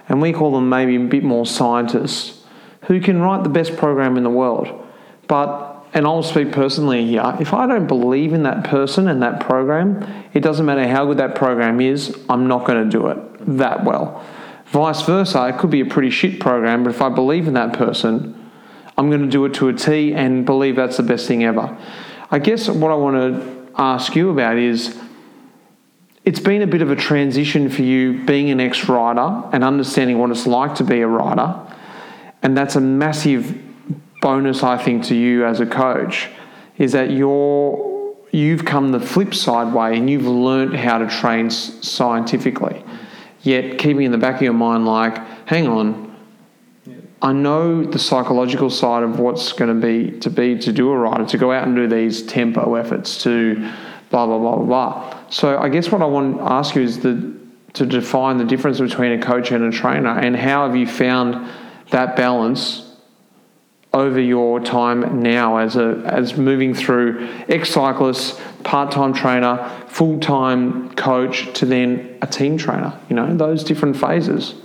and 0.08 0.22
we 0.22 0.34
call 0.34 0.52
them 0.52 0.70
maybe 0.70 0.96
a 0.96 1.00
bit 1.00 1.24
more 1.24 1.46
scientists 1.46 2.44
who 2.86 3.00
can 3.00 3.22
write 3.22 3.44
the 3.44 3.50
best 3.50 3.78
program 3.78 4.18
in 4.18 4.24
the 4.24 4.30
world. 4.30 4.68
But 5.28 5.69
and 5.94 6.06
I'll 6.06 6.24
speak 6.24 6.52
personally 6.52 7.06
here. 7.06 7.36
If 7.40 7.54
I 7.54 7.66
don't 7.66 7.88
believe 7.88 8.34
in 8.34 8.44
that 8.44 8.64
person 8.64 9.08
and 9.08 9.22
that 9.24 9.40
program, 9.40 10.04
it 10.34 10.42
doesn't 10.42 10.66
matter 10.66 10.88
how 10.88 11.06
good 11.06 11.18
that 11.18 11.36
program 11.36 11.82
is, 11.82 12.18
I'm 12.30 12.48
not 12.48 12.66
going 12.66 12.84
to 12.84 12.90
do 12.90 13.08
it 13.08 13.58
that 13.58 13.84
well. 13.84 14.24
Vice 14.68 15.02
versa, 15.02 15.48
it 15.48 15.58
could 15.58 15.72
be 15.72 15.82
a 15.82 15.86
pretty 15.86 16.12
shit 16.12 16.40
program, 16.40 16.84
but 16.84 16.92
if 16.92 17.02
I 17.02 17.10
believe 17.10 17.48
in 17.48 17.56
that 17.56 17.74
person, 17.74 18.52
I'm 18.98 19.10
going 19.10 19.22
to 19.22 19.30
do 19.30 19.46
it 19.46 19.54
to 19.56 19.70
a 19.70 19.74
T 19.74 20.14
and 20.14 20.46
believe 20.46 20.76
that's 20.76 20.98
the 20.98 21.04
best 21.04 21.28
thing 21.28 21.44
ever. 21.44 21.76
I 22.30 22.38
guess 22.38 22.70
what 22.70 22.92
I 22.92 22.96
want 22.96 23.16
to 23.16 23.72
ask 23.78 24.16
you 24.16 24.30
about 24.30 24.58
is 24.58 24.96
it's 26.26 26.40
been 26.40 26.62
a 26.62 26.68
bit 26.68 26.84
of 26.84 26.92
a 26.92 26.96
transition 26.96 27.70
for 27.70 27.82
you 27.82 28.24
being 28.26 28.52
an 28.52 28.60
ex 28.60 28.88
rider 28.88 29.50
and 29.52 29.64
understanding 29.64 30.20
what 30.20 30.30
it's 30.30 30.46
like 30.46 30.76
to 30.76 30.84
be 30.84 31.02
a 31.02 31.08
rider. 31.08 31.60
And 32.44 32.56
that's 32.56 32.76
a 32.76 32.82
massive 32.82 33.69
bonus, 34.22 34.64
I 34.64 34.78
think, 34.78 35.06
to 35.06 35.16
you 35.16 35.46
as 35.46 35.60
a 35.60 35.66
coach 35.66 36.30
is 36.78 36.92
that 36.94 37.12
you're, 37.12 38.16
you've 38.32 38.66
come 38.66 38.92
the 38.92 39.00
flip 39.00 39.34
side 39.34 39.74
way 39.74 39.98
and 39.98 40.10
you've 40.10 40.26
learnt 40.26 40.76
how 40.76 40.98
to 40.98 41.08
train 41.08 41.50
scientifically. 41.50 42.84
Yet 43.42 43.80
keeping 43.80 44.04
in 44.04 44.12
the 44.12 44.18
back 44.18 44.36
of 44.36 44.42
your 44.42 44.54
mind, 44.54 44.86
like, 44.86 45.18
hang 45.48 45.68
on, 45.68 46.10
I 47.22 47.34
know 47.34 47.84
the 47.84 48.00
psychological 48.00 48.70
side 48.70 49.04
of 49.04 49.20
what's 49.20 49.52
going 49.52 49.74
to 49.74 49.88
be 49.88 50.20
to 50.20 50.30
be 50.30 50.58
to 50.60 50.72
do 50.72 50.90
a 50.90 50.98
rider, 50.98 51.26
to 51.26 51.38
go 51.38 51.52
out 51.52 51.68
and 51.68 51.76
do 51.76 51.88
these 51.88 52.24
tempo 52.24 52.76
efforts, 52.76 53.22
to 53.24 53.56
blah 54.10 54.26
blah 54.26 54.38
blah 54.38 54.56
blah 54.56 54.66
blah. 54.66 55.24
So 55.30 55.58
I 55.58 55.68
guess 55.68 55.92
what 55.92 56.02
I 56.02 56.06
want 56.06 56.38
to 56.38 56.44
ask 56.44 56.76
you 56.76 56.82
is 56.82 57.00
the 57.00 57.38
to 57.74 57.86
define 57.86 58.38
the 58.38 58.46
difference 58.46 58.80
between 58.80 59.12
a 59.12 59.22
coach 59.22 59.52
and 59.52 59.66
a 59.66 59.72
trainer, 59.72 60.18
and 60.18 60.36
how 60.36 60.66
have 60.66 60.78
you 60.78 60.88
found 60.88 61.50
that 61.92 62.16
balance 62.16 62.89
over 63.94 64.20
your 64.20 64.60
time 64.60 65.24
now 65.24 65.58
as 65.58 65.76
a 65.76 66.02
as 66.06 66.38
moving 66.38 66.74
through 66.74 67.28
ex 67.48 67.70
cyclist, 67.70 68.40
part 68.64 68.92
time 68.92 69.14
trainer, 69.14 69.70
full 69.88 70.20
time 70.20 70.94
coach 70.96 71.52
to 71.54 71.66
then 71.66 72.18
a 72.22 72.28
team 72.28 72.58
trainer? 72.58 73.00
You 73.10 73.16
know 73.16 73.36
those 73.36 73.64
different 73.64 73.98
phases. 73.98 74.56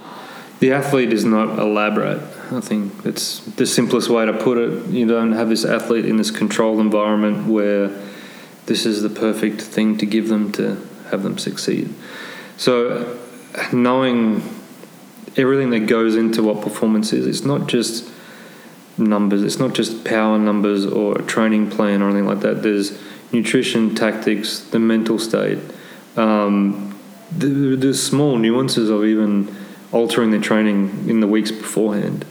The 0.60 0.72
athlete 0.72 1.12
is 1.12 1.24
not 1.24 1.58
elaborate. 1.58 2.22
I 2.52 2.60
think 2.60 3.02
that's 3.02 3.40
the 3.40 3.66
simplest 3.66 4.08
way 4.08 4.26
to 4.26 4.32
put 4.32 4.58
it. 4.58 4.86
You 4.88 5.06
don't 5.06 5.32
have 5.32 5.48
this 5.48 5.64
athlete 5.64 6.04
in 6.04 6.16
this 6.16 6.30
controlled 6.30 6.78
environment 6.78 7.48
where 7.48 7.88
this 8.66 8.86
is 8.86 9.02
the 9.02 9.10
perfect 9.10 9.60
thing 9.60 9.98
to 9.98 10.06
give 10.06 10.28
them 10.28 10.52
to 10.52 10.76
have 11.10 11.22
them 11.22 11.38
succeed. 11.38 11.92
So, 12.56 13.18
knowing 13.72 14.42
everything 15.36 15.70
that 15.70 15.86
goes 15.86 16.16
into 16.16 16.42
what 16.42 16.62
performance 16.62 17.12
is, 17.12 17.26
it's 17.26 17.44
not 17.44 17.66
just 17.66 18.10
numbers, 18.96 19.42
it's 19.42 19.58
not 19.58 19.74
just 19.74 20.04
power 20.04 20.38
numbers 20.38 20.86
or 20.86 21.18
a 21.18 21.22
training 21.22 21.70
plan 21.70 22.02
or 22.02 22.10
anything 22.10 22.26
like 22.26 22.40
that. 22.40 22.62
There's 22.62 22.98
nutrition, 23.32 23.94
tactics, 23.94 24.60
the 24.60 24.78
mental 24.78 25.18
state, 25.18 25.58
um, 26.16 26.98
the, 27.36 27.76
the 27.76 27.94
small 27.94 28.38
nuances 28.38 28.90
of 28.90 29.04
even 29.04 29.54
altering 29.92 30.30
their 30.30 30.40
training 30.40 31.08
in 31.08 31.20
the 31.20 31.26
weeks 31.26 31.50
beforehand 31.50 32.24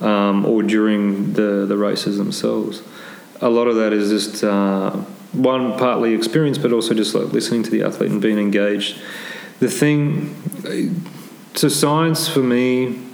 um, 0.00 0.44
or 0.44 0.62
during 0.62 1.34
the, 1.34 1.66
the 1.66 1.76
races 1.76 2.18
themselves. 2.18 2.82
A 3.40 3.48
lot 3.48 3.68
of 3.68 3.76
that 3.76 3.92
is 3.92 4.10
just 4.10 4.44
uh, 4.44 4.90
one 5.32 5.78
partly 5.78 6.14
experience, 6.14 6.58
but 6.58 6.72
also 6.72 6.94
just 6.94 7.14
like 7.14 7.32
listening 7.32 7.62
to 7.62 7.70
the 7.70 7.82
athlete 7.82 8.10
and 8.10 8.20
being 8.20 8.38
engaged. 8.38 8.98
The 9.60 9.70
thing, 9.70 10.34
so 11.54 11.68
science 11.68 12.28
for 12.28 12.42
me, 12.42 13.05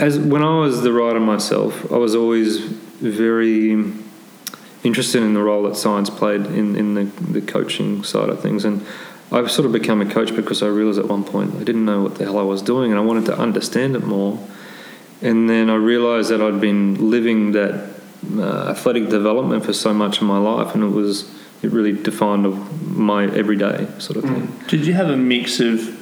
as 0.00 0.18
when 0.18 0.42
I 0.42 0.58
was 0.58 0.82
the 0.82 0.92
writer 0.92 1.20
myself, 1.20 1.92
I 1.92 1.98
was 1.98 2.14
always 2.14 2.58
very 2.58 3.72
interested 4.82 5.22
in 5.22 5.34
the 5.34 5.42
role 5.42 5.64
that 5.64 5.76
science 5.76 6.08
played 6.08 6.46
in, 6.46 6.74
in 6.74 6.94
the, 6.94 7.04
the 7.04 7.42
coaching 7.42 8.02
side 8.02 8.30
of 8.30 8.40
things. 8.40 8.64
And 8.64 8.84
I've 9.30 9.50
sort 9.50 9.66
of 9.66 9.72
become 9.72 10.00
a 10.00 10.10
coach 10.10 10.34
because 10.34 10.62
I 10.62 10.68
realized 10.68 10.98
at 10.98 11.06
one 11.06 11.22
point 11.22 11.54
I 11.56 11.64
didn't 11.64 11.84
know 11.84 12.02
what 12.02 12.14
the 12.14 12.24
hell 12.24 12.38
I 12.38 12.42
was 12.42 12.62
doing 12.62 12.90
and 12.90 12.98
I 12.98 13.04
wanted 13.04 13.26
to 13.26 13.38
understand 13.38 13.94
it 13.94 14.02
more. 14.02 14.38
And 15.20 15.50
then 15.50 15.68
I 15.68 15.74
realized 15.74 16.30
that 16.30 16.40
I'd 16.40 16.62
been 16.62 17.10
living 17.10 17.52
that 17.52 17.90
uh, 18.38 18.70
athletic 18.70 19.10
development 19.10 19.66
for 19.66 19.74
so 19.74 19.92
much 19.92 20.16
of 20.16 20.22
my 20.22 20.38
life 20.38 20.74
and 20.74 20.82
it 20.82 20.88
was 20.88 21.30
it 21.62 21.72
really 21.72 21.92
defined 21.92 22.46
of 22.46 22.96
my 22.96 23.24
everyday 23.24 23.86
sort 23.98 24.16
of 24.16 24.24
thing. 24.24 24.46
Did 24.66 24.86
you 24.86 24.94
have 24.94 25.10
a 25.10 25.16
mix 25.16 25.60
of 25.60 25.98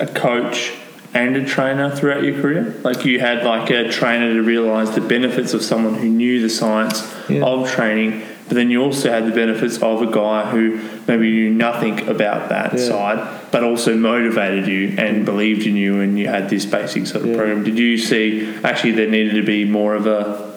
a 0.00 0.06
coach 0.06 0.72
and 1.14 1.36
a 1.36 1.44
trainer 1.44 1.90
throughout 1.90 2.22
your 2.22 2.40
career? 2.40 2.74
Like 2.82 3.04
you 3.04 3.20
had 3.20 3.44
like 3.44 3.70
a 3.70 3.88
trainer 3.90 4.34
to 4.34 4.42
realise 4.42 4.90
the 4.90 5.00
benefits 5.00 5.54
of 5.54 5.62
someone 5.62 5.94
who 5.94 6.08
knew 6.08 6.42
the 6.42 6.50
science 6.50 7.02
Yeah. 7.28 7.42
of 7.44 7.70
training, 7.70 8.22
but 8.48 8.56
then 8.56 8.70
you 8.70 8.82
also 8.82 9.10
had 9.10 9.26
the 9.26 9.30
benefits 9.32 9.78
of 9.78 10.02
a 10.02 10.06
guy 10.06 10.50
who 10.50 10.78
maybe 11.08 11.30
knew 11.30 11.50
nothing 11.50 12.08
about 12.08 12.48
that 12.50 12.72
Yeah. 12.74 12.78
side, 12.80 13.18
but 13.52 13.62
also 13.64 13.96
motivated 13.96 14.66
you 14.66 14.92
and 14.98 15.24
believed 15.24 15.66
in 15.66 15.76
you, 15.76 16.00
and 16.00 16.18
you 16.18 16.26
had 16.28 16.50
this 16.50 16.66
basic 16.66 17.06
sort 17.06 17.24
of 17.24 17.30
Yeah. 17.30 17.36
program. 17.36 17.62
Did 17.64 17.78
you 17.78 17.96
see 17.96 18.46
actually 18.64 18.92
there 18.92 19.08
needed 19.08 19.34
to 19.36 19.42
be 19.42 19.64
more 19.64 19.94
of 19.94 20.06
a 20.06 20.53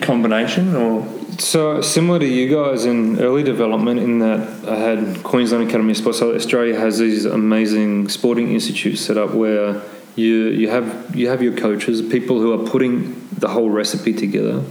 Combination, 0.00 0.74
or 0.74 1.06
So 1.38 1.80
similar 1.80 2.18
to 2.18 2.26
you 2.26 2.54
guys 2.54 2.84
in 2.84 3.18
early 3.20 3.42
development, 3.42 3.98
in 4.00 4.18
that 4.18 4.40
I 4.68 4.76
had 4.76 5.22
Queensland 5.22 5.68
Academy 5.68 5.92
of 5.92 5.96
Sports. 5.96 6.18
So 6.18 6.34
Australia 6.34 6.78
has 6.78 6.98
these 6.98 7.24
amazing 7.24 8.08
sporting 8.08 8.52
institutes 8.52 9.00
set 9.00 9.16
up 9.16 9.32
where 9.34 9.80
you 10.14 10.48
you 10.48 10.68
have 10.68 11.16
you 11.16 11.28
have 11.28 11.42
your 11.42 11.56
coaches, 11.56 12.02
people 12.02 12.38
who 12.38 12.52
are 12.52 12.68
putting 12.68 13.26
the 13.38 13.48
whole 13.48 13.70
recipe 13.70 14.12
together, 14.12 14.62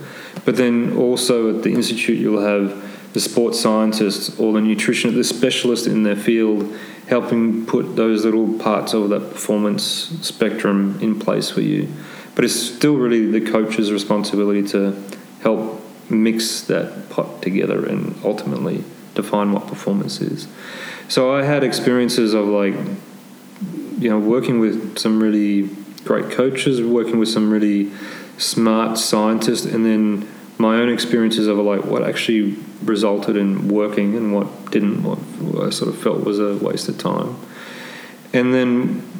but 0.46 0.56
then 0.56 0.96
also 0.96 1.56
at 1.56 1.64
the 1.64 1.74
institute 1.74 2.20
you'll 2.20 2.42
have 2.42 2.66
the 3.14 3.20
sports 3.20 3.60
scientists 3.60 4.40
or 4.40 4.54
the 4.54 4.60
nutritionist, 4.60 5.16
the 5.16 5.24
specialist 5.24 5.88
in 5.88 6.04
their 6.04 6.16
field, 6.16 6.74
helping 7.08 7.66
put 7.66 7.96
those 7.96 8.24
little 8.24 8.58
parts 8.60 8.94
of 8.94 9.10
that 9.10 9.32
performance 9.32 9.84
spectrum 10.22 10.98
in 11.02 11.20
place 11.20 11.50
for 11.50 11.62
you. 11.62 11.90
But 12.42 12.46
it's 12.46 12.60
still 12.60 12.96
really 12.96 13.28
the 13.28 13.52
coach's 13.52 13.92
responsibility 13.92 14.68
to 14.70 15.00
help 15.44 15.80
mix 16.10 16.62
that 16.62 17.08
pot 17.12 17.40
together 17.44 17.86
and 17.86 18.20
ultimately 18.24 18.84
define 19.14 19.52
what 19.52 19.68
performance 19.68 20.20
is. 20.22 20.48
So 21.08 21.36
I 21.36 21.44
had 21.44 21.64
experiences 21.64 22.34
of 22.34 22.48
like, 22.48 22.74
you 24.00 24.10
know, 24.10 24.18
working 24.18 24.60
with 24.60 24.98
some 24.98 25.22
really 25.22 25.70
great 26.04 26.32
coaches, 26.32 26.82
working 26.82 27.20
with 27.20 27.30
some 27.30 27.52
really 27.52 27.92
smart 28.40 28.98
scientists, 28.98 29.66
and 29.66 29.86
then 29.86 30.28
my 30.58 30.78
own 30.78 30.90
experiences 30.90 31.46
of 31.46 31.60
like 31.60 31.86
what 31.86 32.02
actually 32.02 32.58
resulted 32.84 33.38
in 33.38 33.68
working 33.68 34.18
and 34.18 34.34
what 34.34 34.72
didn't, 34.72 35.04
what 35.04 35.20
I 35.64 35.70
sort 35.70 35.94
of 35.94 36.02
felt 36.02 36.24
was 36.24 36.40
a 36.40 36.58
waste 36.58 36.90
of 36.90 36.98
time. 36.98 37.36
And 38.34 38.52
then 38.52 39.11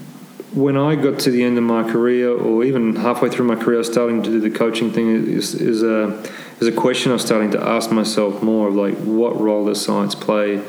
when 0.54 0.76
I 0.76 0.96
got 0.96 1.20
to 1.20 1.32
the 1.32 1.44
end 1.44 1.58
of 1.58 1.64
my 1.64 1.90
career, 1.90 2.30
or 2.30 2.64
even 2.64 2.96
halfway 2.98 3.30
through 3.30 3.46
my 3.46 3.56
career, 3.56 3.78
I 3.78 3.80
was 3.80 3.88
starting 3.88 4.22
to 4.24 4.30
do 4.30 4.40
the 4.40 4.50
coaching 4.50 4.92
thing. 4.92 5.28
Is 5.28 5.56
is 5.56 5.82
a 5.84 6.22
is 6.60 6.68
a 6.68 6.72
question 6.72 7.12
I 7.12 7.16
was 7.16 7.26
starting 7.26 7.52
to 7.52 7.62
ask 7.62 7.92
myself 7.92 8.44
more 8.44 8.68
of 8.68 8.76
like, 8.76 8.96
what 8.98 9.40
role 9.40 9.66
does 9.66 9.84
science 9.84 10.14
play 10.14 10.62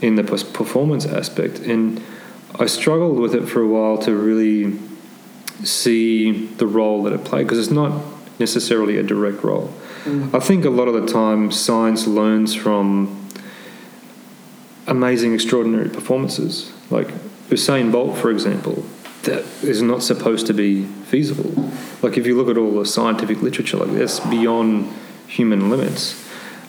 in 0.00 0.16
the 0.16 0.24
performance 0.24 1.06
aspect? 1.06 1.60
And 1.60 2.02
I 2.58 2.66
struggled 2.66 3.18
with 3.18 3.34
it 3.34 3.48
for 3.48 3.62
a 3.62 3.66
while 3.66 3.98
to 3.98 4.14
really 4.14 4.78
see 5.64 6.46
the 6.46 6.66
role 6.66 7.02
that 7.04 7.12
it 7.12 7.24
played 7.24 7.44
because 7.44 7.58
it's 7.58 7.70
not 7.70 8.04
necessarily 8.38 8.96
a 8.96 9.02
direct 9.02 9.42
role. 9.42 9.72
Mm. 10.04 10.34
I 10.34 10.40
think 10.40 10.64
a 10.64 10.70
lot 10.70 10.88
of 10.88 10.94
the 10.94 11.06
time 11.06 11.50
science 11.50 12.06
learns 12.06 12.54
from 12.54 13.28
amazing, 14.86 15.34
extraordinary 15.34 15.88
performances. 15.88 16.72
Like 16.90 17.08
Usain 17.50 17.90
Bolt, 17.92 18.18
for 18.18 18.30
example, 18.30 18.84
that 19.22 19.44
is 19.62 19.82
not 19.82 20.02
supposed 20.02 20.46
to 20.46 20.54
be 20.54 20.84
feasible. 20.84 21.70
Like 22.02 22.16
if 22.16 22.26
you 22.26 22.36
look 22.36 22.48
at 22.48 22.56
all 22.56 22.78
the 22.78 22.86
scientific 22.86 23.42
literature, 23.42 23.76
like 23.76 23.90
that's 23.96 24.20
beyond 24.20 24.92
human 25.26 25.70
limits. 25.70 26.24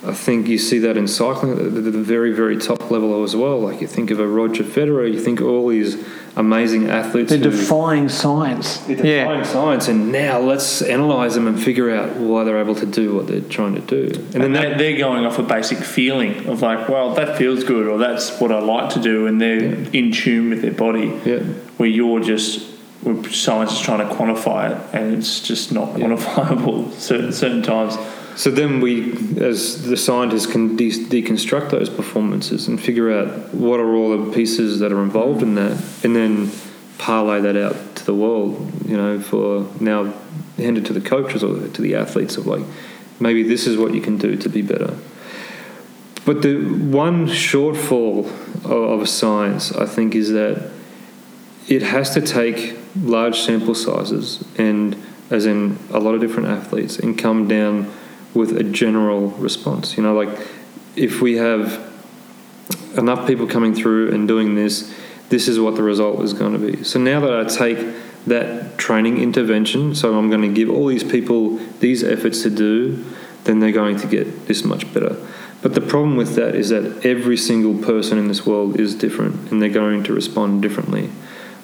I 0.06 0.14
think 0.14 0.48
you 0.48 0.58
see 0.58 0.80
that 0.80 0.96
in 0.96 1.08
cycling 1.08 1.52
at 1.52 1.58
the, 1.58 1.82
the 1.82 1.92
very, 1.92 2.32
very 2.32 2.58
top 2.58 2.90
level 2.90 3.24
as 3.24 3.36
well. 3.36 3.60
Like 3.60 3.82
you 3.82 3.88
think 3.88 4.12
of 4.12 4.20
a 4.20 4.28
Roger 4.28 4.64
Federer, 4.64 5.12
you 5.12 5.20
think 5.20 5.42
all 5.42 5.68
these 5.68 6.02
amazing 6.40 6.90
athletes. 6.90 7.30
They're 7.30 7.38
who- 7.40 7.52
defying 7.52 8.08
science. 8.10 8.78
they're 8.88 9.06
Yeah. 9.06 9.20
defying 9.26 9.44
science, 9.44 9.88
and 9.90 10.12
now 10.12 10.40
let's 10.40 10.82
analyze 10.82 11.36
them 11.36 11.48
and 11.48 11.60
figure 11.62 11.92
out 11.92 12.16
why 12.16 12.44
they're 12.46 12.60
able 12.60 12.76
to 12.76 12.86
do 12.86 13.14
what 13.14 13.28
they're 13.28 13.42
trying 13.42 13.76
to 13.76 13.82
do. 13.82 14.06
And 14.34 14.34
then 14.34 14.42
And 14.44 14.56
that, 14.56 14.78
they, 14.78 14.92
they're 14.94 15.00
going 15.00 15.26
off 15.26 15.38
a 15.38 15.44
basic 15.44 15.80
feeling 15.80 16.48
of 16.48 16.62
like, 16.62 16.88
well, 16.88 17.14
that 17.16 17.38
feels 17.38 17.64
good, 17.64 17.88
or 17.88 17.98
that's 17.98 18.40
what 18.40 18.52
I 18.52 18.60
like 18.60 18.90
to 18.92 19.00
do, 19.00 19.28
and 19.28 19.40
they're 19.42 19.76
in 19.94 20.12
tune 20.12 20.50
with 20.50 20.62
their 20.62 20.72
body. 20.72 21.12
yeah, 21.26 21.40
Where 21.78 21.90
you're 21.90 22.22
just, 22.22 22.62
where 23.04 23.16
science 23.32 23.74
is 23.74 23.82
trying 23.82 24.08
to 24.08 24.14
quantify 24.16 24.72
it, 24.72 24.78
and 24.94 25.14
it's 25.16 25.42
just 25.42 25.72
not 25.74 25.94
quantifiable 25.96 26.92
certain 26.98 27.34
certain 27.34 27.62
times. 27.62 27.98
So 28.36 28.52
then 28.52 28.80
we, 28.80 29.12
as 29.38 29.84
the 29.84 29.98
scientists, 29.98 30.46
can 30.46 30.76
de- 30.76 30.92
deconstruct 30.92 31.72
those 31.72 31.90
performances 31.90 32.68
and 32.68 32.80
figure 32.80 33.12
out 33.12 33.54
what 33.54 33.80
are 33.80 33.94
all 33.94 34.18
the 34.26 34.32
pieces 34.32 34.80
that 34.80 34.94
are 34.94 35.04
involved 35.04 35.42
in 35.42 35.56
that, 35.56 35.82
and 36.04 36.16
then 36.16 36.52
parlay 36.98 37.42
that 37.42 37.58
out 37.58 37.96
to 37.98 38.06
the 38.06 38.16
world. 38.16 38.72
You 38.86 38.98
know, 38.98 39.20
for 39.20 39.68
now 39.82 40.14
handed 40.58 40.86
to 40.86 40.94
the 40.94 41.02
coaches 41.02 41.44
or 41.44 41.68
to 41.68 41.82
the 41.82 41.96
athletes 41.96 42.38
of 42.38 42.48
like, 42.48 42.64
maybe 43.20 43.44
this 43.44 43.68
is 43.68 43.78
what 43.78 43.94
you 43.94 44.02
can 44.02 44.18
do 44.18 44.36
to 44.38 44.50
be 44.50 44.62
better. 44.62 44.98
But 46.26 46.42
the 46.42 46.58
one 46.58 47.28
shortfall 47.28 48.26
of, 48.64 48.72
of 48.72 49.10
science, 49.10 49.72
I 49.72 49.86
think, 49.86 50.16
is 50.16 50.32
that 50.32 50.70
it 51.68 51.82
has 51.82 52.14
to 52.14 52.22
take 52.22 52.78
large 52.96 53.40
sample 53.40 53.76
sizes 53.76 54.44
and, 54.58 54.96
as 55.30 55.46
in 55.46 55.78
a 55.92 56.00
lot 56.00 56.16
of 56.16 56.22
different 56.22 56.50
athletes, 56.50 57.00
and 57.00 57.18
come 57.18 57.48
down 57.48 57.92
with 58.34 58.56
a 58.56 58.64
general 58.64 59.30
response. 59.30 59.98
You 59.98 60.04
know, 60.04 60.14
like 60.14 60.48
if 60.96 61.22
we 61.22 61.38
have 61.38 61.88
enough 62.98 63.28
people 63.28 63.48
coming 63.48 63.74
through 63.74 64.12
and 64.12 64.28
doing 64.28 64.56
this, 64.56 64.94
this 65.30 65.48
is 65.48 65.60
what 65.60 65.76
the 65.76 65.84
result 65.84 66.22
is 66.24 66.34
going 66.34 66.54
to 66.54 66.60
be. 66.60 66.84
So 66.84 67.00
now 67.00 67.20
that 67.22 67.40
I 67.40 67.44
take 67.44 67.78
that 68.26 68.78
training 68.78 69.22
intervention, 69.22 69.96
so 69.96 70.18
I'm 70.18 70.30
going 70.30 70.42
to 70.42 70.54
give 70.54 70.70
all 70.70 70.88
these 70.88 71.04
people 71.04 71.58
these 71.80 72.04
efforts 72.04 72.42
to 72.44 72.50
do, 72.50 73.06
then 73.46 73.60
they're 73.60 73.72
going 73.72 73.98
to 73.98 74.08
get 74.08 74.48
this 74.48 74.64
much 74.64 74.92
better. 74.94 75.16
But 75.62 75.74
the 75.74 75.82
problem 75.82 76.16
with 76.16 76.36
that 76.36 76.56
is 76.56 76.70
that 76.70 77.06
every 77.06 77.38
single 77.38 77.78
person 77.84 78.18
in 78.18 78.28
this 78.28 78.46
world 78.46 78.80
is 78.80 78.96
different 78.96 79.52
and 79.52 79.62
they're 79.62 79.70
going 79.70 80.04
to 80.04 80.14
respond 80.14 80.62
differently. 80.62 81.10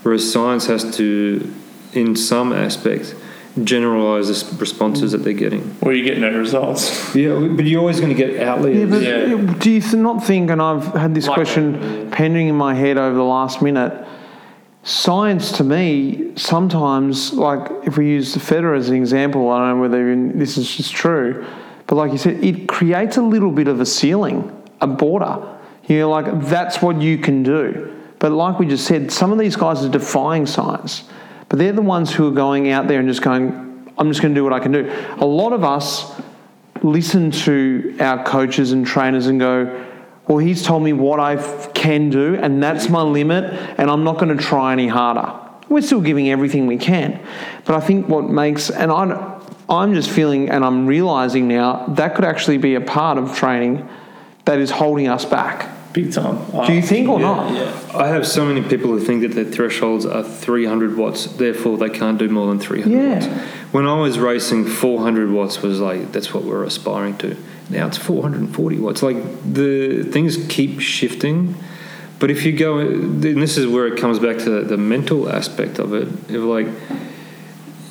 Whereas 0.03 0.31
science 0.31 0.67
has 0.67 0.95
to, 0.97 1.53
in 1.93 2.15
some 2.15 2.51
aspect, 2.51 3.15
generalize 3.63 4.27
the 4.49 4.55
responses 4.57 5.11
that 5.13 5.19
they're 5.19 5.33
getting. 5.33 5.75
Or 5.81 5.93
you 5.93 6.03
get 6.03 6.17
no 6.19 6.29
results. 6.37 7.15
Yeah, 7.15 7.39
but 7.39 7.65
you're 7.65 7.79
always 7.79 7.99
going 8.01 8.15
to 8.15 8.15
get 8.15 8.33
Yeah, 8.33 8.51
outliers. 8.53 8.89
but 8.89 9.01
Yeah. 9.01 9.53
do 9.59 9.71
you 9.71 9.81
not 9.97 10.23
think, 10.25 10.49
and 10.49 10.61
I've 10.61 10.87
had 10.93 11.15
this 11.15 11.27
Like- 11.27 11.35
question 11.35 12.07
pending 12.11 12.47
in 12.49 12.55
my 12.55 12.73
head 12.73 12.97
over 12.97 13.15
the 13.15 13.23
last 13.23 13.61
minute, 13.61 13.93
science 14.83 15.51
to 15.53 15.63
me, 15.63 16.31
sometimes, 16.35 17.33
like 17.33 17.61
if 17.85 17.97
we 17.97 18.07
use 18.07 18.33
the 18.33 18.39
Federer 18.39 18.77
as 18.77 18.89
an 18.89 18.95
example, 18.95 19.49
I 19.49 19.59
don't 19.69 19.77
know 19.77 19.81
whether 19.81 20.01
even 20.01 20.37
this 20.37 20.57
is 20.57 20.75
just 20.75 20.93
true, 20.93 21.43
but 21.87 21.95
like 21.95 22.11
you 22.11 22.17
said, 22.17 22.43
it 22.43 22.67
creates 22.67 23.17
a 23.17 23.21
little 23.21 23.51
bit 23.51 23.67
of 23.67 23.79
a 23.79 23.85
ceiling, 23.85 24.51
a 24.81 24.87
border. 24.87 25.37
You 25.87 25.99
know, 25.99 26.09
like 26.09 26.41
that's 26.47 26.81
what 26.81 27.01
you 27.01 27.17
can 27.17 27.43
do. 27.43 27.89
But 28.19 28.31
like 28.31 28.59
we 28.59 28.65
just 28.65 28.85
said, 28.85 29.11
some 29.11 29.31
of 29.31 29.37
these 29.37 29.55
guys 29.55 29.85
are 29.85 29.89
defying 29.89 30.45
science, 30.45 31.03
but 31.49 31.59
they're 31.59 31.71
the 31.71 31.81
ones 31.81 32.13
who 32.13 32.27
are 32.27 32.31
going 32.31 32.69
out 32.69 32.87
there 32.87 32.99
and 32.99 33.07
just 33.07 33.21
going, 33.21 33.93
I'm 33.97 34.09
just 34.09 34.21
going 34.21 34.33
to 34.33 34.39
do 34.39 34.43
what 34.43 34.53
I 34.53 34.59
can 34.59 34.71
do. 34.71 34.91
A 35.17 35.25
lot 35.25 35.53
of 35.53 35.63
us 35.63 36.19
listen 36.81 37.31
to 37.31 37.95
our 37.99 38.23
coaches 38.23 38.71
and 38.71 38.85
trainers 38.85 39.27
and 39.27 39.39
go, 39.39 39.85
well, 40.27 40.39
he's 40.39 40.63
told 40.63 40.83
me 40.83 40.91
what 40.91 41.19
I 41.19 41.35
can 41.73 42.09
do, 42.09 42.35
and 42.35 42.61
that's 42.61 42.89
my 42.89 43.01
limit, 43.01 43.45
and 43.77 43.91
I'm 43.91 44.03
not 44.03 44.17
going 44.17 44.35
to 44.35 44.43
try 44.43 44.71
any 44.71 44.87
harder. 44.87 45.39
We're 45.69 45.81
still 45.81 46.01
giving 46.01 46.29
everything 46.29 46.67
we 46.67 46.77
can. 46.77 47.23
But 47.63 47.75
I 47.75 47.79
think 47.79 48.07
what 48.07 48.29
makes, 48.29 48.69
and 48.69 48.91
I, 48.91 49.39
I'm 49.69 49.93
just 49.93 50.09
feeling, 50.09 50.49
and 50.49 50.65
I'm 50.65 50.87
realizing 50.87 51.47
now, 51.47 51.85
that 51.89 52.15
could 52.15 52.25
actually 52.25 52.57
be 52.57 52.75
a 52.75 52.81
part 52.81 53.17
of 53.17 53.35
training 53.35 53.87
that 54.45 54.59
is 54.59 54.71
holding 54.71 55.07
us 55.07 55.25
back. 55.25 55.74
Big 55.95 56.11
time. 56.11 56.37
Do 56.67 56.73
you 56.73 56.81
think 56.81 57.07
or 57.07 57.19
not? 57.21 57.53
Yeah. 57.53 57.71
I 57.93 58.07
have 58.07 58.27
so 58.27 58.45
many 58.45 58.61
people 58.61 58.89
who 58.89 58.99
think 58.99 59.21
that 59.21 59.29
their 59.33 59.45
thresholds 59.45 60.05
are 60.05 60.23
300 60.23 60.97
watts, 60.97 61.25
therefore 61.25 61.77
they 61.77 61.89
can't 61.89 62.17
do 62.17 62.27
more 62.27 62.47
than 62.47 62.59
300 62.59 62.91
Yeah. 62.93 63.13
watts. 63.13 63.27
When 63.71 63.87
I 63.87 63.97
was 64.01 64.19
racing, 64.19 64.65
400 64.65 65.31
watts 65.31 65.61
was 65.61 65.79
like, 65.79 66.11
that's 66.11 66.33
what 66.33 66.43
we're 66.43 66.65
aspiring 66.65 67.15
to. 67.19 67.37
Now 67.69 67.87
it's 67.87 67.97
440 67.97 68.77
watts. 68.79 69.01
Like 69.03 69.15
the 69.53 70.03
things 70.03 70.37
keep 70.49 70.81
shifting. 70.81 71.55
But 72.19 72.29
if 72.29 72.45
you 72.45 72.51
go, 72.51 72.79
and 72.79 73.21
this 73.23 73.57
is 73.57 73.65
where 73.65 73.87
it 73.87 73.97
comes 73.97 74.19
back 74.19 74.37
to 74.39 74.63
the 74.63 74.77
mental 74.77 75.29
aspect 75.29 75.79
of 75.79 75.93
it. 75.93 76.09
If 76.29 76.41
like, 76.41 76.67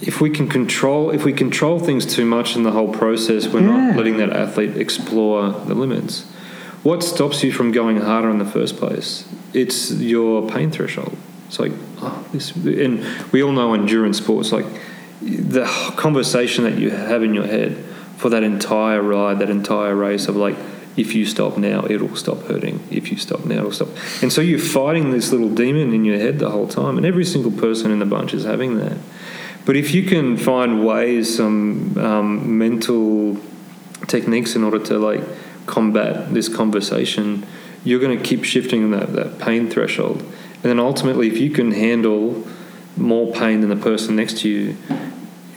if 0.02 0.20
we 0.20 0.28
can 0.28 0.46
control, 0.48 1.08
if 1.10 1.24
we 1.24 1.32
control 1.32 1.78
things 1.78 2.04
too 2.04 2.26
much 2.26 2.54
in 2.54 2.64
the 2.64 2.70
whole 2.72 2.88
process, 2.92 3.48
we're 3.48 3.60
Yeah. 3.60 3.88
not 3.88 3.96
letting 3.96 4.18
that 4.18 4.30
athlete 4.30 4.76
explore 4.76 5.54
the 5.66 5.74
limits. 5.74 6.24
What 6.84 7.02
stops 7.02 7.42
you 7.42 7.50
from 7.50 7.72
going 7.72 7.96
harder 7.96 8.28
in 8.28 8.36
the 8.36 8.44
first 8.44 8.76
place? 8.76 9.26
It's 9.54 9.90
your 9.90 10.46
pain 10.46 10.70
threshold. 10.70 11.16
It's 11.48 11.58
like, 11.58 11.72
oh, 12.02 12.26
this, 12.30 12.54
and 12.54 13.02
we 13.32 13.42
all 13.42 13.52
know 13.52 13.72
endurance 13.72 14.18
sports, 14.18 14.52
like 14.52 14.66
the 15.22 15.64
conversation 15.96 16.64
that 16.64 16.78
you 16.78 16.90
have 16.90 17.22
in 17.22 17.32
your 17.32 17.46
head 17.46 17.82
for 18.18 18.28
that 18.28 18.42
entire 18.42 19.00
ride, 19.00 19.38
that 19.38 19.48
entire 19.48 19.96
race 19.96 20.28
of 20.28 20.36
like, 20.36 20.56
if 20.94 21.14
you 21.14 21.24
stop 21.24 21.56
now, 21.56 21.86
it'll 21.88 22.14
stop 22.16 22.42
hurting. 22.42 22.86
If 22.90 23.10
you 23.10 23.16
stop 23.16 23.46
now, 23.46 23.60
it'll 23.60 23.72
stop. 23.72 23.88
And 24.20 24.30
so 24.30 24.42
you're 24.42 24.58
fighting 24.58 25.10
this 25.10 25.32
little 25.32 25.48
demon 25.48 25.94
in 25.94 26.04
your 26.04 26.18
head 26.18 26.38
the 26.38 26.50
whole 26.50 26.68
time, 26.68 26.98
and 26.98 27.06
every 27.06 27.24
single 27.24 27.50
person 27.50 27.92
in 27.92 27.98
the 27.98 28.06
bunch 28.06 28.34
is 28.34 28.44
having 28.44 28.76
that. 28.78 28.98
But 29.64 29.76
if 29.76 29.94
you 29.94 30.02
can 30.02 30.36
find 30.36 30.86
ways, 30.86 31.34
some 31.34 31.96
um, 31.96 32.58
mental 32.58 33.38
techniques 34.06 34.54
in 34.54 34.62
order 34.62 34.78
to 34.80 34.98
like 34.98 35.22
combat 35.66 36.32
this 36.32 36.48
conversation, 36.48 37.46
you're 37.84 38.00
going 38.00 38.16
to 38.16 38.24
keep 38.24 38.44
shifting 38.44 38.90
that, 38.92 39.12
that 39.12 39.38
pain 39.38 39.68
threshold. 39.68 40.20
And 40.20 40.62
then 40.62 40.80
ultimately, 40.80 41.28
if 41.28 41.38
you 41.38 41.50
can 41.50 41.72
handle 41.72 42.46
more 42.96 43.32
pain 43.32 43.60
than 43.60 43.70
the 43.70 43.76
person 43.76 44.16
next 44.16 44.38
to 44.38 44.48
you, 44.48 44.76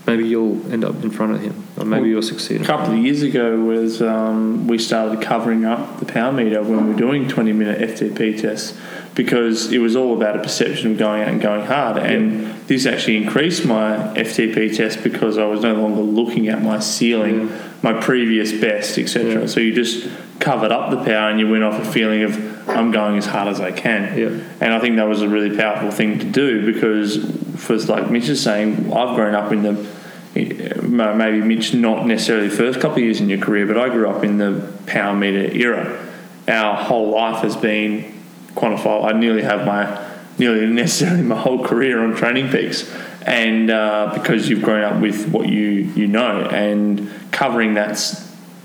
maybe 0.07 0.25
you'll 0.25 0.71
end 0.71 0.83
up 0.83 1.03
in 1.03 1.11
front 1.11 1.33
of 1.33 1.41
him, 1.41 1.67
or 1.77 1.85
maybe 1.85 2.09
you'll 2.09 2.21
succeed. 2.21 2.61
A 2.61 2.65
couple 2.65 2.93
of 2.93 2.99
years 2.99 3.21
ago 3.21 3.57
was 3.59 4.01
um, 4.01 4.67
we 4.67 4.77
started 4.77 5.21
covering 5.21 5.65
up 5.65 5.99
the 5.99 6.05
power 6.05 6.31
meter 6.31 6.63
when 6.63 6.85
we 6.85 6.93
were 6.93 6.97
doing 6.99 7.27
20 7.27 7.53
minute 7.53 7.89
FTP 7.89 8.41
tests 8.41 8.77
because 9.13 9.71
it 9.71 9.79
was 9.79 9.95
all 9.95 10.15
about 10.15 10.37
a 10.37 10.39
perception 10.41 10.91
of 10.91 10.97
going 10.97 11.23
out 11.23 11.27
and 11.27 11.41
going 11.41 11.65
hard. 11.65 11.97
And 11.97 12.55
this 12.67 12.85
actually 12.85 13.17
increased 13.17 13.65
my 13.65 13.97
FTP 14.15 14.75
test 14.75 15.03
because 15.03 15.37
I 15.37 15.45
was 15.45 15.61
no 15.61 15.73
longer 15.73 16.01
looking 16.01 16.47
at 16.47 16.61
my 16.61 16.79
ceiling, 16.79 17.51
my 17.81 17.93
previous 17.93 18.51
best, 18.51 18.97
etc. 18.97 19.41
Yeah. 19.41 19.45
So 19.47 19.59
you 19.59 19.73
just 19.73 20.07
covered 20.39 20.71
up 20.71 20.91
the 20.91 20.97
power 20.97 21.29
and 21.29 21.39
you 21.39 21.49
went 21.49 21.63
off 21.63 21.81
a 21.81 21.85
feeling 21.91 22.23
of 22.23 22.69
I'm 22.69 22.91
going 22.91 23.17
as 23.17 23.25
hard 23.25 23.47
as 23.47 23.59
I 23.59 23.71
can. 23.71 24.17
Yeah. 24.17 24.27
And 24.59 24.73
I 24.73 24.79
think 24.79 24.97
that 24.97 25.07
was 25.07 25.21
a 25.21 25.29
really 25.29 25.55
powerful 25.55 25.91
thing 25.91 26.19
to 26.19 26.25
do 26.25 26.65
because, 26.71 27.17
for 27.63 27.77
like 27.77 28.11
Mitch 28.11 28.29
is 28.29 28.41
saying, 28.41 28.91
I've 28.93 29.15
grown 29.15 29.35
up 29.35 29.51
in 29.51 29.63
the 29.63 29.97
maybe 30.35 31.41
Mitch 31.41 31.73
not 31.73 32.05
necessarily 32.05 32.49
the 32.49 32.55
first 32.55 32.79
couple 32.79 32.97
of 32.97 33.03
years 33.03 33.19
in 33.19 33.29
your 33.29 33.39
career, 33.39 33.65
but 33.65 33.77
I 33.77 33.89
grew 33.89 34.09
up 34.09 34.23
in 34.23 34.37
the 34.37 34.71
power 34.85 35.15
meter 35.15 35.51
era. 35.51 36.05
Our 36.47 36.75
whole 36.75 37.09
life 37.11 37.41
has 37.43 37.55
been 37.55 38.21
quantified. 38.53 39.05
I 39.05 39.17
nearly 39.17 39.41
have 39.41 39.65
my 39.65 40.05
nearly 40.37 40.65
necessarily 40.73 41.23
my 41.23 41.39
whole 41.39 41.65
career 41.65 42.03
on 42.03 42.15
training 42.15 42.49
peaks, 42.49 42.93
and 43.27 43.69
uh, 43.69 44.11
because 44.13 44.49
you've 44.49 44.63
grown 44.63 44.83
up 44.83 45.01
with 45.01 45.29
what 45.29 45.49
you 45.49 45.61
you 45.95 46.07
know 46.07 46.43
and 46.45 47.11
covering 47.31 47.73
that 47.73 47.99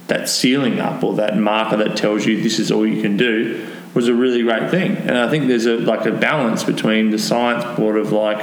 that 0.07 0.29
ceiling 0.29 0.79
up 0.79 1.03
or 1.03 1.17
that 1.17 1.37
marker 1.37 1.77
that 1.77 1.97
tells 1.97 2.25
you 2.25 2.41
this 2.41 2.59
is 2.59 2.71
all 2.71 2.87
you 2.87 3.03
can 3.03 3.17
do 3.17 3.69
was 3.93 4.09
a 4.09 4.15
really 4.15 4.43
great 4.43 4.71
thing. 4.71 4.97
And 4.97 5.19
I 5.19 5.29
think 5.29 5.49
there's 5.49 5.67
a 5.67 5.77
like 5.77 6.07
a 6.07 6.13
balance 6.13 6.63
between 6.63 7.11
the 7.11 7.19
science 7.19 7.65
board 7.77 7.97
of 7.97 8.13
like 8.13 8.41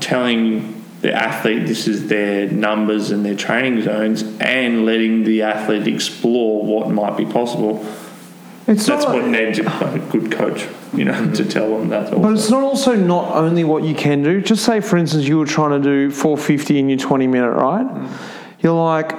telling 0.00 0.84
the 1.00 1.12
athlete 1.12 1.66
this 1.66 1.86
is 1.86 2.08
their 2.08 2.50
numbers 2.50 3.12
and 3.12 3.24
their 3.24 3.36
training 3.36 3.82
zones 3.82 4.22
and 4.40 4.84
letting 4.84 5.22
the 5.22 5.42
athlete 5.42 5.86
explore 5.86 6.64
what 6.64 6.90
might 6.90 7.16
be 7.16 7.24
possible. 7.24 7.86
It's 8.68 8.84
That's 8.84 9.06
not, 9.06 9.14
what 9.14 9.26
needs 9.26 9.58
a 9.60 10.08
good 10.10 10.30
coach, 10.30 10.68
you 10.92 11.06
know, 11.06 11.14
to 11.14 11.20
mm-hmm. 11.20 11.48
tell 11.48 11.78
them 11.78 11.88
that. 11.88 12.10
But 12.10 12.34
it's 12.34 12.50
not 12.50 12.62
also 12.62 12.94
not 12.94 13.34
only 13.34 13.64
what 13.64 13.82
you 13.82 13.94
can 13.94 14.22
do. 14.22 14.42
Just 14.42 14.62
say, 14.66 14.80
for 14.80 14.98
instance, 14.98 15.26
you 15.26 15.38
were 15.38 15.46
trying 15.46 15.70
to 15.70 15.82
do 15.82 16.10
450 16.10 16.78
in 16.78 16.90
your 16.90 16.98
20 16.98 17.26
minute, 17.26 17.52
right? 17.52 17.86
Mm. 17.86 18.10
You're 18.60 18.74
like, 18.74 19.16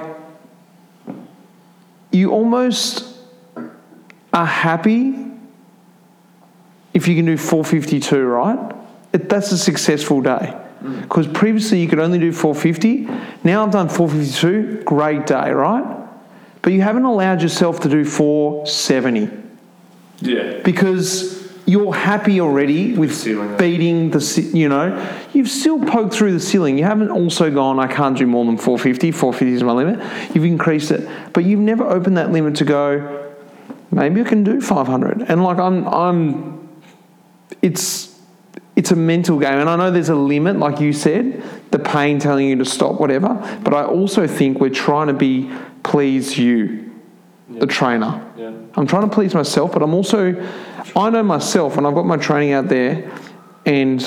you 2.12 2.30
almost 2.30 3.04
are 4.32 4.46
happy 4.46 5.16
if 6.94 7.08
you 7.08 7.16
can 7.16 7.26
do 7.26 7.36
452, 7.36 8.24
right? 8.24 8.72
It, 9.12 9.28
that's 9.28 9.50
a 9.50 9.58
successful 9.58 10.20
day. 10.20 10.56
Mm. 10.80 11.02
Because 11.02 11.26
previously 11.26 11.80
you 11.80 11.88
could 11.88 11.98
only 11.98 12.20
do 12.20 12.30
450. 12.30 13.08
Now 13.42 13.64
I've 13.64 13.72
done 13.72 13.88
452, 13.88 14.84
great 14.84 15.26
day, 15.26 15.50
right? 15.50 15.99
But 16.62 16.72
you 16.72 16.82
haven't 16.82 17.04
allowed 17.04 17.42
yourself 17.42 17.80
to 17.80 17.88
do 17.88 18.04
470 18.04 19.30
Yeah. 20.20 20.60
because 20.62 21.40
you're 21.66 21.94
happy 21.94 22.40
already 22.40 22.94
with 22.94 23.14
Ceiling. 23.14 23.56
beating 23.56 24.10
the, 24.10 24.50
you 24.52 24.68
know, 24.68 25.08
you've 25.32 25.48
still 25.48 25.78
poked 25.84 26.12
through 26.12 26.32
the 26.32 26.40
ceiling. 26.40 26.76
You 26.76 26.84
haven't 26.84 27.10
also 27.10 27.50
gone, 27.50 27.78
I 27.78 27.86
can't 27.86 28.18
do 28.18 28.26
more 28.26 28.44
than 28.44 28.56
450, 28.56 29.12
450 29.12 29.54
is 29.54 29.62
my 29.62 29.72
limit. 29.72 30.00
You've 30.34 30.44
increased 30.44 30.90
it, 30.90 31.08
but 31.32 31.44
you've 31.44 31.60
never 31.60 31.84
opened 31.84 32.16
that 32.16 32.32
limit 32.32 32.56
to 32.56 32.64
go, 32.64 33.30
maybe 33.92 34.20
I 34.20 34.24
can 34.24 34.42
do 34.42 34.60
500. 34.60 35.22
And 35.28 35.44
like, 35.44 35.58
I'm, 35.58 35.86
I'm, 35.86 36.68
it's, 37.62 38.18
it's 38.74 38.90
a 38.90 38.96
mental 38.96 39.38
game. 39.38 39.58
And 39.60 39.70
I 39.70 39.76
know 39.76 39.90
there's 39.92 40.08
a 40.08 40.14
limit, 40.16 40.56
like 40.58 40.80
you 40.80 40.92
said, 40.92 41.42
the 41.70 41.78
pain 41.78 42.18
telling 42.18 42.48
you 42.48 42.56
to 42.56 42.64
stop, 42.64 42.98
whatever. 42.98 43.34
But 43.62 43.74
I 43.74 43.84
also 43.84 44.26
think 44.26 44.58
we're 44.58 44.70
trying 44.70 45.06
to 45.06 45.12
be, 45.12 45.50
please 45.90 46.38
you, 46.38 46.90
the 47.48 47.66
trainer. 47.66 48.24
Yeah. 48.36 48.52
I'm 48.76 48.86
trying 48.86 49.08
to 49.08 49.14
please 49.14 49.34
myself, 49.34 49.72
but 49.72 49.82
I'm 49.82 49.92
also, 49.92 50.34
I 50.94 51.10
know 51.10 51.22
myself, 51.24 51.76
and 51.76 51.86
I've 51.86 51.94
got 51.94 52.06
my 52.06 52.16
training 52.16 52.52
out 52.52 52.68
there, 52.68 53.10
and 53.66 54.00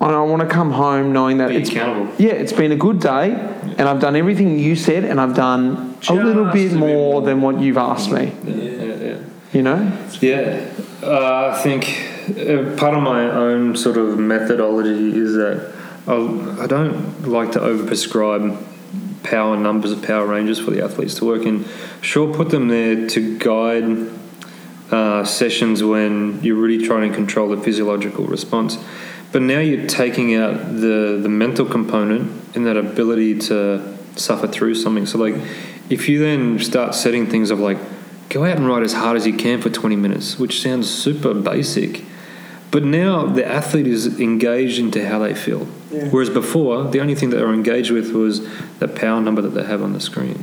I 0.00 0.20
want 0.22 0.42
to 0.42 0.48
come 0.48 0.70
home 0.72 1.12
knowing 1.12 1.38
that 1.38 1.48
Be 1.48 1.56
it's 1.56 1.70
accountable. 1.70 2.12
yeah, 2.18 2.32
it's 2.32 2.52
been 2.52 2.72
a 2.72 2.76
good 2.76 3.00
day, 3.00 3.30
and 3.78 3.82
I've 3.82 4.00
done 4.00 4.16
everything 4.16 4.58
you 4.58 4.76
said, 4.76 5.04
and 5.04 5.18
I've 5.20 5.34
done 5.34 5.96
a 6.08 6.12
little 6.14 6.46
bit 6.52 6.72
more 6.74 6.88
more. 6.88 7.22
than 7.22 7.40
what 7.40 7.58
you've 7.60 7.78
asked 7.78 8.10
me. 8.10 8.32
Yeah, 8.44 8.54
yeah, 8.54 8.94
yeah. 8.94 9.18
You 9.54 9.62
know, 9.62 9.98
Yeah, 10.20 10.66
uh, 11.02 11.54
I 11.54 11.62
think 11.62 11.84
uh, 12.30 12.76
part 12.76 12.94
of 12.94 13.02
my 13.02 13.30
own 13.30 13.76
sort 13.76 13.96
of 13.96 14.18
methodology 14.18 15.16
is 15.16 15.34
that 15.34 15.72
I'll, 16.06 16.60
I 16.60 16.66
don't 16.66 17.28
like 17.28 17.52
to 17.52 17.60
overprescribe 17.60 18.56
power 19.22 19.56
numbers 19.56 19.92
of 19.92 20.02
power 20.02 20.26
ranges 20.26 20.58
for 20.58 20.70
the 20.70 20.82
athletes 20.82 21.14
to 21.16 21.24
work 21.24 21.42
in. 21.42 21.64
Sure, 22.00 22.32
put 22.32 22.50
them 22.50 22.68
there 22.68 23.06
to 23.08 23.38
guide 23.38 24.10
uh, 24.90 25.24
sessions 25.24 25.82
when 25.82 26.42
you're 26.42 26.56
really 26.56 26.84
trying 26.86 27.10
to 27.10 27.14
control 27.14 27.48
the 27.48 27.56
physiological 27.56 28.26
response. 28.26 28.76
But 29.32 29.42
now 29.42 29.60
you're 29.60 29.86
taking 29.86 30.34
out 30.34 30.54
the, 30.54 31.18
the 31.20 31.28
mental 31.28 31.64
component 31.64 32.54
and 32.54 32.66
that 32.66 32.76
ability 32.76 33.38
to 33.40 33.96
suffer 34.16 34.46
through 34.46 34.74
something. 34.74 35.06
So, 35.06 35.18
like, 35.18 35.34
if 35.88 36.08
you 36.08 36.18
then 36.18 36.58
start 36.58 36.94
setting 36.94 37.26
things 37.26 37.50
of 37.50 37.58
like, 37.58 37.78
go 38.28 38.44
out 38.44 38.56
and 38.56 38.66
ride 38.66 38.82
as 38.82 38.92
hard 38.92 39.16
as 39.16 39.26
you 39.26 39.34
can 39.34 39.60
for 39.60 39.70
20 39.70 39.96
minutes, 39.96 40.38
which 40.38 40.60
sounds 40.60 40.90
super 40.90 41.32
basic. 41.32 42.04
But 42.72 42.84
now 42.84 43.26
the 43.26 43.46
athlete 43.46 43.86
is 43.86 44.18
engaged 44.18 44.78
into 44.78 45.06
how 45.06 45.20
they 45.20 45.34
feel. 45.34 45.66
Whereas 46.10 46.30
before, 46.30 46.84
the 46.84 47.00
only 47.00 47.14
thing 47.14 47.28
that 47.30 47.36
they 47.36 47.42
were 47.42 47.52
engaged 47.52 47.90
with 47.90 48.12
was 48.12 48.40
the 48.78 48.88
power 48.88 49.20
number 49.20 49.42
that 49.42 49.50
they 49.50 49.62
have 49.62 49.82
on 49.82 49.92
the 49.92 50.00
screen. 50.00 50.42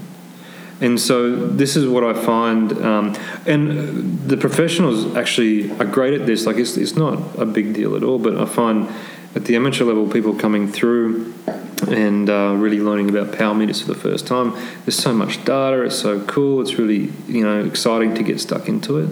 And 0.79 1.01
so 1.01 1.35
this 1.35 1.75
is 1.75 1.87
what 1.87 2.03
I 2.03 2.13
find, 2.13 2.71
um, 2.83 3.15
and 3.45 4.29
the 4.29 4.37
professionals 4.37 5.15
actually 5.17 5.71
are 5.71 5.85
great 5.85 6.13
at 6.13 6.27
this. 6.27 6.45
Like 6.45 6.55
it's, 6.57 6.77
it's 6.77 6.95
not 6.95 7.19
a 7.37 7.45
big 7.45 7.73
deal 7.73 7.95
at 7.95 8.03
all, 8.03 8.19
but 8.19 8.37
I 8.37 8.45
find 8.45 8.87
at 9.35 9.45
the 9.45 9.55
amateur 9.55 9.85
level, 9.85 10.07
people 10.07 10.33
coming 10.35 10.71
through 10.71 11.33
and 11.87 12.29
uh, 12.29 12.55
really 12.57 12.79
learning 12.79 13.09
about 13.09 13.37
power 13.37 13.53
meters 13.53 13.81
for 13.81 13.87
the 13.87 13.99
first 13.99 14.27
time. 14.27 14.53
There's 14.85 14.97
so 14.97 15.13
much 15.13 15.43
data. 15.45 15.83
It's 15.83 15.99
so 15.99 16.23
cool. 16.25 16.61
It's 16.61 16.75
really 16.75 17.11
you 17.27 17.43
know 17.43 17.63
exciting 17.65 18.15
to 18.15 18.23
get 18.23 18.39
stuck 18.39 18.67
into 18.67 18.97
it. 18.97 19.09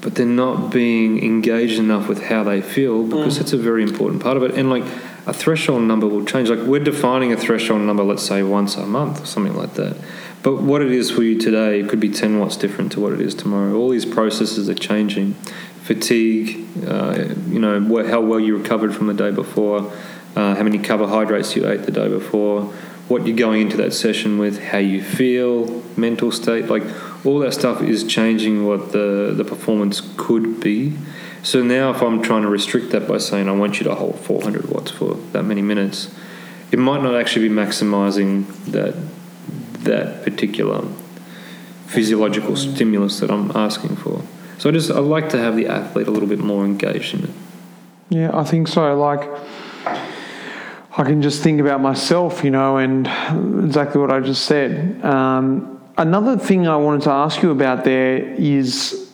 But 0.00 0.14
they're 0.14 0.26
not 0.26 0.70
being 0.70 1.22
engaged 1.24 1.78
enough 1.78 2.08
with 2.08 2.24
how 2.24 2.44
they 2.44 2.60
feel 2.60 3.02
because 3.02 3.38
it's 3.38 3.52
a 3.52 3.58
very 3.58 3.82
important 3.82 4.22
part 4.22 4.36
of 4.36 4.44
it. 4.44 4.54
And 4.54 4.70
like 4.70 4.84
a 5.26 5.32
threshold 5.32 5.82
number 5.82 6.06
will 6.06 6.24
change. 6.24 6.48
Like 6.48 6.60
we're 6.60 6.78
defining 6.82 7.32
a 7.32 7.36
threshold 7.36 7.82
number, 7.82 8.04
let's 8.04 8.22
say 8.22 8.42
once 8.42 8.76
a 8.76 8.86
month 8.86 9.22
or 9.22 9.26
something 9.26 9.56
like 9.56 9.74
that. 9.74 9.96
But 10.42 10.62
what 10.62 10.82
it 10.82 10.92
is 10.92 11.10
for 11.10 11.22
you 11.22 11.38
today 11.38 11.82
could 11.82 11.98
be 11.98 12.08
10 12.08 12.38
watts 12.38 12.56
different 12.56 12.92
to 12.92 13.00
what 13.00 13.12
it 13.12 13.20
is 13.20 13.34
tomorrow. 13.34 13.74
All 13.74 13.90
these 13.90 14.06
processes 14.06 14.68
are 14.68 14.74
changing. 14.74 15.34
Fatigue, 15.82 16.66
uh, 16.86 17.34
you 17.48 17.58
know, 17.58 17.80
wh- 17.80 18.08
how 18.08 18.20
well 18.20 18.38
you 18.38 18.56
recovered 18.56 18.94
from 18.94 19.08
the 19.08 19.14
day 19.14 19.30
before, 19.30 19.90
uh, 20.36 20.54
how 20.54 20.62
many 20.62 20.78
carbohydrates 20.78 21.56
you 21.56 21.68
ate 21.68 21.84
the 21.84 21.90
day 21.92 22.08
before, 22.08 22.62
what 23.08 23.26
you're 23.26 23.36
going 23.36 23.62
into 23.62 23.76
that 23.78 23.92
session 23.92 24.38
with, 24.38 24.62
how 24.62 24.78
you 24.78 25.02
feel, 25.02 25.82
mental 25.96 26.30
state, 26.30 26.66
like 26.66 26.84
all 27.24 27.38
that 27.40 27.52
stuff 27.52 27.82
is 27.82 28.04
changing 28.04 28.66
what 28.66 28.92
the, 28.92 29.32
the 29.36 29.44
performance 29.44 30.00
could 30.16 30.60
be. 30.60 30.96
So 31.42 31.62
now, 31.62 31.90
if 31.90 32.02
I'm 32.02 32.22
trying 32.22 32.42
to 32.42 32.48
restrict 32.48 32.90
that 32.90 33.08
by 33.08 33.18
saying 33.18 33.48
I 33.48 33.52
want 33.52 33.78
you 33.78 33.84
to 33.84 33.94
hold 33.94 34.18
400 34.20 34.68
watts 34.68 34.90
for 34.90 35.14
that 35.32 35.44
many 35.44 35.62
minutes, 35.62 36.14
it 36.70 36.78
might 36.78 37.02
not 37.02 37.14
actually 37.14 37.48
be 37.48 37.54
maximizing 37.54 38.46
that 38.66 38.94
that 39.84 40.22
particular 40.24 40.86
physiological 41.86 42.56
stimulus 42.56 43.20
that 43.20 43.30
I'm 43.30 43.50
asking 43.52 43.96
for. 43.96 44.22
So 44.58 44.68
I 44.68 44.72
just 44.72 44.90
I 44.90 44.98
like 44.98 45.30
to 45.30 45.38
have 45.38 45.56
the 45.56 45.68
athlete 45.68 46.08
a 46.08 46.10
little 46.10 46.28
bit 46.28 46.40
more 46.40 46.64
engaged 46.64 47.14
in 47.14 47.24
it. 47.24 47.30
Yeah, 48.10 48.36
I 48.36 48.44
think 48.44 48.68
so. 48.68 48.94
Like, 48.98 49.28
I 49.86 51.04
can 51.04 51.22
just 51.22 51.42
think 51.42 51.60
about 51.60 51.80
myself, 51.80 52.42
you 52.42 52.50
know, 52.50 52.78
and 52.78 53.06
exactly 53.64 54.00
what 54.00 54.10
I 54.10 54.20
just 54.20 54.46
said. 54.46 55.02
Um, 55.04 55.77
another 55.98 56.38
thing 56.38 56.66
I 56.66 56.76
wanted 56.76 57.02
to 57.02 57.10
ask 57.10 57.42
you 57.42 57.50
about 57.50 57.84
there 57.84 58.18
is 58.18 59.10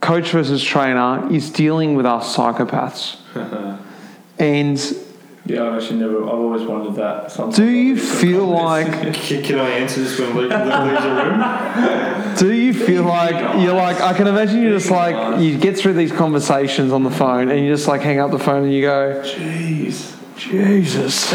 coach 0.00 0.30
versus 0.30 0.62
trainer 0.62 1.30
is 1.30 1.50
dealing 1.50 1.94
with 1.96 2.06
us 2.06 2.34
psychopaths. 2.36 3.18
and 4.38 4.96
Yeah, 5.44 5.64
I've 5.64 5.82
actually 5.82 5.98
never. 5.98 6.22
I've 6.22 6.34
always 6.34 6.62
wondered 6.62 6.94
that. 6.94 7.32
Sometimes 7.32 7.56
do 7.56 7.66
you 7.66 7.98
feel 7.98 8.46
like 8.64 8.86
Can 9.14 9.58
I 9.58 9.70
answer 9.70 10.02
this 10.02 10.18
when 10.18 10.34
Luke, 10.34 10.50
leaves 10.50 11.02
the 11.02 11.10
room? 11.10 12.36
Do 12.36 12.52
you 12.52 12.72
feel 12.72 13.02
like 13.02 13.60
you're 13.60 13.74
like 13.74 14.00
I 14.00 14.14
can 14.14 14.28
imagine 14.28 14.62
you 14.62 14.70
just 14.70 14.90
like 14.90 15.40
you 15.40 15.58
get 15.58 15.76
through 15.76 15.94
these 15.94 16.12
conversations 16.12 16.92
on 16.92 17.02
the 17.02 17.10
phone 17.10 17.50
and 17.50 17.60
you 17.60 17.72
just 17.72 17.88
like 17.88 18.00
hang 18.00 18.20
up 18.20 18.30
the 18.30 18.38
phone 18.38 18.64
and 18.64 18.72
you 18.72 18.82
go, 18.82 19.22
Jeez, 19.24 20.14
Jesus, 20.36 21.34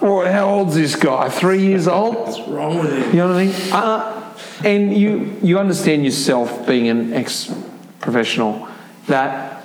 well, 0.00 0.30
how 0.30 0.48
old's 0.48 0.74
this 0.74 0.96
guy? 0.96 1.28
Three 1.28 1.62
years 1.64 1.88
old? 1.88 2.14
what's 2.16 2.40
wrong 2.48 2.78
with 2.78 2.92
him? 2.92 3.10
You 3.10 3.16
know 3.18 3.28
what 3.28 3.36
I 3.36 3.44
mean? 3.44 3.54
Uh, 3.72 4.34
and 4.64 4.96
you 4.96 5.36
you 5.42 5.58
understand 5.58 6.04
yourself 6.04 6.66
being 6.66 6.88
an 6.88 7.12
ex 7.12 7.52
professional 8.00 8.68
that 9.06 9.62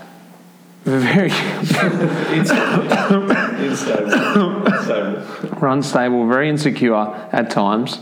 very 0.84 1.30
Unstable. 2.34 2.92
Unstable. 4.68 5.60
we're 5.62 5.68
unstable, 5.70 6.28
very 6.28 6.50
insecure 6.50 6.96
at 7.32 7.50
times, 7.50 8.00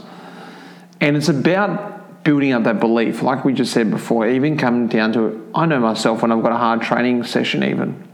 and 1.00 1.16
it's 1.16 1.30
about 1.30 2.24
building 2.24 2.54
up 2.54 2.64
that 2.64 2.80
belief, 2.80 3.22
like 3.22 3.46
we 3.46 3.54
just 3.54 3.72
said 3.72 3.92
before. 3.92 4.28
Even 4.28 4.58
coming 4.58 4.88
down 4.88 5.14
to 5.14 5.26
it, 5.28 5.38
I 5.54 5.66
know 5.68 5.80
myself 5.80 6.22
when 6.24 6.32
I've 6.32 6.42
got 6.42 6.52
a 6.52 6.58
hard 6.58 6.82
training 6.82 7.24
session, 7.24 7.64
even, 7.64 8.08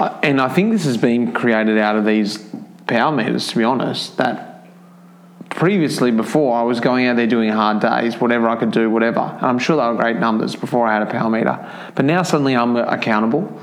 and 0.00 0.40
I 0.40 0.48
think 0.48 0.72
this 0.72 0.84
has 0.84 0.96
been 0.96 1.32
created 1.32 1.78
out 1.78 1.96
of 1.96 2.04
these 2.04 2.38
power 2.86 3.14
meters. 3.14 3.48
To 3.48 3.56
be 3.56 3.64
honest, 3.64 4.16
that 4.16 4.66
previously 5.50 6.10
before 6.10 6.56
I 6.56 6.62
was 6.62 6.80
going 6.80 7.06
out 7.06 7.16
there 7.16 7.26
doing 7.26 7.50
hard 7.50 7.80
days, 7.80 8.16
whatever 8.18 8.48
I 8.48 8.56
could 8.56 8.70
do, 8.70 8.88
whatever. 8.88 9.20
And 9.20 9.46
I'm 9.46 9.58
sure 9.58 9.76
they 9.76 9.86
were 9.86 10.00
great 10.00 10.16
numbers 10.16 10.56
before 10.56 10.86
I 10.86 10.94
had 10.94 11.02
a 11.02 11.10
power 11.10 11.28
meter, 11.28 11.68
but 11.94 12.04
now 12.04 12.22
suddenly 12.22 12.56
I'm 12.56 12.76
accountable. 12.76 13.60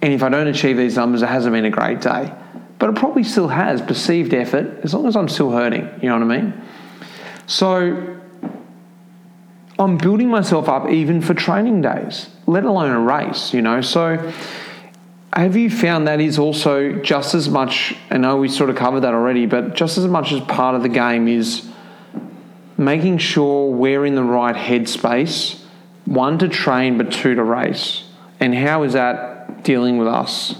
And 0.00 0.12
if 0.12 0.22
I 0.22 0.28
don't 0.28 0.46
achieve 0.46 0.76
these 0.76 0.96
numbers, 0.96 1.22
it 1.22 1.28
hasn't 1.28 1.52
been 1.52 1.64
a 1.64 1.70
great 1.70 2.00
day. 2.00 2.32
But 2.78 2.90
it 2.90 2.96
probably 2.96 3.24
still 3.24 3.48
has 3.48 3.82
perceived 3.82 4.32
effort 4.32 4.80
as 4.84 4.94
long 4.94 5.06
as 5.06 5.16
I'm 5.16 5.28
still 5.28 5.50
hurting. 5.50 5.90
You 6.00 6.08
know 6.08 6.18
what 6.18 6.32
I 6.32 6.40
mean? 6.40 6.62
So 7.48 8.20
I'm 9.78 9.98
building 9.98 10.28
myself 10.28 10.68
up 10.68 10.88
even 10.88 11.20
for 11.20 11.34
training 11.34 11.82
days, 11.82 12.28
let 12.46 12.64
alone 12.64 12.92
a 12.92 13.00
race, 13.00 13.52
you 13.52 13.60
know? 13.60 13.80
So 13.80 14.32
have 15.32 15.56
you 15.56 15.70
found 15.70 16.08
that 16.08 16.20
is 16.20 16.38
also 16.38 16.92
just 16.92 17.34
as 17.34 17.48
much, 17.48 17.94
I 18.10 18.16
know 18.16 18.38
we 18.38 18.48
sort 18.48 18.70
of 18.70 18.76
covered 18.76 19.00
that 19.00 19.14
already, 19.14 19.46
but 19.46 19.74
just 19.74 19.98
as 19.98 20.06
much 20.06 20.32
as 20.32 20.40
part 20.40 20.74
of 20.74 20.82
the 20.82 20.88
game 20.88 21.28
is 21.28 21.68
making 22.76 23.18
sure 23.18 23.70
we're 23.70 24.06
in 24.06 24.14
the 24.14 24.22
right 24.22 24.54
headspace, 24.54 25.60
one 26.06 26.38
to 26.38 26.48
train, 26.48 26.96
but 26.96 27.12
two 27.12 27.34
to 27.34 27.42
race? 27.42 28.04
And 28.40 28.54
how 28.54 28.84
is 28.84 28.94
that 28.94 29.64
dealing 29.64 29.98
with 29.98 30.08
us 30.08 30.54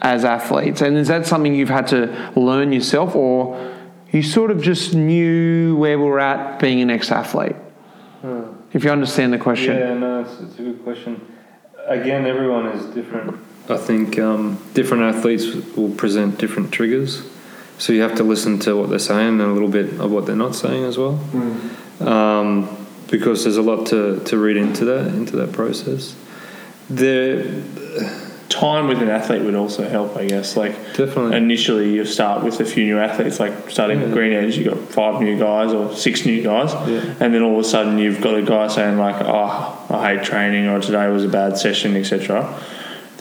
as 0.00 0.24
athletes? 0.24 0.80
And 0.80 0.96
is 0.96 1.08
that 1.08 1.26
something 1.26 1.54
you've 1.54 1.68
had 1.68 1.88
to 1.88 2.32
learn 2.34 2.72
yourself, 2.72 3.14
or 3.14 3.74
you 4.10 4.22
sort 4.22 4.50
of 4.50 4.62
just 4.62 4.94
knew 4.94 5.76
where 5.76 5.98
we 5.98 6.04
were 6.04 6.20
at 6.20 6.58
being 6.58 6.80
an 6.80 6.90
ex 6.90 7.10
athlete? 7.10 7.56
Hmm. 8.22 8.44
If 8.72 8.84
you 8.84 8.90
understand 8.90 9.32
the 9.32 9.38
question. 9.38 9.76
Yeah, 9.76 9.94
no, 9.94 10.20
it's, 10.20 10.40
it's 10.40 10.58
a 10.58 10.62
good 10.62 10.82
question. 10.82 11.20
Again, 11.86 12.24
everyone 12.24 12.68
is 12.68 12.86
different. 12.94 13.38
I 13.68 13.76
think 13.76 14.18
um, 14.18 14.58
different 14.74 15.04
athletes 15.14 15.46
will 15.76 15.90
present 15.90 16.38
different 16.38 16.72
triggers. 16.72 17.22
So 17.78 17.92
you 17.92 18.02
have 18.02 18.14
to 18.16 18.24
listen 18.24 18.58
to 18.60 18.76
what 18.76 18.90
they're 18.90 18.98
saying 18.98 19.40
and 19.40 19.42
a 19.42 19.52
little 19.52 19.68
bit 19.68 19.98
of 20.00 20.10
what 20.10 20.26
they're 20.26 20.36
not 20.36 20.54
saying 20.54 20.84
as 20.84 20.98
well, 20.98 21.18
um, 22.00 22.86
because 23.10 23.44
there's 23.44 23.56
a 23.56 23.62
lot 23.62 23.86
to, 23.88 24.20
to 24.24 24.38
read 24.38 24.56
into 24.56 24.84
that 24.86 25.06
into 25.08 25.36
that 25.36 25.52
process. 25.52 26.14
The 26.90 27.62
Time 28.48 28.86
with 28.86 29.00
an 29.00 29.08
athlete 29.08 29.40
would 29.42 29.54
also 29.54 29.88
help, 29.88 30.14
I 30.14 30.26
guess. 30.26 30.58
Like 30.58 30.72
Definitely. 30.94 31.38
initially, 31.38 31.94
you 31.94 32.04
start 32.04 32.44
with 32.44 32.60
a 32.60 32.66
few 32.66 32.84
new 32.84 32.98
athletes, 32.98 33.40
like 33.40 33.70
starting 33.70 33.98
with 34.02 34.12
Green 34.12 34.34
Edge, 34.34 34.58
you 34.58 34.64
got 34.66 34.76
five 34.90 35.22
new 35.22 35.38
guys 35.38 35.72
or 35.72 35.94
six 35.96 36.26
new 36.26 36.42
guys, 36.42 36.74
Yeah. 36.86 37.14
and 37.18 37.32
then 37.32 37.40
all 37.42 37.54
of 37.58 37.64
a 37.64 37.68
sudden 37.68 37.96
you've 37.96 38.20
got 38.20 38.34
a 38.34 38.42
guy 38.42 38.68
saying 38.68 38.98
like, 38.98 39.16
"Oh, 39.24 39.86
I 39.88 40.14
hate 40.16 40.22
training," 40.24 40.66
or 40.68 40.80
"Today 40.80 41.08
was 41.08 41.24
a 41.24 41.28
bad 41.28 41.56
session," 41.56 41.96
etc. 41.96 42.46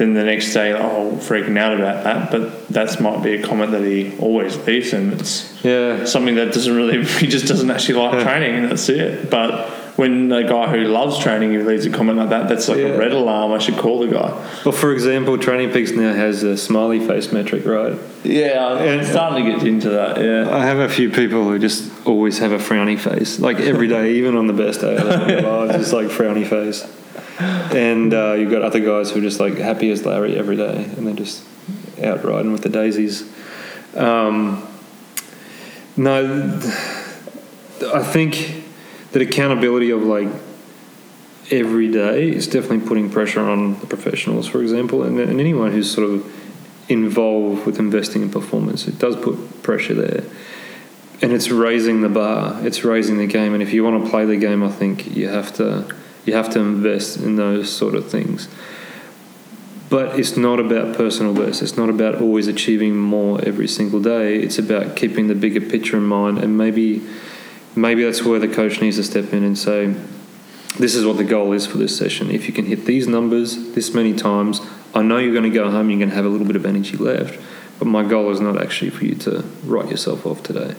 Then 0.02 0.16
the 0.16 0.24
next 0.24 0.52
day, 0.52 0.74
oh, 0.74 1.12
freaking 1.22 1.60
out 1.60 1.74
about 1.80 2.04
that. 2.06 2.32
But 2.32 2.68
that 2.70 3.00
might 3.00 3.22
be 3.22 3.36
a 3.36 3.44
comment 3.44 3.70
that 3.70 3.84
he 3.84 4.18
always 4.18 4.58
leaves, 4.66 4.94
and 4.94 5.14
it's 5.14 5.64
yeah, 5.64 6.06
something 6.06 6.34
that 6.36 6.54
doesn't 6.54 6.76
really 6.76 7.06
he 7.22 7.28
just 7.28 7.46
doesn't 7.46 7.70
actually 7.70 8.00
like 8.00 8.24
training 8.24 8.56
and 8.56 8.72
that's 8.72 8.90
it 8.90 9.30
but 9.30 9.70
when 9.98 10.32
a 10.32 10.44
guy 10.44 10.68
who 10.72 10.86
loves 10.86 11.20
training 11.20 11.52
he 11.52 11.60
leaves 11.60 11.86
a 11.86 11.92
comment 11.92 12.18
like 12.18 12.30
that 12.30 12.50
that's 12.50 12.68
like 12.68 12.80
Yeah. 12.80 12.86
a 12.86 12.98
red 12.98 13.12
alarm 13.12 13.52
i 13.52 13.60
should 13.60 13.78
call 13.78 14.00
the 14.00 14.08
guy 14.08 14.32
Well, 14.66 14.72
for 14.72 14.92
example, 14.92 15.38
Training 15.38 15.72
Peaks 15.72 15.92
now 15.92 16.14
has 16.16 16.42
a 16.42 16.58
smiley 16.58 17.00
face 17.06 17.32
metric, 17.32 17.64
right? 17.68 17.96
yeah 18.24 18.66
i'm 18.70 18.78
And- 18.80 19.06
starting 19.08 19.46
to 19.46 19.52
get 19.52 19.68
into 19.68 19.90
that 19.92 20.20
yeah 20.20 20.50
I 20.50 20.66
have 20.66 20.80
a 20.80 20.90
few 20.90 21.12
people 21.12 21.44
who 21.44 21.60
just 21.60 21.92
always 22.08 22.40
have 22.40 22.52
a 22.54 22.58
frowny 22.58 22.98
face, 22.98 23.40
like 23.40 23.60
every 23.60 23.88
day, 23.88 24.14
even 24.20 24.36
on 24.36 24.48
the 24.48 24.54
best 24.54 24.82
day 24.82 24.96
of 24.98 25.06
their 25.28 25.42
lives, 25.44 25.76
it's 25.76 25.94
like 25.94 26.08
frowny 26.08 26.48
face. 26.48 26.88
And 27.42 28.14
uh, 28.14 28.34
you've 28.34 28.52
got 28.52 28.62
other 28.62 28.80
guys 28.80 29.12
who 29.12 29.20
are 29.20 29.24
just 29.24 29.40
like 29.40 29.56
happy 29.58 29.90
as 29.92 30.06
Larry 30.06 30.38
every 30.38 30.56
day, 30.56 30.84
and 30.84 31.08
they're 31.08 31.14
just 31.14 31.44
out 32.04 32.24
riding 32.24 32.52
with 32.52 32.64
the 32.64 32.70
daisies. 32.70 33.30
Um, 33.96 34.68
no, 35.98 36.60
I 37.94 38.04
think 38.04 38.64
that 39.12 39.22
accountability 39.22 39.92
of 39.92 40.04
like 40.04 40.30
every 41.50 41.92
day 41.92 42.30
is 42.30 42.48
definitely 42.48 42.88
putting 42.88 43.10
pressure 43.10 43.42
on 43.42 43.80
the 43.80 43.88
professionals, 43.88 44.48
for 44.48 44.62
example, 44.62 45.04
and, 45.04 45.20
and 45.20 45.40
anyone 45.40 45.72
who's 45.72 45.92
sort 45.92 46.10
of 46.10 46.26
involved 46.90 47.66
with 47.66 47.80
investing 47.80 48.22
in 48.22 48.30
performance. 48.30 48.88
It 48.88 49.00
does 49.00 49.16
put 49.16 49.64
pressure 49.64 49.94
there. 49.94 50.24
And 51.22 51.32
it's 51.32 51.52
raising 51.52 52.02
the 52.02 52.10
bar. 52.10 52.66
It's 52.66 52.84
raising 52.84 53.18
the 53.18 53.28
game. 53.28 53.54
And 53.54 53.62
if 53.62 53.74
you 53.74 53.84
want 53.84 54.04
to 54.04 54.10
play 54.10 54.26
the 54.26 54.38
game, 54.38 54.64
I 54.64 54.70
think 54.70 55.16
you 55.16 55.28
have 55.28 55.54
to 55.56 55.94
you 56.26 56.34
have 56.34 56.50
to 56.52 56.60
invest 56.60 57.18
in 57.18 57.36
those 57.36 57.72
sort 57.72 57.96
of 57.96 58.10
things. 58.10 58.48
But 59.90 60.18
it's 60.18 60.38
not 60.38 60.60
about 60.60 60.96
personal 60.96 61.34
best. 61.34 61.62
It's 61.62 61.76
not 61.76 61.90
about 61.90 62.22
always 62.22 62.48
achieving 62.48 62.96
more 62.96 63.42
every 63.44 63.68
single 63.68 64.02
day. 64.02 64.38
It's 64.38 64.58
about 64.58 64.96
keeping 64.96 65.28
the 65.28 65.36
bigger 65.36 65.60
picture 65.60 65.98
in 65.98 66.04
mind. 66.04 66.38
And 66.38 66.58
maybe 66.58 67.02
maybe 67.76 68.04
that's 68.04 68.24
where 68.24 68.40
the 68.40 68.48
coach 68.48 68.82
needs 68.82 68.98
to 68.98 69.04
step 69.04 69.34
in 69.34 69.44
and 69.44 69.58
say, 69.58 69.94
this 70.80 70.96
is 70.96 71.06
what 71.06 71.18
the 71.18 71.24
goal 71.24 71.52
is 71.54 71.66
for 71.66 71.78
this 71.78 71.98
session. 71.98 72.32
If 72.32 72.48
you 72.48 72.54
can 72.54 72.66
hit 72.66 72.86
these 72.86 73.08
numbers 73.08 73.74
this 73.74 73.94
many 73.94 74.14
times, 74.14 74.62
I 74.94 75.02
know 75.02 75.18
you're 75.18 75.34
going 75.34 75.50
to 75.52 75.58
go 75.58 75.70
home, 75.70 75.90
you're 75.90 76.00
going 76.00 76.10
to 76.10 76.16
have 76.16 76.26
a 76.26 76.30
little 76.30 76.48
bit 76.48 76.56
of 76.56 76.66
energy 76.66 76.98
left, 76.98 77.40
but 77.80 77.88
my 77.88 78.04
goal 78.04 78.32
is 78.32 78.40
not 78.40 78.62
actually 78.62 78.92
for 78.92 79.06
you 79.06 79.16
to 79.16 79.44
write 79.64 79.90
yourself 79.90 80.26
off 80.26 80.44
today. 80.44 80.76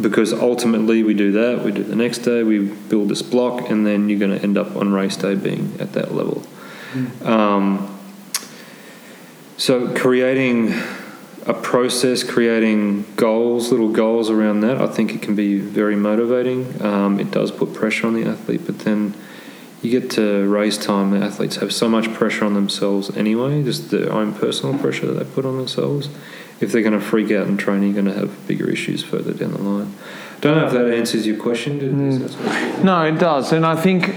Because 0.00 0.32
ultimately, 0.32 1.02
we 1.02 1.14
do 1.14 1.32
that, 1.32 1.64
we 1.64 1.72
do 1.72 1.82
the 1.82 1.96
next 1.96 2.18
day, 2.18 2.42
we 2.42 2.58
build 2.58 3.08
this 3.08 3.22
block, 3.22 3.70
and 3.70 3.86
then 3.86 4.08
you're 4.08 4.18
going 4.18 4.36
to 4.36 4.42
end 4.42 4.58
up 4.58 4.76
on 4.76 4.92
race 4.92 5.16
day 5.16 5.34
being 5.34 5.74
at 5.80 5.92
that 5.94 6.14
level. 6.14 6.42
Um, 7.24 7.98
so, 9.56 9.94
creating 9.94 10.74
a 11.46 11.54
process, 11.54 12.22
creating 12.22 13.06
goals, 13.16 13.70
little 13.70 13.90
goals 13.90 14.28
around 14.28 14.60
that, 14.60 14.80
I 14.80 14.86
think 14.86 15.14
it 15.14 15.22
can 15.22 15.34
be 15.34 15.58
very 15.58 15.96
motivating. 15.96 16.82
Um, 16.82 17.20
it 17.20 17.30
does 17.30 17.50
put 17.52 17.72
pressure 17.72 18.06
on 18.06 18.14
the 18.14 18.24
athlete, 18.24 18.62
but 18.66 18.80
then 18.80 19.14
you 19.80 19.90
get 19.90 20.10
to 20.12 20.48
race 20.48 20.76
time. 20.76 21.12
The 21.12 21.24
athletes 21.24 21.56
have 21.56 21.72
so 21.72 21.88
much 21.88 22.12
pressure 22.12 22.44
on 22.44 22.54
themselves 22.54 23.16
anyway, 23.16 23.62
just 23.62 23.90
their 23.90 24.12
own 24.12 24.34
personal 24.34 24.76
pressure 24.78 25.06
that 25.06 25.24
they 25.24 25.30
put 25.32 25.44
on 25.44 25.56
themselves. 25.56 26.08
If 26.60 26.72
they're 26.72 26.82
going 26.82 26.98
to 26.98 27.04
freak 27.04 27.30
out 27.30 27.46
in 27.46 27.56
training, 27.56 27.94
you're 27.94 28.02
going 28.02 28.14
to 28.14 28.18
have 28.20 28.46
bigger 28.46 28.70
issues 28.70 29.02
further 29.02 29.32
down 29.32 29.52
the 29.52 29.58
line. 29.60 29.94
Don't 30.40 30.56
know 30.58 30.66
if 30.66 30.72
that 30.72 30.90
answers 30.92 31.26
your 31.26 31.36
question. 31.36 31.78
Does 31.78 32.18
that 32.20 32.30
sort 32.30 32.46
of- 32.78 32.84
No, 32.84 33.02
it 33.04 33.18
does. 33.18 33.52
And 33.52 33.66
I 33.66 33.76
think 33.76 34.14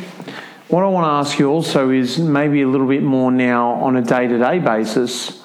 what 0.69 0.83
I 0.83 0.87
want 0.87 1.05
to 1.05 1.09
ask 1.09 1.39
you 1.39 1.49
also 1.49 1.89
is 1.89 2.17
maybe 2.19 2.61
a 2.61 2.67
little 2.67 2.87
bit 2.87 3.03
more 3.03 3.31
now 3.31 3.71
on 3.71 3.95
a 3.95 4.01
day 4.01 4.27
to 4.27 4.37
day 4.37 4.59
basis. 4.59 5.43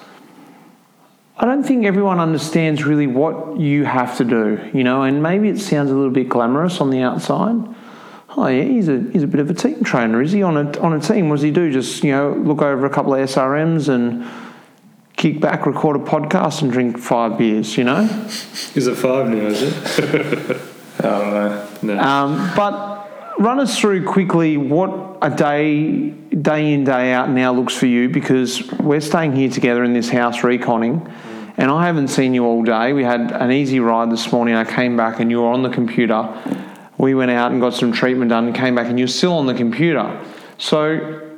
I 1.37 1.45
don't 1.45 1.63
think 1.63 1.85
everyone 1.85 2.19
understands 2.21 2.85
really 2.85 3.07
what 3.07 3.57
you 3.59 3.83
have 3.83 4.15
to 4.17 4.23
do, 4.23 4.69
you 4.73 4.85
know, 4.85 5.03
and 5.03 5.21
maybe 5.21 5.49
it 5.49 5.59
sounds 5.59 5.91
a 5.91 5.93
little 5.93 6.11
bit 6.11 6.29
glamorous 6.29 6.79
on 6.79 6.91
the 6.91 7.01
outside. 7.01 7.55
Oh 8.37 8.47
yeah, 8.47 8.63
he's 8.63 8.87
a 8.87 8.99
he's 9.11 9.23
a 9.23 9.27
bit 9.27 9.39
of 9.41 9.49
a 9.49 9.53
team 9.53 9.83
trainer, 9.83 10.21
is 10.21 10.31
he? 10.31 10.43
On 10.43 10.55
a 10.55 10.79
on 10.79 10.93
a 10.93 10.99
team, 10.99 11.29
what 11.29 11.35
does 11.35 11.43
he 11.43 11.51
do? 11.51 11.71
Just 11.71 12.03
you 12.03 12.11
know, 12.11 12.31
look 12.33 12.61
over 12.61 12.85
a 12.85 12.89
couple 12.89 13.13
of 13.13 13.29
SRMs 13.29 13.89
and 13.89 14.25
kick 15.15 15.39
back, 15.39 15.65
record 15.65 15.95
a 15.95 15.99
podcast, 15.99 16.61
and 16.61 16.71
drink 16.71 16.97
five 16.97 17.37
beers, 17.37 17.77
you 17.77 17.83
know. 17.83 18.03
Is 18.75 18.87
it 18.87 18.95
five 18.95 19.29
now, 19.29 19.47
is 19.47 19.61
it? 19.63 20.61
i 20.99 21.01
don't 21.01 21.83
know 21.83 21.95
No. 21.95 21.99
Um, 21.99 22.51
but 22.55 23.35
run 23.39 23.59
us 23.59 23.77
through 23.79 24.05
quickly 24.05 24.57
what 24.57 25.17
a 25.21 25.29
day, 25.29 26.09
day 26.09 26.73
in, 26.73 26.83
day 26.83 27.11
out 27.11 27.29
now 27.29 27.51
looks 27.53 27.75
for 27.75 27.85
you 27.85 28.09
because 28.09 28.69
we're 28.73 29.01
staying 29.01 29.35
here 29.35 29.49
together 29.49 29.83
in 29.83 29.93
this 29.93 30.09
house 30.09 30.37
reconning, 30.39 31.11
and 31.57 31.71
I 31.71 31.85
haven't 31.85 32.09
seen 32.09 32.33
you 32.33 32.45
all 32.45 32.63
day. 32.63 32.93
We 32.93 33.03
had 33.03 33.31
an 33.31 33.51
easy 33.51 33.79
ride 33.79 34.11
this 34.11 34.31
morning. 34.31 34.55
I 34.55 34.65
came 34.65 34.97
back 34.97 35.19
and 35.19 35.31
you 35.31 35.41
were 35.41 35.49
on 35.49 35.63
the 35.63 35.69
computer. 35.69 36.29
We 36.97 37.15
went 37.15 37.31
out 37.31 37.51
and 37.51 37.61
got 37.61 37.73
some 37.73 37.91
treatment 37.91 38.29
done 38.29 38.47
and 38.47 38.55
came 38.55 38.75
back 38.75 38.87
and 38.87 38.97
you're 38.97 39.07
still 39.07 39.33
on 39.33 39.47
the 39.47 39.53
computer. 39.53 40.21
So, 40.57 41.34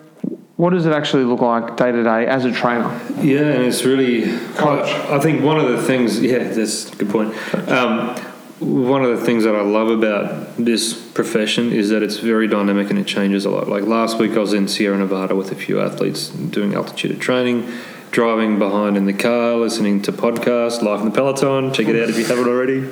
what 0.57 0.71
does 0.71 0.85
it 0.87 0.91
actually 0.91 1.23
look 1.23 1.39
like 1.39 1.77
day 1.77 1.91
to 1.91 2.03
day 2.03 2.25
as 2.25 2.43
a 2.43 2.51
trainer? 2.51 2.99
Yeah, 3.21 3.41
and 3.41 3.63
it's 3.63 3.85
really. 3.85 4.23
Coach. 4.55 4.89
I, 4.89 5.17
I 5.17 5.19
think 5.19 5.43
one 5.43 5.59
of 5.59 5.69
the 5.69 5.81
things. 5.81 6.19
Yeah, 6.19 6.39
that's 6.39 6.91
a 6.91 6.95
good 6.95 7.09
point. 7.09 7.33
Um, 7.69 8.15
one 8.59 9.03
of 9.03 9.19
the 9.19 9.23
things 9.23 9.43
that 9.43 9.55
I 9.55 9.61
love 9.61 9.89
about 9.89 10.57
this 10.57 10.99
profession 11.11 11.71
is 11.71 11.89
that 11.89 12.01
it's 12.01 12.17
very 12.17 12.47
dynamic 12.47 12.89
and 12.89 12.97
it 12.97 13.05
changes 13.05 13.45
a 13.45 13.51
lot. 13.51 13.67
Like 13.67 13.83
last 13.83 14.17
week, 14.17 14.31
I 14.31 14.39
was 14.39 14.53
in 14.53 14.67
Sierra 14.67 14.97
Nevada 14.97 15.35
with 15.35 15.51
a 15.51 15.55
few 15.55 15.79
athletes 15.79 16.29
doing 16.29 16.73
altitude 16.73 17.21
training, 17.21 17.71
driving 18.11 18.57
behind 18.57 18.97
in 18.97 19.05
the 19.05 19.13
car, 19.13 19.55
listening 19.55 20.01
to 20.03 20.11
podcasts, 20.11 20.81
Life 20.81 21.01
in 21.01 21.05
the 21.05 21.11
Peloton. 21.11 21.73
Check 21.73 21.87
it 21.87 22.01
out 22.01 22.09
if 22.09 22.17
you 22.17 22.25
haven't 22.25 22.47
already. 22.47 22.89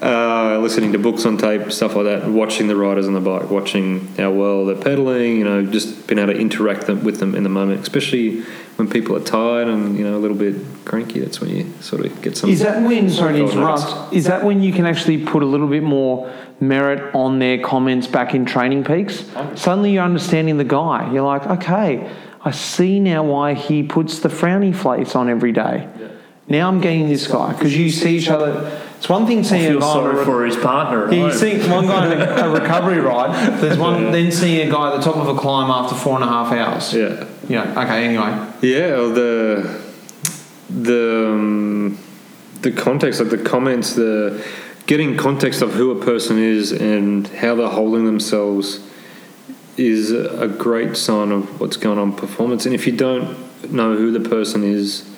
Uh, 0.00 0.58
listening 0.60 0.92
to 0.92 0.98
books 0.98 1.26
on 1.26 1.36
tape, 1.36 1.72
stuff 1.72 1.96
like 1.96 2.04
that. 2.04 2.28
Watching 2.28 2.68
the 2.68 2.76
riders 2.76 3.08
on 3.08 3.14
the 3.14 3.20
bike, 3.20 3.50
watching 3.50 4.06
how 4.16 4.30
well 4.30 4.66
they're 4.66 4.76
pedaling. 4.76 5.38
You 5.38 5.44
know, 5.44 5.66
just 5.66 6.06
being 6.06 6.18
able 6.18 6.32
to 6.32 6.38
interact 6.38 6.86
them, 6.86 7.02
with 7.02 7.18
them 7.18 7.34
in 7.34 7.42
the 7.42 7.48
moment, 7.48 7.80
especially 7.80 8.42
when 8.76 8.88
people 8.88 9.16
are 9.16 9.24
tired 9.24 9.66
and 9.66 9.98
you 9.98 10.04
know 10.04 10.16
a 10.16 10.20
little 10.20 10.36
bit 10.36 10.54
cranky. 10.84 11.18
That's 11.18 11.40
when 11.40 11.50
you 11.50 11.72
sort 11.80 12.06
of 12.06 12.22
get 12.22 12.36
some. 12.36 12.50
Is 12.50 12.60
that 12.60 12.82
when, 12.86 13.10
sorry 13.10 13.38
to 13.38 13.50
interrupt, 13.50 14.12
is 14.12 14.26
that 14.26 14.44
when 14.44 14.62
you 14.62 14.72
can 14.72 14.86
actually 14.86 15.24
put 15.24 15.42
a 15.42 15.46
little 15.46 15.68
bit 15.68 15.82
more 15.82 16.32
merit 16.60 17.14
on 17.14 17.38
their 17.40 17.58
comments 17.58 18.06
back 18.06 18.34
in 18.34 18.44
Training 18.44 18.84
Peaks? 18.84 19.24
Suddenly 19.56 19.92
you're 19.92 20.04
understanding 20.04 20.58
the 20.58 20.64
guy. 20.64 21.12
You're 21.12 21.26
like, 21.26 21.46
okay, 21.46 22.08
I 22.44 22.50
see 22.52 23.00
now 23.00 23.24
why 23.24 23.54
he 23.54 23.82
puts 23.82 24.20
the 24.20 24.28
frowny 24.28 24.74
face 24.74 25.14
on 25.14 25.28
every 25.28 25.52
day. 25.52 25.88
Now 26.46 26.68
I'm 26.68 26.80
getting 26.80 27.08
this 27.08 27.26
guy 27.26 27.52
because 27.52 27.76
you 27.76 27.90
see 27.90 28.16
each 28.16 28.28
other. 28.28 28.80
It's 28.96 29.08
one 29.08 29.26
thing 29.26 29.44
seeing 29.44 29.66
a 29.66 29.68
feel 29.68 29.80
guy. 29.80 29.86
on 29.86 29.98
a 29.98 30.02
sorry 30.02 30.18
re- 30.18 30.24
for 30.24 30.44
his 30.46 30.56
partner 30.56 31.06
at 31.06 31.12
Yeah, 31.12 31.26
you 31.26 31.32
see 31.32 31.58
one 31.68 31.86
guy 31.86 32.12
in 32.12 32.20
a, 32.20 32.24
a 32.24 32.50
recovery 32.60 33.00
ride. 33.00 33.60
There's 33.60 33.76
one. 33.78 34.12
Then 34.12 34.32
seeing 34.32 34.66
a 34.66 34.70
guy 34.70 34.92
at 34.92 34.96
the 34.96 35.02
top 35.02 35.16
of 35.16 35.28
a 35.28 35.38
climb 35.38 35.70
after 35.70 35.94
four 35.94 36.14
and 36.14 36.24
a 36.24 36.26
half 36.26 36.52
hours. 36.52 36.94
Yeah. 36.94 37.26
Yeah. 37.48 37.82
Okay. 37.82 38.06
Anyway. 38.06 38.52
Yeah, 38.62 38.90
well, 38.96 39.10
the 39.12 39.82
the 40.70 41.28
um, 41.28 41.98
the 42.62 42.72
context, 42.72 43.20
like 43.20 43.30
the 43.30 43.38
comments, 43.38 43.92
the 43.94 44.44
getting 44.86 45.16
context 45.18 45.60
of 45.60 45.74
who 45.74 45.90
a 45.90 46.04
person 46.04 46.38
is 46.38 46.72
and 46.72 47.28
how 47.28 47.54
they're 47.56 47.68
holding 47.68 48.06
themselves 48.06 48.87
is 49.78 50.10
a 50.10 50.48
great 50.48 50.96
sign 50.96 51.30
of 51.30 51.60
what's 51.60 51.76
going 51.76 51.98
on 51.98 52.12
performance. 52.12 52.66
And 52.66 52.74
if 52.74 52.86
you 52.86 52.92
don't 52.92 53.72
know 53.72 53.96
who 53.96 54.10
the 54.10 54.28
person 54.28 54.64
is, 54.64 55.08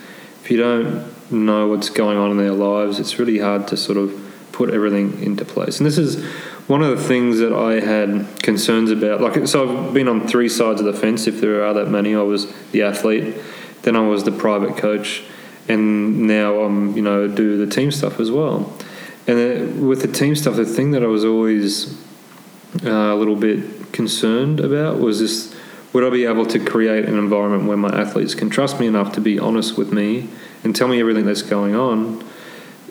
if 0.43 0.51
you 0.51 0.59
don't 0.59 1.33
know 1.33 1.69
what's 1.69 1.89
going 1.91 2.19
on 2.19 2.31
in 2.31 2.37
their 2.37 2.53
lives, 2.53 2.99
it's 2.99 3.19
really 3.19 3.39
hard 3.39 3.69
to 3.69 3.77
sort 3.77 3.97
of 3.97 4.13
put 4.53 4.71
everything 4.71 5.23
into 5.23 5.45
place. 5.45 5.79
And 5.79 5.87
this 5.87 5.97
is 5.97 6.23
one 6.67 6.83
of 6.83 6.97
the 6.97 7.03
things 7.03 7.39
that 7.39 7.53
I 7.53 7.81
had 7.81 8.43
concerns 8.43 8.91
about. 8.91 9.21
Like, 9.21 9.47
so 9.49 9.87
I've 9.87 9.95
been 9.95 10.09
on 10.09 10.29
three 10.29 10.49
sides 10.49 10.81
of 10.81 10.87
the 10.87 10.93
fence. 10.93 11.27
If 11.27 11.41
there 11.41 11.65
are 11.65 11.75
that 11.75 11.89
many, 11.89 12.15
I 12.15 12.23
was 12.23 12.53
the 12.73 12.83
athlete, 12.83 13.35
then 13.83 13.97
I 13.97 14.07
was 14.07 14.25
the 14.25 14.33
private 14.33 14.77
coach, 14.77 15.25
and 15.69 16.27
now 16.27 16.61
I'm, 16.61 16.95
you 16.95 17.03
know, 17.03 17.27
do 17.27 17.65
the 17.65 17.73
team 17.73 17.91
stuff 17.91 18.21
as 18.21 18.31
well. 18.31 18.73
And 19.27 19.39
uh, 19.39 19.87
with 19.87 20.03
the 20.03 20.09
team 20.09 20.35
stuff, 20.37 20.57
the 20.57 20.65
thing 20.67 20.91
that 20.91 21.03
I 21.03 21.07
was 21.07 21.25
always 21.25 21.95
uh, 22.85 22.91
a 22.91 23.15
little 23.15 23.37
bit 23.37 23.80
concerned 23.93 24.61
about 24.61 24.99
was 24.99 25.21
this 25.21 25.55
would 25.93 26.05
I 26.05 26.11
be 26.11 26.25
able 26.25 26.47
to 26.47 26.59
create 26.61 27.05
an 27.07 27.19
environment 27.19 27.65
where 27.65 27.77
my 27.77 27.89
athletes 27.89 28.35
can 28.35 28.49
trust 28.49 28.79
me 28.79 28.87
enough 28.87 29.13
to 29.15 29.21
be 29.21 29.39
honest 29.39 29.77
with 29.77 29.93
me 29.93 30.29
and 30.63 30.75
tell 30.75 30.87
me 30.87 31.01
everything 31.01 31.27
that's 31.27 31.43
going 31.43 31.75
on 31.75 32.23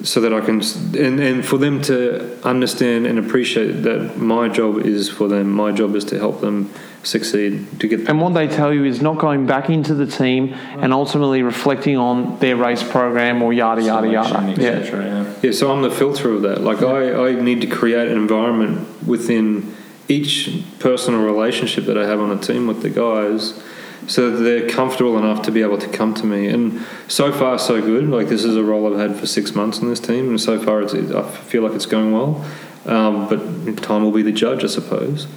so 0.04 0.22
that 0.22 0.34
I 0.34 0.40
can 0.42 0.62
and, 0.98 1.20
and 1.20 1.46
for 1.46 1.58
them 1.58 1.82
to 1.84 2.42
understand 2.46 3.06
and 3.06 3.20
appreciate 3.20 3.84
that 3.84 4.18
my 4.18 4.48
job 4.48 4.80
is 4.80 5.10
for 5.10 5.28
them. 5.28 5.50
My 5.52 5.72
job 5.72 5.96
is 5.96 6.06
to 6.06 6.18
help 6.18 6.42
them 6.42 6.72
succeed 7.04 7.80
to 7.80 7.88
get 7.88 8.08
And 8.10 8.22
what 8.22 8.34
they 8.34 8.48
tell 8.48 8.74
you 8.74 8.86
is 8.86 9.02
not 9.02 9.18
going 9.18 9.46
back 9.46 9.70
into 9.70 9.94
the 9.94 10.06
team 10.06 10.50
mm. 10.50 10.84
and 10.84 10.94
ultimately 10.94 11.44
reflecting 11.44 11.98
on 11.98 12.40
their 12.40 12.56
race 12.56 12.84
program 12.84 13.42
or 13.42 13.52
yada 13.54 13.82
yada 13.82 14.10
yada. 14.10 14.28
Selection, 14.30 14.62
Yeah. 14.62 14.70
etc., 14.70 15.06
yeah. 15.06 15.34
Yeah, 15.42 15.52
so 15.52 15.72
I'm 15.72 15.82
the 15.82 15.92
filter 15.92 16.32
of 16.32 16.44
that. 16.44 16.62
Like 16.62 16.82
I, 16.82 17.30
I 17.30 17.34
need 17.34 17.62
to 17.62 17.68
create 17.68 18.08
an 18.08 18.18
environment 18.18 19.06
within 19.06 19.76
each 20.10 20.50
personal 20.80 21.22
relationship 21.24 21.86
that 21.86 21.98
I 21.98 22.06
have 22.06 22.20
on 22.20 22.32
a 22.32 22.42
team 22.42 22.68
with 22.68 22.82
the 22.82 22.90
guys 22.90 23.62
so 24.08 24.32
that 24.32 24.38
they're 24.38 24.68
comfortable 24.68 25.18
enough 25.20 25.44
to 25.44 25.52
be 25.52 25.62
able 25.62 25.78
to 25.78 25.88
come 25.88 26.16
to 26.16 26.26
me. 26.26 26.48
And 26.48 26.84
so 27.08 27.32
far 27.32 27.60
so 27.60 27.80
good. 27.80 28.10
Like 28.10 28.28
this 28.28 28.44
is 28.44 28.58
a 28.58 28.64
role 28.64 28.92
I've 28.92 29.00
had 29.00 29.20
for 29.20 29.28
six 29.28 29.54
months 29.54 29.80
in 29.80 29.88
this 29.88 30.00
team 30.00 30.30
and 30.30 30.42
so 30.42 30.60
far 30.60 30.82
it's, 30.82 30.94
I 30.94 31.30
feel 31.30 31.62
like 31.62 31.74
it's 31.74 31.86
going 31.86 32.12
well. 32.12 32.44
Um, 32.86 33.30
but 33.30 33.84
time 33.84 34.04
will 34.04 34.12
be 34.12 34.24
the 34.24 34.32
judge, 34.32 34.64
I 34.64 34.68
suppose. 34.68 35.28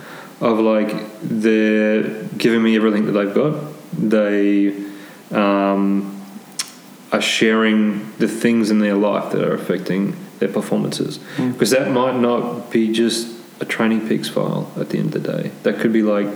Of 0.40 0.58
like 0.58 1.20
they're 1.22 2.24
giving 2.38 2.62
me 2.62 2.74
everything 2.74 3.06
that 3.06 3.12
they've 3.12 3.34
got. 3.34 3.62
They 3.92 4.74
um, 5.30 6.24
are 7.12 7.20
sharing 7.20 8.10
the 8.16 8.26
things 8.26 8.70
in 8.70 8.78
their 8.78 8.94
life 8.94 9.32
that 9.32 9.44
are 9.44 9.54
affecting 9.54 10.16
their 10.38 10.48
performances. 10.48 11.18
Because 11.36 11.70
that 11.70 11.90
might 11.90 12.18
not 12.18 12.70
be 12.70 12.90
just 12.90 13.41
a 13.62 13.66
TrainingPeaks 13.66 14.28
file 14.28 14.70
at 14.78 14.90
the 14.90 14.98
end 14.98 15.14
of 15.14 15.22
the 15.22 15.32
day. 15.42 15.50
That 15.62 15.78
could 15.78 15.92
be 15.92 16.02
like 16.02 16.26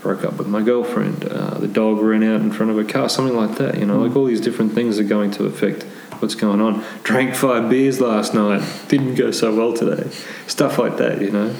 broke 0.00 0.22
up 0.24 0.36
with 0.36 0.46
my 0.46 0.60
girlfriend, 0.60 1.24
uh, 1.24 1.56
the 1.58 1.66
dog 1.68 1.98
ran 1.98 2.22
out 2.22 2.40
in 2.42 2.52
front 2.52 2.70
of 2.70 2.76
a 2.78 2.84
car, 2.84 3.08
something 3.08 3.34
like 3.36 3.56
that. 3.56 3.78
You 3.78 3.86
know, 3.86 4.00
like 4.02 4.14
all 4.14 4.26
these 4.26 4.40
different 4.42 4.72
things 4.74 4.98
are 4.98 5.04
going 5.04 5.30
to 5.32 5.46
affect 5.46 5.84
what's 6.20 6.34
going 6.34 6.60
on. 6.60 6.84
Drank 7.04 7.34
five 7.34 7.70
beers 7.70 8.02
last 8.02 8.34
night, 8.34 8.62
didn't 8.88 9.14
go 9.14 9.30
so 9.30 9.54
well 9.56 9.72
today. 9.72 10.10
Stuff 10.46 10.78
like 10.78 10.98
that, 10.98 11.22
you 11.22 11.30
know. 11.30 11.54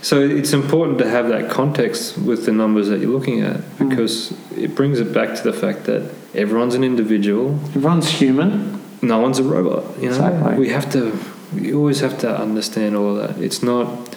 So 0.00 0.20
it's 0.20 0.52
important 0.54 0.98
to 1.00 1.08
have 1.08 1.28
that 1.28 1.50
context 1.50 2.16
with 2.18 2.46
the 2.46 2.52
numbers 2.52 2.88
that 2.88 2.98
you're 3.00 3.10
looking 3.10 3.40
at 3.42 3.60
because 3.78 4.32
it 4.56 4.74
brings 4.74 4.98
it 4.98 5.12
back 5.12 5.36
to 5.36 5.42
the 5.42 5.52
fact 5.52 5.84
that 5.84 6.10
everyone's 6.34 6.74
an 6.74 6.82
individual, 6.84 7.50
Everyone's 7.76 8.08
human. 8.08 8.80
no 9.02 9.18
one's 9.18 9.38
a 9.38 9.44
robot. 9.44 9.84
You 9.98 10.08
know, 10.08 10.16
Exactly. 10.16 10.54
we 10.56 10.68
have 10.70 10.90
to. 10.92 11.18
We 11.54 11.74
always 11.74 12.00
have 12.00 12.18
to 12.20 12.34
understand 12.40 12.96
all 12.96 13.18
of 13.18 13.28
that. 13.36 13.42
It's 13.44 13.62
not, 13.62 14.16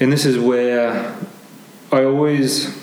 and 0.00 0.12
this 0.12 0.24
is 0.24 0.38
where 0.38 1.14
I 1.92 2.04
always. 2.04 2.78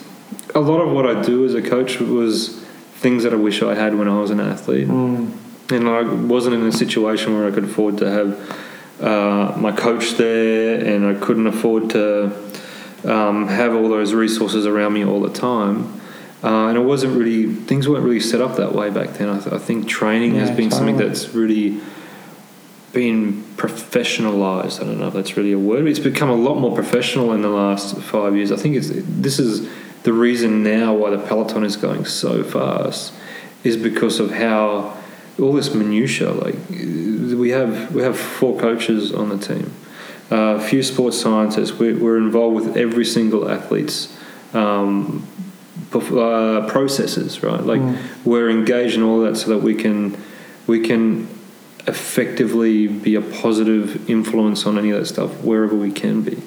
A 0.55 0.59
lot 0.61 0.80
of 0.82 0.91
what 0.91 1.05
I 1.05 1.22
do 1.22 1.45
as 1.45 1.53
a 1.53 1.61
coach 1.61 1.99
was 1.99 2.59
things 2.95 3.24
that 3.24 3.34
I 3.34 3.36
wish 3.36 3.61
I 3.61 3.76
had 3.76 3.95
when 3.95 4.07
I 4.07 4.20
was 4.20 4.32
an 4.32 4.39
athlete, 4.39 4.88
Mm. 4.88 5.32
and 5.72 5.88
I 5.89 6.01
wasn't 6.01 6.55
in 6.55 6.63
a 6.65 6.72
situation 6.72 7.34
where 7.38 7.47
I 7.47 7.51
could 7.51 7.65
afford 7.65 7.97
to 7.99 8.09
have 8.09 8.57
uh, 9.01 9.55
my 9.57 9.72
coach 9.72 10.11
there, 10.13 10.80
and 10.84 11.05
I 11.05 11.13
couldn't 11.24 11.47
afford 11.47 11.89
to 11.91 12.32
um, 13.05 13.47
have 13.49 13.76
all 13.76 13.88
those 13.89 14.13
resources 14.13 14.65
around 14.65 14.93
me 14.93 15.05
all 15.05 15.22
the 15.22 15.30
time. 15.30 15.93
Uh, 16.43 16.68
and 16.70 16.78
it 16.78 16.82
wasn't 16.82 17.15
really 17.18 17.47
things 17.53 17.88
weren't 17.89 18.03
really 18.03 18.20
set 18.20 18.41
up 18.41 18.55
that 18.57 18.74
way 18.74 18.89
back 18.89 19.09
then. 19.18 19.30
I, 19.30 19.39
th- 19.39 19.53
I 19.53 19.57
think 19.59 19.88
training 19.88 20.36
has 20.36 20.49
Yeah, 20.49 20.55
been 20.55 20.72
something 20.72 20.97
that's 20.97 21.34
really 21.36 21.80
been 22.98 23.43
professionalized. 23.58 24.82
I 24.82 24.86
don't 24.86 25.00
know 25.00 25.10
if 25.10 25.14
that's 25.14 25.38
really 25.38 25.52
a 25.52 25.60
word. 25.60 25.88
It's 25.88 26.00
become 26.00 26.32
a 26.32 26.36
lot 26.36 26.56
more 26.56 26.74
professional 26.74 27.32
in 27.32 27.43
the 27.43 27.50
last 27.50 27.95
five 28.02 28.36
years. 28.36 28.52
I 28.52 28.56
think 28.56 28.76
it's 28.76 28.89
this 28.91 29.38
is 29.38 29.70
the 30.02 30.14
reason 30.14 30.64
now 30.64 30.95
why 30.95 31.12
the 31.12 31.20
peloton 31.20 31.64
is 31.64 31.78
going 31.78 32.06
so 32.06 32.43
fast 32.43 33.14
is 33.64 33.78
because 33.78 34.20
of 34.20 34.32
how 34.32 34.98
all 35.39 35.54
this 35.54 35.76
minutia. 35.76 36.32
Like 36.32 36.56
we 36.72 37.52
have 37.52 37.93
we 37.93 38.02
have 38.02 38.18
four 38.18 38.60
coaches 38.60 39.14
on 39.14 39.30
the 39.30 39.38
team, 39.38 39.72
uh, 40.32 40.56
a 40.56 40.60
few 40.60 40.82
sports 40.82 41.22
scientists. 41.22 41.74
We're, 41.74 42.00
we're 42.00 42.18
involved 42.18 42.56
with 42.56 42.78
every 42.78 43.06
single 43.06 43.48
athlete's. 43.48 44.12
Um, 44.56 45.28
uh, 45.93 46.68
processes, 46.68 47.43
right? 47.43 47.62
Like 47.62 47.82
we're 48.26 48.50
engaged 48.50 48.95
in 48.95 49.04
all 49.04 49.22
that 49.22 49.38
so 49.38 49.52
that 49.52 49.60
we 49.60 49.74
can 49.74 50.18
we 50.66 50.80
can 50.80 51.28
effectively 51.88 52.88
be 52.88 53.16
a 53.16 53.22
positive 53.22 54.10
influence 54.10 54.66
on 54.66 54.78
any 54.78 54.92
of 54.92 55.00
that 55.00 55.06
stuff 55.06 55.32
wherever 55.42 55.76
we 55.76 55.92
can 55.92 56.22
be. 56.22 56.42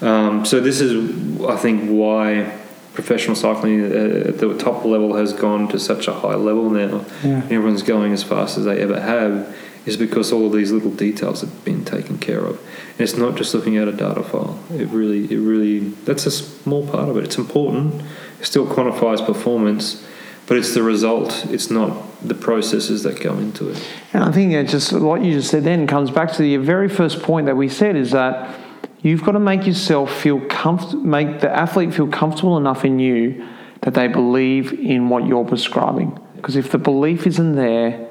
Um, 0.00 0.44
so 0.44 0.60
this 0.60 0.80
is, 0.80 1.40
I 1.42 1.56
think, 1.56 1.90
why 1.90 2.56
professional 2.94 3.36
cycling 3.36 3.84
at 3.84 4.38
the 4.38 4.56
top 4.58 4.84
level 4.84 5.16
has 5.16 5.32
gone 5.32 5.68
to 5.68 5.78
such 5.78 6.08
a 6.08 6.12
high 6.12 6.34
level 6.34 6.70
now. 6.70 7.04
Yeah. 7.22 7.42
Everyone's 7.44 7.82
going 7.82 8.12
as 8.12 8.22
fast 8.22 8.56
as 8.58 8.64
they 8.64 8.80
ever 8.80 9.00
have. 9.00 9.54
Is 9.84 9.96
because 9.96 10.32
all 10.32 10.46
of 10.46 10.52
these 10.52 10.72
little 10.72 10.90
details 10.90 11.42
have 11.42 11.64
been 11.64 11.84
taken 11.84 12.18
care 12.18 12.40
of, 12.40 12.58
and 12.58 13.00
it's 13.00 13.16
not 13.16 13.36
just 13.36 13.54
looking 13.54 13.76
at 13.76 13.86
a 13.86 13.92
data 13.92 14.24
file. 14.24 14.58
It 14.70 14.88
really, 14.88 15.32
it 15.32 15.38
really, 15.38 15.78
that's 15.78 16.26
a 16.26 16.32
small 16.32 16.84
part 16.88 17.08
of 17.08 17.16
it. 17.16 17.22
It's 17.22 17.38
important. 17.38 18.02
It 18.40 18.46
still 18.46 18.66
quantifies 18.66 19.24
performance, 19.24 20.04
but 20.48 20.56
it's 20.56 20.74
the 20.74 20.82
result. 20.82 21.46
It's 21.50 21.70
not 21.70 22.15
the 22.28 22.34
processes 22.34 23.02
that 23.02 23.20
go 23.20 23.38
into 23.38 23.70
it. 23.70 23.82
And 24.12 24.24
I 24.24 24.32
think 24.32 24.52
it 24.52 24.68
just 24.68 24.92
what 24.92 25.22
you 25.22 25.32
just 25.32 25.50
said 25.50 25.64
then 25.64 25.86
comes 25.86 26.10
back 26.10 26.32
to 26.32 26.42
the 26.42 26.56
very 26.56 26.88
first 26.88 27.22
point 27.22 27.46
that 27.46 27.56
we 27.56 27.68
said 27.68 27.96
is 27.96 28.10
that 28.12 28.58
you've 29.02 29.24
got 29.24 29.32
to 29.32 29.40
make 29.40 29.66
yourself 29.66 30.12
feel 30.12 30.40
comfort, 30.46 30.96
make 30.98 31.40
the 31.40 31.50
athlete 31.50 31.94
feel 31.94 32.08
comfortable 32.08 32.56
enough 32.56 32.84
in 32.84 32.98
you 32.98 33.46
that 33.82 33.94
they 33.94 34.08
believe 34.08 34.72
in 34.72 35.08
what 35.08 35.26
you're 35.26 35.44
prescribing. 35.44 36.18
Because 36.36 36.56
if 36.56 36.70
the 36.70 36.78
belief 36.78 37.26
isn't 37.26 37.54
there, 37.54 38.08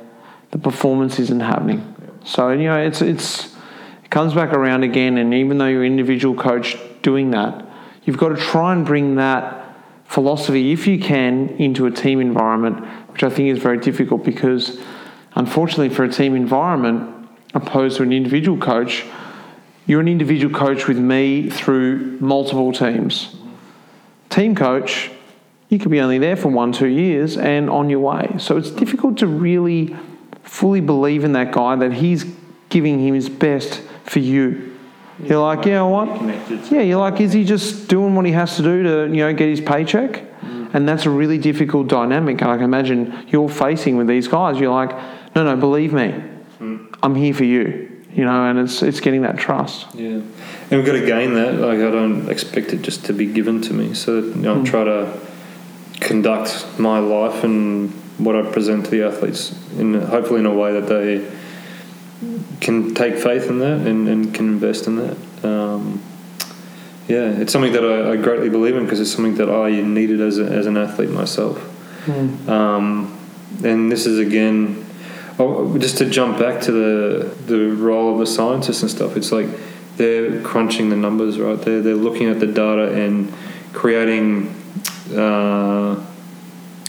the 0.52 0.58
performance 0.58 1.20
isn't 1.20 1.42
happening. 1.42 1.94
So 2.24 2.52
you 2.52 2.66
know 2.66 2.78
it's 2.78 3.02
it's 3.02 3.56
it 4.04 4.10
comes 4.10 4.34
back 4.34 4.54
around 4.54 4.84
again, 4.84 5.18
and 5.18 5.34
even 5.34 5.58
though 5.58 5.68
you're 5.68 5.84
an 5.84 5.92
individual 5.92 6.36
coach 6.36 6.78
doing 7.02 7.32
that, 7.32 7.66
you've 8.04 8.18
got 8.18 8.30
to 8.30 8.38
try 8.38 8.74
and 8.74 8.86
bring 8.86 9.16
that 9.16 9.66
philosophy, 10.06 10.72
if 10.72 10.88
you 10.88 11.00
can, 11.00 11.50
into 11.58 11.86
a 11.86 11.92
team 11.92 12.22
environment, 12.22 12.86
which 13.16 13.24
I 13.24 13.30
think 13.30 13.48
is 13.48 13.60
very 13.60 13.78
difficult 13.78 14.26
because, 14.26 14.78
unfortunately, 15.38 15.88
for 15.88 16.04
a 16.04 16.10
team 16.10 16.36
environment, 16.36 17.30
opposed 17.54 17.96
to 17.96 18.04
an 18.04 18.12
individual 18.12 18.58
coach, 18.58 19.06
you're 19.88 20.02
an 20.02 20.10
individual 20.10 20.54
coach 20.54 20.86
with 20.86 20.98
me 20.98 21.50
through 21.50 22.18
multiple 22.20 22.74
teams. 22.74 23.34
Team 24.30 24.54
coach, 24.54 25.12
you 25.70 25.80
could 25.80 25.92
be 25.92 26.02
only 26.02 26.18
there 26.18 26.36
for 26.36 26.50
one, 26.50 26.74
two 26.74 26.90
years 26.90 27.38
and 27.38 27.70
on 27.70 27.90
your 27.90 28.02
way. 28.02 28.36
So 28.38 28.58
it's 28.58 28.70
difficult 28.70 29.18
to 29.20 29.28
really 29.28 29.96
fully 30.44 30.82
believe 30.82 31.24
in 31.24 31.32
that 31.32 31.54
guy 31.54 31.78
that 31.78 31.94
he's 31.94 32.26
giving 32.68 33.00
him 33.00 33.16
his 33.16 33.30
best 33.30 33.82
for 34.04 34.20
you. 34.20 34.78
You're 35.24 35.40
like, 35.40 35.66
you 35.66 35.72
know 35.72 35.88
what? 35.88 36.10
Yeah, 36.70 36.82
you're 36.82 37.00
like, 37.00 37.22
is 37.22 37.32
he 37.32 37.46
just 37.46 37.88
doing 37.88 38.14
what 38.14 38.26
he 38.26 38.34
has 38.34 38.58
to 38.58 38.62
do 38.62 38.84
to, 38.84 39.16
you 39.16 39.24
know, 39.24 39.34
get 39.34 39.48
his 39.48 39.62
paycheck? 39.62 40.22
And 40.76 40.90
that's 40.90 41.06
a 41.06 41.10
really 41.10 41.38
difficult 41.38 41.88
dynamic. 41.88 42.42
And 42.42 42.52
I 42.52 42.56
can 42.56 42.66
imagine 42.66 43.28
you're 43.30 43.48
facing 43.48 43.96
with 43.96 44.08
these 44.08 44.28
guys. 44.28 44.60
You're 44.60 44.74
like, 44.74 44.92
no, 45.34 45.46
no, 45.46 45.56
believe 45.56 45.94
me, 45.94 46.14
I'm 47.02 47.16
here 47.16 47.34
for 47.34 47.46
you. 47.46 48.04
You 48.14 48.26
know, 48.26 48.46
and 48.46 48.60
it's 48.60 48.82
it's 48.82 49.00
getting 49.00 49.22
that 49.22 49.38
trust. 49.38 49.88
Yeah, 49.94 50.08
and 50.08 50.72
we've 50.72 50.86
got 50.86 50.94
to 50.94 51.06
gain 51.06 51.34
that. 51.36 51.56
Like 51.56 51.80
I 51.80 51.92
don't 51.92 52.30
expect 52.30 52.74
it 52.74 52.82
just 52.82 53.06
to 53.06 53.14
be 53.14 53.26
given 53.26 53.62
to 53.64 53.74
me. 53.74 53.94
So 53.94 54.20
you 54.20 54.36
know, 54.36 54.62
I 54.62 54.64
try 54.66 54.84
to 54.84 55.20
conduct 56.00 56.66
my 56.78 57.00
life 57.00 57.44
and 57.44 57.92
what 58.18 58.36
I 58.36 58.50
present 58.52 58.86
to 58.86 58.92
the 58.92 59.04
athletes, 59.04 59.54
in 59.78 59.94
hopefully 60.00 60.40
in 60.40 60.46
a 60.46 60.54
way 60.54 60.80
that 60.80 60.88
they 60.88 61.30
can 62.60 62.94
take 62.96 63.18
faith 63.18 63.50
in 63.50 63.60
that 63.60 63.86
and, 63.86 64.08
and 64.08 64.34
can 64.34 64.48
invest 64.48 64.88
in 64.88 64.96
that. 64.96 65.18
Um, 65.44 66.02
yeah, 67.08 67.30
it's 67.30 67.54
something 67.54 67.74
that 67.74 67.84
I, 67.84 68.12
I 68.12 68.16
greatly 68.18 68.50
believe 68.50 68.76
in 68.76 68.84
because 68.84 69.00
it's 69.00 69.12
something 69.12 69.36
that 69.36 69.50
I 69.50 69.70
needed 69.82 70.22
as, 70.22 70.40
a, 70.40 70.46
as 70.46 70.66
an 70.66 70.78
athlete 70.78 71.10
myself. 71.10 71.58
Um, 72.48 73.18
and 73.64 73.92
this 73.92 74.06
is 74.06 74.20
again, 74.20 74.86
oh, 75.40 75.78
just 75.78 75.98
to 76.00 76.10
jump 76.10 76.38
back 76.38 76.62
to 76.64 76.72
the 76.72 77.36
the 77.46 77.68
role 77.76 78.14
of 78.14 78.20
the 78.20 78.28
scientists 78.28 78.82
and 78.82 78.92
stuff. 78.92 79.18
It's 79.18 79.32
like 79.32 79.48
they're 79.98 80.42
crunching 80.42 80.90
the 80.90 80.96
numbers, 80.96 81.40
right? 81.40 81.60
They're 81.60 81.82
they're 81.82 81.96
looking 81.96 82.28
at 82.28 82.40
the 82.40 82.48
data 82.48 82.94
and 82.94 83.34
creating 83.74 84.50
uh, 85.14 86.04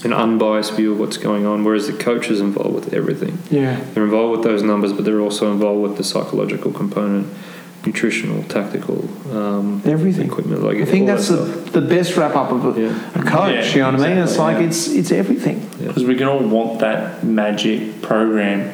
an 0.03 0.13
unbiased 0.13 0.73
view 0.75 0.93
of 0.93 0.99
what's 0.99 1.17
going 1.17 1.45
on. 1.45 1.63
Whereas 1.63 1.87
the 1.87 1.93
coach 1.93 2.29
is 2.29 2.41
involved 2.41 2.75
with 2.75 2.93
everything. 2.93 3.39
Yeah. 3.49 3.79
They're 3.93 4.03
involved 4.03 4.37
with 4.37 4.43
those 4.43 4.63
numbers, 4.63 4.93
but 4.93 5.05
they're 5.05 5.21
also 5.21 5.51
involved 5.51 5.81
with 5.81 5.97
the 5.97 6.03
psychological 6.03 6.71
component, 6.71 7.33
nutritional, 7.87 8.43
tactical, 8.43 8.99
um, 9.35 9.81
Everything. 9.85 10.27
equipment. 10.27 10.63
Like 10.63 10.77
I 10.77 10.85
think 10.85 11.07
that's 11.07 11.29
that 11.29 11.35
the, 11.35 11.79
the 11.79 11.87
best 11.87 12.15
wrap 12.17 12.35
up 12.35 12.51
of 12.51 12.77
a, 12.77 12.81
Yeah. 12.81 13.11
a 13.15 13.23
coach. 13.23 13.53
Yeah, 13.53 13.73
you 13.73 13.79
know 13.81 13.91
what 13.97 14.01
I 14.01 14.09
mean? 14.09 14.17
It's 14.19 14.31
exactly, 14.33 14.53
like 14.53 14.61
yeah. 14.61 14.67
it's 14.67 14.87
it's 14.99 15.11
everything. 15.11 15.69
Because 15.79 16.03
we 16.03 16.15
can 16.15 16.27
all 16.27 16.39
want 16.39 16.79
that 16.79 17.23
magic 17.23 18.01
program, 18.01 18.71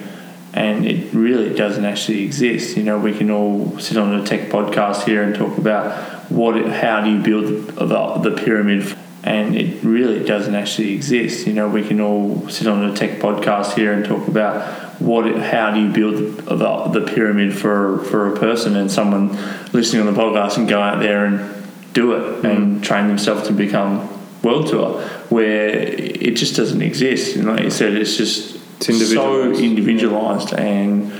and 0.53 0.85
it 0.85 1.13
really 1.13 1.53
doesn't 1.53 1.85
actually 1.85 2.23
exist. 2.23 2.75
You 2.77 2.83
know, 2.83 2.97
we 2.99 3.13
can 3.13 3.29
all 3.31 3.77
sit 3.79 3.97
on 3.97 4.13
a 4.19 4.25
tech 4.25 4.49
podcast 4.49 5.03
here 5.03 5.23
and 5.23 5.35
talk 5.35 5.57
about 5.57 5.85
what, 6.31 6.57
it, 6.57 6.67
how 6.67 7.01
do 7.03 7.11
you 7.11 7.21
build 7.21 7.45
the, 7.45 7.85
the, 7.85 8.29
the 8.29 8.41
pyramid 8.43 8.95
and 9.23 9.55
it 9.55 9.81
really 9.83 10.21
doesn't 10.25 10.53
actually 10.53 10.93
exist. 10.93 11.47
You 11.47 11.53
know, 11.53 11.69
we 11.69 11.83
can 11.87 12.01
all 12.01 12.49
sit 12.49 12.67
on 12.67 12.83
a 12.89 12.93
tech 12.93 13.19
podcast 13.19 13.73
here 13.73 13.93
and 13.93 14.03
talk 14.03 14.27
about 14.27 14.82
what, 15.03 15.25
how 15.37 15.71
do 15.73 15.81
you 15.81 15.91
build 15.91 16.15
the, 16.15 16.55
the, 16.55 16.99
the 16.99 17.11
pyramid 17.13 17.57
for 17.57 17.99
for 18.05 18.33
a 18.33 18.39
person, 18.39 18.75
and 18.75 18.91
someone 18.91 19.29
listening 19.73 20.07
on 20.07 20.13
the 20.13 20.19
podcast 20.19 20.57
and 20.57 20.67
go 20.67 20.79
out 20.81 20.99
there 20.99 21.25
and 21.25 21.63
do 21.93 22.13
it 22.13 22.43
and 22.45 22.83
train 22.83 23.07
themselves 23.07 23.47
to 23.47 23.53
become 23.53 24.09
world 24.41 24.67
tour, 24.67 25.01
where 25.29 25.69
it 25.69 26.33
just 26.35 26.55
doesn't 26.55 26.81
exist. 26.81 27.35
And 27.35 27.47
like 27.47 27.63
you 27.63 27.69
said, 27.69 27.93
it's 27.93 28.17
just 28.17 28.55
It's 28.77 28.89
individualised. 28.89 29.57
so 29.57 29.63
individualized, 29.63 30.53
and 30.53 31.11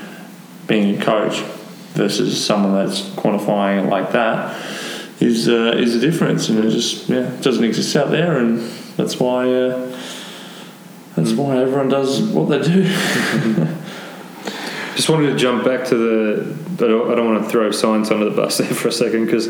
being 0.67 0.99
a 0.99 1.05
coach 1.05 1.41
versus 1.93 2.43
someone 2.43 2.73
that's 2.73 3.01
quantifying 3.15 3.85
it 3.85 3.89
like 3.89 4.11
that 4.13 4.55
is 5.19 5.47
uh, 5.47 5.73
is 5.77 5.95
a 5.95 5.99
difference, 5.99 6.49
and 6.49 6.63
it 6.65 6.71
just 6.71 7.07
yeah 7.09 7.29
doesn't 7.41 7.63
exist 7.63 7.95
out 7.95 8.09
there, 8.09 8.37
and 8.39 8.59
that's 8.97 9.19
why 9.19 9.47
uh, 9.51 9.92
that's 11.15 11.31
hmm. 11.31 11.37
why 11.37 11.57
everyone 11.57 11.89
does 11.89 12.21
what 12.21 12.49
they 12.49 12.61
do. 12.61 12.83
Just 14.95 15.09
wanted 15.09 15.31
to 15.31 15.37
jump 15.37 15.63
back 15.65 15.87
to 15.87 15.95
the. 15.95 16.63
I 16.73 16.87
don't, 16.87 17.11
I 17.11 17.15
don't 17.15 17.33
want 17.33 17.43
to 17.43 17.49
throw 17.49 17.71
science 17.71 18.11
under 18.11 18.25
the 18.25 18.35
bus 18.35 18.57
there 18.59 18.67
for 18.67 18.89
a 18.89 18.91
second 18.91 19.25
because 19.25 19.47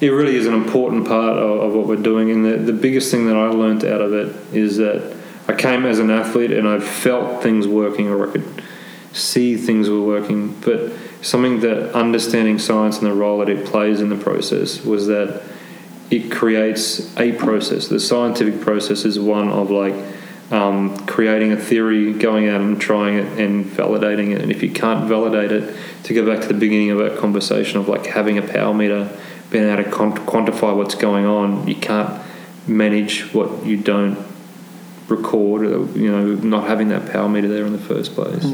it 0.00 0.08
really 0.08 0.36
is 0.36 0.46
an 0.46 0.54
important 0.54 1.06
part 1.06 1.36
of, 1.36 1.60
of 1.60 1.74
what 1.74 1.86
we're 1.86 1.96
doing. 1.96 2.30
And 2.30 2.44
the, 2.44 2.56
the 2.56 2.72
biggest 2.72 3.10
thing 3.10 3.26
that 3.26 3.36
I 3.36 3.48
learned 3.48 3.84
out 3.84 4.00
of 4.00 4.12
it 4.12 4.54
is 4.54 4.78
that 4.78 5.16
I 5.46 5.54
came 5.54 5.84
as 5.84 5.98
an 5.98 6.10
athlete 6.10 6.52
and 6.52 6.66
I 6.66 6.80
felt 6.80 7.42
things 7.42 7.66
working 7.68 8.08
or 8.08 8.28
I 8.28 8.32
could 8.32 8.62
see 9.12 9.56
things 9.56 9.88
were 9.90 10.00
working. 10.00 10.58
But 10.60 10.92
something 11.22 11.60
that 11.60 11.92
understanding 11.94 12.58
science 12.58 12.98
and 12.98 13.06
the 13.06 13.14
role 13.14 13.38
that 13.38 13.48
it 13.48 13.66
plays 13.66 14.00
in 14.00 14.08
the 14.08 14.16
process 14.16 14.84
was 14.84 15.06
that 15.08 15.42
it 16.10 16.30
creates 16.30 17.16
a 17.18 17.32
process. 17.32 17.88
The 17.88 18.00
scientific 18.00 18.60
process 18.60 19.04
is 19.04 19.18
one 19.18 19.48
of 19.48 19.70
like 19.70 19.94
um, 20.50 20.96
creating 21.06 21.52
a 21.52 21.56
theory, 21.56 22.12
going 22.12 22.48
out 22.48 22.60
and 22.60 22.80
trying 22.80 23.18
it 23.18 23.38
and 23.38 23.64
validating 23.64 24.34
it. 24.34 24.40
And 24.40 24.50
if 24.50 24.62
you 24.62 24.70
can't 24.70 25.08
validate 25.08 25.52
it, 25.52 25.76
to 26.04 26.14
go 26.14 26.26
back 26.26 26.42
to 26.42 26.48
the 26.48 26.54
beginning 26.54 26.90
of 26.90 27.00
our 27.00 27.10
conversation 27.16 27.78
of 27.78 27.88
like 27.88 28.06
having 28.06 28.38
a 28.38 28.42
power 28.42 28.74
meter, 28.74 29.16
being 29.50 29.68
able 29.68 29.84
to 29.84 29.90
quant- 29.90 30.16
quantify 30.26 30.74
what's 30.76 30.94
going 30.94 31.26
on, 31.26 31.68
you 31.68 31.76
can't 31.76 32.20
manage 32.66 33.32
what 33.34 33.64
you 33.64 33.76
don't 33.76 34.18
record, 35.08 35.62
you 35.96 36.10
know, 36.10 36.34
not 36.34 36.66
having 36.68 36.88
that 36.88 37.10
power 37.10 37.28
meter 37.28 37.48
there 37.48 37.66
in 37.66 37.72
the 37.72 37.78
first 37.78 38.14
place. 38.14 38.44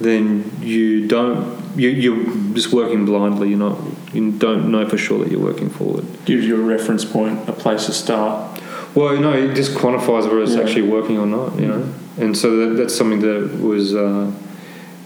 Then 0.00 0.50
you 0.60 1.06
don't, 1.06 1.78
you, 1.78 1.90
you're 1.90 2.54
just 2.54 2.72
working 2.72 3.04
blindly. 3.04 3.50
You're 3.50 3.58
not, 3.58 3.78
you 4.12 4.32
don't 4.32 4.70
know 4.70 4.88
for 4.88 4.98
sure 4.98 5.18
that 5.20 5.30
you're 5.30 5.40
working 5.40 5.70
forward. 5.70 6.04
Gives 6.24 6.44
you 6.44 6.56
a 6.56 6.64
reference 6.64 7.04
point, 7.04 7.48
a 7.48 7.52
place 7.52 7.86
to 7.86 7.92
start. 7.92 8.60
Well, 8.94 9.18
no, 9.18 9.32
it 9.32 9.54
just 9.54 9.72
quantifies 9.74 10.24
whether 10.24 10.42
it's 10.42 10.54
Yeah. 10.54 10.62
actually 10.62 10.82
working 10.82 11.18
or 11.18 11.26
not, 11.26 11.58
you 11.58 11.66
know. 11.66 11.84
And 12.18 12.36
so 12.36 12.56
that, 12.56 12.76
that's 12.76 12.94
something 12.94 13.20
that 13.20 13.58
was 13.60 13.94
uh, 13.94 14.30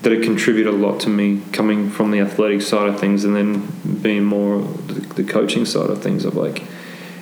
that 0.02 0.12
it 0.12 0.22
contributed 0.22 0.72
a 0.72 0.76
lot 0.76 1.00
to 1.00 1.08
me 1.08 1.40
coming 1.52 1.88
from 1.90 2.10
the 2.10 2.20
athletic 2.20 2.62
side 2.62 2.88
of 2.88 2.98
things, 2.98 3.24
and 3.24 3.34
then 3.36 3.68
being 4.02 4.24
more 4.24 4.60
the, 4.88 5.22
the 5.22 5.24
coaching 5.24 5.64
side 5.64 5.88
of 5.90 6.02
things. 6.02 6.24
Of 6.24 6.34
like, 6.34 6.64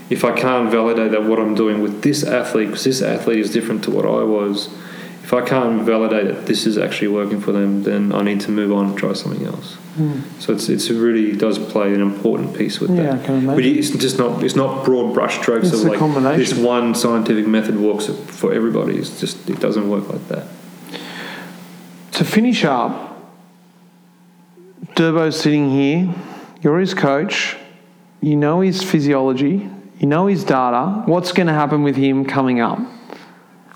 if 0.08 0.24
I 0.24 0.32
can't 0.32 0.70
validate 0.70 1.10
that 1.12 1.24
what 1.24 1.38
I'm 1.38 1.54
doing 1.54 1.82
with 1.82 2.02
this 2.02 2.24
athlete, 2.24 2.68
because 2.68 2.84
this 2.84 3.02
athlete 3.02 3.38
is 3.38 3.50
different 3.50 3.84
to 3.84 3.90
what 3.90 4.06
I 4.06 4.22
was. 4.22 4.68
If 5.22 5.32
I 5.32 5.40
can't 5.40 5.82
validate 5.82 6.26
that 6.26 6.46
this 6.46 6.66
is 6.66 6.76
actually 6.76 7.08
working 7.08 7.40
for 7.40 7.52
them, 7.52 7.84
then 7.84 8.12
I 8.12 8.22
need 8.22 8.40
to 8.42 8.50
move 8.50 8.70
on 8.72 8.88
and 8.90 8.98
try 8.98 9.14
something 9.14 9.46
else. 9.46 9.78
Hmm. 9.96 10.20
So 10.40 10.52
it's 10.52 10.68
it's 10.68 10.90
it 10.90 10.98
really 10.98 11.36
does 11.36 11.58
play 11.58 11.94
an 11.94 12.00
important 12.00 12.56
piece 12.56 12.80
with 12.80 12.90
Yeah, 12.90 13.16
that. 13.16 13.46
But 13.46 13.64
it's 13.64 13.90
just 13.90 14.18
not 14.18 14.42
it's 14.42 14.56
not 14.56 14.84
broad 14.84 15.14
brush 15.14 15.38
strokes 15.40 15.68
It's 15.72 15.84
of 15.84 16.00
like 16.00 16.36
this 16.36 16.52
one 16.52 16.94
scientific 16.94 17.46
method 17.46 17.78
works 17.78 18.06
for 18.06 18.52
everybody. 18.52 18.96
It's 18.96 19.20
just 19.20 19.48
it 19.48 19.60
doesn't 19.60 19.88
work 19.88 20.08
like 20.08 20.26
that. 20.28 20.48
To 22.12 22.24
finish 22.24 22.64
up, 22.64 23.20
Durbo's 24.94 25.40
sitting 25.40 25.70
here. 25.70 26.12
You're 26.60 26.80
his 26.80 26.94
coach. 26.94 27.56
You 28.20 28.36
know 28.36 28.60
his 28.62 28.82
physiology. 28.82 29.68
You 29.98 30.06
know 30.06 30.26
his 30.26 30.44
data. 30.44 31.02
What's 31.06 31.32
going 31.32 31.46
to 31.46 31.52
happen 31.52 31.82
with 31.82 31.96
him 31.96 32.24
coming 32.24 32.60
up? 32.60 32.78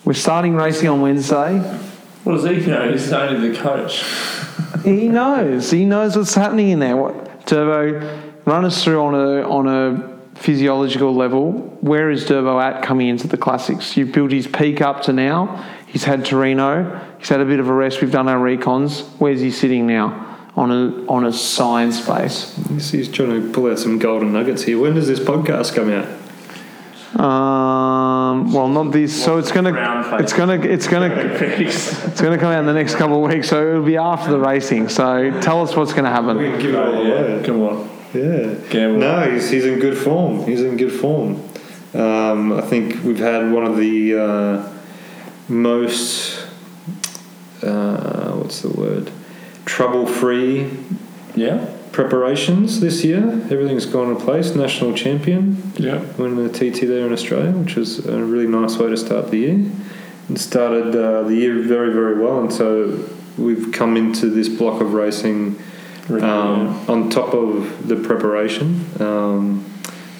We're 0.05 0.15
starting 0.15 0.55
racing 0.55 0.89
on 0.89 1.01
Wednesday. 1.01 1.61
What 2.29 2.43
does 2.43 2.45
he 2.45 2.71
know? 2.71 2.93
He's 2.93 3.11
only 3.11 3.49
the 3.49 3.59
coach. 3.59 4.05
He 4.85 5.09
knows. 5.09 5.71
He 5.71 5.87
knows 5.87 6.15
what's 6.15 6.35
happening 6.35 6.69
in 6.69 6.79
there. 6.79 6.95
What 6.95 7.47
Durbo, 7.47 8.35
run 8.45 8.67
us 8.67 8.85
through 8.85 9.01
on 9.01 9.15
a 9.15 9.49
on 9.49 9.67
a 9.67 10.19
physiological 10.35 11.15
level. 11.15 11.53
Where 11.81 12.11
is 12.11 12.27
Durbo 12.27 12.63
at 12.63 12.83
coming 12.83 13.09
into 13.09 13.29
the 13.29 13.39
classics? 13.39 13.97
You've 13.97 14.13
built 14.13 14.31
his 14.31 14.47
peak 14.47 14.83
up 14.83 15.01
to 15.05 15.15
now. 15.15 15.67
He's 15.87 16.05
had 16.05 16.21
Tirreno. 16.21 17.03
He's 17.19 17.31
had 17.31 17.41
a 17.41 17.47
bit 17.47 17.61
of 17.61 17.71
a 17.71 17.73
rest. 17.73 18.03
We've 18.03 18.13
done 18.13 18.29
our 18.29 18.39
recons. 18.39 19.07
Where's 19.19 19.41
he 19.41 19.51
sitting 19.51 19.87
now? 19.87 20.51
On 20.55 20.71
a 20.71 21.07
on 21.07 21.25
a 21.25 21.33
science 21.33 22.07
base. 22.07 22.55
He's, 22.69 22.91
he's 22.91 23.09
trying 23.09 23.41
to 23.41 23.53
pull 23.55 23.71
out 23.71 23.79
some 23.79 23.99
golden 23.99 24.35
nuggets 24.35 24.65
here. 24.65 24.79
When 24.79 24.95
does 24.95 25.07
this 25.09 25.19
podcast 25.19 25.75
come 25.75 25.89
out? 25.89 26.07
Um, 27.17 28.53
well, 28.53 28.69
not 28.69 28.93
this. 28.93 29.25
So 29.25 29.39
it's 29.39 29.51
gonna 29.51 29.73
Brown 29.73 30.05
face. 30.05 30.21
it's 30.21 30.33
gonna 30.33 30.61
it's 30.61 30.87
gonna 30.87 31.09
it's 31.09 32.21
gonna 32.21 32.39
come 32.39 32.53
out 32.53 32.61
in 32.61 32.67
the 32.67 32.73
next 32.73 32.97
couple 32.97 33.25
of 33.25 33.31
weeks. 33.31 33.49
So 33.49 33.71
it'll 33.71 33.83
be 33.83 33.97
after 33.97 34.31
the 34.31 34.39
racing. 34.39 34.89
So 34.89 35.31
tell 35.41 35.63
us 35.63 35.75
what's 35.75 35.93
gonna 35.93 36.11
happen. 36.11 36.37
We 36.37 36.51
can 36.51 36.61
give 36.61 36.75
it 36.75 36.79
all 36.79 37.05
yeah, 37.05 37.43
come 37.43 37.63
on. 37.63 37.99
Yeah. 38.15 38.55
Gamble. 38.71 39.01
No, 39.01 39.31
he's, 39.31 39.51
he's 39.51 39.65
in 39.65 39.79
good 39.79 39.97
form. 39.97 40.45
He's 40.47 40.63
in 40.63 40.77
good 40.77 40.93
form. 40.93 41.43
Um, 41.95 42.53
I 42.53 42.63
think 42.63 43.03
we've 43.05 43.19
had 43.19 43.51
one 43.53 43.65
of 43.65 43.77
the 43.77 44.19
uh, 44.19 44.73
most, 45.49 46.47
uh, 47.63 48.33
what's 48.33 48.63
the 48.63 48.71
word, 48.71 49.11
trouble 49.65 50.07
free 50.07 50.71
Yeah, 51.35 51.67
preparations 51.99 52.79
this 52.79 53.03
year. 53.03 53.25
Everything's 53.51 53.85
gone 53.85 54.09
in 54.09 54.17
place. 54.17 54.55
National 54.55 54.95
champion, 54.95 55.61
yeah. 55.75 55.99
winning 56.17 56.47
the 56.47 56.49
TT 56.49 56.83
there 56.83 57.05
in 57.05 57.13
Australia, 57.13 57.51
which 57.51 57.75
was 57.75 58.07
a 58.07 58.23
really 58.23 58.47
nice 58.47 58.77
way 58.77 58.89
to 58.89 58.97
start 58.97 59.33
the 59.33 59.39
year. 59.39 59.69
And 60.29 60.41
started 60.41 60.95
uh, 60.95 61.25
the 61.25 61.35
year 61.35 61.61
very, 61.61 61.93
very 61.93 62.17
well. 62.17 62.39
And 62.39 62.53
so 62.53 63.05
we've 63.37 63.73
come 63.73 63.97
into 63.97 64.31
this 64.31 64.49
block 64.49 64.81
of 64.81 64.93
racing 64.95 65.61
um, 66.09 66.89
on 66.89 67.11
top 67.11 67.35
of 67.35 67.89
the 67.89 67.97
preparation. 67.97 68.87
Um, 69.03 69.69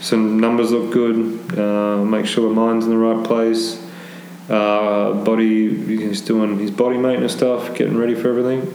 some 0.01 0.41
numbers 0.41 0.73
look 0.73 0.93
good. 0.93 1.17
Uh, 1.57 2.05
make 2.05 2.27
sure 2.27 2.49
the 2.49 2.55
mind's 2.57 2.87
in 2.87 2.91
the 2.91 2.99
right 2.99 3.25
place. 3.25 3.81
Uh, 4.49 5.13
body, 5.23 5.77
he's 5.87 6.23
doing 6.23 6.59
his 6.59 6.73
body 6.73 6.99
maintenance 6.99 7.35
stuff, 7.35 7.73
getting 7.77 7.97
ready 7.97 8.17
for 8.17 8.31
everything. 8.31 8.75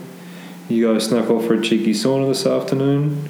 You 0.68 0.92
guys 0.92 1.06
snuck 1.06 1.28
off 1.30 1.46
for 1.46 1.54
a 1.54 1.62
cheeky 1.62 1.92
sauna 1.92 2.28
this 2.28 2.46
afternoon. 2.46 3.28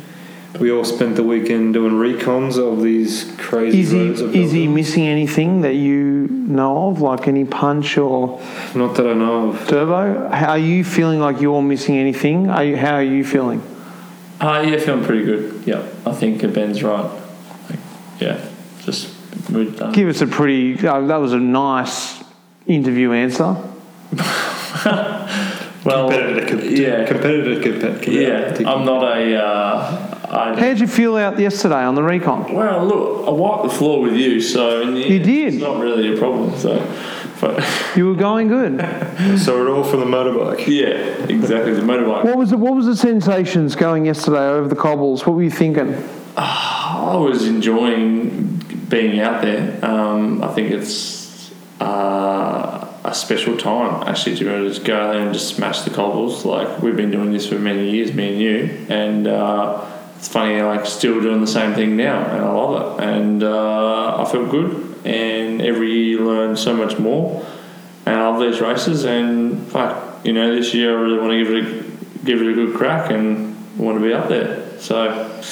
We 0.61 0.71
all 0.71 0.85
spent 0.85 1.17
the 1.17 1.25
weekend 1.25 1.75
doing 1.75 1.95
recons 1.95 2.59
of 2.59 2.81
these 2.81 3.35
crazy 3.39 3.81
Is 3.81 3.91
he 3.91 4.07
roads. 4.09 4.21
of 4.21 4.37
is 4.37 4.53
he 4.53 4.69
missing 4.69 5.05
anything 5.09 5.63
that 5.63 5.75
you 5.75 6.29
know 6.29 6.91
of, 6.91 7.01
like 7.01 7.27
any 7.27 7.45
punch 7.45 7.99
or 7.99 8.41
Not 8.77 8.95
that 8.95 9.07
I 9.09 9.15
know 9.15 9.49
of. 9.51 9.67
turbo? 9.67 10.29
How 10.29 10.51
are 10.51 10.59
you 10.59 10.85
feeling 10.85 11.19
like 11.19 11.41
you're 11.41 11.61
missing 11.61 11.97
anything? 11.99 12.51
Are 12.51 12.63
you, 12.65 12.77
how 12.77 12.95
are 12.95 13.03
you 13.03 13.25
feeling? 13.25 13.61
Uh, 14.41 14.65
yeah, 14.65 14.79
feeling 14.79 15.05
pretty 15.05 15.25
good. 15.25 15.65
Yeah, 15.67 15.85
I 16.07 16.13
think 16.13 16.41
Ben's 16.55 16.85
right. 16.85 17.11
Like, 17.69 17.81
yeah, 18.21 18.49
just 18.83 19.11
moved 19.51 19.79
done. 19.81 19.93
Give 19.93 20.09
us 20.09 20.21
a 20.21 20.27
pretty. 20.29 20.87
Uh, 20.87 21.01
that 21.09 21.17
was 21.17 21.33
a 21.33 21.41
nice 21.41 22.23
interview 22.69 23.11
answer. 23.11 23.57
well, 25.85 26.09
Competitor, 26.11 26.59
to- 26.61 26.81
yeah, 26.83 27.05
competitor, 27.07 27.61
competitor. 27.63 28.11
yeah. 28.11 28.69
I'm 28.71 28.85
not 28.85 29.03
a. 29.17 29.37
Uh, 29.37 30.11
I, 30.31 30.59
How'd 30.61 30.81
you 30.81 30.87
feel 30.87 31.17
out 31.17 31.39
yesterday 31.39 31.85
on 31.85 31.95
the 31.95 32.03
recon? 32.03 32.53
well, 32.55 32.85
look, 32.87 33.29
I 33.29 33.31
wiped 33.31 33.65
the 33.65 33.69
floor 33.79 34.01
with 34.01 34.15
you, 34.15 34.41
so 34.41 34.81
in 34.83 34.95
the 34.95 35.01
You 35.01 35.17
end, 35.17 35.25
did. 35.25 35.55
It's 35.55 35.63
not 35.63 35.79
really 35.81 36.13
a 36.15 36.17
problem. 36.19 36.57
So, 36.59 36.79
but 37.41 37.63
You 37.95 38.07
were 38.09 38.15
going 38.17 38.49
good. 38.49 38.81
So 39.39 39.55
we're 39.57 39.71
all 39.75 39.85
for 39.85 39.97
the 39.97 40.05
motorbike. 40.07 40.67
yeah, 40.67 40.89
exactly. 41.29 41.73
The 41.75 41.83
motorbike. 41.83 42.25
What 42.25 42.37
was 42.37 42.51
the, 42.51 42.57
what 42.57 42.75
was 42.75 42.87
the 42.87 42.97
sensations 42.97 43.77
going 43.77 44.07
yesterday 44.07 44.49
over 44.49 44.67
the 44.69 44.75
cobbles? 44.77 45.25
What 45.27 45.37
were 45.37 45.43
you 45.43 45.51
thinking? 45.51 45.95
I 46.37 47.15
was 47.17 47.47
enjoying 47.47 48.57
being 48.89 49.21
out 49.21 49.41
there. 49.43 49.79
Um, 49.85 50.43
I 50.43 50.49
think 50.49 50.71
it's 50.73 51.53
uh, 51.81 52.84
a 53.05 53.15
special 53.15 53.57
time 53.57 54.03
actually 54.09 54.35
to 54.37 54.45
be 54.45 54.51
able 54.51 54.65
to 54.65 54.71
just 54.71 54.85
go 54.85 55.13
there 55.13 55.21
and 55.21 55.35
just 55.35 55.55
smash 55.55 55.83
the 55.83 55.91
cobbles. 55.91 56.45
Like 56.45 56.81
we've 56.81 56.97
been 56.97 57.11
doing 57.11 57.33
this 57.33 57.47
for 57.47 57.59
many 57.59 57.91
years, 57.91 58.15
me 58.15 58.33
and 58.33 58.41
you, 58.41 58.87
and 58.89 59.27
uh, 59.27 59.85
it's 60.17 60.29
funny 60.29 60.63
like 60.63 60.87
still 60.87 61.21
doing 61.21 61.41
the 61.41 61.47
same 61.47 61.75
thing 61.75 61.97
now, 61.97 62.25
and 62.25 62.43
I 62.43 62.51
love 62.51 62.99
it, 62.99 63.05
and 63.05 63.43
uh, 63.43 64.23
I 64.23 64.31
feel 64.31 64.47
good. 64.47 64.93
And 65.05 65.61
every 65.61 65.93
year 65.93 66.05
you 66.05 66.25
learn 66.25 66.57
so 66.57 66.75
much 66.75 66.99
more, 66.99 67.45
and 68.07 68.17
I 68.17 68.27
love 68.27 68.41
these 68.41 68.61
races. 68.61 69.05
And 69.05 69.69
fuck, 69.71 70.25
you 70.25 70.33
know, 70.33 70.55
this 70.57 70.73
year 70.73 70.97
I 70.97 71.03
really 71.03 71.19
want 71.19 71.33
to 71.33 71.45
give 71.45 71.53
it 71.53 71.65
a, 71.65 72.25
give 72.25 72.41
it 72.41 72.49
a 72.49 72.55
good 72.55 72.75
crack 72.75 73.11
and 73.11 73.55
want 73.77 73.99
to 73.99 74.05
be 74.05 74.15
up 74.15 74.29
there. 74.31 74.79
So 74.79 75.43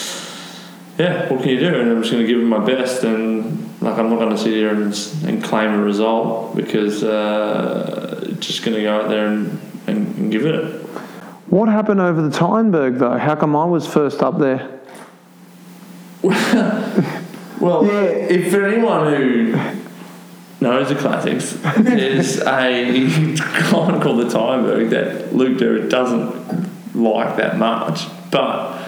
yeah, 0.99 1.29
what 1.31 1.41
can 1.43 1.51
you 1.51 1.61
do? 1.61 1.81
And 1.81 1.91
I'm 1.91 2.03
just 2.03 2.13
going 2.13 2.25
to 2.25 2.33
give 2.33 2.41
it 2.41 2.45
my 2.45 2.65
best, 2.65 3.05
and 3.05 3.81
like 3.81 3.99
I'm 3.99 4.11
not 4.11 4.19
going 4.19 4.31
to 4.31 4.39
sit 4.39 4.53
here 4.53 4.75
and, 4.75 4.95
and 5.25 5.43
claim 5.43 5.73
a 5.73 5.83
result 5.83 6.55
because 6.57 7.03
uh, 7.03 8.35
just 8.39 8.65
going 8.65 8.77
to 8.77 8.83
go 8.83 9.01
out 9.01 9.09
there 9.09 9.27
and, 9.27 9.61
and, 9.87 10.17
and 10.17 10.33
give 10.33 10.47
it. 10.47 10.81
What 11.49 11.69
happened 11.69 12.01
over 12.01 12.23
the 12.23 12.31
Taaienberg 12.31 12.99
though? 12.99 13.19
How 13.19 13.35
come 13.35 13.55
I 13.57 13.65
was 13.65 13.87
first 13.87 14.23
up 14.23 14.39
there? 14.39 14.81
Well, 17.63 17.89
if 17.89 18.51
for 18.51 18.65
anyone 18.67 19.15
who 19.15 19.53
knows 20.61 20.89
the 20.89 20.97
classics, 20.97 21.53
there's 21.79 22.41
a 22.41 22.45
guy 22.45 22.91
called 23.71 24.19
the 24.19 24.25
Taaienberg 24.25 24.91
that 24.91 25.33
Luke 25.33 25.59
Derritt 25.59 25.89
doesn't 25.89 26.97
like 26.97 27.37
that 27.37 27.59
much, 27.59 28.09
but 28.33 28.82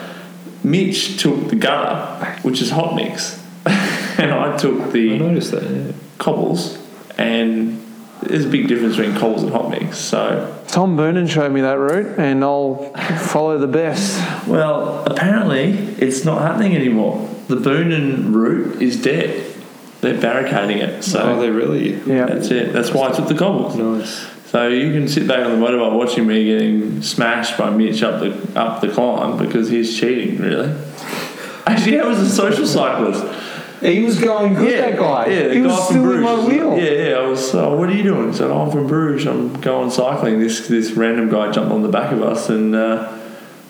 Mitch 0.65 1.19
took 1.21 1.49
the 1.49 1.57
gutter, 1.57 2.41
which 2.43 2.61
is 2.63 2.71
hot 2.71 2.95
mix, 2.97 3.41
and 3.67 4.33
I 4.33 4.57
took 4.57 4.81
I 4.81 4.89
the 4.91 5.19
noticed 5.19 5.51
that. 5.53 5.63
Yeah. 5.63 5.93
cobbles, 6.19 6.79
and 7.19 7.81
there's 8.23 8.47
a 8.47 8.49
big 8.49 8.67
difference 8.69 8.97
between 8.97 9.15
cobbles 9.17 9.43
and 9.43 9.53
hot 9.53 9.71
mix. 9.71 9.99
So, 9.99 10.63
Tom 10.69 10.97
Boonen 10.97 11.29
showed 11.29 11.53
me 11.53 11.61
that 11.61 11.79
route, 11.79 12.19
and 12.19 12.43
I'll 12.43 12.77
follow 13.19 13.59
the 13.59 13.67
best. 13.67 14.19
well, 14.47 15.05
apparently 15.05 15.71
it's 15.99 16.25
not 16.25 16.41
happening 16.41 16.75
anymore. 16.75 17.29
The 17.49 17.57
Boonen 17.57 18.33
route 18.35 18.81
is 18.81 19.01
dead. 19.03 19.53
They're 20.01 20.21
barricading 20.21 20.79
it. 20.79 21.03
So 21.05 21.21
Oh, 21.21 21.41
they 21.41 21.51
really 21.51 21.95
Yeah. 22.07 22.27
That's 22.27 22.49
it. 22.51 22.73
That's 22.73 22.91
why 22.93 23.09
I 23.09 23.13
took 23.13 23.29
the 23.29 23.35
cobbles. 23.35 23.77
nice. 23.77 24.27
So 24.55 24.69
you 24.69 24.93
can 24.93 25.09
sit 25.09 25.27
back 25.27 25.45
on 25.45 25.59
the 25.59 25.67
motorbike 25.67 25.99
watching 25.99 26.29
me 26.29 26.45
getting 26.45 27.03
smashed 27.03 27.59
by 27.59 27.71
Mitch 27.71 28.05
up 28.05 28.21
the 28.21 28.57
up 28.57 28.81
the 28.81 28.87
climb 28.87 29.37
because 29.37 29.69
he's 29.69 29.99
cheating. 29.99 30.39
Really. 30.39 30.69
Actually, 31.67 31.99
I 31.99 32.07
was 32.07 32.21
a 32.21 32.31
social 32.31 32.65
cyclist. 32.65 33.25
He 33.83 34.05
was 34.05 34.21
going 34.21 34.55
good, 34.55 34.79
that 34.79 34.97
guy. 34.97 35.27
Yeah, 35.27 35.53
he 35.53 35.61
guy 35.61 35.67
was 35.67 35.89
still 35.89 36.13
in 36.13 36.21
my 36.21 36.47
wheel. 36.47 36.79
Yeah, 36.79 37.09
yeah. 37.09 37.15
I 37.17 37.27
was. 37.27 37.53
Uh, 37.53 37.69
what 37.71 37.89
are 37.89 37.97
you 37.97 38.05
doing? 38.05 38.29
He 38.31 38.37
said, 38.37 38.49
oh, 38.49 38.63
I'm 38.63 38.71
from 38.71 38.87
Bruges. 38.87 39.27
I'm 39.27 39.61
going 39.61 39.91
cycling. 39.91 40.39
This 40.39 40.69
this 40.69 40.93
random 40.93 41.29
guy 41.29 41.51
jumped 41.51 41.73
on 41.73 41.83
the 41.83 41.89
back 41.89 42.13
of 42.13 42.23
us 42.23 42.49
and 42.49 42.77
uh, 42.77 43.13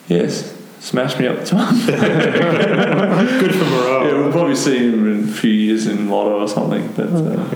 yes, 0.09 0.55
smashed 0.81 1.19
me 1.19 1.27
up 1.29 1.39
the 1.39 1.47
top. 1.47 1.75
Good 1.87 3.55
for 3.55 3.65
morale. 3.65 4.07
yeah, 4.07 4.13
we'll 4.19 4.33
probably 4.33 4.55
see 4.55 4.77
him 4.77 5.11
in 5.11 5.31
a 5.31 5.33
few 5.33 5.51
years 5.51 5.87
in 5.87 6.11
Lotto 6.11 6.41
or 6.41 6.47
something. 6.49 6.93
But 6.93 7.07
uh, 7.07 7.55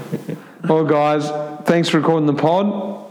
Well, 0.67 0.87
guys, 0.87 1.29
thanks 1.67 1.91
for 1.91 1.99
recording 1.99 2.27
the 2.27 2.33
pod. 2.33 3.05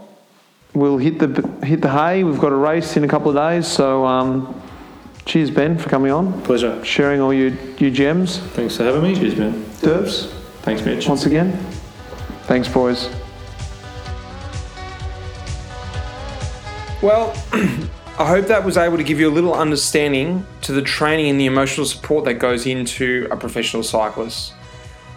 We'll 0.74 0.98
hit 0.98 1.18
the 1.18 1.42
hit 1.66 1.80
the 1.80 1.90
hay. 1.90 2.24
We've 2.24 2.38
got 2.38 2.52
a 2.52 2.56
race 2.56 2.96
in 2.96 3.04
a 3.04 3.08
couple 3.08 3.30
of 3.30 3.36
days, 3.36 3.66
so 3.66 4.04
um, 4.06 4.60
cheers, 5.24 5.50
Ben, 5.50 5.76
for 5.78 5.88
coming 5.88 6.12
on, 6.12 6.40
Pleasure. 6.42 6.84
sharing 6.84 7.20
all 7.20 7.32
your 7.32 7.50
your 7.78 7.90
gems. 7.90 8.38
Thanks 8.38 8.76
for 8.76 8.84
having 8.84 9.02
me. 9.02 9.14
cheers, 9.16 9.36
man. 9.36 9.64
Derbs, 9.80 10.30
Thanks, 10.62 10.84
Mitch. 10.84 11.08
once 11.08 11.26
again. 11.26 11.52
Thanks, 12.44 12.68
boys. 12.68 13.08
Well, 17.02 17.32
I 18.18 18.26
hope 18.26 18.46
that 18.46 18.64
was 18.64 18.76
able 18.76 18.96
to 18.96 19.04
give 19.04 19.20
you 19.20 19.28
a 19.28 19.32
little 19.32 19.54
understanding 19.54 20.44
to 20.62 20.72
the 20.72 20.82
training 20.82 21.28
and 21.30 21.40
the 21.40 21.46
emotional 21.46 21.86
support 21.86 22.24
that 22.24 22.34
goes 22.34 22.66
into 22.66 23.28
a 23.30 23.36
professional 23.36 23.82
cyclist, 23.84 24.52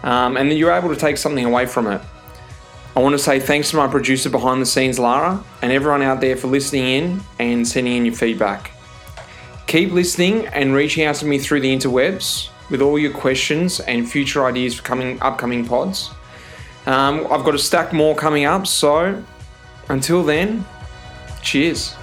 um, 0.04 0.36
and 0.36 0.50
that 0.50 0.54
you're 0.54 0.70
able 0.72 0.88
to 0.90 0.96
take 0.96 1.16
something 1.16 1.44
away 1.44 1.66
from 1.66 1.88
it. 1.88 2.00
I 2.94 3.00
want 3.00 3.14
to 3.14 3.18
say 3.18 3.40
thanks 3.40 3.70
to 3.70 3.76
my 3.76 3.88
producer 3.88 4.28
behind 4.28 4.60
the 4.60 4.66
scenes, 4.66 4.98
Lara, 4.98 5.42
and 5.62 5.72
everyone 5.72 6.02
out 6.02 6.20
there 6.20 6.36
for 6.36 6.48
listening 6.48 6.84
in 6.84 7.20
and 7.38 7.66
sending 7.66 7.96
in 7.96 8.04
your 8.04 8.14
feedback. 8.14 8.70
Keep 9.66 9.92
listening 9.92 10.46
and 10.48 10.74
reaching 10.74 11.04
out 11.04 11.14
to 11.16 11.26
me 11.26 11.38
through 11.38 11.60
the 11.60 11.74
interwebs 11.74 12.50
with 12.68 12.82
all 12.82 12.98
your 12.98 13.12
questions 13.12 13.80
and 13.80 14.10
future 14.10 14.44
ideas 14.44 14.74
for 14.74 14.82
coming 14.82 15.20
upcoming 15.22 15.66
pods. 15.66 16.10
Um, 16.84 17.26
I've 17.30 17.44
got 17.44 17.54
a 17.54 17.58
stack 17.58 17.94
more 17.94 18.14
coming 18.14 18.44
up, 18.44 18.66
so 18.66 19.24
until 19.88 20.22
then, 20.22 20.66
cheers. 21.40 21.96